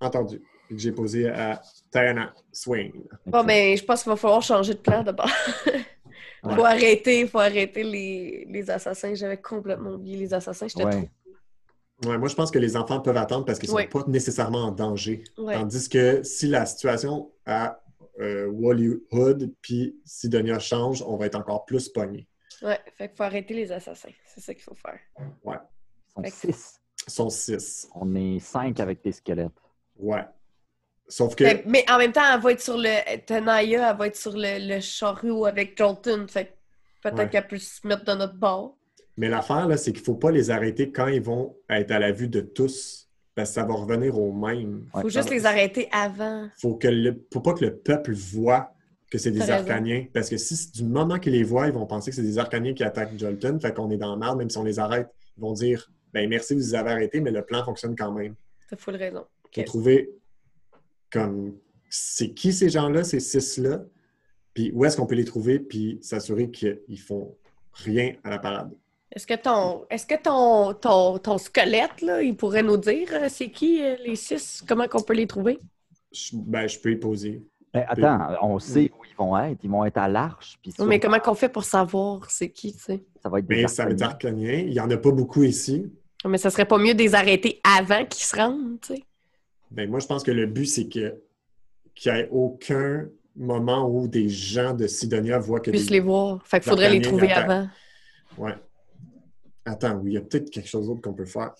entendu, 0.00 0.42
puis 0.66 0.76
que 0.76 0.82
j'ai 0.82 0.92
posé 0.92 1.28
à 1.28 1.60
Tayana 1.90 2.32
Swain. 2.52 2.90
Bon, 3.26 3.42
ben, 3.42 3.76
je 3.76 3.84
pense 3.84 4.02
qu'il 4.02 4.10
va 4.10 4.16
falloir 4.16 4.42
changer 4.42 4.74
de 4.74 4.78
plan 4.78 5.02
d'abord. 5.02 5.30
Faut 6.44 6.64
arrêter, 6.64 7.26
faut 7.26 7.38
arrêter 7.38 7.82
les, 7.82 8.44
les 8.48 8.70
assassins. 8.70 9.14
J'avais 9.14 9.40
complètement 9.40 9.90
oublié 9.92 10.16
les 10.16 10.34
assassins. 10.34 10.68
J'étais 10.68 10.84
Ouais. 10.84 10.90
trop. 12.02 12.10
Ouais, 12.10 12.18
moi, 12.18 12.28
je 12.28 12.34
pense 12.34 12.50
que 12.50 12.58
les 12.58 12.76
enfants 12.76 13.00
peuvent 13.00 13.16
attendre 13.16 13.44
parce 13.44 13.58
qu'ils 13.58 13.68
sont 13.68 13.76
Ouais. 13.76 13.88
pas 13.88 14.04
nécessairement 14.08 14.64
en 14.64 14.72
danger. 14.72 15.24
Ouais. 15.38 15.54
Tandis 15.54 15.88
que 15.88 16.22
si 16.22 16.48
la 16.48 16.66
situation 16.66 17.30
à 17.46 17.80
euh, 18.20 18.46
Wallyhood 18.48 19.52
puis 19.62 19.96
Sidonia 20.04 20.58
change, 20.58 21.02
on 21.06 21.16
va 21.16 21.26
être 21.26 21.34
encore 21.36 21.64
plus 21.64 21.88
pogné. 21.88 22.28
Ouais, 22.62 22.78
fait 22.96 23.08
qu'il 23.08 23.16
faut 23.16 23.22
arrêter 23.24 23.54
les 23.54 23.72
assassins. 23.72 24.10
C'est 24.26 24.40
ça 24.40 24.54
qu'il 24.54 24.62
faut 24.62 24.74
faire. 24.74 24.98
Ils 25.18 26.12
sont 26.14 26.22
Fait 26.22 26.30
six. 26.30 26.80
Ils 27.08 27.12
sont 27.12 27.30
six. 27.30 27.88
On 27.94 28.14
est 28.14 28.38
cinq 28.38 28.80
avec 28.80 29.02
des 29.02 29.12
squelettes. 29.12 29.50
Ouais. 29.96 30.24
Sauf 31.08 31.34
que. 31.34 31.44
Fait 31.44 31.62
mais 31.66 31.84
en 31.90 31.98
même 31.98 32.12
temps, 32.12 32.22
elle 32.34 32.40
va 32.40 32.52
être 32.52 32.60
sur 32.60 32.76
le. 32.78 33.18
Tanaya, 33.26 33.90
elle 33.90 33.96
va 33.96 34.06
être 34.06 34.16
sur 34.16 34.32
le, 34.34 34.74
le 34.74 34.80
chariot 34.80 35.44
avec 35.44 35.76
Jolton. 35.76 36.26
Fait 36.28 36.56
peut-être 37.02 37.18
Ouais. 37.18 37.28
qu'elle 37.28 37.46
peut 37.46 37.58
se 37.58 37.86
mettre 37.86 38.04
de 38.04 38.12
notre 38.18 38.34
bord. 38.34 38.76
Mais 39.16 39.28
l'affaire, 39.28 39.68
là, 39.68 39.76
c'est 39.76 39.92
qu'il 39.92 40.02
faut 40.02 40.14
pas 40.16 40.30
les 40.30 40.50
arrêter 40.50 40.90
quand 40.90 41.06
ils 41.08 41.22
vont 41.22 41.54
être 41.70 41.90
à 41.90 41.98
la 41.98 42.10
vue 42.12 42.28
de 42.28 42.40
tous. 42.40 43.08
Parce 43.34 43.50
que 43.50 43.54
ça 43.56 43.64
va 43.64 43.74
revenir 43.74 44.16
au 44.18 44.32
même. 44.32 44.86
Ouais. 44.94 45.02
Faut 45.02 45.08
juste 45.08 45.30
les 45.30 45.44
arrêter 45.44 45.88
avant. 45.92 46.48
Faut 46.56 46.76
que 46.76 46.86
le... 46.88 47.26
faut 47.32 47.40
pas 47.40 47.52
que 47.52 47.64
le 47.64 47.76
peuple 47.76 48.12
voit 48.12 48.72
que 49.10 49.18
c'est 49.18 49.32
des 49.32 49.40
raison. 49.40 49.52
Arcaniens. 49.54 50.06
Parce 50.14 50.30
que 50.30 50.36
si 50.36 50.70
du 50.72 50.84
moment 50.84 51.18
qu'ils 51.18 51.32
les 51.32 51.42
voient, 51.42 51.66
ils 51.66 51.72
vont 51.72 51.84
penser 51.86 52.10
que 52.10 52.16
c'est 52.16 52.22
des 52.22 52.38
Arcaniens 52.38 52.74
qui 52.74 52.84
attaquent 52.84 53.18
Jolton. 53.18 53.58
Fait 53.60 53.74
qu'on 53.74 53.90
est 53.90 53.96
dans 53.96 54.12
la 54.12 54.16
merde, 54.16 54.38
même 54.38 54.50
si 54.50 54.56
on 54.58 54.62
les 54.64 54.78
arrête. 54.78 55.08
Ils 55.36 55.40
vont 55.40 55.52
dire 55.52 55.90
ben 56.12 56.28
merci, 56.28 56.54
vous 56.54 56.60
les 56.60 56.74
avez 56.76 56.92
arrêtés, 56.92 57.20
mais 57.20 57.32
le 57.32 57.42
plan 57.42 57.64
fonctionne 57.64 57.96
quand 57.96 58.12
même. 58.12 58.34
T'as 58.70 58.76
full 58.76 58.94
raison. 58.94 59.26
faut 59.52 59.60
Ok. 59.60 59.64
trouver 59.66 60.10
comme 61.14 61.54
c'est 61.88 62.30
qui 62.34 62.52
ces 62.52 62.68
gens-là, 62.68 63.04
ces 63.04 63.20
six-là, 63.20 63.82
puis 64.52 64.70
où 64.74 64.84
est-ce 64.84 64.96
qu'on 64.96 65.06
peut 65.06 65.14
les 65.14 65.24
trouver, 65.24 65.58
puis 65.60 65.98
s'assurer 66.02 66.50
qu'ils 66.50 67.00
font 67.00 67.36
rien 67.72 68.14
à 68.24 68.30
la 68.30 68.38
parade? 68.38 68.70
Est-ce 69.12 69.26
que 69.26 69.34
ton, 69.34 69.84
est-ce 69.90 70.06
que 70.06 70.20
ton, 70.20 70.74
ton, 70.74 71.18
ton 71.18 71.38
squelette, 71.38 72.02
là, 72.02 72.20
il 72.22 72.36
pourrait 72.36 72.64
nous 72.64 72.76
dire 72.76 73.08
euh, 73.12 73.28
c'est 73.28 73.48
qui 73.50 73.80
euh, 73.82 73.94
les 74.04 74.16
six? 74.16 74.62
Comment 74.66 74.88
qu'on 74.88 75.02
peut 75.02 75.14
les 75.14 75.28
trouver? 75.28 75.58
Je, 76.12 76.30
ben, 76.34 76.66
je 76.68 76.78
peux 76.80 76.90
y 76.90 76.96
poser. 76.96 77.42
Ben, 77.72 77.84
attends, 77.88 78.36
on 78.42 78.58
sait 78.58 78.90
où 78.98 79.04
ils 79.04 79.16
vont 79.16 79.36
être. 79.38 79.58
Ils 79.62 79.70
vont 79.70 79.84
être 79.84 79.98
à 79.98 80.08
l'arche. 80.08 80.58
Puis 80.62 80.72
Oui, 80.80 80.86
mais 80.86 81.00
comment 81.00 81.20
qu'on 81.20 81.34
fait 81.34 81.48
pour 81.48 81.64
savoir 81.64 82.28
c'est 82.30 82.50
qui, 82.50 82.72
tu 82.72 82.80
sais? 82.80 83.04
ça 83.22 83.28
va 83.28 83.38
être 83.38 83.46
des 83.46 83.62
Mais 83.62 83.68
ça 83.68 83.84
va 83.84 83.92
être 83.92 84.02
Arcaniens. 84.02 84.46
arcanien. 84.48 84.64
Il 84.66 84.72
n'y 84.72 84.80
en 84.80 84.90
a 84.90 84.96
pas 84.96 85.12
beaucoup 85.12 85.44
ici. 85.44 85.86
Mais 86.26 86.38
ça 86.38 86.50
serait 86.50 86.64
pas 86.64 86.78
mieux 86.78 86.94
de 86.94 86.98
les 87.02 87.14
arrêter 87.14 87.60
avant 87.78 88.04
qu'ils 88.04 88.24
se 88.24 88.34
rendent, 88.34 88.80
tu 88.80 88.94
sais? 88.94 89.02
Ben, 89.70 89.88
moi, 89.90 89.98
je 90.00 90.06
pense 90.06 90.22
que 90.22 90.30
le 90.30 90.46
but, 90.46 90.66
c'est 90.66 90.88
que 90.88 91.20
qu'il 91.94 92.12
n'y 92.12 92.18
ait 92.18 92.28
aucun 92.30 93.08
moment 93.36 93.88
où 93.88 94.08
des 94.08 94.28
gens 94.28 94.74
de 94.74 94.86
Sidonia 94.86 95.38
voient 95.38 95.60
que 95.60 95.70
Puissent 95.70 95.90
les 95.90 96.00
voir. 96.00 96.44
Fait 96.46 96.60
qu'il 96.60 96.70
faudrait 96.70 96.90
les 96.90 97.00
trouver 97.00 97.32
avant. 97.32 97.68
Ouais. 98.36 98.54
Attends, 99.64 99.96
oui, 99.98 100.10
il 100.12 100.14
y 100.14 100.18
a 100.18 100.20
peut-être 100.20 100.50
quelque 100.50 100.68
chose 100.68 100.86
d'autre 100.88 101.00
qu'on 101.00 101.14
peut 101.14 101.24
faire. 101.24 101.54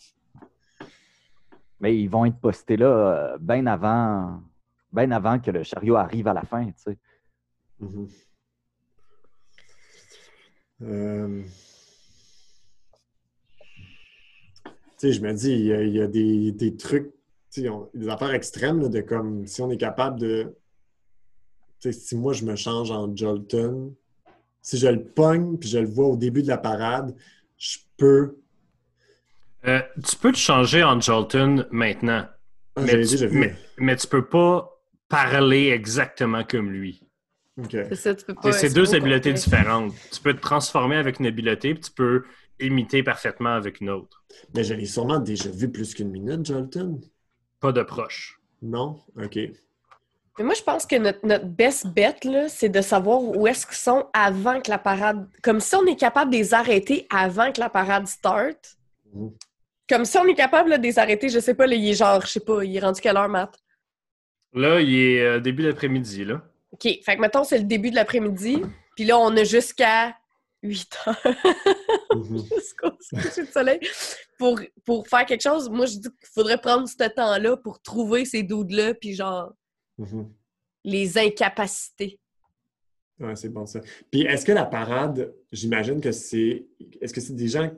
Mais 1.80 1.96
ils 1.98 2.08
vont 2.08 2.24
être 2.24 2.38
postés 2.38 2.76
là 2.76 3.36
bien 3.40 3.66
avant, 3.66 4.42
ben 4.92 5.10
avant 5.12 5.38
que 5.38 5.50
le 5.50 5.62
chariot 5.62 5.96
arrive 5.96 6.28
à 6.28 6.34
la 6.34 6.42
fin. 6.42 6.66
tu 6.66 6.72
sais. 6.76 6.98
Mhm. 7.80 8.08
Euh, 10.82 11.42
Tu 14.98 15.08
sais, 15.08 15.12
je 15.12 15.20
me 15.22 15.32
dis, 15.32 15.50
il 15.52 15.66
y 15.66 15.72
a, 15.72 15.82
il 15.82 15.94
y 15.94 16.00
a 16.00 16.06
des, 16.06 16.52
des 16.52 16.76
trucs, 16.76 17.12
on- 17.68 17.88
des 17.94 18.08
affaires 18.08 18.32
extrêmes, 18.34 18.80
là, 18.80 18.88
de 18.88 19.00
comme 19.00 19.46
si 19.46 19.62
on 19.62 19.70
est 19.70 19.76
capable 19.76 20.20
de. 20.20 20.54
Tu 21.80 21.92
sais, 21.92 21.98
si 21.98 22.16
moi 22.16 22.32
je 22.32 22.44
me 22.44 22.56
change 22.56 22.90
en 22.90 23.14
Jolton, 23.14 23.94
si 24.62 24.78
je 24.78 24.88
le 24.88 25.04
pogne 25.04 25.58
puis 25.58 25.68
je 25.68 25.78
le 25.78 25.86
vois 25.88 26.06
au 26.06 26.16
début 26.16 26.42
de 26.42 26.48
la 26.48 26.58
parade, 26.58 27.14
je 27.58 27.78
peux. 27.96 28.36
Euh, 29.66 29.80
tu 30.06 30.16
peux 30.16 30.32
te 30.32 30.36
changer 30.38 30.82
en 30.82 31.00
Jolton 31.00 31.66
maintenant, 31.70 32.26
Ah, 32.76 32.82
mais, 32.82 32.92
tu, 32.92 32.96
déjà 32.96 33.26
vu. 33.26 33.38
mais, 33.38 33.54
mais 33.78 33.96
tu 33.96 34.06
peux 34.06 34.24
pas 34.26 34.70
parler 35.08 35.68
exactement 35.68 36.44
comme 36.44 36.70
lui. 36.70 37.02
OK. 37.56 37.70
C'est 37.70 37.94
ça, 37.94 38.14
tu 38.14 38.24
peux 38.24 38.34
pas. 38.34 38.52
C'est 38.52 38.52
c'est 38.52 38.68
c'est 38.68 38.74
deux 38.74 38.94
habiletés 38.94 39.32
différentes. 39.32 39.94
Tu 40.12 40.20
peux 40.20 40.34
te 40.34 40.40
transformer 40.40 40.96
avec 40.96 41.18
une 41.20 41.26
habileté, 41.26 41.72
puis 41.74 41.82
tu 41.84 41.92
peux 41.92 42.24
imiter 42.60 43.02
parfaitement 43.02 43.54
avec 43.54 43.80
une 43.80 43.90
autre. 43.90 44.24
Mais 44.54 44.64
je 44.64 44.74
l'ai 44.74 44.86
sûrement 44.86 45.18
déjà 45.18 45.50
vu 45.50 45.70
plus 45.70 45.94
qu'une 45.94 46.10
minute, 46.10 46.44
Jolton. 46.44 47.00
Pas 47.64 47.72
de 47.72 47.82
proche. 47.82 48.38
Non? 48.60 49.00
OK. 49.16 49.36
Mais 49.36 50.44
moi, 50.44 50.52
je 50.52 50.62
pense 50.62 50.84
que 50.84 50.96
notre, 50.96 51.26
notre 51.26 51.46
best 51.46 51.86
bet, 51.86 52.14
là, 52.24 52.46
c'est 52.50 52.68
de 52.68 52.82
savoir 52.82 53.22
où 53.22 53.46
est-ce 53.46 53.66
qu'ils 53.66 53.78
sont 53.78 54.04
avant 54.12 54.60
que 54.60 54.70
la 54.70 54.76
parade. 54.76 55.26
Comme 55.42 55.60
si 55.60 55.74
on 55.74 55.86
est 55.86 55.96
capable 55.96 56.30
de 56.30 56.36
les 56.36 56.52
arrêter 56.52 57.06
avant 57.08 57.50
que 57.52 57.60
la 57.60 57.70
parade 57.70 58.06
start. 58.06 58.76
Mhm. 59.14 59.32
Comme 59.88 60.04
si 60.04 60.18
on 60.18 60.26
est 60.26 60.34
capable 60.34 60.68
là, 60.68 60.76
de 60.76 60.82
les 60.82 60.98
arrêter, 60.98 61.30
je 61.30 61.38
sais 61.38 61.54
pas, 61.54 61.66
là, 61.66 61.74
il 61.74 61.88
est 61.88 61.94
genre, 61.94 62.20
je 62.20 62.32
sais 62.32 62.40
pas, 62.40 62.62
il 62.62 62.76
est 62.76 62.80
rendu 62.80 63.00
quelle 63.00 63.16
heure, 63.16 63.30
Matt? 63.30 63.58
Là, 64.52 64.82
il 64.82 64.94
est 64.94 65.20
euh, 65.22 65.40
début 65.40 65.62
d'après-midi, 65.62 66.26
là. 66.26 66.42
OK, 66.70 66.82
fait 66.82 67.16
que 67.16 67.20
mettons, 67.22 67.44
c'est 67.44 67.56
le 67.56 67.64
début 67.64 67.88
de 67.88 67.96
l'après-midi, 67.96 68.60
puis 68.94 69.06
là, 69.06 69.18
on 69.18 69.34
a 69.38 69.44
jusqu'à 69.44 70.14
8 70.64 70.98
heures 71.06 71.34
jusqu'au 72.56 72.90
coucher 72.90 73.42
de 73.44 73.50
soleil 73.50 73.80
pour, 74.38 74.60
pour 74.84 75.06
faire 75.08 75.24
quelque 75.26 75.42
chose. 75.42 75.68
Moi, 75.70 75.86
je 75.86 75.94
dis 75.96 76.08
qu'il 76.08 76.28
faudrait 76.32 76.60
prendre 76.60 76.88
ce 76.88 76.96
temps-là 77.08 77.56
pour 77.56 77.80
trouver 77.82 78.24
ces 78.24 78.42
doudes-là, 78.42 78.94
puis 78.94 79.14
genre, 79.14 79.52
Mhm. 79.98 80.28
les 80.82 81.16
incapaciter. 81.18 82.18
Ouais, 83.20 83.36
c'est 83.36 83.48
bon 83.48 83.64
ça. 83.64 83.80
Puis 84.10 84.22
est-ce 84.22 84.44
que 84.44 84.50
la 84.50 84.64
parade, 84.66 85.32
j'imagine 85.52 86.00
que 86.00 86.10
c'est. 86.10 86.66
Est-ce 87.00 87.14
que 87.14 87.20
c'est 87.20 87.34
des 87.36 87.46
gens. 87.46 87.70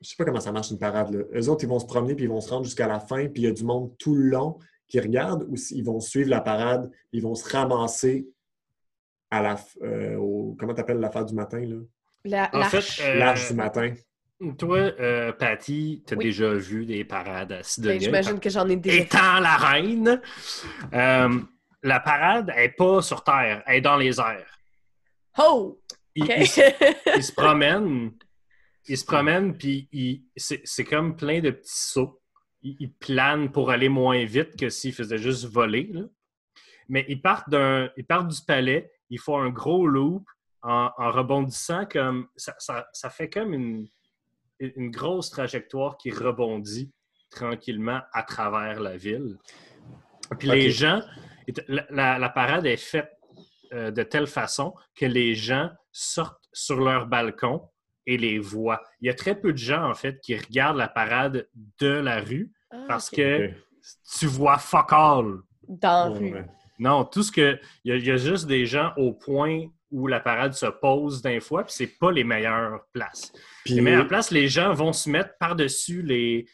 Je 0.00 0.08
sais 0.08 0.16
pas 0.16 0.24
comment 0.24 0.40
ça 0.40 0.50
marche 0.50 0.70
une 0.72 0.78
parade. 0.78 1.14
Là. 1.14 1.22
Eux 1.38 1.48
autres, 1.48 1.62
ils 1.62 1.68
vont 1.68 1.78
se 1.78 1.86
promener 1.86 2.14
puis 2.16 2.24
ils 2.24 2.28
vont 2.30 2.40
se 2.40 2.50
rendre 2.50 2.64
jusqu'à 2.64 2.88
la 2.88 2.98
fin, 2.98 3.28
puis 3.28 3.42
il 3.42 3.44
y 3.44 3.48
a 3.48 3.52
du 3.52 3.62
monde 3.64 3.94
tout 3.98 4.14
le 4.16 4.24
long 4.30 4.58
qui 4.88 4.98
regarde 4.98 5.46
ou 5.48 5.56
s'ils 5.56 5.84
vont 5.84 6.00
suivre 6.00 6.28
la 6.30 6.40
parade, 6.40 6.90
ils 7.12 7.22
vont 7.22 7.36
se 7.36 7.48
ramasser 7.48 8.26
à 9.30 9.42
la. 9.42 9.56
euh, 9.82 10.16
au, 10.16 10.56
comment 10.58 10.74
t'appelles 10.74 10.98
l'affaire 10.98 11.24
du 11.24 11.34
matin, 11.34 11.60
là? 11.60 11.76
La, 12.24 12.50
En 12.52 12.62
fait, 12.64 12.76
l'arche. 12.76 13.00
euh, 13.02 13.14
L'arche 13.14 13.48
du 13.48 13.54
matin. 13.54 13.94
Toi, 14.58 14.78
euh, 14.78 15.32
Patty, 15.32 16.02
t'as 16.06 16.16
Oui. 16.16 16.24
déjà 16.26 16.52
vu 16.54 16.86
des 16.86 17.04
parades 17.04 17.52
à 17.52 17.56
Ben, 17.56 17.62
Sidonia. 17.62 17.98
J'imagine 17.98 18.40
que 18.40 18.48
j'en 18.48 18.68
ai 18.68 18.76
déjà. 18.76 19.02
Étant 19.02 19.40
la 19.40 19.56
reine, 19.56 20.20
euh, 20.94 21.40
la 21.82 22.00
parade 22.00 22.50
n'est 22.56 22.70
pas 22.70 23.02
sur 23.02 23.22
Terre, 23.22 23.62
elle 23.66 23.76
est 23.76 23.80
dans 23.82 23.96
les 23.96 24.18
airs. 24.18 24.58
Oh! 25.38 25.80
Il, 26.14 26.24
OK. 26.24 26.32
il 26.38 26.46
se- 26.46 26.60
il 27.16 27.22
se 27.22 27.32
promène, 27.32 28.12
il 28.88 28.96
se 28.98 29.04
promène, 29.04 29.56
puis 29.56 29.88
c'est 30.36 30.84
comme 30.84 31.16
plein 31.16 31.40
de 31.40 31.50
petits 31.50 31.70
sauts. 31.72 32.20
Il, 32.62 32.76
il 32.80 32.92
plane 32.94 33.50
pour 33.52 33.70
aller 33.70 33.88
moins 33.90 34.24
vite 34.24 34.58
que 34.58 34.68
s'il 34.70 34.92
faisait 34.94 35.18
juste 35.18 35.44
voler. 35.46 35.88
là. 35.92 36.02
Mais 36.88 37.04
ils 37.08 37.20
partent, 37.22 37.48
d'un, 37.50 37.90
ils 37.96 38.04
partent 38.06 38.28
du 38.28 38.40
palais, 38.46 38.90
ils 39.10 39.20
font 39.20 39.38
un 39.40 39.50
gros 39.50 39.86
loop 39.86 40.24
en, 40.62 40.90
en 40.96 41.10
rebondissant 41.10 41.86
comme. 41.86 42.28
Ça, 42.36 42.54
ça- 42.58 42.86
ça 42.92 43.10
fait 43.10 43.28
comme 43.30 43.54
une, 43.54 43.88
une 44.60 44.90
grosse 44.90 45.30
trajectoire 45.30 45.96
qui 45.96 46.10
rebondit 46.10 46.90
tranquillement 47.30 48.00
à 48.12 48.22
travers 48.22 48.80
la 48.80 48.96
ville. 48.96 49.36
Puis 50.38 50.48
les 50.48 50.70
gens, 50.70 51.00
la, 51.68 51.86
la- 51.90 52.18
la 52.18 52.28
parade 52.28 52.66
est 52.66 52.76
faite 52.76 53.10
euh, 53.72 53.90
de 53.90 54.02
telle 54.02 54.26
façon 54.26 54.74
que 54.94 55.06
les 55.06 55.34
gens 55.34 55.70
sortent 55.92 56.44
sur 56.52 56.80
leur 56.80 57.06
balcon 57.06 57.68
et 58.06 58.16
les 58.16 58.38
voient. 58.38 58.82
Il 59.00 59.06
y 59.06 59.10
a 59.10 59.14
très 59.14 59.38
peu 59.40 59.52
de 59.52 59.58
gens, 59.58 59.88
en 59.88 59.94
fait, 59.94 60.20
qui 60.20 60.36
regardent 60.36 60.76
la 60.78 60.88
parade 60.88 61.48
de 61.78 61.88
la 61.88 62.20
rue 62.20 62.52
Ah, 62.70 62.84
parce 62.88 63.08
que 63.10 63.50
tu 64.18 64.26
vois 64.26 64.58
fuck 64.58 64.92
all. 64.92 65.38
Dans 65.68 66.12
la 66.12 66.18
rue. 66.18 66.44
Non, 66.80 67.04
tout 67.04 67.22
ce 67.22 67.30
que. 67.30 67.58
Il 67.84 67.90
y, 67.90 67.92
a- 67.92 67.96
il 67.96 68.04
y 68.06 68.10
a 68.10 68.16
juste 68.16 68.46
des 68.46 68.66
gens 68.66 68.92
au 68.96 69.12
point 69.12 69.66
où 69.90 70.06
la 70.06 70.20
parade 70.20 70.52
se 70.52 70.66
pose 70.66 71.20
d'un 71.22 71.40
fois, 71.40 71.64
puis 71.64 71.72
c'est 71.76 71.98
pas 71.98 72.12
les 72.12 72.24
meilleures 72.24 72.80
places. 72.92 73.32
Puis, 73.64 73.74
Les 73.74 73.80
meilleures 73.80 74.06
places, 74.08 74.30
les 74.30 74.48
gens 74.48 74.72
vont 74.72 74.92
se 74.92 75.08
mettre 75.10 75.30
par-dessus 75.38 76.02
les 76.02 76.46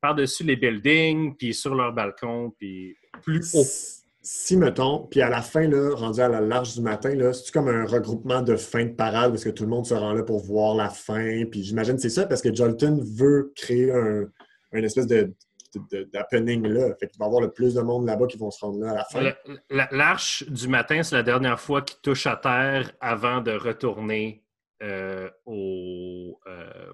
par-dessus 0.00 0.44
les 0.44 0.56
buildings, 0.56 1.36
puis 1.36 1.52
sur 1.52 1.74
leur 1.74 1.92
balcon, 1.92 2.54
puis 2.58 2.96
plus 3.22 3.54
haut. 3.54 3.62
si- 3.64 3.98
si, 4.22 4.56
mettons, 4.56 5.06
puis 5.10 5.20
à 5.22 5.28
la 5.30 5.40
fin, 5.42 5.66
là, 5.68 5.94
rendu 5.94 6.20
à 6.20 6.28
la 6.28 6.40
large 6.42 6.74
du 6.74 6.80
matin, 6.82 7.14
là, 7.14 7.32
c'est-tu 7.32 7.52
comme 7.52 7.68
un 7.68 7.84
regroupement 7.86 8.42
de 8.42 8.54
fin 8.56 8.84
de 8.84 8.92
parade 8.92 9.30
parce 9.32 9.44
que 9.44 9.48
tout 9.50 9.62
le 9.64 9.70
monde 9.70 9.86
se 9.86 9.94
rend 9.94 10.12
là 10.12 10.22
pour 10.22 10.40
voir 10.44 10.74
la 10.74 10.88
fin? 10.90 11.44
Puis 11.50 11.62
j'imagine 11.64 11.96
que 11.96 12.02
c'est 12.02 12.10
ça 12.10 12.26
parce 12.26 12.42
que 12.42 12.54
Jolton 12.54 13.00
veut 13.16 13.52
créer 13.56 13.90
un, 13.92 14.24
une 14.72 14.84
espèce 14.84 15.06
de, 15.06 15.32
de- 15.74 15.98
de- 15.98 16.04
d'happening 16.04 16.66
là. 16.66 16.94
Fait 16.98 17.08
qu'il 17.08 17.18
va 17.18 17.26
y 17.26 17.28
avoir 17.28 17.40
le 17.42 17.50
plus 17.52 17.74
de 17.74 17.80
monde 17.80 18.06
là-bas 18.06 18.26
qui 18.26 18.36
vont 18.38 18.50
se 18.50 18.64
rendre 18.64 18.80
là 18.80 18.90
à 18.92 18.94
la 18.94 19.04
fin. 19.04 19.20
La- 19.20 19.36
la- 19.70 19.88
L'arche 19.92 20.44
du 20.48 20.68
matin, 20.68 21.02
c'est 21.02 21.14
la 21.16 21.22
dernière 21.22 21.60
fois 21.60 21.82
qu'il 21.82 22.00
touche 22.00 22.26
à 22.26 22.36
terre 22.36 22.92
avant 23.00 23.40
de 23.40 23.52
retourner 23.52 24.44
euh, 24.82 25.28
au, 25.44 26.40
euh, 26.46 26.92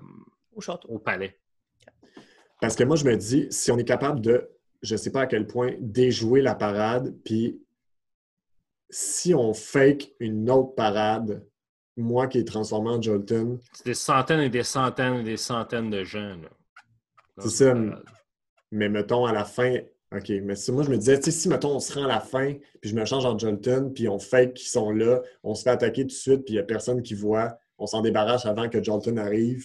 Au 0.53 0.61
château. 0.61 0.89
au 0.89 0.99
palais. 0.99 1.39
Parce 2.61 2.75
que 2.75 2.83
moi, 2.85 2.97
je 2.97 3.05
me 3.05 3.17
dis, 3.17 3.47
si 3.51 3.71
on 3.71 3.79
est 3.79 3.85
capable 3.85 4.21
de, 4.21 4.51
je 4.83 4.97
sais 4.97 5.13
pas 5.13 5.21
à 5.23 5.27
quel 5.27 5.47
point, 5.47 5.73
déjouer 5.79 6.43
la 6.43 6.55
parade, 6.55 7.15
puis 7.25 7.63
si 8.91 9.35
on 9.35 9.53
fake 9.55 10.11
une 10.21 10.51
autre 10.51 10.75
parade 10.75 11.47
moi 11.99 12.27
qui 12.27 12.39
est 12.39 12.45
transformé 12.45 12.91
en 12.91 13.01
Jolton. 13.01 13.59
C'est 13.73 13.87
des 13.87 13.95
centaines 13.95 14.41
et 14.41 14.51
des 14.51 14.63
centaines 14.65 15.15
et 15.17 15.23
des 15.23 15.37
centaines 15.39 15.89
de 15.91 16.05
gens. 16.05 16.37
là. 16.37 16.49
C'est 17.39 17.49
ça. 17.49 17.75
Mais 18.77 18.91
mettons, 18.91 19.25
à 19.25 19.33
la 19.33 19.47
fin, 19.47 19.79
OK, 20.15 20.31
mais 20.43 20.55
si 20.55 20.71
moi, 20.71 20.83
je 20.83 20.91
me 20.91 20.99
disais, 20.99 21.19
tu 21.19 21.25
sais, 21.25 21.31
si, 21.31 21.49
mettons, 21.49 21.77
on 21.77 21.81
se 21.81 21.95
rend 21.95 22.05
à 22.05 22.09
la 22.09 22.21
fin, 22.21 22.53
puis 22.81 22.91
je 22.91 22.95
me 22.95 23.05
change 23.07 23.25
en 23.25 23.39
Jolton, 23.39 23.91
puis 23.95 24.07
on 24.07 24.19
fake 24.19 24.53
qu'ils 24.53 24.69
sont 24.69 24.91
là, 24.91 25.23
on 25.43 25.55
se 25.55 25.63
fait 25.63 25.71
attaquer 25.71 26.03
tout 26.03 26.09
de 26.09 26.13
suite, 26.13 26.45
puis 26.45 26.55
il 26.55 26.57
n'y 26.57 26.61
a 26.61 26.65
personne 26.65 27.03
qui 27.03 27.15
voit, 27.15 27.57
on 27.79 27.87
s'en 27.87 28.03
débarrasse 28.03 28.45
avant 28.45 28.69
que 28.69 28.83
Jolton 28.83 29.17
arrive. 29.17 29.65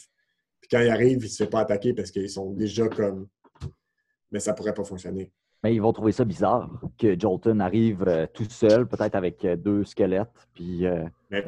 Puis 0.62 0.70
quand 0.72 0.80
il 0.80 0.90
arrive, 0.90 1.18
il 1.20 1.24
ne 1.24 1.28
se 1.28 1.44
fait 1.44 1.50
pas 1.50 1.60
attaquer 1.60 1.94
parce 1.94 2.10
qu'ils 2.10 2.30
sont 2.30 2.52
déjà 2.52 2.88
comme. 2.88 3.28
Mais 4.32 4.40
ça 4.40 4.54
pourrait 4.54 4.74
pas 4.74 4.86
fonctionner. 4.86 5.30
Mais 5.62 5.76
ils 5.76 5.82
vont 5.82 5.92
trouver 5.92 6.14
ça 6.14 6.24
bizarre 6.24 6.70
que 6.98 7.20
Jolton 7.20 7.60
arrive 7.60 8.04
euh, 8.08 8.26
tout 8.34 8.48
seul, 8.50 8.88
peut-être 8.88 9.16
avec 9.16 9.44
euh, 9.44 9.58
deux 9.58 9.84
squelettes. 9.84 10.48
Puis, 10.54 10.86
euh, 10.86 11.04
Mais 11.30 11.46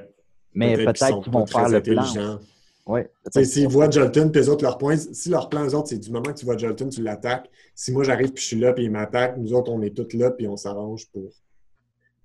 mais 0.54 0.76
peut-être 0.76 1.22
qu'ils 1.22 1.32
vont 1.32 1.46
faire 1.46 1.70
le 1.70 1.82
plan. 1.82 2.40
Ouais, 2.86 3.10
S'ils 3.44 3.68
voient 3.70 3.90
Jolton, 3.90 4.30
puis 4.30 4.42
eux 4.42 4.50
autres, 4.50 4.64
leur 4.64 4.78
point, 4.78 4.98
si 4.98 5.30
leur 5.30 5.48
plan, 5.48 5.64
eux 5.66 5.74
autres, 5.74 5.88
c'est 5.88 5.98
du 6.00 6.12
moment 6.12 6.34
que 6.34 6.38
tu 6.40 6.46
vois 6.46 6.58
Jolton, 6.58 6.90
tu 6.90 7.02
l'attaques. 7.02 7.50
Si 7.74 7.94
moi, 7.94 8.04
j'arrive, 8.04 8.34
puis 8.34 8.42
je 8.44 8.48
suis 8.48 8.60
là, 8.60 8.74
puis 8.74 8.84
ils 8.84 8.92
m'attaquent, 8.92 9.38
nous 9.38 9.54
autres, 9.54 9.72
on 9.72 9.82
est 9.82 9.96
tous 9.96 10.18
là, 10.18 10.32
puis 10.32 10.48
on 10.50 10.58
s'arrange 10.58 11.08
pour. 11.12 11.30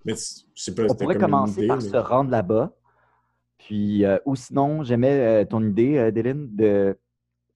Mais 0.04 0.14
je 0.14 0.62
sais 0.62 0.74
pas, 0.74 0.82
On 0.84 0.88
c'était 0.88 1.04
pourrait 1.04 1.18
commencer 1.18 1.58
idée, 1.58 1.66
par 1.68 1.76
mais- 1.76 1.88
se 1.88 1.96
rendre 1.96 2.30
là-bas. 2.30 2.72
Puis, 3.58 4.04
euh, 4.04 4.18
ou 4.24 4.34
sinon, 4.34 4.82
j'aimais 4.82 5.42
euh, 5.42 5.44
ton 5.44 5.62
idée, 5.62 5.96
euh, 5.98 6.10
Dylan, 6.10 6.48
de, 6.56 6.98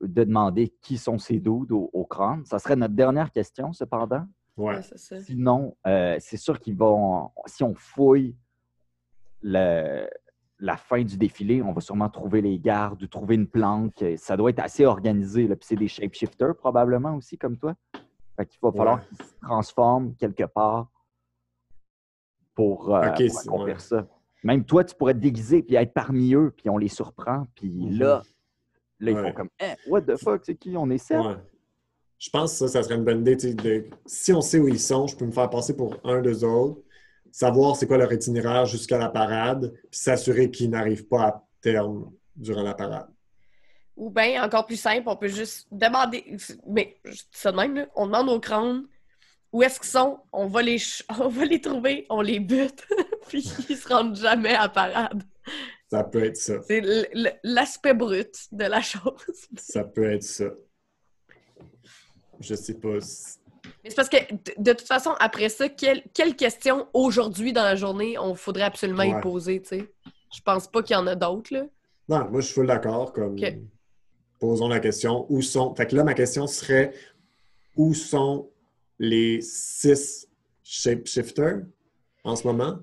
de 0.01 0.25
demander 0.25 0.73
qui 0.81 0.97
sont 0.99 1.19
ces 1.19 1.41
dudes 1.41 1.73
au, 1.73 1.91
au 1.93 2.05
crâne. 2.05 2.45
Ça 2.45 2.59
serait 2.61 2.77
notre 2.77 2.95
dernière 2.95 3.31
question, 3.33 3.73
cependant. 3.73 4.27
Ouais. 4.57 4.77
Ouais, 4.77 4.83
c'est 4.83 4.99
ça. 4.99 5.21
Sinon, 5.23 5.77
euh, 5.87 6.17
c'est 6.21 6.37
sûr 6.37 6.61
qu'ils 6.61 6.77
vont. 6.77 7.31
Si 7.47 7.63
on 7.65 7.75
fouille 7.75 8.37
le- 9.43 10.09
la 10.63 10.77
fin 10.77 11.03
du 11.03 11.17
défilé, 11.17 11.61
on 11.61 11.73
va 11.73 11.81
sûrement 11.81 12.09
trouver 12.09 12.41
les 12.41 12.57
gardes 12.59 13.03
ou 13.03 13.07
trouver 13.09 13.35
une 13.35 13.49
planque. 13.49 14.05
Ça 14.17 14.37
doit 14.37 14.51
être 14.51 14.61
assez 14.61 14.87
organisé. 14.87 15.49
Là. 15.49 15.57
Puis 15.57 15.67
c'est 15.67 15.77
des 15.77 15.89
shapeshifters, 15.89 16.55
probablement 16.57 17.17
aussi, 17.17 17.37
comme 17.37 17.57
toi. 17.57 17.75
Fait 18.37 18.47
qu'il 18.47 18.61
va 18.63 18.71
falloir 18.71 19.07
qu'ils 19.09 19.19
se 19.19 19.33
transforment 19.43 20.15
quelque 20.15 20.45
part 20.45 20.89
pour, 22.55 22.95
euh, 22.95 23.01
pour 23.13 23.39
accomplir 23.39 23.75
ouais. 23.75 23.81
ça. 23.81 24.07
Même 24.45 24.65
toi, 24.65 24.85
tu 24.85 24.95
pourrais 24.95 25.15
te 25.15 25.19
déguiser 25.19 25.63
puis 25.63 25.75
être 25.77 25.93
parmi 25.93 26.33
eux, 26.35 26.53
puis 26.57 26.71
on 26.71 26.79
les 26.79 26.89
surprend. 26.89 27.47
Puis 27.55 27.71
Mhm. 27.71 27.99
là, 27.99 28.23
là, 29.01 29.11
ils 29.11 29.17
Ouais. 29.17 29.23
font 29.23 29.33
comme 29.33 29.49
Eh, 29.61 29.91
What 29.91 30.03
the 30.03 30.17
fuck, 30.17 30.43
c'est 30.45 30.55
qui? 30.57 30.77
On 30.77 30.89
est 30.91 30.99
sept? 30.99 31.21
Je 32.19 32.31
pense 32.31 32.53
que 32.53 32.59
ça, 32.59 32.69
ça 32.69 32.83
serait 32.85 32.95
une 32.95 33.05
bonne 33.05 33.21
idée. 33.23 33.35
De... 33.55 33.87
Si 34.07 34.33
on 34.33 34.41
sait 34.41 34.61
où 34.61 34.69
ils 34.69 34.79
sont, 34.79 35.09
je 35.09 35.17
peux 35.17 35.27
me 35.27 35.33
faire 35.33 35.51
passer 35.51 35.77
pour 35.77 35.97
un 36.05 36.21
d'eux 36.23 36.45
autres, 36.45 36.81
savoir 37.33 37.75
c'est 37.75 37.87
quoi 37.89 37.99
leur 37.99 38.13
itinéraire 38.13 38.67
jusqu'à 38.67 38.99
la 38.99 39.09
parade, 39.09 39.73
puis 39.91 39.99
s'assurer 39.99 40.51
qu'ils 40.51 40.71
n'arrivent 40.71 41.09
pas 41.09 41.23
à 41.23 41.49
terme 41.61 42.13
durant 42.37 42.63
la 42.63 42.75
parade. 42.75 43.09
Ou 43.97 44.11
bien, 44.11 44.43
encore 44.45 44.67
plus 44.67 44.77
simple, 44.81 45.03
on 45.07 45.17
peut 45.17 45.29
juste 45.29 45.67
demander. 45.71 46.37
Mais 46.67 46.97
ça 47.33 47.51
de 47.51 47.57
même, 47.57 47.75
là. 47.75 47.87
on 47.97 48.07
demande 48.07 48.29
au 48.29 48.39
crâne 48.41 48.87
où 49.53 49.63
est-ce 49.63 49.79
qu'ils 49.81 49.91
sont, 49.91 50.19
on 50.33 50.47
va 50.47 50.63
les, 50.63 50.79
on 51.21 51.29
va 51.29 51.45
les 51.45 51.61
trouver, 51.61 52.07
on 52.09 52.21
les 52.23 52.41
bute, 52.41 52.87
puis 53.29 53.41
ils 53.69 53.77
se 53.77 53.89
rendent 53.89 54.17
jamais 54.17 54.55
à 54.55 54.69
parade. 54.69 55.23
Ça 55.91 56.05
peut 56.05 56.25
être 56.25 56.39
ça. 56.39 56.55
C'est 56.67 56.81
l'aspect 57.43 57.93
brut 57.93 58.35
de 58.51 58.65
la 58.65 58.81
chose. 58.83 59.27
Ça 59.59 59.85
peut 59.85 60.11
être 60.11 60.23
ça. 60.23 60.47
Je 62.41 62.55
sais 62.55 62.75
pas. 62.75 62.99
si- 63.01 63.39
Mais 63.83 63.91
c'est 63.91 63.97
parce 63.97 64.09
que, 64.09 64.17
de, 64.59 64.73
toute 64.73 64.87
façon, 64.87 65.11
après 65.19 65.49
ça, 65.49 65.69
quelle, 65.69 66.03
quelle 66.15 66.37
question 66.37 66.87
aujourd'hui 66.93 67.53
dans 67.53 67.65
la 67.65 67.75
journée 67.75 68.17
on 68.19 68.35
faudrait 68.35 68.63
absolument 68.63 69.03
y 69.03 69.21
poser, 69.21 69.61
tu 69.61 69.69
sais? 69.69 69.93
Je 70.35 70.41
pense 70.41 70.67
pas 70.67 70.83
qu'il 70.83 70.95
y 70.95 70.99
en 70.99 71.07
a 71.07 71.15
d'autres, 71.15 71.53
là. 71.53 71.65
Non, 72.09 72.29
moi, 72.31 72.41
je 72.41 72.47
suis 72.47 72.55
full 72.55 72.67
d'accord. 72.67 73.13
Comme... 73.13 73.37
Posons 74.41 74.69
la 74.69 74.81
question. 74.81 75.27
Où 75.29 75.43
sont. 75.43 75.75
Fait 75.75 75.87
que 75.87 75.97
là, 75.97 76.05
ma 76.05 76.15
question 76.15 76.47
serait 76.47 76.93
où 77.77 77.95
sont 77.95 78.51
les 78.99 79.41
six 79.41 80.29
shapeshifters 80.63 81.61
en 82.25 82.37
ce 82.37 82.47
moment? 82.47 82.79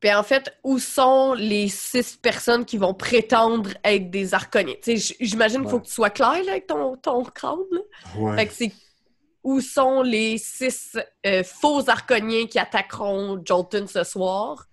Puis 0.00 0.12
en 0.12 0.22
fait, 0.22 0.52
où 0.64 0.78
sont 0.78 1.34
les 1.34 1.68
six 1.68 2.16
personnes 2.16 2.64
qui 2.64 2.76
vont 2.76 2.94
prétendre 2.94 3.70
être 3.84 4.10
des 4.10 4.34
arconiens? 4.34 4.74
J'imagine 5.20 5.60
qu'il 5.60 5.70
faut 5.70 5.80
que 5.80 5.86
tu 5.86 5.92
sois 5.92 6.10
clair 6.10 6.42
là, 6.44 6.52
avec 6.52 6.66
ton, 6.66 6.96
ton 6.96 7.22
crâne. 7.24 7.58
là. 7.70 7.80
Ouais. 8.18 8.36
Fait 8.36 8.46
que 8.46 8.52
c'est 8.52 8.72
où 9.44 9.60
sont 9.60 10.02
les 10.02 10.38
six 10.38 10.96
euh, 11.26 11.42
faux 11.44 11.88
arconiens 11.88 12.46
qui 12.46 12.58
attaqueront 12.58 13.40
Jolton 13.44 13.86
ce 13.86 14.04
soir? 14.04 14.68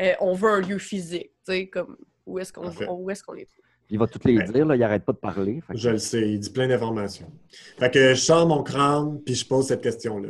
Euh, 0.00 0.12
on 0.20 0.34
veut 0.34 0.50
un 0.50 0.60
lieu 0.60 0.78
physique, 0.78 1.32
tu 1.46 1.52
sais, 1.52 1.66
comme 1.68 1.96
où 2.26 2.38
est-ce 2.38 2.52
qu'on 2.52 2.70
où 2.90 3.10
est-ce 3.10 3.22
qu'on 3.24 3.32
les 3.32 3.46
trouve? 3.46 3.64
Il 3.90 3.98
va 3.98 4.06
toutes 4.06 4.26
les 4.26 4.36
Ouais. 4.36 4.44
dire, 4.44 4.66
là, 4.66 4.76
il 4.76 4.80
n'arrête 4.80 5.04
pas 5.04 5.12
de 5.14 5.18
parler. 5.18 5.60
Que- 5.66 5.74
Je 5.76 5.88
le 5.90 5.96
sais, 5.98 6.30
il 6.30 6.38
dit 6.38 6.50
plein 6.50 6.68
d'informations. 6.68 7.32
Fait 7.78 7.90
que 7.90 8.10
je 8.14 8.20
sors 8.20 8.46
mon 8.46 8.62
crâne, 8.62 9.20
puis 9.24 9.34
je 9.34 9.46
pose 9.46 9.66
cette 9.66 9.80
question-là. 9.82 10.28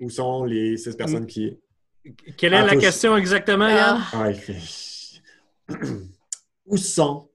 Où 0.00 0.10
sont 0.10 0.44
les 0.44 0.76
six 0.76 0.96
personnes 0.96 1.26
qui. 1.26 1.56
Quelle 2.36 2.54
est 2.54 2.56
Ah, 2.56 2.66
la 2.66 2.74
je- 2.74 2.78
question 2.80 3.16
exactement, 3.16 3.68
Yann? 3.68 3.98
Ah, 4.12 4.24
Ah, 5.68 5.74
Où 6.66 6.76
sont 6.76 7.28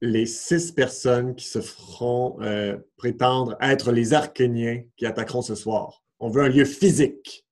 les 0.00 0.26
six 0.26 0.72
personnes 0.72 1.34
qui 1.34 1.46
se 1.46 1.60
feront 1.60 2.40
euh, 2.40 2.78
prétendre 2.96 3.56
être 3.60 3.92
les 3.92 4.14
archéniens 4.14 4.82
qui 4.96 5.06
attaqueront 5.06 5.42
ce 5.42 5.54
soir? 5.54 6.02
On 6.18 6.28
veut 6.28 6.42
un 6.42 6.48
lieu 6.48 6.64
physique. 6.64 7.46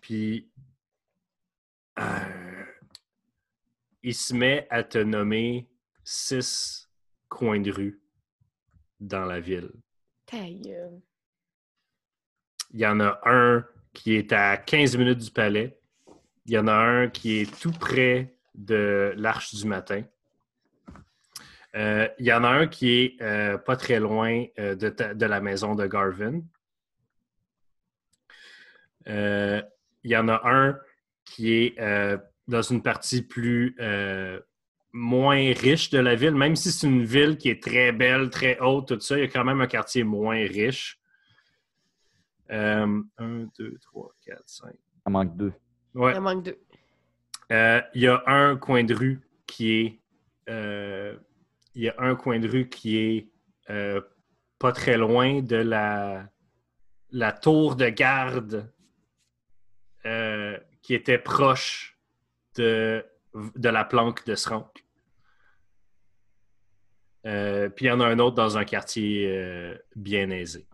Puis, 0.00 0.50
euh, 1.98 2.64
il 4.02 4.14
se 4.14 4.34
met 4.34 4.66
à 4.70 4.82
te 4.82 4.98
nommer 4.98 5.68
six 6.04 6.88
coins 7.28 7.60
de 7.60 7.70
rue 7.70 8.02
dans 8.98 9.24
la 9.24 9.40
ville. 9.40 9.72
ta 10.26 10.48
gueule. 10.48 11.00
Il 12.72 12.80
y 12.80 12.86
en 12.86 13.00
a 13.00 13.20
un 13.24 13.64
qui 13.92 14.14
est 14.14 14.32
à 14.32 14.56
15 14.56 14.96
minutes 14.96 15.18
du 15.18 15.30
palais. 15.30 15.78
Il 16.46 16.52
y 16.52 16.58
en 16.58 16.68
a 16.68 16.74
un 16.74 17.08
qui 17.08 17.38
est 17.38 17.60
tout 17.60 17.72
près 17.72 18.34
de 18.54 19.12
l'Arche 19.16 19.54
du 19.54 19.66
Matin. 19.66 20.02
Euh, 21.76 22.08
il 22.18 22.26
y 22.26 22.32
en 22.32 22.42
a 22.42 22.48
un 22.48 22.66
qui 22.66 22.90
est 22.90 23.22
euh, 23.22 23.56
pas 23.58 23.76
très 23.76 24.00
loin 24.00 24.44
euh, 24.58 24.74
de, 24.74 24.88
de 25.14 25.26
la 25.26 25.40
maison 25.40 25.74
de 25.74 25.86
Garvin. 25.86 26.40
Il 29.06 30.10
y 30.10 30.16
en 30.16 30.28
a 30.28 30.40
un 30.44 30.78
qui 31.24 31.52
est 31.52 31.76
dans 32.46 32.62
une 32.62 32.82
partie 32.82 33.22
plus 33.22 33.76
moins 34.92 35.52
riche 35.54 35.90
de 35.90 35.98
la 35.98 36.14
ville, 36.14 36.34
même 36.34 36.54
si 36.54 36.70
c'est 36.70 36.86
une 36.86 37.04
ville 37.04 37.36
qui 37.36 37.50
est 37.50 37.62
très 37.62 37.92
belle, 37.92 38.30
très 38.30 38.58
haute, 38.60 38.88
tout 38.88 39.00
ça, 39.00 39.16
il 39.16 39.20
y 39.20 39.24
a 39.24 39.28
quand 39.28 39.44
même 39.44 39.60
un 39.60 39.66
quartier 39.66 40.04
moins 40.04 40.36
riche. 40.36 40.99
Euh, 42.50 43.02
un, 43.18 43.48
deux, 43.58 43.78
trois, 43.80 44.12
quatre, 44.24 44.48
cinq. 44.48 44.74
Il 44.74 45.02
en 45.06 45.10
manque 45.12 45.36
deux. 45.36 45.52
Ouais. 45.94 46.12
Il 46.12 46.18
en 46.18 46.20
manque 46.22 46.44
deux. 46.44 46.58
Euh, 47.52 47.80
il 47.94 48.02
y 48.02 48.08
a 48.08 48.22
un 48.26 48.56
coin 48.56 48.84
de 48.84 48.94
rue 48.94 49.20
qui 49.46 49.76
est. 49.76 50.00
euh, 50.48 51.16
il 51.74 51.82
y 51.82 51.88
a 51.88 51.94
un 51.98 52.16
coin 52.16 52.40
de 52.40 52.48
rue 52.48 52.68
qui 52.68 52.96
est 52.96 53.28
euh, 53.70 54.00
pas 54.58 54.72
très 54.72 54.96
loin 54.96 55.40
de 55.40 55.56
la, 55.56 56.28
la 57.10 57.32
tour 57.32 57.76
de 57.76 57.88
garde 57.88 58.72
euh, 60.04 60.58
qui 60.82 60.94
était 60.94 61.18
proche 61.18 61.96
de, 62.56 63.04
de 63.54 63.68
la 63.68 63.84
planque 63.84 64.26
de 64.26 64.34
Srank. 64.34 64.84
Euh, 67.26 67.68
puis 67.68 67.84
il 67.86 67.88
y 67.88 67.92
en 67.92 68.00
a 68.00 68.06
un 68.06 68.18
autre 68.18 68.34
dans 68.34 68.58
un 68.58 68.64
quartier 68.64 69.28
euh, 69.28 69.78
bien 69.94 70.30
aisé. 70.30 70.66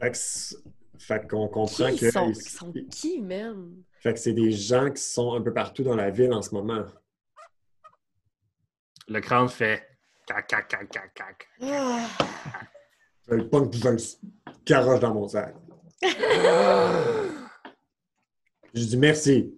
Fait 0.00 0.10
que 0.10 0.16
c- 0.16 0.56
fait 0.98 1.28
qu'on 1.28 1.48
comprend 1.48 1.90
Qui 1.90 1.98
que. 2.00 2.10
sont, 2.10 2.28
ils 2.28 2.36
sont 2.42 2.72
qui, 2.90 3.20
man? 3.20 3.82
Fait 4.00 4.14
que 4.14 4.18
c'est 4.20 4.32
des 4.32 4.50
gens 4.52 4.90
qui 4.90 5.02
sont 5.02 5.34
un 5.34 5.42
peu 5.42 5.52
partout 5.52 5.82
dans 5.82 5.96
la 5.96 6.10
ville 6.10 6.32
en 6.32 6.42
ce 6.42 6.54
moment. 6.54 6.84
Le 9.08 9.20
crâne 9.20 9.48
fait 9.48 9.86
cac, 10.26 10.46
cac, 10.46 10.68
cac, 10.68 10.88
cac, 10.90 11.14
cac. 11.14 11.48
Ah. 11.62 12.06
Je 13.28 13.34
le 13.34 13.48
punk, 13.48 13.72
je 13.74 13.88
le 13.88 13.96
caroche 14.64 15.00
dans 15.00 15.14
mon 15.14 15.28
sac. 15.28 15.54
Je 18.72 18.84
dis 18.84 18.96
merci. 18.96 19.52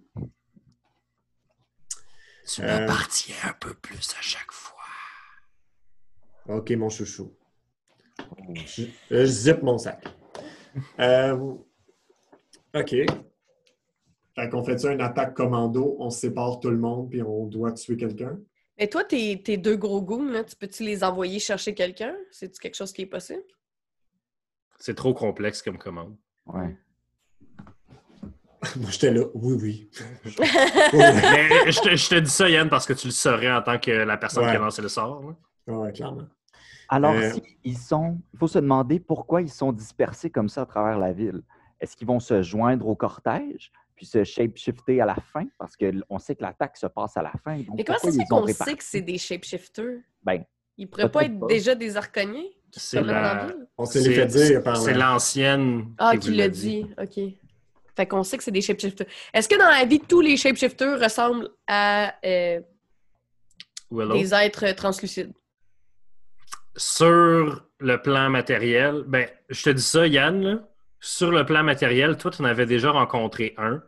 Tu 2.47 2.61
Euh. 2.61 2.65
m'appartiens 2.65 3.35
un 3.43 3.53
peu 3.53 3.73
plus 3.75 4.13
à 4.17 4.21
chaque 4.21 4.51
fois. 4.51 4.73
OK, 6.47 6.71
mon 6.71 6.89
chouchou. 6.89 7.31
Je, 8.65 8.85
je 9.11 9.25
zippe 9.25 9.61
mon 9.61 9.77
sac. 9.77 10.03
Euh, 10.99 11.55
OK. 12.75 12.95
Fait 14.35 14.49
qu'on 14.49 14.63
fait 14.63 14.79
ça 14.79 14.91
une 14.91 15.01
attaque 15.01 15.35
commando, 15.35 15.95
on 15.99 16.09
sépare 16.09 16.59
tout 16.59 16.69
le 16.71 16.77
monde 16.77 17.09
puis 17.09 17.21
on 17.21 17.45
doit 17.45 17.71
tuer 17.73 17.97
quelqu'un. 17.97 18.39
Mais 18.79 18.87
toi, 18.87 19.03
tes, 19.03 19.41
tes 19.43 19.57
deux 19.57 19.75
gros 19.75 20.01
goons, 20.01 20.31
là, 20.31 20.43
tu 20.43 20.55
peux-tu 20.55 20.83
les 20.83 21.03
envoyer 21.03 21.37
chercher 21.39 21.75
quelqu'un? 21.75 22.15
C'est-tu 22.31 22.59
quelque 22.59 22.75
chose 22.75 22.91
qui 22.91 23.03
est 23.03 23.07
possible? 23.07 23.43
C'est 24.79 24.95
trop 24.95 25.13
complexe 25.13 25.61
comme 25.61 25.77
commande. 25.77 26.15
Ouais. 26.47 26.75
Moi, 28.77 28.89
j'étais 28.89 29.11
là. 29.11 29.25
Oui, 29.35 29.57
oui. 29.61 29.89
Mais 30.25 31.71
je 31.71 31.81
te, 31.81 31.95
je 31.95 32.09
te 32.09 32.15
dis 32.15 32.31
ça, 32.31 32.49
Yann, 32.49 32.69
parce 32.69 32.87
que 32.87 32.93
tu 32.93 33.07
le 33.07 33.13
saurais 33.13 33.51
en 33.51 33.61
tant 33.61 33.77
que 33.77 33.91
la 33.91 34.17
personne 34.17 34.45
qui 34.45 34.55
a 34.55 34.59
lancé 34.59 34.81
le 34.81 34.87
sort. 34.89 35.21
là. 35.67 35.75
Ouais, 35.75 35.91
clairement. 35.91 36.27
Alors, 36.95 37.13
Euh, 37.15 37.31
si 37.33 37.41
ils 37.63 37.77
sont, 37.77 38.19
il 38.33 38.39
faut 38.39 38.47
se 38.47 38.59
demander 38.59 38.99
pourquoi 38.99 39.41
ils 39.41 39.49
sont 39.49 39.71
dispersés 39.71 40.29
comme 40.29 40.49
ça 40.49 40.61
à 40.61 40.65
travers 40.65 40.97
la 40.99 41.11
ville. 41.11 41.41
Est-ce 41.79 41.95
qu'ils 41.97 42.07
vont 42.07 42.19
se 42.19 42.41
joindre 42.41 42.87
au 42.87 42.95
cortège 42.95 43.71
puis 43.95 44.05
se 44.05 44.23
shape-shifter 44.23 45.01
à 45.01 45.05
la 45.05 45.15
fin? 45.15 45.45
Parce 45.57 45.75
qu'on 45.75 46.19
sait 46.19 46.35
que 46.35 46.41
l'attaque 46.43 46.77
se 46.77 46.87
passe 46.87 47.17
à 47.17 47.21
la 47.23 47.31
fin. 47.43 47.57
Donc 47.57 47.77
Mais 47.77 47.83
comment 47.83 47.99
ça 47.99 48.11
se 48.11 48.17
fait 48.17 48.25
qu'on 48.29 48.47
sait 48.47 48.75
que 48.75 48.83
c'est 48.83 49.01
des 49.01 49.17
shapeshifters? 49.17 49.99
Ben, 50.23 50.43
Ils 50.77 50.87
pourraient 50.87 51.11
pas 51.11 51.23
être 51.25 51.39
pas. 51.39 51.47
déjà 51.47 51.75
des 51.75 51.97
arconiens 51.97 52.45
qui 52.71 52.79
se 52.79 52.97
dans 52.97 53.05
la 53.07 53.45
ville? 53.45 53.67
On 53.77 53.85
se 53.85 53.99
l'est 53.99 54.13
fait 54.13 54.25
dire 54.27 54.63
par 54.63 54.77
C'est 54.77 54.93
l'ancienne. 54.93 55.93
Ah, 55.97 56.15
qui 56.17 56.31
l'a 56.31 56.47
dit. 56.49 56.85
OK. 57.01 57.19
Fait 57.95 58.07
qu'on 58.07 58.23
sait 58.23 58.37
que 58.37 58.43
c'est 58.43 58.51
des 58.51 58.61
shapeshifters. 58.61 59.05
Est-ce 59.33 59.47
que 59.49 59.55
dans 59.57 59.69
la 59.69 59.85
vie, 59.85 59.99
tous 59.99 60.21
les 60.21 60.35
shapeshifters 60.37 60.99
ressemblent 60.99 61.49
à 61.67 62.13
euh, 62.25 62.59
des 63.91 64.33
êtres 64.33 64.71
translucides? 64.75 65.33
Sur 66.75 67.65
le 67.79 68.01
plan 68.01 68.29
matériel, 68.29 69.03
ben, 69.07 69.27
je 69.49 69.63
te 69.63 69.69
dis 69.69 69.81
ça, 69.83 70.07
Yann, 70.07 70.41
là. 70.41 70.69
sur 70.99 71.31
le 71.31 71.45
plan 71.45 71.63
matériel, 71.63 72.17
toi, 72.17 72.31
tu 72.31 72.41
en 72.41 72.45
avais 72.45 72.65
déjà 72.65 72.91
rencontré 72.91 73.53
un, 73.57 73.83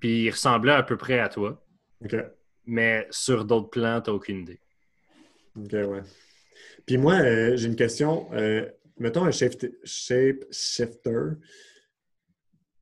puis 0.00 0.24
il 0.24 0.30
ressemblait 0.30 0.72
à 0.72 0.82
peu 0.82 0.96
près 0.96 1.18
à 1.18 1.28
toi, 1.28 1.62
OK. 2.04 2.16
mais 2.66 3.06
sur 3.10 3.44
d'autres 3.44 3.68
plans, 3.70 4.00
tu 4.00 4.10
aucune 4.10 4.40
idée. 4.40 4.60
OK, 5.56 5.72
ouais. 5.72 6.00
Puis 6.86 6.96
moi, 6.96 7.14
euh, 7.14 7.56
j'ai 7.56 7.66
une 7.66 7.76
question. 7.76 8.28
Euh, 8.32 8.66
mettons 8.98 9.24
un 9.24 9.30
shape, 9.32 9.66
shape 9.84 10.44
shifter. 10.50 11.32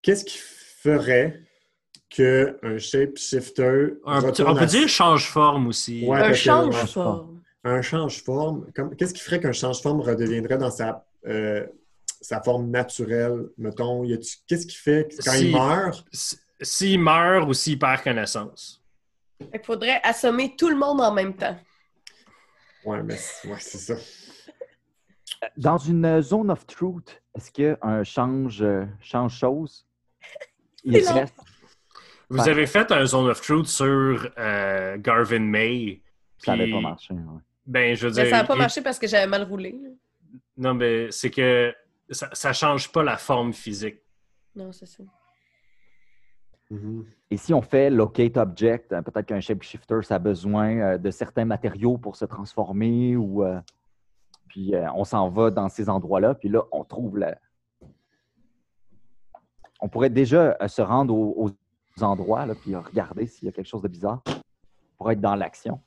Qu'est-ce 0.02 0.24
qui 0.24 0.39
ferait 0.39 1.43
qu'un 2.09 2.78
shape 2.78 3.16
shifter 3.18 3.94
Un 4.06 4.22
on 4.22 4.32
peut 4.55 4.60
à- 4.62 4.66
dire 4.66 4.89
change-forme 4.89 5.66
aussi. 5.66 6.06
Ouais. 6.06 6.18
Un 6.18 6.20
parce 6.20 6.39
que- 6.39 6.44
change-forme. 6.44 7.38
Un 7.64 7.82
change-forme? 7.82 8.66
Qu'est-ce 8.97 9.14
qui 9.14 9.20
ferait 9.20 9.40
qu'un 9.40 9.52
change-forme 9.52 10.01
redeviendrait 10.01 10.59
dans 10.59 10.70
sa, 10.70 11.05
euh, 11.26 11.66
sa 12.20 12.40
forme 12.43 12.70
naturelle? 12.70 13.48
Mettons, 13.59 14.05
qu'est-ce 14.47 14.66
qui 14.66 14.76
fait 14.76 15.09
que 15.10 15.16
quand 15.24 15.32
Si- 15.32 15.48
il 15.51 15.52
meurt? 15.56 16.05
S'il 16.60 17.01
meurt 17.01 17.48
ou 17.48 17.52
s'il 17.52 17.78
perd 17.78 18.02
connaissance. 18.02 18.82
Il 19.40 19.60
faudrait 19.64 20.01
assommer 20.02 20.56
tout 20.56 20.68
le 20.68 20.76
monde 20.76 21.01
en 21.01 21.12
même 21.12 21.35
temps. 21.36 21.56
Ouais, 22.85 23.02
mais 23.02 23.16
c'est- 23.16 23.48
ouais, 23.48 23.59
c'est 23.60 23.78
ça. 23.78 23.94
Dans 25.56 25.78
une 25.78 26.20
zone 26.20 26.51
of 26.51 26.66
truth, 26.66 27.22
est-ce 27.36 27.52
qu'un 27.52 28.02
change, 28.02 28.60
euh, 28.62 28.85
change 29.01 29.39
chose? 29.39 29.86
Il 30.85 30.97
reste. 31.06 31.35
Vous 32.30 32.47
avez 32.48 32.66
fait 32.66 32.90
un 32.93 33.06
Zone 33.06 33.28
of 33.30 33.40
Truth 33.40 33.66
sur 33.66 34.30
euh, 34.39 34.97
Garvin 34.98 35.39
May. 35.40 36.02
Ça 36.39 36.55
n'avait 36.56 36.70
pas 36.70 36.80
marché. 36.80 37.14
ouais. 37.14 37.40
Ben, 37.69 37.95
je 37.95 38.09
veux 38.09 38.15
Mais 38.15 38.23
dire. 38.23 38.31
ça 38.31 38.39
n'a 38.39 38.45
pas 38.45 38.55
il- 38.55 38.59
marché 38.59 38.81
parce 38.82 38.99
que 38.99 39.07
j'avais 39.07 39.27
mal 39.27 39.43
roulé. 39.45 39.78
Non, 40.57 40.73
mais 40.74 41.11
c'est 41.11 41.31
que 41.31 41.73
ça, 42.11 42.28
ça 42.32 42.53
change 42.53 42.90
pas 42.90 43.03
la 43.05 43.16
forme 43.19 43.53
physique. 43.53 43.99
Non, 44.57 44.73
c'est 44.73 44.86
ça. 44.86 45.05
Mhm. 46.70 47.05
Et 47.31 47.36
si 47.36 47.53
on 47.55 47.61
fait 47.62 47.90
locate 47.90 48.36
object, 48.39 48.93
euh, 48.93 49.03
peut-être 49.03 49.27
qu'un 49.27 49.40
shapeshifter, 49.40 50.01
ça 50.03 50.15
a 50.16 50.19
besoin 50.19 50.78
euh, 50.78 50.99
de 50.99 51.11
certains 51.11 51.45
matériaux 51.45 51.99
pour 51.99 52.16
se 52.16 52.24
transformer 52.24 53.16
ou. 53.16 53.45
euh, 53.45 53.61
puis 54.49 54.74
euh, 54.74 54.90
on 54.95 55.05
s'en 55.05 55.28
va 55.28 55.51
dans 55.51 55.69
ces 55.69 55.90
endroits-là, 55.90 56.35
puis 56.35 56.49
là, 56.49 56.62
on 56.73 56.82
trouve 56.85 57.19
la. 57.19 57.39
On 59.81 59.89
pourrait 59.89 60.11
déjà 60.11 60.57
euh, 60.61 60.69
se 60.69 60.81
rendre 60.82 61.15
aux, 61.15 61.51
aux 61.99 62.03
endroits, 62.03 62.47
là, 62.47 62.55
puis 62.55 62.74
regarder 62.74 63.27
s'il 63.27 63.45
y 63.45 63.49
a 63.49 63.53
quelque 63.53 63.66
chose 63.69 63.82
de 63.82 63.89
bizarre 63.89 64.23
pour 64.97 65.11
être 65.11 65.20
dans 65.20 65.35
l'action. 65.36 65.81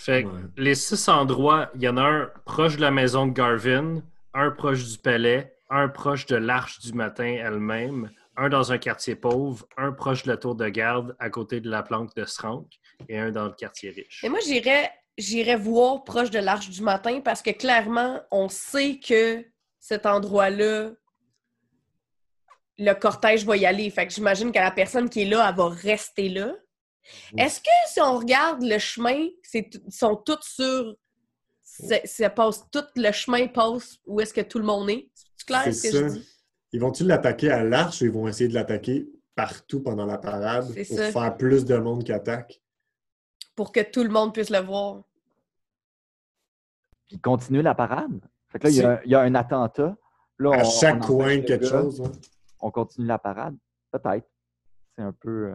Fait 0.00 0.22
que 0.22 0.28
Ouais. 0.28 0.42
les 0.56 0.74
six 0.76 1.08
endroits, 1.08 1.70
il 1.74 1.82
y 1.82 1.88
en 1.88 1.96
a 1.96 2.02
un 2.02 2.30
proche 2.44 2.76
de 2.76 2.80
la 2.80 2.92
maison 2.92 3.26
de 3.26 3.32
Garvin, 3.32 4.00
un 4.32 4.52
proche 4.52 4.84
du 4.84 4.96
palais, 4.96 5.56
un 5.70 5.88
proche 5.88 6.24
de 6.26 6.36
l'Arche 6.36 6.78
du 6.78 6.92
matin 6.92 7.24
elle-même, 7.26 8.08
un 8.36 8.48
dans 8.48 8.70
un 8.70 8.78
quartier 8.78 9.16
pauvre, 9.16 9.66
un 9.76 9.90
proche 9.90 10.22
de 10.22 10.28
la 10.30 10.36
tour 10.36 10.54
de 10.54 10.68
garde 10.68 11.16
à 11.18 11.30
côté 11.30 11.60
de 11.60 11.68
la 11.68 11.82
planque 11.82 12.14
de 12.14 12.24
Srank 12.24 12.68
et 13.08 13.18
un 13.18 13.32
dans 13.32 13.46
le 13.46 13.52
quartier 13.52 13.90
riche. 13.90 14.22
Et 14.22 14.28
moi, 14.28 14.38
j'irais, 14.46 14.88
j'irais 15.18 15.56
voir 15.56 16.04
proche 16.04 16.30
de 16.30 16.38
l'Arche 16.38 16.70
du 16.70 16.80
matin 16.82 17.20
parce 17.20 17.42
que 17.42 17.50
clairement, 17.50 18.20
on 18.30 18.48
sait 18.48 19.00
que 19.00 19.44
cet 19.80 20.06
endroit-là, 20.06 20.90
le 22.78 22.92
cortège 22.94 23.44
va 23.44 23.56
y 23.56 23.66
aller. 23.66 23.90
Fait 23.90 24.06
que 24.06 24.12
j'imagine 24.12 24.52
que 24.52 24.60
la 24.60 24.70
personne 24.70 25.10
qui 25.10 25.22
est 25.22 25.24
là, 25.28 25.48
elle 25.48 25.56
va 25.56 25.68
rester 25.70 26.28
là. 26.28 26.52
Mhm. 27.32 27.38
Est-ce 27.40 27.60
que 27.60 27.70
si 27.86 28.00
on 28.00 28.18
regarde 28.18 28.62
le 28.62 28.78
chemin, 28.78 29.28
c'est 29.42 29.70
sont 29.90 30.16
tous 30.16 30.38
sur. 30.42 30.94
Ça 31.62 32.30
passe, 32.30 32.64
tout 32.70 32.84
le 32.96 33.12
chemin 33.12 33.46
passe 33.46 33.98
où 34.06 34.20
est-ce 34.20 34.34
que 34.34 34.40
tout 34.40 34.58
le 34.58 34.64
monde 34.64 34.90
est? 34.90 35.08
C'est 35.36 35.46
clair 35.46 35.62
ce 35.64 35.82
que 35.82 35.90
ça. 35.90 36.08
je 36.08 36.14
dis? 36.14 36.28
Ils 36.72 36.80
vont-ils 36.80 37.06
l'attaquer 37.06 37.50
à 37.50 37.62
l'arche 37.62 38.00
ou 38.02 38.06
ils 38.06 38.10
vont 38.10 38.26
essayer 38.26 38.48
de 38.48 38.54
l'attaquer 38.54 39.08
partout 39.34 39.80
pendant 39.80 40.04
la 40.06 40.18
parade 40.18 40.66
pour 40.74 40.96
ça. 40.96 41.12
faire 41.12 41.36
plus 41.36 41.64
de 41.64 41.76
monde 41.76 42.02
qui 42.04 42.12
attaque? 42.12 42.60
Pour 43.54 43.70
que 43.72 43.80
tout 43.80 44.02
le 44.02 44.08
monde 44.10 44.34
puisse 44.34 44.50
le 44.50 44.58
voir. 44.60 45.02
Puis 47.08 47.18
continuer 47.20 47.62
la 47.62 47.74
parade? 47.74 48.20
Fait 48.48 48.58
que 48.58 48.64
là, 48.64 48.70
il 48.70 48.76
y 48.76 48.82
a, 48.84 49.00
il 49.04 49.10
y 49.10 49.14
a 49.14 49.20
un 49.20 49.34
attentat. 49.34 49.96
Là, 50.38 50.50
À 50.52 50.64
on- 50.64 50.70
chaque 50.70 51.02
on 51.04 51.06
coin, 51.06 51.40
quelque 51.42 51.62
gars, 51.64 51.68
chose. 51.70 52.00
hein. 52.00 52.12
On 52.60 52.70
continue 52.70 53.06
la 53.06 53.18
parade? 53.18 53.56
Peut-être. 53.90 54.28
C'est 54.96 55.02
un 55.04 55.12
peu. 55.12 55.52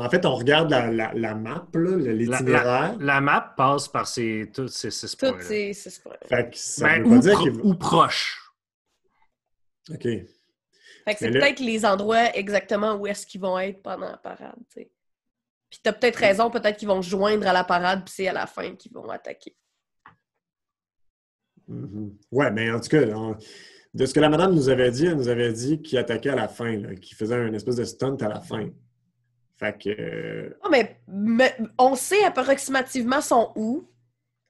En 0.00 0.08
fait, 0.08 0.24
on 0.24 0.34
regarde 0.36 0.70
la, 0.70 0.90
la- 0.92 1.12
la 1.12 1.34
map, 1.34 1.66
l'itinéraire. 1.74 2.96
la- 2.98 3.04
la 3.04 3.20
map 3.20 3.54
passe 3.56 3.88
par 3.88 4.06
ces, 4.06 4.48
tous 4.54 4.68
ces 4.68 4.90
six 4.92 5.16
points. 5.16 5.36
c'est. 5.40 5.72
c'est- 5.72 5.90
c'est 5.90 6.02
pas- 6.04 6.16
Fait 6.24 6.50
que 6.50 6.56
ça 6.56 6.84
Ben, 6.86 7.02
veut 7.02 7.08
pas 7.10 7.16
ou, 7.16 7.18
dire 7.18 7.32
pro- 7.34 7.42
qu'il 7.42 7.52
va- 7.52 7.62
ou 7.64 7.74
proche. 7.74 8.52
OK. 9.90 10.02
Fait 10.02 10.24
que 11.06 11.18
c'est 11.18 11.30
là- 11.30 11.40
peut-être 11.40 11.60
les 11.60 11.84
endroits 11.84 12.34
exactement 12.36 12.94
où 12.94 13.06
est-ce 13.08 13.26
qu'ils 13.26 13.40
vont 13.40 13.58
être 13.58 13.82
pendant 13.82 14.06
la 14.10 14.18
parade. 14.18 14.54
Puis 14.74 15.80
t'as 15.82 15.92
peut-être 15.92 16.16
raison, 16.16 16.50
peut-être 16.50 16.76
qu'ils 16.78 16.88
vont 16.88 17.02
se 17.02 17.08
joindre 17.10 17.46
à 17.48 17.52
la 17.52 17.64
parade, 17.64 18.04
puis 18.04 18.14
c'est 18.16 18.28
à 18.28 18.32
la 18.32 18.46
fin 18.46 18.76
qu'ils 18.76 18.92
vont 18.92 19.08
attaquer. 19.10 19.56
Mhm. 21.66 22.16
Ouais, 22.30 22.50
mais 22.50 22.70
en 22.70 22.80
tout 22.80 22.88
cas, 22.88 23.02
on- 23.14 23.36
de 23.94 24.06
ce 24.06 24.14
que 24.14 24.20
la 24.20 24.28
madame 24.28 24.54
nous 24.54 24.68
avait 24.68 24.90
dit, 24.90 25.06
elle 25.06 25.16
nous 25.16 25.28
avait 25.28 25.52
dit 25.52 25.82
qu'il 25.82 25.98
attaquait 25.98 26.30
à 26.30 26.36
la 26.36 26.48
fin, 26.48 26.76
là, 26.76 26.94
qu'il 26.94 27.16
faisait 27.16 27.34
un 27.34 27.52
espèce 27.52 27.76
de 27.76 27.84
stunt 27.84 28.16
à 28.20 28.28
la 28.28 28.40
fin. 28.40 28.70
Fait 29.58 29.76
que. 29.76 29.88
euh, 29.90 30.58
Ah, 30.62 30.68
mais, 30.70 31.00
mais 31.08 31.56
on 31.78 31.94
sait 31.94 32.24
approximativement 32.24 33.20
son 33.20 33.52
où. 33.56 33.88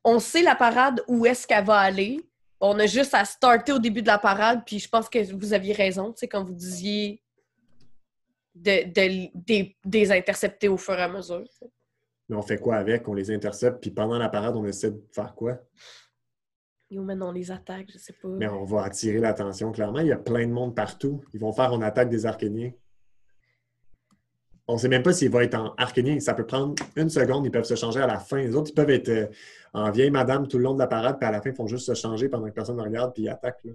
On 0.04 0.18
sait 0.20 0.42
la 0.42 0.54
parade 0.54 1.02
où 1.08 1.26
est-ce 1.26 1.46
qu'elle 1.46 1.64
va 1.64 1.78
aller. 1.78 2.20
On 2.60 2.78
a 2.78 2.86
juste 2.86 3.14
à 3.14 3.24
starter 3.24 3.72
au 3.72 3.78
début 3.78 4.02
de 4.02 4.06
la 4.08 4.18
parade, 4.18 4.62
puis 4.66 4.78
je 4.78 4.88
pense 4.88 5.08
que 5.08 5.32
vous 5.34 5.52
aviez 5.52 5.72
raison, 5.72 6.12
tu 6.12 6.18
sais, 6.20 6.28
quand 6.28 6.42
vous 6.44 6.54
disiez 6.54 7.22
de, 8.54 8.84
de- 8.92 9.30
des, 9.34 9.76
des 9.84 10.10
intercepter 10.12 10.66
au 10.68 10.76
fur 10.76 10.94
et 10.98 11.02
à 11.02 11.08
mesure. 11.08 11.44
mais 12.28 12.36
on 12.36 12.42
fait 12.42 12.58
quoi 12.58 12.76
avec? 12.76 13.06
On 13.06 13.14
les 13.14 13.30
intercepte, 13.30 13.80
puis 13.80 13.90
pendant 13.92 14.18
la 14.18 14.28
parade, 14.28 14.56
on 14.56 14.64
essaie 14.64 14.90
de 14.90 15.00
faire 15.12 15.34
quoi? 15.34 15.58
Yo, 16.90 17.02
man, 17.02 17.22
on 17.22 17.30
les 17.32 17.50
attaque, 17.50 17.86
je 17.92 17.98
sais 17.98 18.14
pas. 18.14 18.28
Mais 18.28 18.48
on 18.48 18.64
va 18.64 18.84
attirer 18.84 19.18
l'attention, 19.18 19.70
clairement. 19.72 20.00
Il 20.00 20.06
y 20.08 20.12
a 20.12 20.16
plein 20.16 20.46
de 20.46 20.52
monde 20.52 20.74
partout. 20.74 21.22
Ils 21.34 21.40
vont 21.40 21.52
faire 21.52 21.72
une 21.74 21.82
attaque 21.82 22.08
des 22.08 22.24
Archéniens. 22.26 22.72
On 24.70 24.74
ne 24.74 24.78
sait 24.78 24.88
même 24.88 25.02
pas 25.02 25.12
s'il 25.14 25.30
va 25.30 25.44
être 25.44 25.54
en 25.54 25.74
Archénien. 25.78 26.20
Ça 26.20 26.34
peut 26.34 26.44
prendre 26.46 26.74
une 26.94 27.08
seconde. 27.08 27.46
Ils 27.46 27.50
peuvent 27.50 27.64
se 27.64 27.74
changer 27.74 28.00
à 28.00 28.06
la 28.06 28.18
fin. 28.18 28.36
Les 28.36 28.54
autres, 28.54 28.70
ils 28.70 28.74
peuvent 28.74 28.90
être 28.90 29.08
euh, 29.08 29.26
en 29.72 29.90
vieille 29.90 30.10
madame 30.10 30.46
tout 30.46 30.58
le 30.58 30.64
long 30.64 30.74
de 30.74 30.78
la 30.78 30.86
parade, 30.86 31.18
puis 31.18 31.26
à 31.26 31.30
la 31.30 31.40
fin, 31.40 31.50
ils 31.50 31.56
font 31.56 31.66
juste 31.66 31.86
se 31.86 31.94
changer 31.94 32.28
pendant 32.28 32.46
que 32.48 32.52
personne 32.54 32.76
ne 32.76 32.82
regarde, 32.82 33.14
puis 33.14 33.22
ils 33.24 33.28
attaquent. 33.30 33.64
là. 33.64 33.72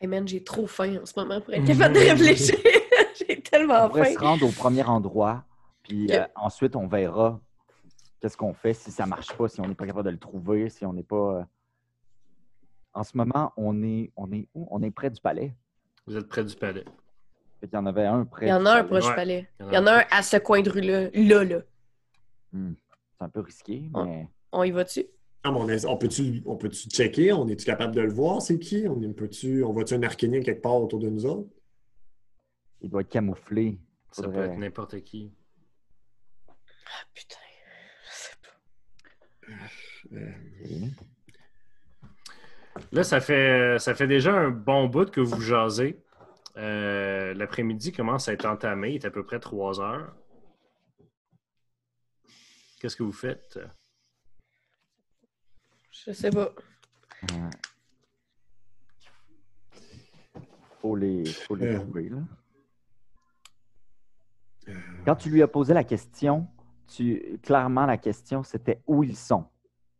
Hey 0.00 0.08
man, 0.08 0.26
j'ai 0.26 0.42
trop 0.42 0.66
faim 0.66 0.98
en 1.02 1.06
ce 1.06 1.18
moment 1.18 1.40
pour 1.40 1.52
être 1.54 1.66
capable 1.66 1.94
de 1.94 2.00
réfléchir. 2.00 2.56
j'ai 3.28 3.40
tellement 3.42 3.84
On 3.84 3.88
pourrait 3.88 4.12
se 4.14 4.18
faim. 4.18 4.26
rendre 4.26 4.46
au 4.46 4.50
premier 4.50 4.82
endroit, 4.84 5.44
puis 5.82 6.10
euh, 6.12 6.24
ensuite, 6.34 6.74
on 6.76 6.86
verra 6.86 7.40
qu'est-ce 8.20 8.36
qu'on 8.36 8.54
fait 8.54 8.74
si 8.74 8.90
ça 8.90 9.06
marche 9.06 9.32
pas, 9.34 9.48
si 9.48 9.60
on 9.60 9.68
n'est 9.68 9.74
pas 9.74 9.86
capable 9.86 10.06
de 10.06 10.12
le 10.12 10.18
trouver, 10.18 10.68
si 10.70 10.84
on 10.86 10.92
n'est 10.94 11.02
pas. 11.02 11.40
euh, 11.40 11.44
En 12.94 13.02
ce 13.04 13.16
moment, 13.16 13.52
on 13.56 13.82
est, 13.82 14.12
on 14.16 14.30
est 14.32 14.48
où? 14.54 14.66
On 14.70 14.82
est 14.82 14.90
près 14.90 15.10
du 15.10 15.20
palais. 15.20 15.54
Vous 16.06 16.16
êtes 16.16 16.28
près 16.28 16.44
du 16.44 16.54
palais. 16.56 16.84
Fait 17.64 17.68
qu'il 17.70 17.78
y 17.78 17.80
en 17.80 17.86
avait 17.86 18.04
un 18.04 18.26
près. 18.26 18.44
Il 18.44 18.48
y 18.50 18.52
en 18.52 18.60
du 18.60 18.66
a 18.66 18.74
un 18.74 18.84
proche 18.84 19.06
Ouais. 19.08 19.14
palais. 19.14 19.48
Il 19.58 19.72
y 19.72 19.78
en 19.78 19.86
a 19.86 20.00
un 20.00 20.04
à 20.10 20.22
ce 20.22 20.36
coin 20.36 20.60
de 20.60 20.68
rue-là. 20.68 21.08
Là, 21.14 21.44
là. 21.44 21.60
Hmm. 22.52 22.74
C'est 23.16 23.24
un 23.24 23.28
peu 23.30 23.40
risqué, 23.40 23.88
mais 23.94 24.28
On 24.52 24.62
y 24.64 24.70
va-tu? 24.70 25.06
Ah, 25.44 25.50
mais 25.50 25.58
on, 25.86 25.90
on 25.90 25.96
peut-tu 25.96 26.42
on 26.44 26.56
peut-tu 26.56 26.88
checker? 26.90 27.32
On 27.32 27.48
est-tu 27.48 27.64
capable 27.64 27.94
de 27.94 28.02
le 28.02 28.12
voir? 28.12 28.42
C'est 28.42 28.58
qui? 28.58 28.86
On, 28.86 29.00
est- 29.00 29.14
peut-tu- 29.14 29.64
on 29.64 29.72
voit-tu 29.72 29.94
un 29.94 30.02
Archénien 30.02 30.42
quelque 30.42 30.60
part 30.60 30.74
autour 30.76 30.98
de 30.98 31.08
nous 31.08 31.24
autres? 31.24 31.48
il 32.82 32.90
doit 32.90 33.00
être 33.00 33.08
camouflé. 33.08 33.78
Ça 34.12 34.28
peut 34.28 34.44
être 34.44 34.58
n'importe 34.58 35.00
qui. 35.04 35.32
Ah, 36.48 37.04
putain. 37.14 37.36
Je 38.04 38.10
sais 38.10 38.36
pas. 38.42 40.16
Euh. 40.16 40.88
Là, 42.92 43.04
ça 43.04 43.20
fait, 43.20 43.78
ça 43.78 43.94
fait 43.94 44.06
déjà 44.06 44.34
un 44.34 44.50
bon 44.50 44.86
bout 44.86 45.10
que 45.10 45.20
vous 45.22 45.40
jasez. 45.40 46.03
Euh, 46.56 47.34
L'après-midi 47.34 47.92
commence 47.92 48.28
à 48.28 48.32
être 48.32 48.46
entamé. 48.46 48.90
Il 48.90 48.94
est 48.96 49.04
à 49.06 49.10
peu 49.10 49.24
près 49.24 49.40
3 49.40 49.80
heures. 49.80 50.14
Qu'est-ce 52.80 52.96
que 52.96 53.02
vous 53.02 53.12
faites? 53.12 53.58
Je 55.90 56.12
sais 56.12 56.30
pas. 56.30 56.50
Ouais. 57.32 57.50
Faut 60.80 60.96
les, 60.96 61.24
faut 61.24 61.54
les 61.54 61.66
Euh. 61.74 61.80
trouver, 61.80 62.10
là. 62.10 62.18
Quand 65.04 65.16
tu 65.16 65.30
lui 65.30 65.42
as 65.42 65.48
posé 65.48 65.74
la 65.74 65.84
question, 65.84 66.46
tu, 66.86 67.38
clairement, 67.42 67.86
la 67.86 67.96
question, 67.98 68.42
c'était 68.42 68.82
où 68.86 69.02
ils 69.02 69.16
sont. 69.16 69.46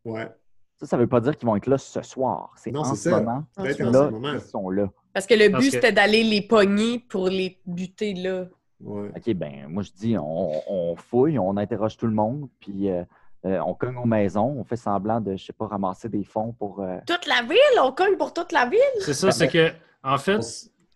Ouais. 0.05 0.31
Ça, 0.77 0.87
ça 0.87 0.97
veut 0.97 1.07
pas 1.07 1.21
dire 1.21 1.37
qu'ils 1.37 1.47
vont 1.47 1.57
être 1.57 1.67
là 1.67 1.79
ce 1.79 2.03
soir. 2.03 2.53
C'est 2.57 2.71
Non, 2.71 2.81
en 2.81 2.85
moment. 3.11 3.47
Là, 3.57 3.73
ce 3.75 3.83
moment. 4.11 4.33
ils 4.33 4.41
sont 4.41 4.71
là. 4.71 4.91
Parce 5.15 5.27
que 5.27 5.35
le 5.35 5.49
but, 5.49 5.59
que- 5.59 5.71
c'était 5.71 5.93
d'aller 5.93 6.23
les 6.25 6.43
pogner 6.43 6.99
pour 6.99 7.29
les 7.29 7.59
buter 7.65 8.13
là. 8.15 8.47
Ouais. 8.81 9.09
OK, 9.17 9.33
ben 9.35 9.67
moi, 9.69 9.83
je 9.83 9.93
dis, 9.93 10.17
on, 10.19 10.51
on 10.71 10.97
fouille, 10.97 11.39
on 11.39 11.57
interroge 11.57 11.97
tout 11.97 12.07
le 12.07 12.13
monde, 12.13 12.49
puis 12.61 12.91
euh, 12.91 13.03
euh, 13.47 13.59
on 13.61 13.73
cogne 13.75 13.97
aux 13.97 14.05
maisons, 14.05 14.57
on 14.59 14.65
fait 14.65 14.77
semblant 14.77 15.21
de, 15.21 15.37
je 15.37 15.45
sais 15.47 15.53
pas, 15.55 15.67
ramasser 15.69 16.09
des 16.11 16.25
fonds 16.25 16.53
pour... 16.53 16.83
euh, 16.83 16.99
Toute 17.07 17.27
la 17.27 17.41
ville? 17.43 17.81
On 17.81 17.93
cogne 17.93 18.17
pour 18.19 18.35
toute 18.35 18.53
la 18.53 18.67
ville? 18.67 18.81
C'est 19.01 19.15
ça, 19.15 19.31
c'est 19.31 19.49
que, 19.49 19.73
en 20.03 20.19
fait, 20.19 20.41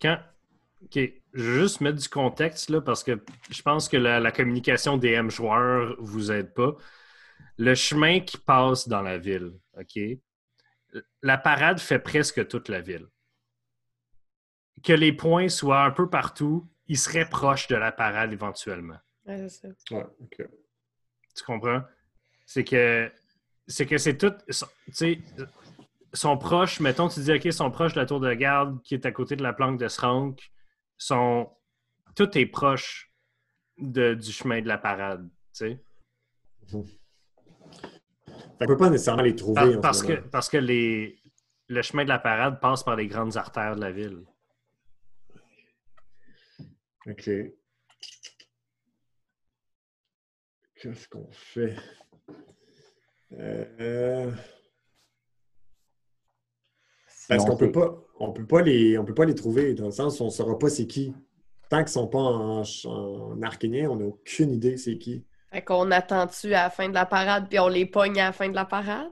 quand. 0.02 0.18
OK, 0.84 0.94
je 1.32 1.50
vais 1.50 1.60
juste 1.60 1.80
mettre 1.80 1.98
du 1.98 2.08
contexte 2.08 2.70
là, 2.70 2.80
parce 2.80 3.02
que 3.02 3.20
je 3.50 3.62
pense 3.62 3.88
que 3.88 3.96
la, 3.96 4.20
la 4.20 4.30
communication 4.32 4.96
des 4.96 5.10
M 5.12 5.30
joueurs 5.30 5.96
vous 5.98 6.30
aide 6.30 6.52
pas. 6.54 6.74
Le 7.56 7.74
chemin 7.74 8.20
qui 8.20 8.36
passe 8.38 8.86
dans 8.88 9.02
la 9.02 9.18
ville, 9.18 9.52
OK? 9.78 9.98
La 11.22 11.36
parade 11.38 11.80
fait 11.80 11.98
presque 11.98 12.46
toute 12.48 12.68
la 12.68 12.80
ville. 12.80 13.06
Que 14.82 14.92
les 14.92 15.12
points 15.12 15.48
soient 15.48 15.82
un 15.84 15.90
peu 15.90 16.08
partout, 16.08 16.68
ils 16.86 16.98
seraient 16.98 17.28
proches 17.28 17.68
de 17.68 17.76
la 17.76 17.92
parade 17.92 18.32
éventuellement. 18.32 18.98
Ouais, 19.26 19.48
c'est 19.48 19.72
ça. 19.88 19.96
Ouais, 19.96 20.06
ok. 20.20 20.48
Tu 21.36 21.44
comprends? 21.44 21.82
C'est 22.46 22.64
que 22.64 23.10
c'est 23.66 23.86
que 23.86 23.98
c'est 23.98 24.16
tout. 24.16 24.32
Tu 24.46 24.54
sais, 24.92 25.20
sont 26.14 26.38
proches, 26.38 26.80
mettons, 26.80 27.08
tu 27.08 27.20
dis, 27.20 27.32
OK, 27.32 27.52
sont 27.52 27.70
proches 27.70 27.94
de 27.94 28.00
la 28.00 28.06
tour 28.06 28.20
de 28.20 28.32
garde 28.32 28.82
qui 28.82 28.94
est 28.94 29.04
à 29.04 29.12
côté 29.12 29.36
de 29.36 29.42
la 29.42 29.52
planque 29.52 29.78
de 29.78 29.88
Srank. 29.88 30.40
Sont, 30.96 31.50
tout 32.16 32.36
est 32.36 32.46
proche 32.46 33.12
de, 33.76 34.14
du 34.14 34.32
chemin 34.32 34.60
de 34.62 34.68
la 34.68 34.78
parade. 34.78 35.28
Tu 35.28 35.34
sais? 35.52 35.84
Fait 38.58 38.66
qu'on 38.66 38.66
peut 38.66 38.76
pas 38.76 38.90
nécessairement 38.90 39.22
les 39.22 39.36
trouver. 39.36 39.54
Par- 39.54 39.68
en 39.68 39.72
ce 39.72 39.78
parce, 39.78 40.02
que, 40.02 40.12
parce 40.28 40.48
que 40.48 40.56
les, 40.56 41.20
le 41.68 41.82
chemin 41.82 42.04
de 42.04 42.08
la 42.08 42.18
parade 42.18 42.60
passe 42.60 42.82
par 42.82 42.96
les 42.96 43.06
grandes 43.06 43.36
artères 43.36 43.76
de 43.76 43.80
la 43.80 43.92
ville. 43.92 44.24
OK. 47.08 47.30
Qu'est-ce 50.74 51.08
qu'on 51.08 51.28
fait? 51.32 51.74
Euh, 53.32 54.30
si 57.08 57.26
Parce 57.28 57.44
on 57.44 57.46
qu'on 57.46 57.56
peut 57.56 57.72
pas, 57.72 57.98
on 58.20 58.32
peut 58.32 58.46
pas 58.46 58.62
les, 58.62 58.98
on 58.98 59.04
peut 59.04 59.14
pas 59.14 59.24
les 59.24 59.34
trouver 59.34 59.74
dans 59.74 59.86
le 59.86 59.90
sens 59.90 60.20
où 60.20 60.24
on 60.24 60.30
saura 60.30 60.58
pas 60.58 60.68
c'est 60.68 60.86
qui. 60.86 61.14
Tant 61.70 61.78
qu'ils 61.78 61.88
sont 61.88 62.06
pas 62.06 62.18
en, 62.18 62.62
en 62.84 63.42
arcanien, 63.42 63.90
on 63.90 63.96
n'a 63.96 64.04
aucune 64.04 64.52
idée 64.52 64.76
c'est 64.76 64.98
qui. 64.98 65.24
Fait 65.50 65.62
qu'on 65.62 65.90
attend-tu 65.90 66.48
à 66.48 66.64
la 66.64 66.70
fin 66.70 66.88
de 66.88 66.94
la 66.94 67.06
parade 67.06 67.48
puis 67.48 67.58
on 67.58 67.68
les 67.68 67.86
pogne 67.86 68.20
à 68.20 68.26
la 68.26 68.32
fin 68.32 68.48
de 68.48 68.54
la 68.54 68.66
parade? 68.66 69.10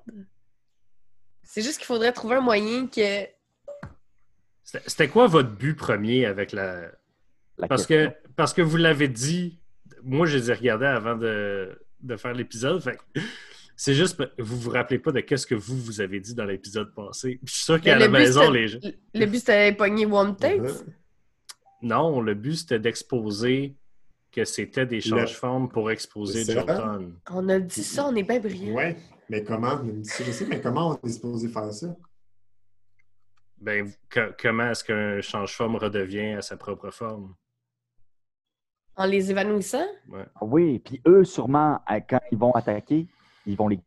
C'est 1.43 1.63
juste 1.63 1.79
qu'il 1.79 1.87
faudrait 1.87 2.13
trouver 2.13 2.37
un 2.37 2.41
moyen 2.41 2.87
que. 2.89 3.27
C'était 4.65 5.09
quoi 5.09 5.29
votre 5.29 5.51
but 5.51 5.75
premier 5.75 6.27
avec 6.27 6.53
la, 6.53 6.91
la 7.59 7.69
Parce 7.69 7.87
question. 7.87 8.11
que, 8.11 8.31
parce 8.35 8.53
que 8.53 8.63
vous 8.63 8.77
l'avez 8.77 9.09
dit, 9.09 9.59
moi 10.03 10.27
je 10.27 10.37
les 10.37 10.51
ai 10.51 10.55
regardés 10.55 10.87
avant 10.87 11.17
de, 11.17 11.79
de 12.01 12.17
faire 12.17 12.35
l'épisode. 12.35 12.83
C'est 13.77 13.95
juste, 13.95 14.23
vous 14.39 14.59
vous 14.59 14.71
rappelez 14.71 14.99
pas 14.99 15.13
de 15.13 15.21
qu'est-ce 15.21 15.47
que 15.47 15.55
vous, 15.55 15.77
vous 15.79 16.01
avez 16.01 16.19
dit 16.21 16.35
dans 16.35 16.47
l'épisode 16.47 16.95
passé. 16.95 17.41
Je 17.45 17.53
suis 17.53 17.65
sûr 17.65 17.81
qu'à 17.81 17.99
la 17.99 18.09
maison, 18.09 18.51
les 18.51 18.69
gens. 18.69 18.79
Le 19.15 19.27
but, 19.27 19.39
c'était 19.39 19.73
pogner 19.75 20.07
One 20.07 20.35
Tape. 20.37 20.61
Uh-huh. 20.61 20.85
Non, 21.83 22.21
le 22.21 22.35
but 22.35 22.55
c'était 22.57 22.79
d'exposer 22.79 23.77
que 24.33 24.45
c'était 24.45 24.87
des 24.87 25.01
change-formes 25.01 25.69
pour 25.69 25.91
exposer. 25.91 26.45
Jotun. 26.51 27.13
On 27.31 27.49
a 27.49 27.59
dit 27.59 27.83
ça, 27.83 28.07
on 28.07 28.15
est 28.17 28.23
bien 28.23 28.41
brillants. 28.41 28.75
Ouais, 28.75 28.97
mais 29.29 29.43
comment? 29.45 29.81
Je 30.03 30.31
sais, 30.33 30.47
mais 30.47 30.61
comment 30.61 30.99
on 31.03 31.07
est 31.07 31.13
supposé 31.13 31.49
faire 31.49 31.73
ça? 31.73 31.95
Ben, 33.59 33.91
co- 34.11 34.33
comment 34.39 34.71
est-ce 34.71 34.85
qu'un 34.85 35.21
change-forme 35.21 35.77
redevient 35.77 36.35
à 36.35 36.43
sa 36.43 36.57
propre 36.57 36.91
forme? 36.91 37.35
En 38.97 39.07
les 39.07 39.31
évanouissant? 39.31 39.87
Ah 40.15 40.27
Oui, 40.41 40.79
puis 40.79 41.01
eux, 41.07 41.25
sûrement, 41.25 41.81
quand 42.09 42.21
ils 42.33 42.39
vont 42.39 42.53
attaquer, 42.53 43.07
ils 43.47 43.57
vont 43.57 43.69
les... 43.69 43.81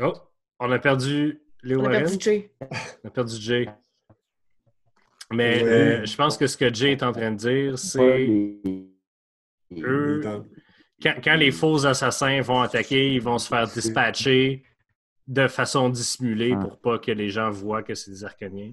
Oh, 0.00 0.12
on 0.60 0.70
a 0.70 0.78
perdu 0.78 1.40
Léo 1.62 1.80
On 1.80 1.86
a 1.86 1.90
perdu 1.90 2.16
Jay. 2.20 2.50
On 3.04 3.08
a 3.08 3.10
perdu 3.10 3.36
Jay. 3.40 3.68
Mais 5.32 5.62
euh, 5.64 6.04
je 6.04 6.16
pense 6.16 6.36
que 6.36 6.46
ce 6.46 6.56
que 6.56 6.72
Jay 6.72 6.92
est 6.92 7.02
en 7.02 7.12
train 7.12 7.32
de 7.32 7.36
dire, 7.36 7.78
c'est 7.78 8.60
eux, 9.72 10.20
quand, 11.02 11.14
quand 11.24 11.34
les 11.34 11.50
faux 11.50 11.84
assassins 11.86 12.40
vont 12.42 12.60
attaquer, 12.60 13.12
ils 13.14 13.20
vont 13.20 13.38
se 13.38 13.48
faire 13.48 13.66
dispatcher 13.66 14.62
de 15.26 15.48
façon 15.48 15.88
dissimulée 15.88 16.54
Ah. 16.56 16.60
pour 16.60 16.78
pas 16.78 16.98
que 16.98 17.10
les 17.10 17.30
gens 17.30 17.50
voient 17.50 17.82
que 17.82 17.94
c'est 17.94 18.10
des 18.12 18.24
arcaniens. 18.24 18.72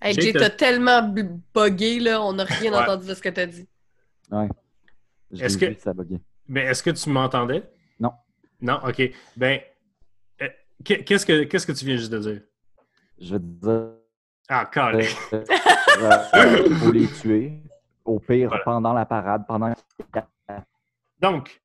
Hey, 0.00 0.12
Jay, 0.14 0.32
t'as- 0.32 0.50
tellement 0.50 1.02
bugué, 1.02 2.00
là, 2.00 2.22
on 2.22 2.34
n'a 2.34 2.44
rien 2.44 2.72
Ouais. 2.72 2.78
entendu 2.78 3.06
de 3.08 3.14
ce 3.14 3.22
que 3.22 3.28
t'as 3.30 3.46
dit. 3.46 3.66
Je 5.32 5.42
Est-ce 5.44 5.58
que- 5.58 5.74
ça. 5.78 5.92
Mais 6.48 6.60
est-ce 6.64 6.82
que 6.82 6.90
tu 6.90 7.08
m'entendais? 7.10 7.64
Non. 7.98 8.12
Non, 8.60 8.78
ok. 8.86 9.10
Ben, 9.36 9.60
euh, 10.42 10.48
qu'est- 10.84 11.02
qu'est-ce 11.04 11.26
que 11.26 11.44
qu'est-ce 11.44 11.66
que 11.66 11.72
tu 11.72 11.84
viens 11.84 11.96
juste 11.96 12.12
de 12.12 12.18
dire? 12.18 12.40
Je 13.18 13.32
veux 13.34 13.38
dire, 13.40 13.88
Ah, 14.48 14.66
calé. 14.66 15.08
euh, 15.32 15.44
euh, 16.34 16.74
faut 16.76 16.92
les 16.92 17.08
tuer. 17.08 17.62
Au 18.04 18.20
pire, 18.20 18.48
Voilà. 18.48 18.62
pendant 18.64 18.92
la 18.92 19.04
parade, 19.06 19.44
pendant 19.48 19.72
Donc, 21.20 21.60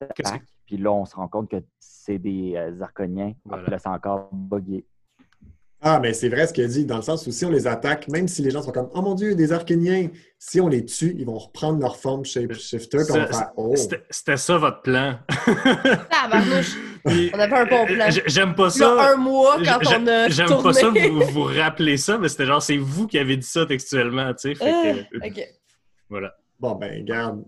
qu'est-ce 0.00 0.22
que- 0.22 0.28
attaquent. 0.36 0.46
Puis 0.66 0.76
là, 0.78 0.90
on 0.92 1.04
se 1.04 1.14
rend 1.14 1.28
compte 1.28 1.50
que 1.50 1.62
c'est 1.78 2.18
des 2.18 2.54
euh, 2.56 2.80
Arconiens. 2.80 3.34
Voilà. 3.44 3.62
Puis 3.64 3.70
là, 3.72 3.78
c'est 3.78 3.88
encore 3.88 4.30
bugué. 4.32 4.84
Ah, 5.86 6.00
mais 6.00 6.14
c'est 6.14 6.30
vrai 6.30 6.46
ce 6.46 6.54
qu'il 6.54 6.64
a 6.64 6.66
dit, 6.66 6.86
dans 6.86 6.96
le 6.96 7.02
sens 7.02 7.26
où 7.26 7.30
si 7.30 7.44
on 7.44 7.50
les 7.50 7.66
attaque, 7.66 8.08
même 8.08 8.26
si 8.26 8.40
les 8.40 8.50
gens 8.50 8.62
sont 8.62 8.72
comme 8.72 8.88
Oh 8.94 9.02
mon 9.02 9.14
Dieu, 9.14 9.34
des 9.34 9.52
archéniens, 9.52 10.08
si 10.38 10.58
on 10.58 10.66
les 10.68 10.82
tue, 10.86 11.14
ils 11.18 11.26
vont 11.26 11.36
reprendre 11.36 11.78
leur 11.78 11.98
forme 11.98 12.24
shapeshifter, 12.24 13.04
faire 13.04 13.50
Oh! 13.56 13.76
C'était 13.76 14.02
c'était 14.08 14.38
ça 14.38 14.56
votre 14.56 14.80
plan. 14.80 15.18
Puis, 17.06 17.30
On 17.34 17.38
avait 17.38 17.54
un 17.56 17.66
bon 17.66 17.84
plan. 17.86 18.06
euh, 18.06 18.10
j- 18.10 18.22
J'aime 18.26 18.54
pas 18.54 18.68
Il 18.74 18.80
y 18.80 18.82
a 18.82 18.86
ça. 18.86 19.12
un 19.12 19.16
mois, 19.16 19.56
quand 19.62 19.78
on 19.98 20.06
a 20.06 20.28
J'aime 20.30 20.48
pas 20.62 20.72
ça 20.72 20.88
vous, 20.88 21.20
vous 21.32 21.42
rappeler 21.44 21.98
ça, 21.98 22.16
mais 22.16 22.28
c'était 22.30 22.46
genre, 22.46 22.62
c'est 22.62 22.78
vous 22.78 23.06
qui 23.06 23.18
avez 23.18 23.36
dit 23.36 23.46
ça 23.46 23.66
textuellement, 23.66 24.32
tu 24.32 24.48
sais. 24.48 24.54
fait 24.54 24.70
que, 24.70 25.18
Ah, 25.20 25.26
OK. 25.26 25.48
voilà. 26.08 26.34
Bon, 26.58 26.74
ben, 26.76 27.04
garde, 27.04 27.44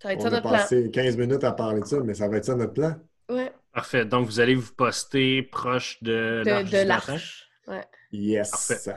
Ça 0.00 0.08
va 0.08 0.14
être 0.14 0.20
on 0.20 0.22
ça 0.22 0.28
a 0.28 0.30
notre 0.30 0.42
plan. 0.42 0.52
passé 0.52 0.90
15 0.90 1.16
minutes 1.18 1.44
à 1.44 1.52
parler 1.52 1.80
de 1.82 1.86
ça, 1.86 1.98
mais 2.02 2.14
ça 2.14 2.28
va 2.28 2.38
être 2.38 2.46
ça 2.46 2.54
notre 2.54 2.72
plan. 2.72 2.94
Ouais. 3.30 3.52
Parfait. 3.74 4.06
Donc, 4.06 4.24
vous 4.26 4.40
allez 4.40 4.54
vous 4.54 4.72
poster 4.74 5.42
proche 5.42 5.98
de, 6.02 6.42
De, 6.44 6.50
l'Arche 6.50 6.70
de 6.70 6.78
l'arche. 6.88 7.47
Ouais. 7.68 7.86
Yes! 8.12 8.50
Parfait. 8.50 8.96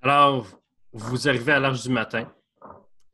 Alors, 0.00 0.46
vous 0.92 1.28
arrivez 1.28 1.52
à 1.52 1.60
l'Arche 1.60 1.82
du 1.82 1.88
Matin. 1.88 2.32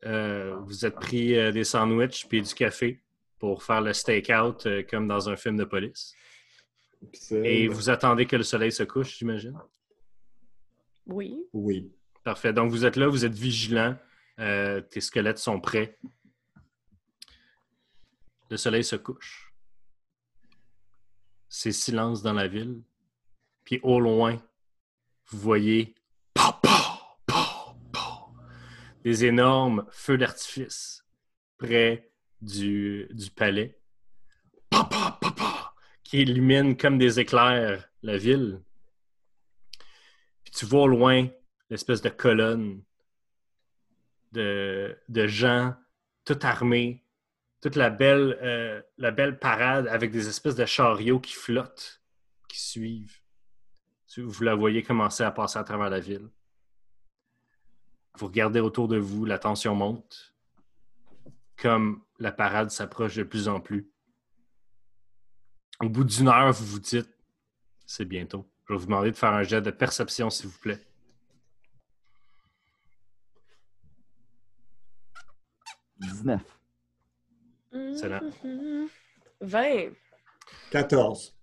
Euh, 0.05 0.57
vous 0.61 0.85
êtes 0.85 0.97
pris 0.97 1.37
euh, 1.37 1.53
des 1.53 1.65
sandwichs 1.65 2.27
puis 2.29 2.43
du 2.43 2.55
café 2.55 3.03
pour 3.39 3.63
faire 3.63 3.81
le 3.81 3.93
stakeout 3.93 4.67
euh, 4.67 4.83
comme 4.89 5.09
dans 5.09 5.29
un 5.29 5.37
film 5.37 5.57
de 5.57 5.65
police. 5.65 6.15
Et 7.31 7.69
vous 7.69 7.89
attendez 7.89 8.27
que 8.27 8.37
le 8.37 8.43
soleil 8.43 8.73
se 8.73 8.83
couche, 8.83 9.19
j'imagine? 9.19 9.59
Oui. 11.07 11.43
Oui. 11.53 11.91
Parfait. 12.23 12.53
Donc, 12.53 12.71
vous 12.71 12.85
êtes 12.85 12.97
là, 12.97 13.09
vous 13.09 13.25
êtes 13.25 13.33
vigilant. 13.33 13.97
Euh, 14.39 14.83
tes 14.83 15.01
squelettes 15.01 15.39
sont 15.39 15.61
prêts. 15.61 15.99
Le 18.51 18.57
soleil 18.59 18.85
se 18.85 18.97
couche. 18.97 19.55
C'est 21.49 21.73
silence 21.73 22.23
dans 22.23 22.35
la 22.35 22.49
ville. 22.49 22.83
Puis 23.65 23.81
au 23.83 24.01
loin, 24.01 24.41
vous 25.27 25.39
voyez 25.39 25.95
des 29.05 29.25
énormes 29.25 29.87
feux 29.91 30.19
d'artifice 30.19 31.07
près 31.59 32.11
du, 32.41 33.09
du 33.13 33.31
palais 33.31 33.77
Pa, 34.69 34.85
pa, 34.85 35.19
pa, 35.21 35.31
pa, 35.33 35.75
qui 36.05 36.23
illuminent 36.23 36.75
comme 36.75 36.99
des 36.99 37.19
éclairs 37.19 37.89
la 38.03 38.17
ville. 38.17 38.63
Puis 40.45 40.53
tu 40.53 40.65
vois 40.65 40.83
au 40.83 40.89
loin 40.89 41.29
l'espèce 41.71 42.03
de 42.03 42.09
colonne 42.09 42.83
de, 44.33 44.97
de 45.09 45.27
gens 45.27 45.75
tout 46.25 46.39
armés, 46.43 47.05
toute 47.61 47.75
la 47.77 47.91
belle, 47.91 48.39
euh, 48.43 48.81
la 48.97 49.11
belle 49.11 49.39
parade 49.39 49.89
avec 49.89 50.13
des 50.13 50.29
espèces 50.29 50.55
de 50.55 50.67
chariots 50.67 51.21
qui 51.21 51.33
flottent 51.33 52.01
qui 52.49 52.61
suivent. 52.61 53.20
Vous 54.17 54.43
la 54.43 54.55
voyez 54.55 54.83
commencer 54.83 55.23
à 55.23 55.31
passer 55.31 55.59
à 55.59 55.65
travers 55.65 55.89
la 55.91 56.01
ville. 56.01 56.29
Vous 58.19 58.27
regardez 58.27 58.61
autour 58.61 58.89
de 58.89 58.99
vous, 58.99 59.25
la 59.25 59.39
tension 59.39 59.75
monte, 59.75 60.35
comme 61.57 62.03
la 62.19 62.33
parade 62.33 62.71
s'approche 62.71 63.15
de 63.17 63.23
plus 63.23 63.49
en 63.49 63.61
plus. 63.61 63.91
Au 65.81 65.89
bout 65.89 66.05
d'une 66.05 66.29
heure, 66.29 66.53
vous 66.53 66.67
vous 66.67 66.81
dites, 66.81 67.09
c'est 67.87 68.05
bientôt. 68.05 68.51
Je 68.69 68.75
vais 68.75 68.79
vous 68.79 68.87
demander 68.87 69.11
de 69.13 69.17
faire 69.17 69.33
un 69.33 69.43
jet 69.43 69.63
de 69.63 69.71
perception, 69.71 70.29
s'il 70.29 70.49
vous 70.49 70.59
plaît. 70.59 70.85
«19. 76.01 76.41
Excellent. 77.73 78.21
20. 79.41 79.93
14. 80.71 81.40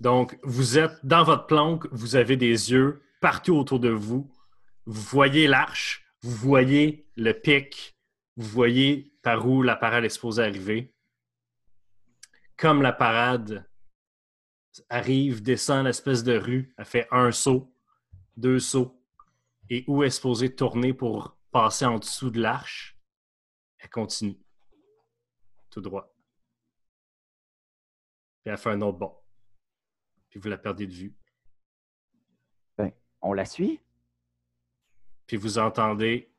Donc, 0.00 0.38
vous 0.42 0.78
êtes 0.78 1.04
dans 1.04 1.24
votre 1.24 1.46
planque, 1.46 1.86
vous 1.92 2.16
avez 2.16 2.36
des 2.36 2.72
yeux 2.72 3.02
partout 3.20 3.54
autour 3.54 3.80
de 3.80 3.90
vous. 3.90 4.32
Vous 4.86 5.02
voyez 5.02 5.46
l'arche, 5.46 6.04
vous 6.22 6.30
voyez 6.30 7.06
le 7.16 7.32
pic, 7.32 7.96
vous 8.36 8.48
voyez 8.48 9.14
par 9.22 9.46
où 9.46 9.62
la 9.62 9.76
parade 9.76 10.04
est 10.04 10.08
supposée 10.08 10.42
arriver. 10.42 10.94
Comme 12.56 12.80
la 12.80 12.92
parade 12.92 13.68
arrive, 14.88 15.42
descend 15.42 15.84
l'espèce 15.84 16.22
de 16.22 16.36
rue, 16.36 16.74
elle 16.78 16.84
fait 16.86 17.08
un 17.10 17.30
saut, 17.30 17.74
deux 18.36 18.58
sauts, 18.58 18.98
et 19.68 19.84
où 19.86 20.02
est 20.02 20.10
supposée 20.10 20.54
tourner 20.54 20.94
pour 20.94 21.36
passer 21.50 21.84
en 21.84 21.98
dessous 21.98 22.30
de 22.30 22.40
l'arche, 22.40 22.98
elle 23.78 23.90
continue. 23.90 24.38
Tout 25.70 25.80
droit. 25.80 26.14
Puis 28.42 28.50
elle 28.50 28.58
fait 28.58 28.70
un 28.70 28.80
autre 28.80 28.98
bond. 28.98 29.19
Puis 30.30 30.40
vous 30.40 30.48
la 30.48 30.58
perdez 30.58 30.86
de 30.86 30.92
vue. 30.92 31.14
Ben, 32.78 32.92
on 33.20 33.32
la 33.32 33.44
suit? 33.44 33.80
Puis 35.26 35.36
vous 35.36 35.58
entendez 35.58 36.30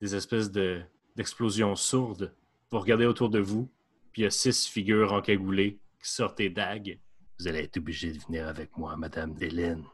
des 0.00 0.14
espèces 0.14 0.50
de, 0.50 0.82
d'explosions 1.16 1.74
sourdes. 1.76 2.34
Vous 2.70 2.78
regardez 2.78 3.06
autour 3.06 3.30
de 3.30 3.38
vous, 3.38 3.70
puis 4.12 4.22
il 4.22 4.24
y 4.24 4.26
a 4.26 4.30
six 4.30 4.66
figures 4.66 5.12
encagoulées 5.12 5.78
qui 6.02 6.10
sortent 6.10 6.38
des 6.38 6.50
dagues. 6.50 6.98
Vous 7.38 7.48
allez 7.48 7.60
être 7.60 7.76
obligé 7.76 8.12
de 8.12 8.18
venir 8.18 8.46
avec 8.48 8.76
moi, 8.76 8.96
Madame 8.96 9.34
Hélène. 9.40 9.84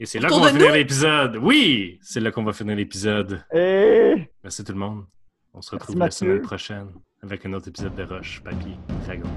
Et 0.00 0.06
c'est 0.06 0.18
là 0.18 0.28
qu'on 0.28 0.40
va 0.40 0.50
de 0.52 0.58
finir 0.58 0.72
l'épisode. 0.72 1.36
Oui, 1.36 1.98
c'est 2.02 2.20
là 2.20 2.30
qu'on 2.30 2.44
va 2.44 2.52
finir 2.52 2.74
l'épisode. 2.76 3.44
Eh! 3.52 4.28
Merci 4.42 4.64
tout 4.64 4.72
le 4.72 4.78
monde. 4.78 5.06
On 5.54 5.60
se 5.60 5.70
retrouve 5.72 5.96
Merci, 5.96 6.24
la 6.24 6.30
semaine 6.30 6.42
prochaine 6.42 6.88
avec 7.22 7.44
un 7.46 7.52
autre 7.52 7.68
épisode 7.68 7.94
de 7.94 8.04
Roche, 8.04 8.42
Papier, 8.42 8.76
Dragon. 9.04 9.28